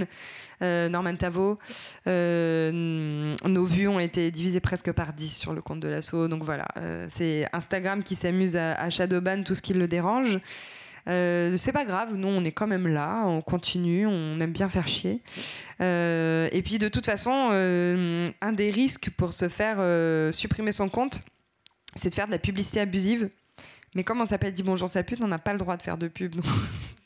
euh, 0.62 0.88
Norman 0.88 1.14
Tavo, 1.16 1.58
nos 2.06 3.64
vues 3.64 3.88
ont 3.88 4.00
été 4.00 4.30
divisées 4.30 4.60
presque 4.60 4.90
par 4.92 5.12
10 5.12 5.36
sur 5.36 5.52
le 5.52 5.60
compte 5.60 5.80
de 5.80 5.88
l'assaut. 5.88 6.28
Donc 6.28 6.44
voilà, 6.44 6.66
c'est 7.10 7.46
Instagram 7.52 8.02
qui 8.02 8.14
s'amuse 8.14 8.56
à, 8.56 8.72
à 8.74 8.88
shadowban 8.88 9.42
tout 9.42 9.54
ce 9.54 9.60
qui 9.60 9.74
le 9.74 9.86
dérange. 9.86 10.38
Euh, 11.08 11.56
c'est 11.56 11.72
pas 11.72 11.84
grave, 11.84 12.14
nous 12.14 12.28
on 12.28 12.44
est 12.44 12.52
quand 12.52 12.66
même 12.68 12.86
là, 12.86 13.24
on 13.26 13.40
continue, 13.42 14.06
on 14.06 14.38
aime 14.40 14.52
bien 14.52 14.68
faire 14.68 14.86
chier. 14.86 15.20
Euh, 15.80 16.48
et 16.52 16.62
puis 16.62 16.78
de 16.78 16.88
toute 16.88 17.06
façon, 17.06 17.48
euh, 17.52 18.30
un 18.40 18.52
des 18.52 18.70
risques 18.70 19.10
pour 19.16 19.32
se 19.32 19.48
faire 19.48 19.76
euh, 19.80 20.30
supprimer 20.32 20.70
son 20.72 20.88
compte, 20.88 21.22
c'est 21.96 22.08
de 22.08 22.14
faire 22.14 22.26
de 22.26 22.32
la 22.32 22.38
publicité 22.38 22.80
abusive. 22.80 23.30
Mais 23.94 24.04
comme 24.04 24.20
on 24.20 24.26
s'appelle 24.26 24.52
Dis 24.54 24.62
bonjour 24.62 24.88
sa 24.88 25.02
pute, 25.02 25.20
on 25.22 25.28
n'a 25.28 25.38
pas 25.40 25.52
le 25.52 25.58
droit 25.58 25.76
de 25.76 25.82
faire 25.82 25.98
de 25.98 26.08
pub. 26.08 26.36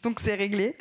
Donc 0.03 0.21
c'est 0.21 0.35
réglé. 0.35 0.77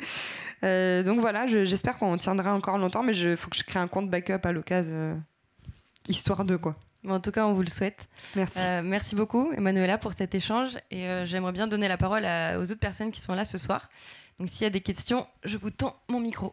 Donc 0.62 1.20
voilà, 1.20 1.46
je- 1.46 1.64
j'espère 1.64 1.96
qu'on 1.98 2.16
tiendra 2.18 2.52
encore 2.54 2.76
longtemps, 2.78 3.02
mais 3.02 3.16
il 3.16 3.36
faut 3.36 3.48
que 3.50 3.56
je 3.56 3.64
crée 3.64 3.78
un 3.80 3.88
compte 3.88 4.10
backup 4.10 4.44
à 4.44 4.52
l'occasion, 4.52 5.22
histoire 6.08 6.44
de 6.44 6.56
quoi. 6.56 6.76
Mais 7.06 7.12
en 7.12 7.20
tout 7.20 7.30
cas, 7.30 7.46
on 7.46 7.54
vous 7.54 7.62
le 7.62 7.68
souhaite. 7.70 8.08
Merci. 8.34 8.58
Euh, 8.58 8.82
merci 8.82 9.14
beaucoup, 9.14 9.52
Emmanuela, 9.52 9.96
pour 9.96 10.12
cet 10.12 10.34
échange. 10.34 10.76
Et 10.90 11.06
euh, 11.06 11.24
j'aimerais 11.24 11.52
bien 11.52 11.68
donner 11.68 11.86
la 11.86 11.96
parole 11.96 12.24
à- 12.24 12.58
aux 12.58 12.62
autres 12.64 12.80
personnes 12.80 13.12
qui 13.12 13.20
sont 13.20 13.32
là 13.32 13.44
ce 13.44 13.58
soir. 13.58 13.88
Donc, 14.40 14.48
s'il 14.48 14.64
y 14.64 14.66
a 14.66 14.70
des 14.70 14.80
questions, 14.80 15.24
je 15.44 15.56
vous 15.56 15.70
tends 15.70 15.96
mon 16.08 16.18
micro. 16.18 16.52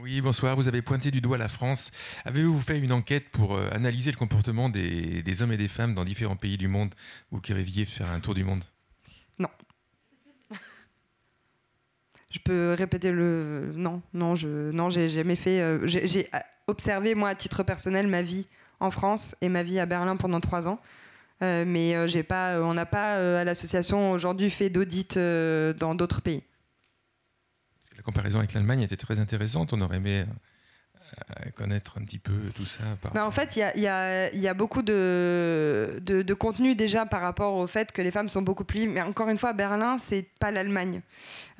Oui, 0.00 0.20
bonsoir. 0.20 0.56
Vous 0.56 0.66
avez 0.66 0.82
pointé 0.82 1.12
du 1.12 1.20
doigt 1.20 1.38
la 1.38 1.46
France. 1.48 1.92
Avez-vous 2.24 2.60
fait 2.60 2.78
une 2.78 2.92
enquête 2.92 3.28
pour 3.30 3.54
euh, 3.54 3.70
analyser 3.72 4.10
le 4.10 4.16
comportement 4.16 4.68
des, 4.68 5.22
des 5.22 5.42
hommes 5.42 5.52
et 5.52 5.56
des 5.56 5.68
femmes 5.68 5.94
dans 5.94 6.02
différents 6.04 6.34
pays 6.36 6.58
du 6.58 6.66
monde 6.66 6.92
Vous 7.30 7.40
qui 7.40 7.52
rêviez 7.52 7.84
de 7.84 7.90
faire 7.90 8.10
un 8.10 8.18
tour 8.18 8.34
du 8.34 8.42
monde? 8.42 8.64
Je 12.32 12.38
peux 12.38 12.74
répéter 12.76 13.12
le 13.12 13.72
non, 13.76 14.00
non, 14.14 14.34
je 14.34 14.70
non, 14.70 14.88
j'ai 14.88 15.08
jamais 15.10 15.36
fait. 15.36 15.60
euh, 15.60 15.86
j'ai 15.86 16.28
observé 16.66 17.14
moi 17.14 17.28
à 17.28 17.34
titre 17.34 17.62
personnel 17.62 18.06
ma 18.06 18.22
vie 18.22 18.48
en 18.80 18.90
France 18.90 19.36
et 19.42 19.50
ma 19.50 19.62
vie 19.62 19.78
à 19.78 19.84
Berlin 19.84 20.16
pendant 20.16 20.40
trois 20.40 20.66
ans. 20.66 20.80
Euh, 21.42 21.64
mais 21.66 21.94
euh, 21.94 22.06
j'ai 22.06 22.22
pas, 22.22 22.60
on 22.62 22.72
n'a 22.72 22.86
pas 22.86 23.40
à 23.40 23.44
l'association 23.44 24.12
aujourd'hui 24.12 24.48
fait 24.48 24.70
d'audit 24.70 25.18
dans 25.18 25.94
d'autres 25.94 26.22
pays. 26.22 26.42
La 27.96 28.02
comparaison 28.02 28.38
avec 28.38 28.54
l'Allemagne 28.54 28.80
était 28.80 28.96
très 28.96 29.20
intéressante. 29.20 29.74
On 29.74 29.80
aurait 29.82 29.98
aimé 29.98 30.24
connaître 31.54 31.98
un 31.98 32.04
petit 32.04 32.18
peu 32.18 32.32
tout 32.54 32.64
ça. 32.64 32.84
par 33.00 33.12
Bah, 33.12 33.26
en 33.26 33.30
fait, 33.30 33.56
il 33.56 33.60
y 33.60 33.86
a, 33.86 34.34
y 34.34 34.38
y 34.38 34.54
beaucoup 34.54 34.82
de, 34.82 36.00
de, 36.02 36.22
de 36.22 36.34
contenu 36.34 36.74
déjà 36.74 37.06
par 37.06 37.20
rapport 37.20 37.54
au 37.54 37.66
fait 37.66 37.92
que 37.92 38.02
les 38.02 38.10
femmes 38.10 38.28
sont 38.28 38.42
beaucoup 38.42 38.64
plus 38.64 38.80
libres. 38.80 38.92
Mais 38.94 39.02
encore 39.02 39.28
une 39.28 39.38
fois, 39.38 39.52
Berlin, 39.52 39.98
c'est 39.98 40.26
pas 40.38 40.50
l'Allemagne. 40.50 41.00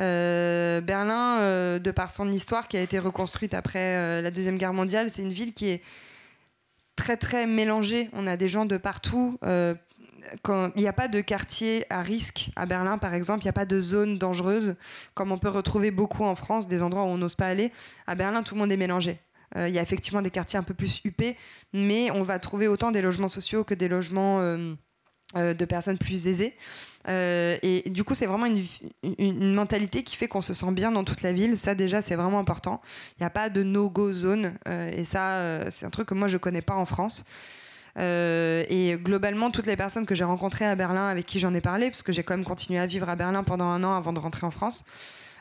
Euh, 0.01 0.81
Berlin, 0.81 1.41
euh, 1.41 1.79
de 1.79 1.91
par 1.91 2.11
son 2.11 2.31
histoire 2.31 2.69
qui 2.69 2.77
a 2.77 2.81
été 2.81 2.99
reconstruite 2.99 3.55
après 3.55 3.97
euh, 3.97 4.23
la 4.23 4.31
Deuxième 4.31 4.57
Guerre 4.57 4.73
mondiale, 4.73 5.11
c'est 5.11 5.23
une 5.23 5.33
ville 5.33 5.53
qui 5.53 5.69
est 5.71 5.83
très 6.97 7.17
très 7.17 7.47
mélangée. 7.47 8.09
On 8.13 8.27
a 8.27 8.37
des 8.37 8.49
gens 8.49 8.67
de 8.67 8.77
partout. 8.77 9.39
quand 10.43 10.71
il 10.77 10.83
n'y 10.83 10.89
a 10.89 10.93
pas 10.93 11.09
de 11.09 11.21
quartier 11.21 11.85
à 11.91 12.03
risque 12.03 12.51
à 12.55 12.65
Berlin, 12.67 12.99
par 12.99 13.13
exemple, 13.15 13.41
il 13.41 13.47
n'y 13.47 13.51
a 13.51 13.55
pas 13.55 13.67
de 13.67 13.81
zone 13.81 14.19
dangereuse, 14.19 14.77
comme 15.15 15.33
on 15.33 15.39
peut 15.39 15.49
retrouver 15.49 15.91
beaucoup 15.91 16.25
en 16.25 16.35
France, 16.35 16.69
des 16.69 16.83
endroits 16.83 17.03
où 17.03 17.07
on 17.07 17.19
n'ose 17.19 17.35
pas 17.35 17.49
aller. 17.49 17.73
À 18.07 18.15
Berlin, 18.15 18.43
tout 18.43 18.55
le 18.55 18.61
monde 18.61 18.71
est 18.73 18.77
mélangé. 18.77 19.21
Il 19.57 19.69
y 19.69 19.79
a 19.79 19.83
effectivement 19.83 20.23
des 20.23 20.31
quartiers 20.31 20.59
un 20.59 20.63
peu 20.63 20.75
plus 20.75 21.01
huppés, 21.05 21.37
mais 21.73 22.11
on 22.11 22.23
va 22.23 22.39
trouver 22.39 22.69
autant 22.69 22.91
des 22.91 23.03
logements 23.03 23.29
sociaux 23.29 23.65
que 23.65 23.75
des 23.75 23.89
logements 23.89 24.41
de 24.41 25.65
personnes 25.67 25.99
plus 25.99 26.27
aisées. 26.27 26.55
et 27.07 27.83
du 27.91 28.03
coup, 28.03 28.15
c'est 28.15 28.27
vraiment 28.27 28.47
une, 28.47 28.65
une, 29.19 29.55
mentalité 29.55 30.05
qui 30.05 30.17
fait 30.17 30.27
qu'on 30.27 30.41
se 30.41 30.55
sent 30.55 30.73
bien 30.73 30.91
dans 30.91 31.05
toute 31.05 31.21
la 31.21 31.35
ville. 31.35 31.59
Ça, 31.59 31.75
déjà, 31.75 32.01
c'est 32.01 32.17
vraiment 32.17 32.39
important. 32.39 32.81
Il 33.19 33.23
n'y 33.23 33.27
a 33.27 33.31
pas 33.31 33.51
de 33.51 33.63
no-go 33.63 34.13
zone. 34.13 34.55
et 34.67 35.05
ça, 35.05 35.71
c'est 35.71 35.85
un 35.85 35.91
truc 35.91 36.09
que 36.09 36.15
moi, 36.15 36.29
je 36.29 36.37
ne 36.37 36.39
connais 36.39 36.63
pas 36.63 36.75
en 36.75 36.87
France. 36.87 37.27
Euh, 37.99 38.65
et 38.69 38.97
globalement, 38.97 39.51
toutes 39.51 39.67
les 39.67 39.77
personnes 39.77 40.07
que 40.07 40.15
j'ai 40.15 40.25
rencontrées 40.25 40.65
à 40.65 40.75
Berlin, 40.75 41.09
avec 41.09 41.27
qui 41.27 41.41
j'en 41.41 41.53
ai 41.55 41.61
parlé, 41.61 41.91
parce 41.91 42.03
que 42.03 42.13
j'ai 42.13 42.23
quand 42.23 42.37
même 42.37 42.45
continué 42.45 42.79
à 42.79 42.87
vivre 42.87 43.09
à 43.09 43.17
Berlin 43.17 43.43
pendant 43.45 43.67
un 43.67 43.85
an 43.85 43.95
avant 43.95 44.13
de 44.13 44.19
rentrer 44.19 44.47
en 44.47 44.51
France. 44.51 44.85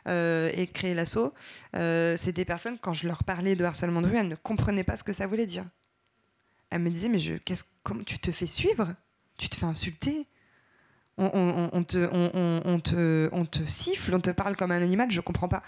Euh, 0.08 0.52
et 0.56 0.68
créer 0.68 0.93
l'assaut, 0.93 1.34
euh, 1.76 2.16
c'est 2.18 2.32
des 2.32 2.45
personnes, 2.45 2.78
quand 2.80 2.93
je 2.93 3.08
leur 3.08 3.24
parlais 3.24 3.56
de 3.56 3.64
harcèlement 3.64 4.02
de 4.02 4.08
rue, 4.08 4.18
elles 4.18 4.28
ne 4.28 4.36
comprenaient 4.36 4.84
pas 4.84 4.97
ce 4.97 5.04
que 5.04 5.14
ça 5.14 5.28
voulait 5.28 5.45
dire. 5.45 5.66
Elles 6.70 6.82
me 6.82 6.89
disaient, 6.89 7.10
mais 7.10 7.20
je, 7.20 7.34
comment 7.84 8.04
tu 8.04 8.18
te 8.18 8.32
fais 8.32 8.47
suivre? 8.47 8.93
Tu 9.38 9.49
te 9.49 9.56
fais 9.56 9.66
insulter? 9.66 10.26
On, 11.18 11.84
te, 11.84 12.10
on, 12.12 12.80
te, 12.80 13.30
on 13.32 13.45
te 13.45 13.66
siffle, 13.68 14.16
on 14.16 14.20
te 14.20 14.32
parle 14.32 14.56
comme 14.56 14.72
un 14.72 14.82
animal, 14.82 15.12
je 15.12 15.22
comprends 15.22 15.49
pas. 15.49 15.62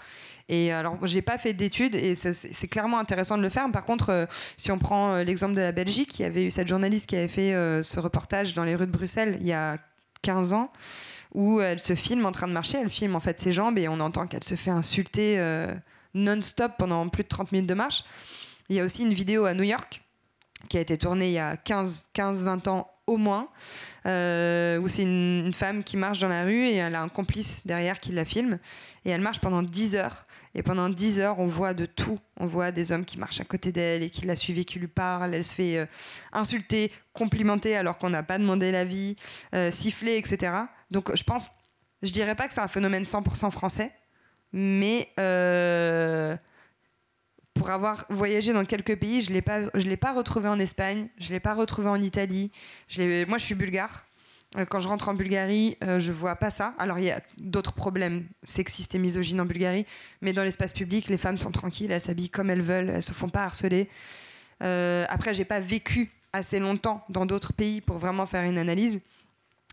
Et 0.48 0.72
alors, 0.72 1.06
j'ai 1.06 1.22
pas 1.22 1.38
fait 1.38 1.52
d'études 1.52 1.94
et 1.94 2.16
c'est 2.16 2.66
clairement 2.66 2.98
intéressant 2.98 3.38
de 3.38 3.42
le 3.42 3.50
faire. 3.50 3.70
Par 3.70 3.84
contre, 3.84 4.10
euh, 4.10 4.26
si 4.56 4.72
on 4.72 4.78
prend 4.78 5.18
l'exemple 5.18 5.54
de 5.54 5.60
la 5.60 5.70
Belgique, 5.70 6.18
il 6.18 6.22
y 6.22 6.24
avait 6.24 6.46
eu 6.46 6.50
cette 6.50 6.66
journaliste 6.66 7.06
qui 7.06 7.14
avait 7.14 7.28
fait 7.28 7.52
ce 7.84 8.00
reportage 8.00 8.54
dans 8.54 8.64
les 8.64 8.74
rues 8.74 8.86
de 8.86 8.92
Bruxelles 8.92 9.36
il 9.40 9.46
y 9.46 9.52
a 9.52 9.78
15 10.22 10.54
ans 10.54 10.72
où 11.34 11.60
elle 11.60 11.80
se 11.80 11.94
filme 11.94 12.24
en 12.26 12.32
train 12.32 12.48
de 12.48 12.52
marcher, 12.52 12.78
elle 12.78 12.90
filme 12.90 13.16
en 13.16 13.20
fait 13.20 13.38
ses 13.38 13.52
jambes 13.52 13.78
et 13.78 13.88
on 13.88 14.00
entend 14.00 14.26
qu'elle 14.26 14.44
se 14.44 14.54
fait 14.54 14.70
insulter 14.70 15.38
non-stop 16.14 16.72
pendant 16.78 17.08
plus 17.08 17.24
de 17.24 17.28
30 17.28 17.52
minutes 17.52 17.68
de 17.68 17.74
marche. 17.74 18.04
Il 18.68 18.76
y 18.76 18.80
a 18.80 18.84
aussi 18.84 19.02
une 19.02 19.12
vidéo 19.12 19.44
à 19.44 19.54
New 19.54 19.64
York 19.64 20.00
qui 20.68 20.78
a 20.78 20.80
été 20.80 20.96
tournée 20.96 21.28
il 21.28 21.34
y 21.34 21.38
a 21.38 21.56
15-20 21.56 22.68
ans 22.68 22.90
au 23.06 23.18
moins, 23.18 23.46
euh, 24.06 24.78
où 24.78 24.88
c'est 24.88 25.02
une, 25.02 25.52
femme 25.52 25.84
qui 25.84 25.96
marche 25.96 26.20
dans 26.20 26.28
la 26.28 26.44
rue 26.44 26.66
et 26.68 26.76
elle 26.76 26.94
a 26.94 27.02
un 27.02 27.08
complice 27.08 27.66
derrière 27.66 28.00
qui 28.00 28.12
la 28.12 28.24
filme. 28.24 28.58
Et 29.04 29.10
elle 29.10 29.20
marche 29.20 29.40
pendant 29.40 29.62
10 29.62 29.96
heures. 29.96 30.24
Et 30.54 30.62
pendant 30.62 30.88
10 30.88 31.20
heures, 31.20 31.40
on 31.40 31.46
voit 31.46 31.74
de 31.74 31.84
tout. 31.84 32.18
On 32.38 32.46
voit 32.46 32.70
des 32.70 32.92
hommes 32.92 33.04
qui 33.04 33.18
marchent 33.18 33.40
à 33.40 33.44
côté 33.44 33.72
d'elle 33.72 34.02
et 34.02 34.10
qui 34.10 34.24
la 34.24 34.36
suivent 34.36 34.64
qui 34.64 34.78
lui 34.78 34.86
parlent. 34.86 35.34
Elle 35.34 35.44
se 35.44 35.54
fait 35.54 35.78
euh, 35.78 35.86
insulter, 36.32 36.92
complimenter 37.12 37.76
alors 37.76 37.98
qu'on 37.98 38.10
n'a 38.10 38.22
pas 38.22 38.38
demandé 38.38 38.70
l'avis, 38.70 39.16
euh, 39.54 39.70
siffler, 39.70 40.16
etc. 40.16 40.52
Donc 40.90 41.14
je 41.16 41.24
pense, 41.24 41.50
je 42.02 42.12
dirais 42.12 42.36
pas 42.36 42.46
que 42.46 42.54
c'est 42.54 42.60
un 42.60 42.68
phénomène 42.68 43.02
100% 43.02 43.50
français, 43.50 43.90
mais 44.52 45.08
euh, 45.18 46.36
pour 47.54 47.70
avoir 47.70 48.04
voyagé 48.08 48.52
dans 48.52 48.64
quelques 48.64 48.96
pays, 48.96 49.22
je 49.22 49.30
ne 49.30 49.88
l'ai 49.88 49.96
pas 49.96 50.12
retrouvé 50.12 50.48
en 50.48 50.58
Espagne, 50.60 51.08
je 51.18 51.28
ne 51.28 51.32
l'ai 51.32 51.40
pas 51.40 51.54
retrouvé 51.54 51.88
en 51.88 52.00
Italie. 52.00 52.52
Moi, 52.98 53.38
je 53.38 53.44
suis 53.44 53.54
bulgare. 53.56 54.04
Euh, 54.56 54.64
quand 54.64 54.78
je 54.78 54.88
rentre 54.88 55.08
en 55.08 55.14
Bulgarie, 55.14 55.76
euh, 55.82 55.98
je 55.98 56.12
vois 56.12 56.36
pas 56.36 56.50
ça. 56.50 56.74
Alors, 56.78 56.98
il 56.98 57.06
y 57.06 57.10
a 57.10 57.20
d'autres 57.38 57.72
problèmes 57.72 58.26
sexistes 58.42 58.94
et 58.94 58.98
misogynes 58.98 59.40
en 59.40 59.44
Bulgarie, 59.44 59.86
mais 60.20 60.32
dans 60.32 60.42
l'espace 60.42 60.72
public, 60.72 61.08
les 61.08 61.18
femmes 61.18 61.38
sont 61.38 61.50
tranquilles, 61.50 61.90
elles 61.90 62.00
s'habillent 62.00 62.30
comme 62.30 62.50
elles 62.50 62.62
veulent, 62.62 62.90
elles 62.90 63.02
se 63.02 63.12
font 63.12 63.28
pas 63.28 63.44
harceler. 63.44 63.88
Euh, 64.62 65.04
après, 65.08 65.34
j'ai 65.34 65.44
pas 65.44 65.60
vécu 65.60 66.10
assez 66.32 66.58
longtemps 66.58 67.04
dans 67.08 67.26
d'autres 67.26 67.52
pays 67.52 67.80
pour 67.80 67.98
vraiment 67.98 68.26
faire 68.26 68.44
une 68.44 68.58
analyse, 68.58 69.00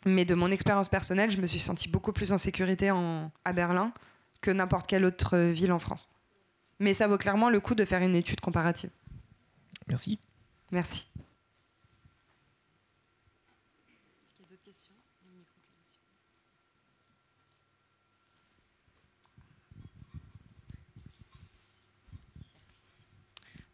mais 0.05 0.25
de 0.25 0.35
mon 0.35 0.49
expérience 0.49 0.89
personnelle, 0.89 1.31
je 1.31 1.39
me 1.39 1.47
suis 1.47 1.59
sentie 1.59 1.89
beaucoup 1.89 2.11
plus 2.11 2.31
en 2.33 2.37
sécurité 2.37 2.91
en, 2.91 3.31
à 3.45 3.53
Berlin 3.53 3.93
que 4.41 4.49
n'importe 4.51 4.87
quelle 4.87 5.05
autre 5.05 5.37
ville 5.37 5.71
en 5.71 5.79
France. 5.79 6.11
Mais 6.79 6.95
ça 6.95 7.07
vaut 7.07 7.19
clairement 7.19 7.51
le 7.51 7.59
coup 7.59 7.75
de 7.75 7.85
faire 7.85 8.01
une 8.01 8.15
étude 8.15 8.41
comparative. 8.41 8.89
Merci. 9.87 10.19
Merci. 10.71 11.10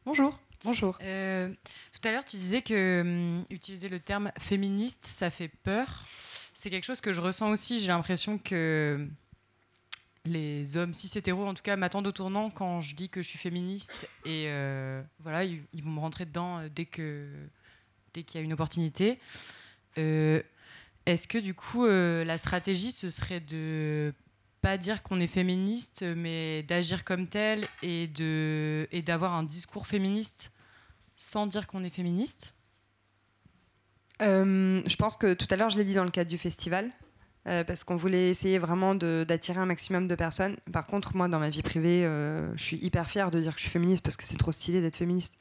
Bonjour. 0.08 0.40
Bonjour. 0.64 0.98
Euh, 1.02 1.50
tout 1.92 2.08
à 2.08 2.14
l'heure, 2.14 2.24
tu 2.24 2.38
disais 2.38 2.62
que 2.62 3.02
hum, 3.02 3.46
utiliser 3.50 3.90
le 3.90 4.00
terme 4.00 4.32
féministe, 4.40 5.04
ça 5.06 5.30
fait 5.30 5.50
peur. 5.50 6.06
C'est 6.54 6.70
quelque 6.70 6.86
chose 6.86 7.02
que 7.02 7.12
je 7.12 7.20
ressens 7.20 7.50
aussi. 7.50 7.82
J'ai 7.82 7.90
l'impression 7.90 8.38
que 8.38 9.06
les 10.24 10.78
hommes 10.78 10.94
cis 10.94 11.18
hétéros, 11.18 11.46
en 11.46 11.54
tout 11.54 11.62
cas, 11.62 11.76
m'attendent 11.76 12.08
au 12.08 12.14
tournant 12.14 12.50
quand 12.50 12.80
je 12.80 12.96
dis 12.96 13.10
que 13.10 13.22
je 13.22 13.28
suis 13.28 13.38
féministe. 13.38 14.08
Et 14.24 14.46
euh, 14.48 15.04
voilà, 15.20 15.44
ils, 15.44 15.84
vont 15.84 15.92
me 15.92 16.00
rentrer 16.00 16.24
dedans 16.24 16.60
euh, 16.60 16.70
dès 16.74 16.86
que 16.86 17.28
dès 18.14 18.24
qu'il 18.24 18.40
y 18.40 18.42
a 18.42 18.46
une 18.46 18.54
opportunité. 18.54 19.20
Euh, 19.98 20.42
est-ce 21.06 21.28
que 21.28 21.38
du 21.38 21.54
coup, 21.54 21.86
la 21.86 22.38
stratégie, 22.38 22.94
ce 22.94 23.10
serait 23.10 23.42
de 23.42 24.14
pas 24.68 24.78
dire 24.78 25.02
qu'on 25.02 25.22
est 25.22 25.28
féministe, 25.28 26.04
mais 26.18 26.62
d'agir 26.64 27.06
comme 27.06 27.26
tel 27.28 27.70
et 27.84 28.08
de 28.08 28.86
et 28.92 29.02
d'avoir 29.02 29.34
un 29.34 29.44
discours 29.44 29.88
féministe 29.88 30.52
sans 31.16 31.48
dire 31.48 31.68
qu'on 31.68 31.86
est 31.86 31.90
féministe 31.90 32.54
Je 34.20 34.96
pense 34.98 35.16
que 35.16 35.34
tout 35.36 35.48
à 35.52 35.56
l'heure, 35.56 35.70
je 35.70 35.78
l'ai 35.78 35.86
dit 35.86 35.94
dans 35.94 36.04
le 36.04 36.12
cadre 36.12 36.30
du 36.30 36.38
festival. 36.38 36.92
Euh, 37.48 37.64
parce 37.64 37.86
qu'on 37.86 37.96
voulait 37.96 38.30
essayer 38.30 38.60
vraiment 38.60 38.94
d'attirer 38.94 39.60
un 39.62 39.66
maximum 39.66 40.10
de 40.10 40.16
personnes. 40.16 40.58
Par 40.74 40.86
contre, 40.86 41.16
moi, 41.16 41.30
dans 41.30 41.40
ma 41.40 41.50
vie 41.50 41.62
privée, 41.62 42.04
euh, 42.04 42.54
je 42.58 42.64
suis 42.64 42.78
hyper 42.84 43.10
fière 43.10 43.32
de 43.32 43.40
dire 43.40 43.54
que 43.54 43.60
je 43.60 43.64
suis 43.64 43.72
féministe 43.72 44.04
parce 44.04 44.18
que 44.18 44.26
c'est 44.26 44.36
trop 44.36 44.52
stylé 44.52 44.82
d'être 44.82 44.98
féministe. 44.98 45.38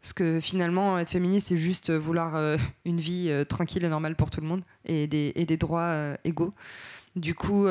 Parce 0.00 0.14
que 0.14 0.40
finalement, 0.40 0.98
être 0.98 1.10
féministe, 1.10 1.48
c'est 1.48 1.58
juste 1.58 1.90
vouloir 1.90 2.34
euh, 2.36 2.56
une 2.86 2.98
vie 2.98 3.30
tranquille 3.46 3.84
et 3.84 3.90
normale 3.90 4.16
pour 4.16 4.30
tout 4.30 4.40
le 4.40 4.46
monde 4.46 4.62
et 4.86 5.06
des, 5.06 5.32
et 5.34 5.44
des 5.44 5.58
droits 5.58 6.16
égaux. 6.24 6.52
Du 7.18 7.34
coup, 7.34 7.66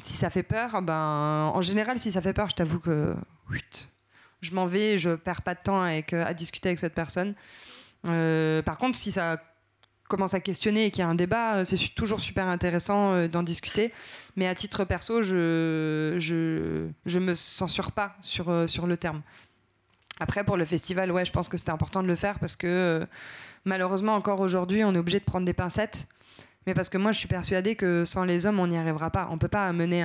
si 0.00 0.12
ça 0.12 0.30
fait 0.30 0.42
peur, 0.42 0.82
ben, 0.82 1.50
en 1.54 1.60
général, 1.62 1.98
si 1.98 2.12
ça 2.12 2.20
fait 2.20 2.32
peur, 2.32 2.48
je 2.48 2.56
t'avoue 2.56 2.78
que 2.78 3.14
je 4.40 4.54
m'en 4.54 4.66
vais, 4.66 4.98
je 4.98 5.10
perds 5.10 5.42
pas 5.42 5.54
de 5.54 5.60
temps 5.62 5.80
avec, 5.80 6.12
à 6.12 6.32
discuter 6.34 6.68
avec 6.68 6.78
cette 6.78 6.94
personne. 6.94 7.34
par 8.02 8.78
contre, 8.78 8.96
si 8.96 9.12
ça 9.12 9.38
commence 10.08 10.34
à 10.34 10.40
questionner 10.40 10.86
et 10.86 10.90
qu'il 10.90 11.00
y 11.00 11.04
a 11.04 11.08
un 11.08 11.14
débat, 11.14 11.56
euh, 11.56 11.64
c'est 11.64 11.76
toujours 11.94 12.20
super 12.20 12.46
intéressant 12.48 13.12
euh, 13.12 13.28
d'en 13.28 13.42
discuter. 13.42 13.92
Mais 14.36 14.46
à 14.46 14.54
titre 14.54 14.84
perso, 14.84 15.22
je, 15.22 16.16
je, 16.18 16.88
je 17.06 17.18
me 17.18 17.34
censure 17.34 17.92
pas 17.92 18.16
sur, 18.20 18.50
euh, 18.50 18.66
sur 18.66 18.86
le 18.86 18.96
terme. 18.96 19.22
Après, 20.20 20.44
pour 20.44 20.56
le 20.56 20.64
festival, 20.64 21.12
ouais, 21.12 21.24
je 21.24 21.32
pense 21.32 21.48
que 21.48 21.56
c'était 21.56 21.72
important 21.72 22.02
de 22.02 22.08
le 22.08 22.16
faire 22.16 22.38
parce 22.38 22.56
que 22.56 23.06
malheureusement, 23.66 24.14
encore 24.14 24.40
aujourd'hui, 24.40 24.82
on 24.82 24.94
est 24.94 24.98
obligé 24.98 25.18
de 25.18 25.24
prendre 25.24 25.44
des 25.44 25.52
pincettes. 25.52 26.08
Mais 26.66 26.74
parce 26.74 26.88
que 26.88 26.98
moi, 26.98 27.12
je 27.12 27.18
suis 27.18 27.28
persuadée 27.28 27.76
que 27.76 28.04
sans 28.04 28.24
les 28.24 28.46
hommes, 28.46 28.58
on 28.58 28.66
n'y 28.66 28.76
arrivera 28.76 29.10
pas. 29.10 29.28
On 29.30 29.38
peut 29.38 29.48
pas 29.48 29.72
mener 29.72 30.04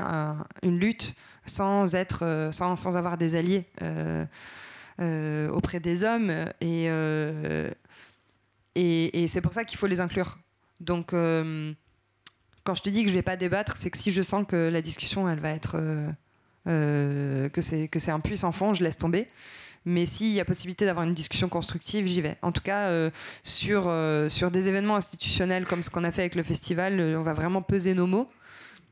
une 0.61 0.79
lutte 0.79 1.15
sans, 1.45 1.95
être, 1.95 2.49
sans, 2.51 2.75
sans 2.75 2.97
avoir 2.97 3.17
des 3.17 3.35
alliés 3.35 3.65
auprès 4.99 5.79
des 5.79 6.03
hommes. 6.03 6.31
Et 6.61 6.89
et, 8.75 9.27
c'est 9.27 9.41
pour 9.41 9.53
ça 9.53 9.65
qu'il 9.65 9.77
faut 9.77 9.87
les 9.87 10.01
inclure. 10.01 10.37
Donc, 10.79 11.13
euh, 11.13 11.73
quand 12.63 12.73
je 12.73 12.83
te 12.83 12.89
dis 12.89 13.03
que 13.03 13.09
je 13.09 13.15
vais 13.15 13.21
pas 13.21 13.35
débattre, 13.35 13.77
c'est 13.77 13.91
que 13.91 13.97
si 13.97 14.11
je 14.11 14.21
sens 14.21 14.45
que 14.47 14.69
la 14.69 14.81
discussion, 14.81 15.29
elle 15.29 15.39
va 15.39 15.49
être. 15.51 15.75
Euh, 15.75 16.09
euh, 16.67 17.49
que 17.49 17.61
c'est 17.61 18.11
un 18.11 18.19
puissant 18.19 18.51
fond, 18.51 18.73
je 18.73 18.83
laisse 18.83 18.97
tomber. 18.97 19.27
Mais 19.85 20.05
s'il 20.05 20.31
y 20.31 20.39
a 20.39 20.45
possibilité 20.45 20.85
d'avoir 20.85 21.05
une 21.05 21.13
discussion 21.13 21.49
constructive, 21.49 22.05
j'y 22.05 22.21
vais. 22.21 22.37
En 22.41 22.51
tout 22.51 22.61
cas, 22.61 23.09
sur, 23.43 23.91
sur 24.29 24.51
des 24.51 24.67
événements 24.67 24.95
institutionnels 24.95 25.65
comme 25.65 25.81
ce 25.81 25.89
qu'on 25.89 26.03
a 26.03 26.11
fait 26.11 26.21
avec 26.21 26.35
le 26.35 26.43
festival, 26.43 26.99
on 27.17 27.23
va 27.23 27.33
vraiment 27.33 27.63
peser 27.63 27.95
nos 27.95 28.05
mots 28.05 28.27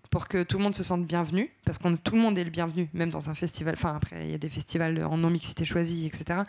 pour 0.09 0.27
que 0.27 0.41
tout 0.41 0.57
le 0.57 0.63
monde 0.63 0.75
se 0.75 0.83
sente 0.83 1.05
bienvenu, 1.05 1.51
parce 1.63 1.77
que 1.77 1.95
tout 1.97 2.15
le 2.15 2.21
monde 2.21 2.39
est 2.39 2.43
le 2.43 2.49
bienvenu, 2.49 2.89
même 2.93 3.11
dans 3.11 3.29
un 3.29 3.35
festival. 3.35 3.75
Enfin, 3.77 3.95
après, 3.95 4.21
il 4.23 4.31
y 4.31 4.33
a 4.33 4.39
des 4.39 4.49
festivals 4.49 5.03
en 5.03 5.17
non-mixité 5.17 5.63
choisie, 5.63 6.07
etc. 6.07 6.39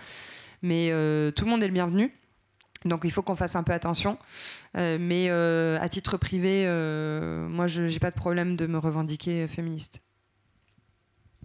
Mais 0.62 0.86
tout 1.36 1.44
le 1.44 1.50
monde 1.50 1.62
est 1.62 1.68
le 1.68 1.74
bienvenu. 1.74 2.10
Donc 2.84 3.02
il 3.04 3.10
faut 3.10 3.22
qu'on 3.22 3.36
fasse 3.36 3.56
un 3.56 3.62
peu 3.62 3.72
attention. 3.72 4.18
Euh, 4.76 4.96
mais 5.00 5.28
euh, 5.28 5.78
à 5.80 5.88
titre 5.88 6.16
privé, 6.16 6.64
euh, 6.66 7.48
moi, 7.48 7.66
je 7.66 7.82
n'ai 7.82 7.98
pas 7.98 8.10
de 8.10 8.16
problème 8.16 8.56
de 8.56 8.66
me 8.66 8.78
revendiquer 8.78 9.46
féministe. 9.48 10.02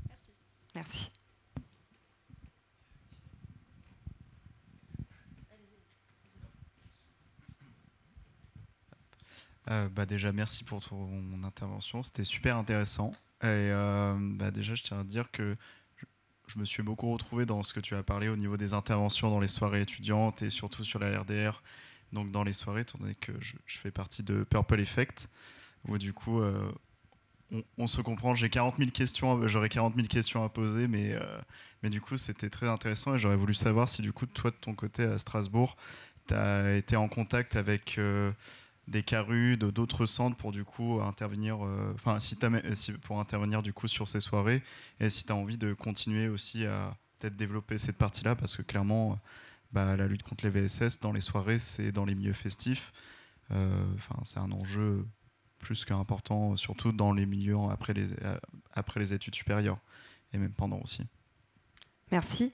Merci. 0.07 0.31
Merci. 0.75 1.11
Bah 9.67 10.05
déjà, 10.05 10.31
merci 10.31 10.63
pour 10.63 10.83
ton 10.83 11.43
intervention. 11.43 12.03
C'était 12.03 12.23
super 12.23 12.57
intéressant. 12.57 13.13
Et 13.43 13.71
bah 14.37 14.51
déjà, 14.51 14.75
je 14.75 14.83
tiens 14.83 14.99
à 14.99 15.03
dire 15.03 15.31
que 15.31 15.55
je 16.47 16.59
me 16.59 16.65
suis 16.65 16.83
beaucoup 16.83 17.11
retrouvé 17.11 17.45
dans 17.45 17.63
ce 17.63 17.73
que 17.73 17.79
tu 17.79 17.95
as 17.95 18.03
parlé 18.03 18.29
au 18.29 18.35
niveau 18.35 18.57
des 18.57 18.73
interventions 18.73 19.29
dans 19.29 19.39
les 19.39 19.47
soirées 19.47 19.81
étudiantes 19.81 20.41
et 20.41 20.49
surtout 20.49 20.83
sur 20.83 20.99
la 20.99 21.19
RDR. 21.19 21.61
Donc 22.11 22.31
dans 22.31 22.43
les 22.43 22.53
soirées, 22.53 22.81
étant 22.81 22.99
donné 22.99 23.15
que 23.15 23.33
je, 23.39 23.55
fais 23.67 23.91
partie 23.91 24.23
de 24.23 24.43
Purple 24.43 24.79
Effect, 24.79 25.29
où 25.87 25.97
du 25.97 26.13
coup 26.13 26.39
euh, 26.39 26.71
on, 27.77 27.87
se 27.87 28.01
comprend. 28.01 28.33
J'ai 28.35 28.49
40 28.49 28.77
000 28.77 28.91
questions, 28.91 29.47
j'aurais 29.47 29.69
40 29.69 29.95
000 29.95 30.07
questions 30.07 30.43
à 30.43 30.49
poser, 30.49 30.87
mais, 30.87 31.13
euh, 31.13 31.21
mais 31.83 31.89
du 31.89 32.01
coup, 32.01 32.17
c'était 32.17 32.49
très 32.49 32.67
intéressant 32.67 33.15
et 33.15 33.17
j'aurais 33.17 33.35
voulu 33.35 33.53
savoir 33.53 33.89
si, 33.89 34.01
du 34.01 34.13
coup, 34.13 34.25
toi, 34.25 34.51
de 34.51 34.55
ton 34.55 34.73
côté 34.73 35.03
à 35.03 35.17
Strasbourg, 35.17 35.75
tu 36.27 36.33
as 36.33 36.75
été 36.75 36.95
en 36.95 37.07
contact 37.07 37.55
avec 37.55 37.97
euh, 37.97 38.31
des 38.87 39.03
carus, 39.03 39.57
d'autres 39.57 40.05
centres 40.05 40.37
pour, 40.37 40.51
du 40.51 40.63
coup, 40.63 41.01
intervenir, 41.01 41.65
euh, 41.65 41.91
enfin, 41.95 42.19
si, 42.19 42.37
pour 43.01 43.19
intervenir, 43.19 43.61
du 43.63 43.73
coup, 43.73 43.87
sur 43.87 44.07
ces 44.07 44.19
soirées 44.19 44.61
et 44.99 45.09
si 45.09 45.25
tu 45.25 45.31
as 45.31 45.35
envie 45.35 45.57
de 45.57 45.73
continuer 45.73 46.27
aussi 46.27 46.65
à 46.65 46.95
peut-être 47.19 47.35
développer 47.35 47.77
cette 47.77 47.97
partie-là 47.97 48.35
parce 48.35 48.55
que 48.55 48.61
clairement, 48.61 49.19
bah, 49.71 49.95
la 49.95 50.07
lutte 50.07 50.23
contre 50.23 50.45
les 50.45 50.51
VSS 50.51 50.99
dans 51.01 51.11
les 51.11 51.21
soirées, 51.21 51.59
c'est 51.59 51.91
dans 51.91 52.05
les 52.05 52.15
milieux 52.15 52.33
festifs. 52.33 52.93
Enfin, 53.51 54.19
c'est 54.23 54.39
un 54.39 54.51
enjeu 54.51 55.05
plus 55.65 55.83
qu'important, 55.83 56.55
surtout 56.55 56.91
dans 56.91 57.11
les 57.11 57.25
milieux 57.25 57.57
euh, 57.57 58.37
après 58.73 58.99
les 58.99 59.13
études 59.13 59.35
supérieures 59.35 59.79
et 60.31 60.37
même 60.37 60.53
pendant 60.53 60.77
aussi. 60.77 61.03
Merci 62.11 62.53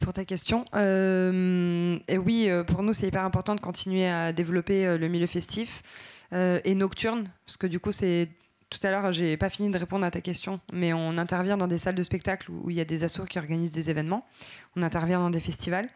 pour 0.00 0.12
ta 0.12 0.24
question. 0.24 0.64
Euh, 0.74 1.98
et 2.08 2.18
oui, 2.18 2.46
euh, 2.48 2.64
pour 2.64 2.82
nous, 2.82 2.92
c'est 2.92 3.06
hyper 3.06 3.24
important 3.24 3.54
de 3.54 3.60
continuer 3.60 4.06
à 4.06 4.32
développer 4.32 4.98
le 4.98 5.08
milieu 5.08 5.26
festif 5.26 5.82
et 6.32 6.74
nocturne, 6.74 7.30
parce 7.46 7.56
que 7.56 7.68
du 7.68 7.78
coup, 7.78 7.92
c'est 7.92 8.28
tout 8.68 8.80
à 8.82 8.90
l'heure, 8.90 9.12
j'ai 9.12 9.36
pas 9.36 9.48
fini 9.48 9.70
de 9.70 9.78
répondre 9.78 10.04
à 10.04 10.10
ta 10.10 10.20
question, 10.20 10.60
mais 10.72 10.92
on 10.92 11.18
intervient 11.18 11.56
dans 11.56 11.68
des 11.68 11.78
salles 11.78 11.94
de 11.94 12.02
spectacle 12.02 12.50
où 12.50 12.68
il 12.68 12.76
y 12.76 12.80
a 12.80 12.84
des 12.84 13.04
assos 13.04 13.24
qui 13.24 13.38
organisent 13.38 13.70
des 13.70 13.90
événements. 13.90 14.26
On 14.74 14.82
intervient 14.82 15.20
dans 15.20 15.30
des 15.30 15.40
festivals, 15.40 15.88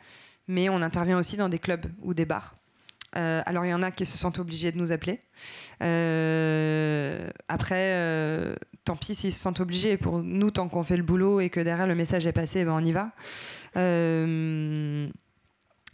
mais 0.46 0.68
on 0.68 0.80
intervient 0.80 1.18
aussi 1.18 1.36
dans 1.36 1.48
des 1.48 1.59
clubs 1.59 1.86
ou 2.03 2.14
des 2.14 2.26
bars. 2.26 2.55
Euh, 3.16 3.42
alors 3.44 3.64
il 3.64 3.70
y 3.70 3.74
en 3.74 3.82
a 3.82 3.90
qui 3.90 4.06
se 4.06 4.16
sentent 4.16 4.38
obligés 4.38 4.70
de 4.72 4.78
nous 4.78 4.92
appeler. 4.92 5.18
Euh, 5.82 7.28
après, 7.48 7.94
euh, 7.94 8.54
tant 8.84 8.96
pis 8.96 9.14
s'ils 9.14 9.32
se 9.32 9.40
sentent 9.40 9.61
obligés. 9.61 9.96
Pour 9.96 10.22
nous, 10.22 10.50
tant 10.50 10.68
qu'on 10.68 10.84
fait 10.84 10.96
le 10.96 11.02
boulot 11.02 11.40
et 11.40 11.50
que 11.50 11.61
derrière 11.61 11.86
le 11.86 11.94
message 11.94 12.26
est 12.26 12.32
passé, 12.32 12.64
ben, 12.64 12.72
on 12.72 12.84
y 12.84 12.92
va. 12.92 13.12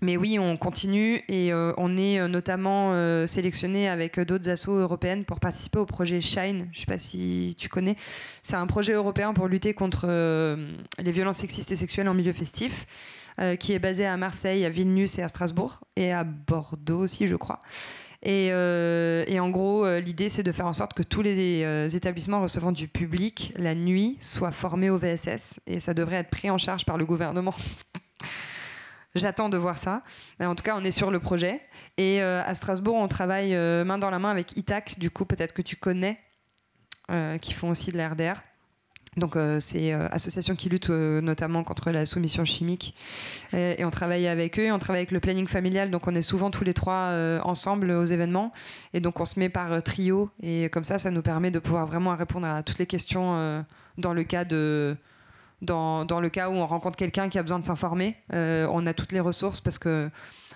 mais 0.03 0.19
oui, 0.19 0.39
on 0.39 0.59
continue 0.59 1.23
et 1.29 1.53
on 1.55 1.97
est 1.97 2.29
notamment 2.29 3.27
sélectionné 3.27 3.89
avec 3.89 4.21
d'autres 4.21 4.51
assos 4.51 4.75
européennes 4.75 5.25
pour 5.25 5.41
participer 5.41 5.79
au 5.79 5.87
projet 5.87 6.21
Shine. 6.21 6.69
Je 6.73 6.79
ne 6.79 6.81
sais 6.81 6.87
pas 6.87 6.99
si 6.99 7.55
tu 7.59 7.71
connais. 7.71 7.97
C'est 8.43 8.57
un 8.57 8.67
projet 8.67 8.93
européen 8.93 9.33
pour 9.33 9.49
lutter 9.49 9.73
contre 9.73 10.07
les 10.07 11.12
violences 11.12 11.39
sexistes 11.39 11.73
et 11.73 11.77
sexuelles 11.77 12.09
en 12.09 12.14
milieu 12.14 12.35
festif. 12.35 12.87
Euh, 13.39 13.55
qui 13.57 13.74
est 13.74 13.78
basé 13.78 14.07
à 14.07 14.16
Marseille, 14.16 14.64
à 14.64 14.70
Vilnius 14.70 15.18
et 15.18 15.22
à 15.22 15.28
Strasbourg, 15.28 15.80
et 15.95 16.11
à 16.11 16.24
Bordeaux 16.24 17.01
aussi, 17.01 17.26
je 17.26 17.37
crois. 17.37 17.61
Et, 18.22 18.49
euh, 18.51 19.26
en 19.39 19.51
gros, 19.51 19.84
euh, 19.84 20.01
l'idée, 20.01 20.30
c'est 20.30 20.43
de 20.43 20.53
faire 20.53 20.66
en 20.66 20.72
sorte 20.72 20.95
que 20.95 21.03
tous 21.03 21.20
les 21.20 21.95
établissements 21.95 22.41
recevant 22.41 22.72
du 22.72 22.89
public 22.89 23.53
la 23.57 23.74
nuit 23.74 24.16
soient 24.20 24.53
formés 24.53 24.89
au 24.89 24.97
VSS. 24.97 25.61
Et 25.66 25.80
ça 25.80 25.93
devrait 25.93 26.16
être 26.16 26.30
pris 26.30 26.49
en 26.49 26.57
charge 26.57 26.87
par 26.87 26.97
le 26.97 27.05
gouvernement. 27.05 27.55
J'attends 29.14 29.51
de 29.51 29.59
voir 29.59 29.76
ça. 29.76 30.01
En 30.41 30.55
tout 30.55 30.64
cas, 30.64 30.74
on 30.74 30.84
est 30.84 30.91
sur 30.91 31.11
le 31.11 31.20
projet. 31.20 31.61
Et 31.99 32.22
à 32.22 32.55
Strasbourg, 32.55 32.97
on 32.97 33.09
travaille 33.09 33.55
main 33.55 33.97
dans 33.97 34.11
la 34.11 34.18
main 34.18 34.30
avec 34.30 34.57
ITAC, 34.59 34.99
du 34.99 35.11
coup, 35.11 35.24
peut-être 35.24 35.53
que 35.55 35.62
tu 35.62 35.76
connais, 35.76 36.18
qui 37.41 37.55
font 37.55 37.70
aussi 37.70 37.93
de 37.93 37.97
la 37.97 38.11
RDR. 38.11 38.43
Donc 39.17 39.37
euh, 39.37 39.61
c'est 39.61 39.95
euh, 39.95 40.09
association 40.11 40.55
qui 40.55 40.69
lutte 40.69 40.91
euh, 40.91 41.23
notamment 41.23 41.64
contre 41.64 41.91
la 41.91 42.05
soumission 42.05 42.45
chimique. 42.45 42.95
Et, 43.55 43.85
on 43.85 43.91
travaille 43.91 44.27
avec 44.27 44.59
eux, 44.59 44.71
on 44.73 44.79
travaille 44.79 45.01
avec 45.01 45.12
le 45.12 45.21
planning 45.21 45.47
familial, 45.47 45.91
donc 45.91 46.07
on 46.07 46.14
est 46.14 46.23
souvent 46.23 46.51
tous 46.51 46.64
les 46.64 46.75
trois 46.75 47.12
ensemble 47.43 47.91
aux 47.91 48.05
événements. 48.05 48.53
Et 48.93 49.01
donc 49.01 49.21
on 49.21 49.25
se 49.25 49.39
met 49.39 49.49
par 49.49 49.83
trio. 49.83 50.31
Et 50.43 50.69
comme 50.71 50.85
ça 50.85 50.99
ça 50.99 51.11
nous 51.11 51.23
permet 51.23 51.51
de 51.51 51.59
pouvoir 51.59 51.87
vraiment 51.87 52.14
répondre 52.14 52.47
à 52.47 52.62
toutes 52.62 52.79
les 52.79 52.87
questions 52.87 53.64
dans 53.99 54.12
le 54.12 54.25
cas 54.25 54.45
de 54.45 54.97
dans, 55.62 56.05
dans 56.05 56.21
le 56.21 56.29
cas 56.29 56.51
où 56.51 56.53
on 56.53 56.67
rencontre 56.67 56.97
quelqu'un 56.97 57.29
qui 57.29 57.39
a 57.39 57.43
besoin 57.43 57.59
de 57.59 57.64
s'informer, 57.64 58.17
on 58.33 58.87
a 58.87 58.93
toutes 58.93 59.12
les 59.12 59.21
ressources 59.21 59.61
parce 59.61 59.79
que 59.79 60.11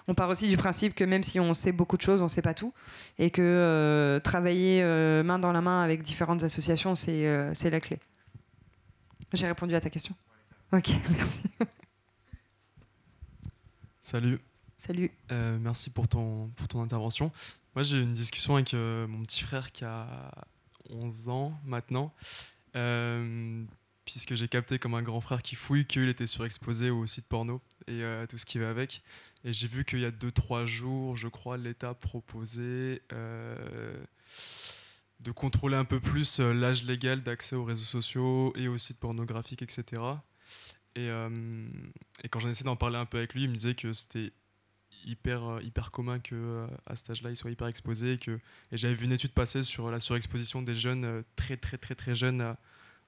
on 0.09 0.15
part 0.15 0.29
aussi 0.29 0.49
du 0.49 0.57
principe 0.57 0.95
que 0.95 1.05
même 1.05 1.23
si 1.23 1.39
on 1.39 1.55
sait 1.55 1.73
beaucoup 1.73 1.97
de 1.97 2.03
choses, 2.03 2.21
on 2.21 2.25
ne 2.25 2.29
sait 2.29 2.43
pas 2.43 2.55
tout. 2.55 2.73
Et 3.19 3.31
que 3.31 4.21
travailler 4.25 4.83
main 5.23 5.39
dans 5.39 5.53
la 5.53 5.61
main 5.61 5.83
avec 5.83 6.03
différentes 6.03 6.43
associations, 6.43 6.95
c'est 6.95 7.71
la 7.71 7.81
clé. 7.81 7.99
J'ai 9.33 9.47
répondu 9.47 9.75
à 9.75 9.81
ta 9.81 9.91
question. 9.91 10.15
Ok, 10.73 10.91
merci. 11.11 11.39
Salut. 14.01 14.39
Salut. 14.77 15.11
Euh, 15.31 15.59
merci 15.61 15.91
pour 15.91 16.09
ton, 16.09 16.49
pour 16.57 16.67
ton 16.67 16.83
intervention. 16.83 17.31
Moi, 17.75 17.83
j'ai 17.83 17.99
eu 17.99 18.03
une 18.03 18.15
discussion 18.15 18.55
avec 18.57 18.75
euh, 18.75 19.07
mon 19.07 19.23
petit 19.23 19.43
frère 19.43 19.73
qui 19.73 19.85
a 19.85 20.33
11 20.89 21.29
ans 21.29 21.61
maintenant, 21.65 22.13
euh, 22.77 23.63
puisque 24.05 24.35
j'ai 24.35 24.49
capté 24.49 24.79
comme 24.79 24.95
un 24.95 25.03
grand 25.03 25.21
frère 25.21 25.43
qui 25.43 25.55
fouille 25.55 25.85
qu'il 25.85 26.09
était 26.09 26.27
surexposé 26.27 26.91
au 26.91 27.07
site 27.07 27.27
porno 27.27 27.61
et 27.87 28.03
à 28.03 28.27
tout 28.27 28.39
ce 28.39 28.47
qui 28.47 28.59
va 28.59 28.71
avec. 28.71 29.03
Et 29.45 29.53
j'ai 29.53 29.69
vu 29.69 29.85
qu'il 29.85 30.01
y 30.01 30.05
a 30.05 30.11
2-3 30.11 30.67
jours, 30.67 31.15
je 31.15 31.29
crois, 31.29 31.57
l'État 31.57 31.95
proposait 31.95 33.03
de 35.21 35.33
contrôler 35.33 35.77
un 35.77 35.85
peu 35.85 36.01
plus 36.01 36.41
euh, 36.41 36.53
l'âge 36.53 36.85
légal 36.85 37.23
d'accès 37.23 37.55
aux 37.55 37.65
réseaux 37.65 37.85
sociaux 37.85 38.53
et 38.57 38.69
aux 38.69 38.79
sites 38.79 38.99
pornographiques, 38.99 39.63
etc. 39.63 40.03
Euh, 40.99 41.69
et, 42.25 42.29
quand 42.29 42.39
j'en 42.41 42.49
essayé 42.49 42.65
d'en 42.65 42.77
parler 42.77 42.99
un 42.99 43.05
peu 43.05 43.19
avec 43.19 43.35
lui, 43.35 43.45
il 43.45 43.51
me 43.51 43.55
disait 43.55 43.75
que 43.75 43.93
c'était 43.93 44.33
hyper, 45.05 45.45
euh, 45.45 45.63
hyper 45.63 45.91
commun 45.91 46.19
que 46.19 46.67
à 46.87 46.97
cet 46.97 47.11
âge-là, 47.11 47.31
il 47.31 47.37
soit 47.37 47.51
hyper 47.51 47.67
exposé. 47.67 48.19
Et, 48.73 48.77
j'avais 48.77 48.95
vu 48.95 49.05
une 49.05 49.13
étude 49.13 49.33
passer 49.33 49.63
sur 49.63 49.91
la 49.91 50.01
surexposition 50.01 50.63
des 50.63 50.75
jeunes 50.75 51.23
très, 51.37 51.57
très, 51.57 51.77
très, 51.77 51.95
très 51.95 52.15
jeunes 52.15 52.41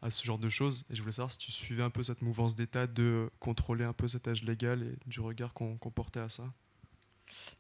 à, 0.02 0.10
ce 0.10 0.24
genre 0.24 0.38
de 0.38 0.48
choses. 0.48 0.84
Et 0.90 0.94
je 0.94 1.00
voulais 1.00 1.12
savoir 1.12 1.30
si 1.30 1.38
tu 1.38 1.50
suivais 1.50 1.82
un 1.82 1.90
peu 1.90 2.02
cette 2.02 2.22
mouvance 2.22 2.54
d'État 2.54 2.86
de 2.86 3.30
contrôler 3.38 3.84
un 3.84 3.92
peu 3.92 4.08
cet 4.08 4.28
âge 4.28 4.42
légal 4.42 4.82
et 4.82 4.96
du 5.06 5.20
regard 5.20 5.54
qu'on 5.54 5.76
portait 5.76 6.20
à 6.20 6.28
ça. 6.28 6.44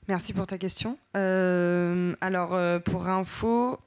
Merci 0.08 0.34
pour 0.34 0.46
ta 0.46 0.58
question. 0.58 0.98
alors, 1.14 2.82
pour 2.82 3.08
info, 3.08 3.78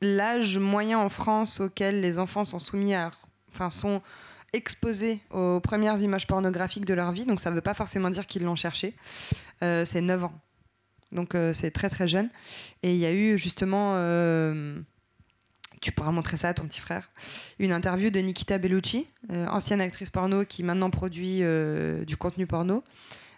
l'âge 0.00 0.58
moyen 0.58 0.98
en 0.98 1.08
France 1.08 1.60
auquel 1.60 2.00
les 2.00 2.18
enfants 2.18 2.44
sont 2.44 2.58
soumis 2.58 2.94
à, 2.94 3.10
enfin, 3.52 3.70
sont 3.70 4.02
exposés 4.52 5.20
aux 5.30 5.60
premières 5.60 6.00
images 6.00 6.26
pornographiques 6.26 6.84
de 6.84 6.94
leur 6.94 7.12
vie, 7.12 7.24
donc 7.24 7.40
ça 7.40 7.50
ne 7.50 7.54
veut 7.54 7.60
pas 7.60 7.74
forcément 7.74 8.10
dire 8.10 8.26
qu'ils 8.26 8.44
l'ont 8.44 8.56
cherché, 8.56 8.94
euh, 9.62 9.84
c'est 9.84 10.00
9 10.00 10.24
ans. 10.24 10.40
Donc 11.12 11.34
euh, 11.34 11.52
c'est 11.52 11.70
très 11.70 11.88
très 11.88 12.08
jeune. 12.08 12.28
Et 12.82 12.92
il 12.92 12.98
y 12.98 13.06
a 13.06 13.12
eu 13.12 13.38
justement, 13.38 13.94
euh, 13.96 14.80
tu 15.80 15.92
pourras 15.92 16.10
montrer 16.10 16.36
ça 16.36 16.48
à 16.48 16.54
ton 16.54 16.64
petit 16.64 16.80
frère, 16.80 17.08
une 17.58 17.72
interview 17.72 18.10
de 18.10 18.20
Nikita 18.20 18.58
Bellucci, 18.58 19.06
ancienne 19.30 19.80
actrice 19.80 20.10
porno 20.10 20.44
qui 20.44 20.62
maintenant 20.62 20.90
produit 20.90 21.42
du 22.06 22.16
contenu 22.16 22.46
porno, 22.46 22.82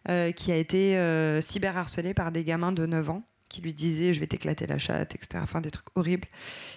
qui 0.07 0.53
a 0.53 0.57
été 0.57 1.41
cyberharcelée 1.43 2.15
par 2.15 2.33
des 2.33 2.45
gamins 2.45 2.73
de 2.73 2.87
9 2.87 3.11
ans 3.11 3.23
qui 3.49 3.61
lui 3.61 3.75
disait 3.75 4.13
je 4.13 4.21
vais 4.21 4.27
t'éclater 4.27 4.67
la 4.67 4.79
chatte, 4.79 5.15
etc. 5.15 5.41
Enfin 5.43 5.61
des 5.61 5.71
trucs 5.71 5.87
horribles. 5.95 6.29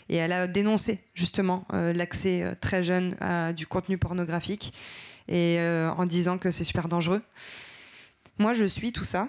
Et 0.10 0.16
elle 0.16 0.32
a 0.32 0.48
dénoncé 0.48 1.00
justement 1.14 1.66
euh, 1.74 1.94
l'accès 1.94 2.44
euh, 2.44 2.54
très 2.60 2.84
jeune 2.84 3.16
à 3.20 3.54
du 3.54 3.68
contenu 3.68 3.98
pornographique 3.98 4.74
et 5.28 5.60
euh, 5.60 5.92
en 5.92 6.06
disant 6.06 6.38
que 6.38 6.52
c'est 6.52 6.64
super 6.64 6.88
dangereux. 6.88 7.22
Moi 8.38 8.54
je 8.54 8.66
suis 8.66 8.92
tout 8.92 9.04
ça, 9.04 9.28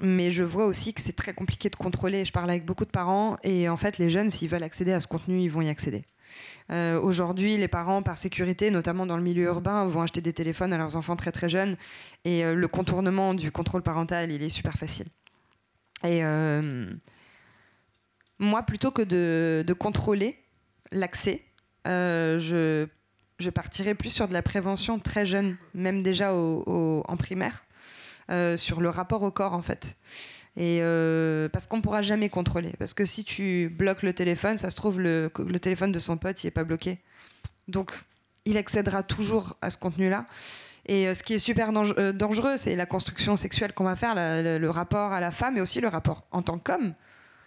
mais 0.00 0.30
je 0.30 0.44
vois 0.44 0.66
aussi 0.66 0.92
que 0.92 1.00
c'est 1.00 1.16
très 1.16 1.32
compliqué 1.32 1.70
de 1.70 1.76
contrôler. 1.76 2.24
Je 2.24 2.32
parle 2.32 2.50
avec 2.50 2.64
beaucoup 2.64 2.84
de 2.84 2.90
parents 2.90 3.36
et 3.42 3.68
en 3.68 3.76
fait 3.76 3.98
les 3.98 4.10
jeunes 4.10 4.30
s'ils 4.30 4.48
veulent 4.48 4.62
accéder 4.62 4.92
à 4.92 5.00
ce 5.00 5.08
contenu 5.08 5.40
ils 5.40 5.50
vont 5.50 5.62
y 5.62 5.68
accéder. 5.68 6.04
Aujourd'hui, 6.70 7.58
les 7.58 7.68
parents, 7.68 8.02
par 8.02 8.16
sécurité, 8.16 8.70
notamment 8.70 9.04
dans 9.04 9.18
le 9.18 9.22
milieu 9.22 9.44
urbain, 9.44 9.84
vont 9.84 10.00
acheter 10.00 10.22
des 10.22 10.32
téléphones 10.32 10.72
à 10.72 10.78
leurs 10.78 10.96
enfants 10.96 11.14
très 11.14 11.30
très 11.30 11.50
jeunes 11.50 11.76
et 12.24 12.42
le 12.42 12.68
contournement 12.68 13.34
du 13.34 13.52
contrôle 13.52 13.82
parental, 13.82 14.32
il 14.32 14.42
est 14.42 14.48
super 14.48 14.72
facile. 14.72 15.08
Et 16.04 16.24
euh, 16.24 16.90
moi, 18.38 18.62
plutôt 18.62 18.90
que 18.90 19.02
de, 19.02 19.72
contrôler 19.72 20.38
l'accès, 20.90 21.42
euh, 21.86 22.38
je, 22.38 22.86
je 23.38 23.50
partirais 23.50 23.94
plus 23.94 24.10
sur 24.10 24.28
de 24.28 24.32
la 24.32 24.42
prévention 24.42 24.98
très 24.98 25.26
jeune, 25.26 25.56
même 25.74 26.02
déjà 26.02 26.34
en 26.34 27.16
primaire, 27.16 27.64
euh, 28.30 28.56
sur 28.56 28.80
le 28.80 28.88
rapport 28.88 29.22
au 29.22 29.30
corps 29.30 29.54
en 29.54 29.62
fait. 29.62 29.96
Et 30.56 30.80
parce 31.52 31.66
qu'on 31.66 31.78
ne 31.78 31.82
pourra 31.82 32.02
jamais 32.02 32.28
contrôler. 32.28 32.74
Parce 32.78 32.92
que 32.94 33.04
si 33.04 33.24
tu 33.24 33.70
bloques 33.70 34.02
le 34.02 34.12
téléphone, 34.12 34.58
ça 34.58 34.70
se 34.70 34.76
trouve, 34.76 35.00
le, 35.00 35.30
le 35.38 35.58
téléphone 35.58 35.92
de 35.92 35.98
son 35.98 36.18
pote, 36.18 36.42
n'est 36.44 36.50
pas 36.50 36.64
bloqué. 36.64 36.98
Donc, 37.68 37.92
il 38.44 38.58
accédera 38.58 39.02
toujours 39.02 39.56
à 39.62 39.70
ce 39.70 39.78
contenu-là. 39.78 40.26
Et 40.86 41.06
euh, 41.06 41.14
ce 41.14 41.22
qui 41.22 41.34
est 41.34 41.38
super 41.38 41.70
euh, 41.70 42.12
dangereux, 42.12 42.56
c'est 42.56 42.74
la 42.76 42.86
construction 42.86 43.36
sexuelle 43.36 43.72
qu'on 43.72 43.84
va 43.84 43.96
faire, 43.96 44.14
le, 44.16 44.68
rapport 44.68 45.12
à 45.12 45.20
la 45.20 45.30
femme, 45.30 45.56
et 45.56 45.60
aussi 45.60 45.80
le 45.80 45.88
rapport 45.88 46.26
en 46.30 46.42
tant 46.42 46.58
qu'homme. 46.58 46.94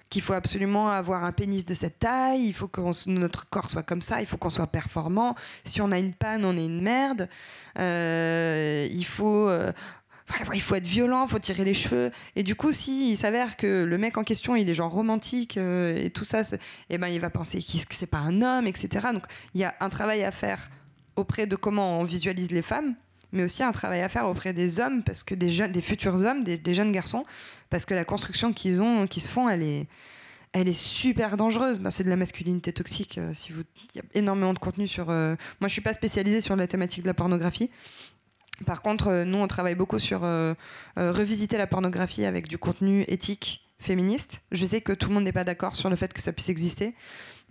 Qu'il 0.09 0.21
faut 0.21 0.33
absolument 0.33 0.89
avoir 0.89 1.23
un 1.23 1.31
pénis 1.31 1.65
de 1.65 1.73
cette 1.73 1.97
taille, 1.97 2.45
il 2.45 2.53
faut 2.53 2.67
que 2.67 3.09
notre 3.09 3.49
corps 3.49 3.69
soit 3.69 3.81
comme 3.81 4.03
ça, 4.03 4.21
il 4.21 4.27
faut 4.27 4.37
qu'on 4.37 4.51
soit 4.51 4.67
performant. 4.67 5.33
Si 5.63 5.81
on 5.81 5.91
a 5.91 5.97
une 5.97 6.13
panne, 6.13 6.45
on 6.45 6.55
est 6.55 6.65
une 6.65 6.81
merde. 6.81 7.27
Euh, 7.79 8.87
il 8.91 9.03
faut 9.03 9.49
il 10.53 10.61
faut 10.61 10.75
être 10.75 10.87
violent, 10.87 11.25
il 11.25 11.29
faut 11.29 11.39
tirer 11.39 11.65
les 11.65 11.73
cheveux. 11.73 12.11
Et 12.35 12.43
du 12.43 12.55
coup, 12.55 12.71
si 12.71 13.11
il 13.11 13.17
s'avère 13.17 13.57
que 13.57 13.83
le 13.83 13.97
mec 13.97 14.17
en 14.17 14.23
question, 14.23 14.55
il 14.55 14.69
est 14.69 14.73
genre 14.75 14.91
romantique 14.91 15.57
et 15.57 16.11
tout 16.13 16.23
ça, 16.23 16.41
eh 16.89 16.97
ben, 16.99 17.07
il 17.07 17.19
va 17.19 17.31
penser 17.31 17.59
que 17.59 17.95
c'est 17.95 18.05
pas 18.05 18.19
un 18.19 18.43
homme, 18.43 18.67
etc. 18.67 19.07
Donc, 19.11 19.23
il 19.55 19.61
y 19.61 19.63
a 19.63 19.73
un 19.79 19.89
travail 19.89 20.23
à 20.23 20.31
faire 20.31 20.69
auprès 21.15 21.47
de 21.47 21.55
comment 21.55 21.99
on 21.99 22.03
visualise 22.03 22.51
les 22.51 22.61
femmes, 22.61 22.95
mais 23.35 23.43
aussi 23.43 23.63
un 23.63 23.71
travail 23.71 24.01
à 24.01 24.09
faire 24.09 24.27
auprès 24.27 24.53
des 24.53 24.79
hommes, 24.79 25.03
parce 25.03 25.23
que 25.23 25.35
des, 25.35 25.51
jeunes, 25.51 25.71
des 25.71 25.81
futurs 25.81 26.23
hommes, 26.23 26.43
des, 26.43 26.73
jeunes 26.73 26.91
garçons, 26.91 27.23
parce 27.69 27.85
que 27.85 27.93
la 27.93 28.05
construction 28.05 28.53
qu'ils 28.53 28.81
ont, 28.81 29.05
qui 29.05 29.19
se 29.19 29.27
font, 29.27 29.47
elle 29.49 29.61
est, 29.61 29.87
elle 30.53 30.67
est 30.67 30.73
super 30.73 31.37
dangereuse. 31.37 31.79
Ben, 31.79 31.91
c'est 31.91 32.03
de 32.03 32.09
la 32.09 32.15
masculinité 32.15 32.71
toxique. 32.71 33.17
Euh, 33.17 33.33
il 33.93 33.97
y 33.97 33.99
a 33.99 34.03
énormément 34.13 34.53
de 34.53 34.59
contenu 34.59 34.87
sur. 34.87 35.09
Euh, 35.09 35.35
moi, 35.59 35.67
je 35.67 35.73
suis 35.73 35.81
pas 35.81 35.93
spécialisée 35.93 36.41
sur 36.41 36.55
la 36.55 36.65
thématique 36.65 37.03
de 37.03 37.07
la 37.07 37.13
pornographie, 37.13 37.69
par 38.65 38.81
contre, 38.81 39.07
euh, 39.09 39.25
nous, 39.25 39.37
on 39.37 39.47
travaille 39.47 39.75
beaucoup 39.75 39.99
sur 39.99 40.21
revisiter 40.95 41.57
la 41.57 41.67
pornographie 41.67 42.25
avec 42.25 42.47
du 42.47 42.57
contenu 42.57 43.03
éthique 43.09 43.67
féministe. 43.79 44.41
Je 44.53 44.65
sais 44.65 44.79
que 44.79 44.93
tout 44.93 45.09
le 45.09 45.15
monde 45.15 45.25
n'est 45.25 45.33
pas 45.33 45.43
d'accord 45.43 45.75
sur 45.75 45.89
le 45.89 45.97
fait 45.97 46.13
que 46.13 46.21
ça 46.21 46.31
puisse 46.31 46.47
exister, 46.47 46.95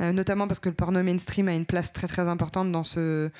notamment 0.01 0.47
parce 0.47 0.61
que 0.61 0.69
le 0.69 0.75
porno 0.75 1.03
mainstream 1.03 1.49
a 1.49 1.55
une 1.55 1.67
place 1.67 1.93
très 1.93 2.07
très 2.07 2.29
importante 2.29 2.73
dans 2.73 2.85
ce, 2.85 3.31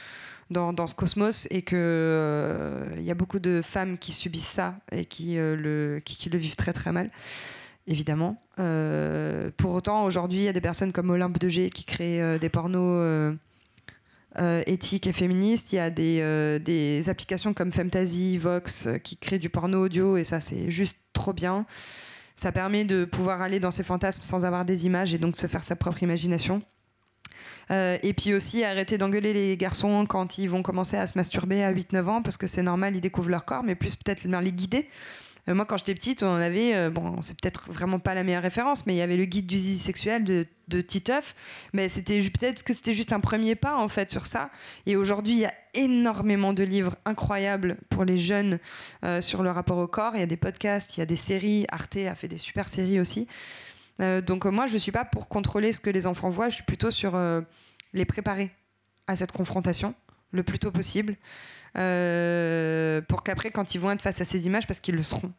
dans, 0.51 0.73
dans 0.73 0.87
ce 0.87 0.95
cosmos 0.95 1.47
et 1.51 1.63
qu'il 1.63 1.79
il 1.79 3.05
y 3.05 3.11
a 3.11 3.15
beaucoup 3.15 3.39
de 3.39 3.61
femmes 3.63 3.99
qui 3.99 4.13
subissent 4.13 4.47
ça 4.49 4.77
et 4.93 5.05
qui, 5.05 5.35
le, 5.37 6.01
qui, 6.05 6.31
le 6.31 6.39
vivent 6.39 6.57
très 6.57 6.73
très 6.73 6.93
mal. 6.93 7.11
Évidemment. 7.87 8.41
pour 8.57 9.73
autant, 9.75 10.05
aujourd'hui, 10.05 10.39
il 10.39 10.45
y 10.45 10.49
a 10.49 10.53
des 10.53 10.61
personnes 10.61 10.93
comme 10.93 11.11
Olympe 11.11 11.39
de 11.39 11.49
qui 11.49 11.85
créent 11.85 12.39
des 12.39 12.49
pornos 12.49 13.37
euh, 14.41 14.63
éthique 14.67 15.07
et 15.07 15.13
féministe. 15.13 15.73
Il 15.73 15.77
y 15.77 15.79
a 15.79 15.91
des, 15.91 16.19
euh, 16.21 16.59
des 16.59 17.09
applications 17.09 17.55
comme 17.55 17.71
Femtasy, 17.71 18.37
Vox 18.37 18.89
euh, 18.89 18.99
qui 18.99 19.17
créent 19.17 19.39
du 19.39 19.49
porno 19.49 19.85
audio 19.85 20.17
et 20.17 20.25
ça 20.25 20.41
c'est 20.41 20.73
juste 20.73 20.97
trop 21.13 21.33
bien. 21.33 21.67
Ça 22.37 22.53
permet 22.53 22.85
de 22.85 23.05
pouvoir 23.05 23.43
aller 23.43 23.61
dans 23.61 23.71
ses 23.71 23.85
fantasmes 23.85 24.23
sans 24.23 24.45
avoir 24.45 24.65
des 24.65 24.87
images 24.87 25.15
et 25.15 25.19
donc 25.19 25.37
se 25.37 25.47
faire 25.47 25.65
sa 25.65 25.77
propre 25.77 26.03
imagination. 26.03 26.63
et 27.71 28.15
puis 28.17 28.35
aussi 28.35 28.65
arrêter 28.65 28.99
d'engueuler 28.99 29.33
les 29.33 29.57
garçons 29.57 30.05
quand 30.07 30.39
ils 30.39 30.49
vont 30.49 30.63
commencer 30.63 30.97
à 30.97 31.07
se 31.07 31.17
masturber 31.17 31.63
à 31.63 31.73
8-9 31.73 32.05
ans 32.07 32.23
parce 32.23 32.37
que 32.37 32.47
c'est 32.47 32.63
normal, 32.63 32.97
ils 32.97 33.01
découvrent 33.01 33.31
leur 33.31 33.45
corps, 33.45 33.63
mais 33.63 33.75
plus 33.75 33.97
peut-être 33.97 34.25
les 34.25 34.53
guider 34.53 34.89
euh, 35.49 35.55
moi, 35.55 35.67
quand 35.67 35.77
j'étais 35.77 35.95
petite, 35.95 36.23
on 36.23 36.35
avait, 36.35 36.75
euh, 36.75 36.91
bon, 36.91 37.21
c'est 37.23 37.39
peut-être 37.39 37.71
vraiment 37.71 37.99
pas 37.99 38.15
la 38.15 38.23
meilleure 38.23 38.43
référence, 38.43 38.87
mais 38.87 38.95
il 38.95 38.97
y 38.97 39.03
avait 39.03 39.17
le 39.17 39.25
guide 39.25 39.47
du 39.47 39.59
zizi 39.59 39.79
sexuel 39.79 40.25
de, 40.25 40.47
de 40.69 40.81
Titeuf. 40.81 41.35
Mais 41.73 41.89
c'était 41.89 42.19
peut-être 42.21 42.63
que 42.63 42.73
c'était 42.73 42.95
juste 42.95 43.13
un 43.13 43.21
premier 43.21 43.55
pas 43.55 43.77
en 43.77 43.89
fait 43.89 44.11
sur 44.11 44.27
ça. 44.27 44.51
Et 44.87 44.97
aujourd'hui, 44.97 45.35
il 45.35 45.41
y 45.41 45.47
a 45.47 45.55
énormément 45.75 46.53
de 46.53 46.63
livres 46.63 46.97
incroyables 47.05 47.77
pour 47.91 48.05
les 48.05 48.17
jeunes 48.17 48.59
euh, 49.05 49.21
sur 49.21 49.43
le 49.43 49.51
rapport 49.51 49.79
au 49.79 49.89
corps. 49.89 50.13
Il 50.15 50.21
y 50.21 50.23
a 50.25 50.27
des 50.27 50.37
podcasts, 50.37 50.97
il 50.97 51.01
y 51.01 51.03
a 51.03 51.07
des 51.07 51.17
séries. 51.17 51.67
Arte 51.71 51.97
a 51.97 52.15
fait 52.15 52.29
des 52.29 52.39
super 52.39 52.69
séries 52.69 53.01
aussi. 53.01 53.27
donc 53.99 54.45
moi, 54.47 54.67
je 54.67 54.77
suis 54.77 54.93
pas 54.93 55.05
pour 55.05 55.29
contrôler 55.29 55.73
ce 55.73 55.81
que 55.81 55.91
les 55.91 56.07
enfants 56.07 56.31
voient. 56.31 56.49
Je 56.49 56.57
suis 56.57 56.65
plutôt 56.65 56.91
sur 56.91 57.19
les 57.93 58.05
préparer 58.05 58.51
à 59.07 59.17
cette 59.17 59.33
confrontation 59.33 59.95
le 60.35 60.43
plus 60.43 60.59
tôt 60.59 60.71
possible. 60.71 61.17
Euh, 61.77 63.01
pour 63.03 63.23
qu'après, 63.23 63.51
quand 63.51 63.75
ils 63.75 63.81
vont 63.81 63.91
être 63.91 64.03
face 64.03 64.21
à 64.21 64.25
ces 64.25 64.47
images, 64.47 64.67
parce 64.67 64.81
qu'ils 64.81 64.95
le 64.95 65.03
seront, 65.03 65.33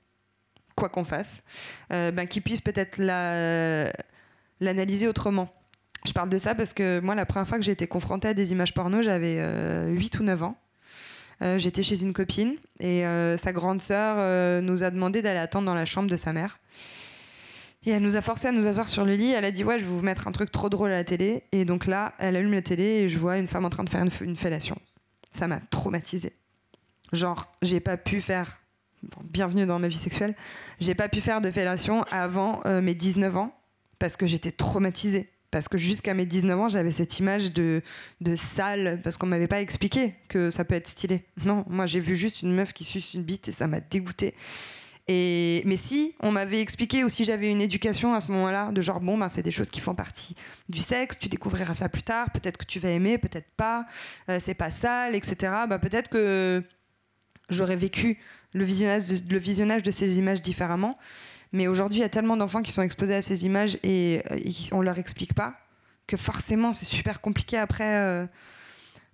quoi 0.75 0.89
qu'on 0.89 1.03
fasse, 1.05 1.43
euh, 1.93 2.11
ben, 2.11 2.27
qu'ils 2.27 2.41
puissent 2.41 2.61
peut-être 2.61 2.97
l'analyser 4.59 5.07
autrement. 5.07 5.49
Je 6.05 6.13
parle 6.13 6.29
de 6.29 6.37
ça 6.37 6.53
parce 6.53 6.73
que 6.73 6.99
moi, 6.99 7.15
la 7.15 7.25
première 7.25 7.47
fois 7.47 7.57
que 7.57 7.63
j'ai 7.63 7.71
été 7.71 7.87
confrontée 7.87 8.27
à 8.27 8.33
des 8.33 8.51
images 8.51 8.73
porno, 8.73 9.01
j'avais 9.01 9.35
8 9.35 9.39
euh, 9.41 10.19
ou 10.19 10.23
9 10.23 10.43
ans. 10.43 10.57
J'étais 11.57 11.83
chez 11.83 12.01
une 12.01 12.13
copine 12.13 12.55
et 12.79 13.03
sa 13.37 13.51
grande 13.51 13.81
sœur 13.81 14.61
nous 14.61 14.83
a 14.83 14.89
demandé 14.89 15.21
d'aller 15.21 15.39
attendre 15.39 15.65
dans 15.65 15.75
la 15.75 15.85
chambre 15.85 16.09
de 16.09 16.15
sa 16.15 16.31
mère. 16.31 16.59
Et 17.85 17.91
elle 17.91 18.01
nous 18.01 18.15
a 18.15 18.21
forcé 18.21 18.47
à 18.47 18.51
nous 18.51 18.65
asseoir 18.65 18.87
sur 18.87 19.05
le 19.05 19.13
lit. 19.13 19.31
Elle 19.31 19.45
a 19.45 19.51
dit 19.51 19.63
Ouais, 19.63 19.77
je 19.77 19.83
vais 19.83 19.89
vous 19.89 20.01
mettre 20.01 20.27
un 20.27 20.31
truc 20.31 20.51
trop 20.51 20.69
drôle 20.69 20.91
à 20.91 20.95
la 20.95 21.03
télé. 21.03 21.43
Et 21.51 21.65
donc 21.65 21.85
là, 21.85 22.13
elle 22.17 22.35
allume 22.35 22.53
la 22.53 22.61
télé 22.61 22.83
et 22.83 23.09
je 23.09 23.19
vois 23.19 23.37
une 23.37 23.47
femme 23.47 23.65
en 23.65 23.69
train 23.69 23.83
de 23.83 23.89
faire 23.89 24.01
une, 24.01 24.35
fellation 24.35 24.77
ça 25.31 25.47
m'a 25.47 25.59
traumatisée. 25.69 26.33
Genre, 27.11 27.53
j'ai 27.61 27.81
pas 27.81 27.97
pu 27.97 28.21
faire. 28.21 28.61
bienvenue 29.25 29.65
dans 29.65 29.79
ma 29.79 29.89
vie 29.89 29.97
sexuelle. 29.97 30.33
J'ai 30.79 30.95
pas 30.95 31.09
pu 31.09 31.19
faire 31.19 31.41
de 31.41 31.51
fellation 31.51 32.03
avant 32.09 32.61
euh, 32.65 32.81
mes 32.81 32.95
19 32.95 33.35
ans 33.35 33.53
parce 33.99 34.15
que 34.15 34.27
j'étais 34.27 34.51
traumatisée. 34.51 35.29
Parce 35.51 35.67
que 35.67 35.77
jusqu'à 35.77 36.13
mes 36.13 36.25
19 36.25 36.59
ans, 36.59 36.69
j'avais 36.69 36.91
cette 36.91 37.19
image 37.19 37.53
de, 37.53 37.81
de 38.19 38.35
sale, 38.35 38.99
parce 39.03 39.17
qu'on 39.17 39.27
m'avait 39.27 39.47
pas 39.47 39.61
expliqué 39.61 40.15
que 40.27 40.49
ça 40.49 40.65
peut 40.65 40.75
être 40.75 40.87
stylé. 40.87 41.23
Non, 41.45 41.63
moi 41.69 41.85
j'ai 41.85 41.99
vu 41.99 42.15
juste 42.15 42.41
une 42.41 42.53
meuf 42.53 42.73
qui 42.73 42.83
suce 42.83 43.13
une 43.13 43.23
bite 43.23 43.47
et 43.47 43.51
ça 43.51 43.67
m'a 43.67 43.79
dégoûtée. 43.79 44.33
Et, 45.07 45.61
mais 45.65 45.77
si 45.77 46.15
on 46.19 46.31
m'avait 46.31 46.61
expliqué 46.61 47.03
ou 47.03 47.09
si 47.09 47.25
j'avais 47.25 47.51
une 47.51 47.61
éducation 47.61 48.15
à 48.15 48.21
ce 48.21 48.31
moment-là, 48.31 48.71
de 48.71 48.81
genre, 48.81 48.99
bon, 48.99 49.17
ben, 49.17 49.29
c'est 49.29 49.43
des 49.43 49.51
choses 49.51 49.69
qui 49.69 49.79
font 49.79 49.93
partie 49.93 50.35
du 50.67 50.81
sexe, 50.81 51.19
tu 51.19 51.29
découvriras 51.29 51.75
ça 51.75 51.89
plus 51.89 52.01
tard, 52.01 52.31
peut-être 52.31 52.57
que 52.57 52.65
tu 52.65 52.79
vas 52.79 52.89
aimer, 52.89 53.19
peut-être 53.19 53.49
pas, 53.55 53.85
euh, 54.29 54.39
c'est 54.39 54.55
pas 54.55 54.71
sale, 54.71 55.15
etc. 55.15 55.53
Bah, 55.69 55.77
peut-être 55.77 56.09
que 56.09 56.63
j'aurais 57.49 57.75
vécu 57.75 58.17
le 58.53 58.63
visionnage, 58.63 59.83
de, 59.83 59.91
ces 59.91 60.17
images 60.17 60.41
différemment. 60.41 60.97
Mais 61.51 61.67
aujourd'hui, 61.67 61.99
il 61.99 62.01
y 62.01 62.05
a 62.05 62.09
tellement 62.09 62.37
d'enfants 62.37 62.63
qui 62.63 62.71
sont 62.71 62.81
exposés 62.81 63.15
à 63.15 63.21
ces 63.21 63.45
images 63.45 63.77
et, 63.83 64.23
on 64.71 64.81
leur 64.81 64.97
explique 64.97 65.33
pas 65.33 65.55
que 66.07 66.17
forcément, 66.17 66.73
c'est 66.73 66.85
super 66.85 67.21
compliqué 67.21 67.57
après 67.57 67.97
euh, 67.97 68.25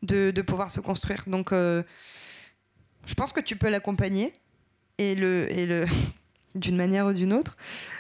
de, 0.04 0.42
pouvoir 0.42 0.72
se 0.72 0.80
construire. 0.80 1.24
Donc, 1.28 1.52
euh, 1.52 1.84
je 3.06 3.14
pense 3.14 3.34
que 3.34 3.42
tu 3.42 3.56
peux 3.56 3.70
l'accompagner 3.70 4.34
et 5.02 5.16
le, 5.16 5.52
et 5.52 5.66
le 5.66 5.86
d'une 6.56 6.76
manière 6.76 7.08
ou 7.08 7.14
d'une 7.14 7.34
autre, 7.34 7.58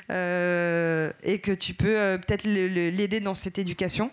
euh, 0.09 1.11
et 1.23 1.39
que 1.39 1.51
tu 1.51 1.73
peux 1.73 1.97
euh, 1.97 2.17
peut-être 2.17 2.43
l'aider 2.43 3.19
dans 3.19 3.35
cette 3.35 3.57
éducation 3.57 4.11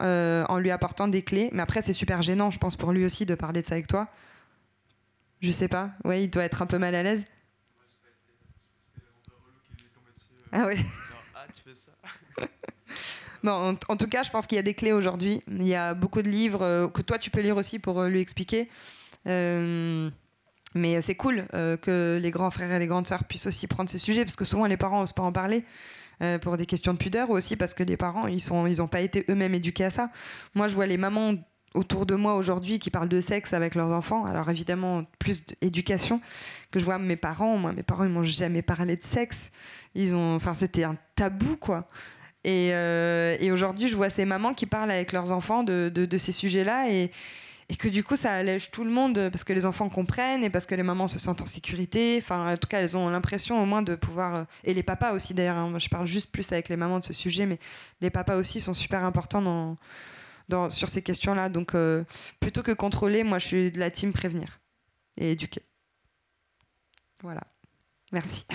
euh, 0.00 0.44
en 0.48 0.58
lui 0.58 0.70
apportant 0.70 1.08
des 1.08 1.22
clés. 1.22 1.50
Mais 1.52 1.62
après, 1.62 1.82
c'est 1.82 1.92
super 1.92 2.22
gênant, 2.22 2.50
je 2.50 2.58
pense, 2.58 2.76
pour 2.76 2.92
lui 2.92 3.04
aussi 3.04 3.26
de 3.26 3.34
parler 3.34 3.62
de 3.62 3.66
ça 3.66 3.74
avec 3.74 3.88
toi. 3.88 4.08
Je 5.40 5.50
sais 5.50 5.68
pas, 5.68 5.90
ouais, 6.04 6.24
il 6.24 6.28
doit 6.28 6.44
être 6.44 6.60
un 6.62 6.66
peu 6.66 6.78
mal 6.78 6.94
à 6.94 7.02
l'aise. 7.02 7.24
Ah 10.52 10.66
ouais. 10.66 10.76
Ah, 11.34 11.46
tu 11.54 11.62
fais 11.62 11.72
ça. 11.72 11.92
bon, 13.42 13.78
en, 13.88 13.96
tout 13.96 14.08
cas, 14.08 14.22
je 14.22 14.30
pense 14.30 14.46
qu'il 14.46 14.56
y 14.56 14.58
a 14.58 14.62
des 14.62 14.74
clés 14.74 14.92
aujourd'hui. 14.92 15.42
Il 15.48 15.66
y 15.66 15.74
a 15.74 15.94
beaucoup 15.94 16.20
de 16.20 16.28
livres 16.28 16.90
que 16.92 17.00
toi 17.00 17.18
tu 17.18 17.30
peux 17.30 17.40
lire 17.40 17.56
aussi 17.56 17.78
pour 17.78 18.02
lui 18.02 18.20
expliquer. 18.20 18.68
Mais 20.74 20.96
euh, 20.96 21.00
c'est 21.00 21.14
cool 21.14 21.46
euh, 21.54 21.76
que 21.76 22.18
les 22.20 22.30
grands 22.30 22.50
frères 22.50 22.72
et 22.72 22.78
les 22.78 22.86
grandes 22.86 23.06
sœurs 23.06 23.24
puissent 23.24 23.46
aussi 23.46 23.66
prendre 23.66 23.90
ces 23.90 23.98
sujets, 23.98 24.24
parce 24.24 24.36
que 24.36 24.44
souvent 24.44 24.66
les 24.66 24.76
parents 24.76 25.00
n'osent 25.00 25.12
pas 25.12 25.22
en 25.22 25.32
parler 25.32 25.64
euh, 26.22 26.38
pour 26.38 26.56
des 26.56 26.66
questions 26.66 26.92
de 26.92 26.98
pudeur, 26.98 27.30
ou 27.30 27.34
aussi 27.34 27.56
parce 27.56 27.74
que 27.74 27.82
les 27.82 27.96
parents, 27.96 28.26
ils 28.26 28.42
n'ont 28.50 28.66
ils 28.66 28.88
pas 28.88 29.00
été 29.00 29.24
eux-mêmes 29.28 29.54
éduqués 29.54 29.84
à 29.84 29.90
ça. 29.90 30.10
Moi, 30.54 30.68
je 30.68 30.74
vois 30.74 30.86
les 30.86 30.96
mamans 30.96 31.34
autour 31.74 32.04
de 32.04 32.16
moi 32.16 32.34
aujourd'hui 32.34 32.80
qui 32.80 32.90
parlent 32.90 33.08
de 33.08 33.20
sexe 33.20 33.52
avec 33.52 33.76
leurs 33.76 33.92
enfants. 33.92 34.24
Alors 34.24 34.50
évidemment, 34.50 35.04
plus 35.20 35.44
d'éducation 35.62 36.20
que 36.72 36.80
je 36.80 36.84
vois 36.84 36.98
mes 36.98 37.16
parents. 37.16 37.56
Moi, 37.56 37.72
mes 37.72 37.84
parents, 37.84 38.02
ils 38.04 38.10
m'ont 38.10 38.24
jamais 38.24 38.62
parlé 38.62 38.96
de 38.96 39.04
sexe. 39.04 39.50
Ils 39.94 40.16
ont, 40.16 40.34
enfin, 40.34 40.54
c'était 40.54 40.82
un 40.82 40.96
tabou, 41.14 41.56
quoi. 41.56 41.86
Et, 42.42 42.72
aujourd'hui, 43.52 43.86
je 43.88 43.94
vois 43.94 44.10
ces 44.10 44.24
mamans 44.24 44.52
qui 44.52 44.66
parlent 44.66 44.90
avec 44.90 45.12
leurs 45.12 45.30
enfants 45.30 45.62
de, 45.62 45.92
de, 45.94 46.06
de 46.06 46.18
ces 46.18 46.32
sujets-là 46.32 46.90
et 46.90 47.12
et 47.70 47.76
que 47.76 47.86
du 47.86 48.02
coup 48.02 48.16
ça 48.16 48.32
allège 48.32 48.72
tout 48.72 48.82
le 48.82 48.90
monde 48.90 49.30
parce 49.30 49.44
que 49.44 49.52
les 49.52 49.64
enfants 49.64 49.88
comprennent 49.88 50.42
et 50.42 50.50
parce 50.50 50.66
que 50.66 50.74
les 50.74 50.82
mamans 50.82 51.06
se 51.06 51.20
sentent 51.20 51.42
en 51.42 51.46
sécurité. 51.46 52.18
Enfin, 52.20 52.52
en 52.52 52.56
tout 52.56 52.66
cas, 52.68 52.80
elles 52.80 52.96
ont 52.96 53.08
l'impression 53.08 53.62
au 53.62 53.64
moins 53.64 53.82
de 53.82 53.94
pouvoir 53.94 54.34
euh, 54.34 54.44
et 54.64 54.74
les 54.74 54.82
papas 54.82 55.12
aussi 55.12 55.34
d'ailleurs. 55.34 55.56
Hein. 55.56 55.78
je 55.78 55.88
parle 55.88 56.06
juste 56.06 56.32
plus 56.32 56.50
avec 56.50 56.68
les 56.68 56.76
mamans 56.76 56.98
de 56.98 57.04
ce 57.04 57.12
sujet, 57.12 57.46
mais 57.46 57.60
les 58.00 58.10
papas 58.10 58.36
aussi 58.36 58.60
sont 58.60 58.74
super 58.74 59.04
importants 59.04 59.76
sur 60.68 60.88
ces 60.88 61.00
questions-là. 61.00 61.48
Donc, 61.48 61.76
euh, 61.76 62.02
plutôt 62.40 62.62
que 62.62 62.72
contrôler, 62.72 63.22
moi, 63.22 63.38
je 63.38 63.46
suis 63.46 63.70
de 63.70 63.78
la 63.78 63.90
team 63.90 64.12
prévenir 64.12 64.60
et 65.16 65.32
éduquer. 65.32 65.62
Voilà. 67.22 67.42
Merci. 68.10 68.46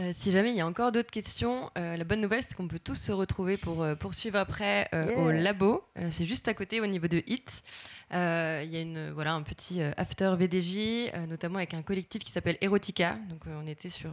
Euh, 0.00 0.12
si 0.14 0.30
jamais 0.30 0.50
il 0.50 0.56
y 0.56 0.60
a 0.60 0.66
encore 0.66 0.92
d'autres 0.92 1.10
questions, 1.10 1.70
euh, 1.76 1.96
la 1.96 2.04
bonne 2.04 2.22
nouvelle, 2.22 2.42
c'est 2.42 2.54
qu'on 2.54 2.68
peut 2.68 2.78
tous 2.78 2.94
se 2.94 3.12
retrouver 3.12 3.58
pour 3.58 3.82
euh, 3.82 3.94
poursuivre 3.94 4.38
après 4.38 4.88
au 5.16 5.30
labo. 5.30 5.84
c'est 6.10 6.24
juste 6.24 6.48
à 6.48 6.54
côté 6.54 6.80
au 6.80 6.86
niveau 6.86 7.06
de 7.06 7.18
HIT. 7.26 7.62
Il 8.12 8.16
y 8.16 8.76
a 8.76 8.80
une, 8.80 9.10
voilà, 9.10 9.34
un 9.34 9.42
petit 9.42 9.82
after 9.96 10.34
VDJ, 10.38 11.12
notamment 11.28 11.56
avec 11.56 11.74
un 11.74 11.82
collectif 11.82 12.24
qui 12.24 12.32
s'appelle 12.32 12.56
Erotica. 12.60 13.16
Donc, 13.28 13.42
on 13.46 13.66
était 13.66 13.90
sur 13.90 14.10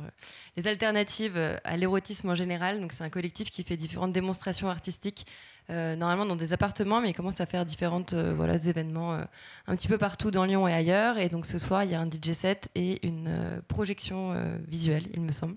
les 0.56 0.68
alternatives 0.68 1.40
à 1.64 1.78
l'érotisme 1.78 2.30
en 2.30 2.36
général. 2.36 2.82
Donc, 2.82 2.94
c'est 2.94 3.04
un 3.04 3.10
collectif 3.10 3.50
qui 3.50 3.64
fait 3.64 3.78
différentes 3.78 4.12
démonstrations 4.12 4.70
artistiques 4.70 5.26
normalement 5.70 6.26
dans 6.26 6.36
des 6.36 6.54
appartements, 6.54 7.02
mais 7.02 7.10
il 7.10 7.14
commence 7.14 7.42
à 7.42 7.46
faire 7.46 7.66
différents 7.66 8.06
euh, 8.14 8.34
voilà, 8.36 8.56
événements 8.56 9.16
euh, 9.16 9.24
un 9.68 9.76
petit 9.76 9.88
peu 9.90 9.98
partout 9.98 10.32
dans 10.32 10.46
Lyon 10.46 10.68
et 10.68 10.74
ailleurs. 10.74 11.18
Et 11.18 11.28
donc 11.28 11.46
ce 11.46 11.58
soir, 11.58 11.84
il 11.84 11.92
y 11.92 11.96
a 11.96 12.00
un 12.00 12.10
DJ 12.10 12.34
set 12.34 12.70
et 12.76 13.06
une 13.06 13.62
projection 13.68 14.34
visuelle, 14.68 15.08
il 15.14 15.22
me 15.22 15.32
semble. 15.32 15.56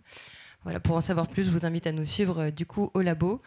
Voilà, 0.65 0.81
pour 0.81 0.97
en 0.97 1.01
savoir 1.01 1.29
plus, 1.29 1.45
je 1.45 1.51
vous 1.51 1.65
invite 1.65 1.87
à 1.87 1.93
nous 1.93 2.05
suivre 2.05 2.51
du 2.51 2.67
coup 2.67 2.91
au 2.93 3.01
labo. 3.01 3.41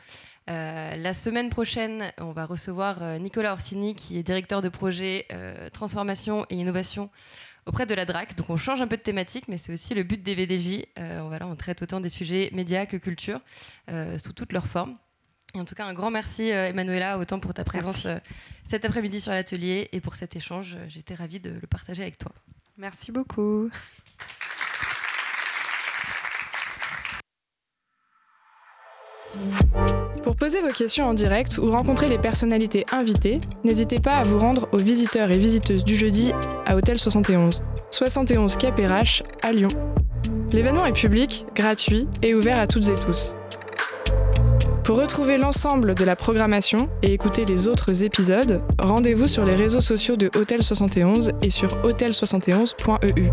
la 0.48 1.14
semaine 1.14 1.50
prochaine, 1.50 2.12
on 2.20 2.32
va 2.32 2.46
recevoir 2.46 3.20
Nicolas 3.20 3.54
Orsini, 3.54 3.94
qui 3.94 4.18
est 4.18 4.24
directeur 4.24 4.62
de 4.62 4.70
projet 4.70 5.28
transformation 5.74 6.46
et 6.50 6.56
innovation 6.56 7.10
auprès 7.66 7.86
de 7.86 7.94
la 7.94 8.06
DRAC. 8.06 8.36
Donc 8.36 8.50
on 8.50 8.58
change 8.58 8.82
un 8.82 8.88
peu 8.88 8.98
de 8.98 9.02
thématique, 9.02 9.48
mais 9.48 9.58
c'est 9.58 9.74
aussi 9.74 9.94
le 9.94 10.04
but 10.04 10.24
des 10.24 10.34
VDJ. 10.34 10.86
voilà, 11.28 11.46
on 11.46 11.56
traite 11.56 11.82
autant 11.82 12.00
des 12.00 12.10
sujets 12.10 12.50
médias 12.54 12.86
que 12.86 12.98
culture, 12.98 13.42
sous 14.18 14.34
toutes 14.34 14.54
leurs 14.54 14.68
formes. 14.68 14.98
Et 15.56 15.60
en 15.60 15.66
tout 15.66 15.76
cas, 15.76 15.86
un 15.86 15.94
grand 15.94 16.10
merci, 16.10 16.50
Emanuela, 16.50 17.20
autant 17.20 17.40
pour 17.40 17.54
ta 17.54 17.64
présence 17.64 18.08
cet 18.70 18.86
après-midi 18.86 19.22
sur 19.22 19.32
l'atelier 19.32 19.88
et 19.92 20.02
pour 20.02 20.16
cet 20.16 20.36
échange. 20.36 20.78
J'étais 20.88 21.14
ravie 21.14 21.40
de 21.40 21.52
le 21.52 21.68
partager 21.68 22.02
avec 22.02 22.18
toi. 22.18 22.32
Merci 22.78 23.12
beaucoup. 23.12 23.70
Pour 30.24 30.36
poser 30.36 30.62
vos 30.62 30.72
questions 30.72 31.06
en 31.06 31.14
direct 31.14 31.58
ou 31.58 31.70
rencontrer 31.72 32.08
les 32.10 32.18
personnalités 32.18 32.86
invitées, 32.92 33.42
n'hésitez 33.64 34.00
pas 34.00 34.18
à 34.18 34.24
vous 34.24 34.40
rendre 34.40 34.70
aux 34.72 34.78
visiteurs 34.78 35.32
et 35.32 35.38
visiteuses 35.38 35.84
du 35.84 35.96
jeudi 35.96 36.32
à 36.66 36.76
Hôtel 36.76 36.98
71, 36.98 37.64
71 37.92 38.56
KPRH 38.58 39.24
à 39.42 39.52
Lyon. 39.52 39.70
L'événement 40.52 40.86
est 40.86 40.94
public, 40.94 41.46
gratuit 41.56 42.08
et 42.22 42.36
ouvert 42.36 42.60
à 42.60 42.68
toutes 42.68 42.90
et 42.90 42.96
tous. 42.96 43.36
Pour 44.84 44.98
retrouver 44.98 45.38
l'ensemble 45.38 45.96
de 45.96 46.04
la 46.04 46.18
programmation 46.18 46.90
et 47.02 47.14
écouter 47.14 47.46
les 47.46 47.70
autres 47.70 48.04
épisodes, 48.04 48.62
rendez-vous 48.78 49.30
sur 49.30 49.46
les 49.46 49.56
réseaux 49.56 49.80
sociaux 49.80 50.18
de 50.18 50.30
Hôtel 50.36 50.62
71 50.62 51.32
et 51.42 51.50
sur 51.50 51.78
hôtel71.eu. 51.84 53.32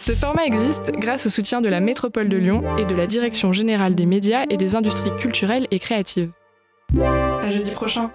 Ce 0.00 0.12
format 0.16 0.44
existe 0.44 0.90
grâce 0.98 1.26
au 1.26 1.30
soutien 1.30 1.60
de 1.60 1.68
la 1.68 1.78
Métropole 1.78 2.28
de 2.28 2.36
Lyon 2.36 2.64
et 2.78 2.84
de 2.84 2.94
la 2.94 3.06
Direction 3.06 3.52
générale 3.52 3.94
des 3.94 4.06
médias 4.06 4.44
et 4.50 4.56
des 4.56 4.74
industries 4.74 5.14
culturelles 5.16 5.68
et 5.70 5.78
créatives. 5.78 6.30
À 6.98 7.50
jeudi 7.50 7.70
prochain! 7.70 8.10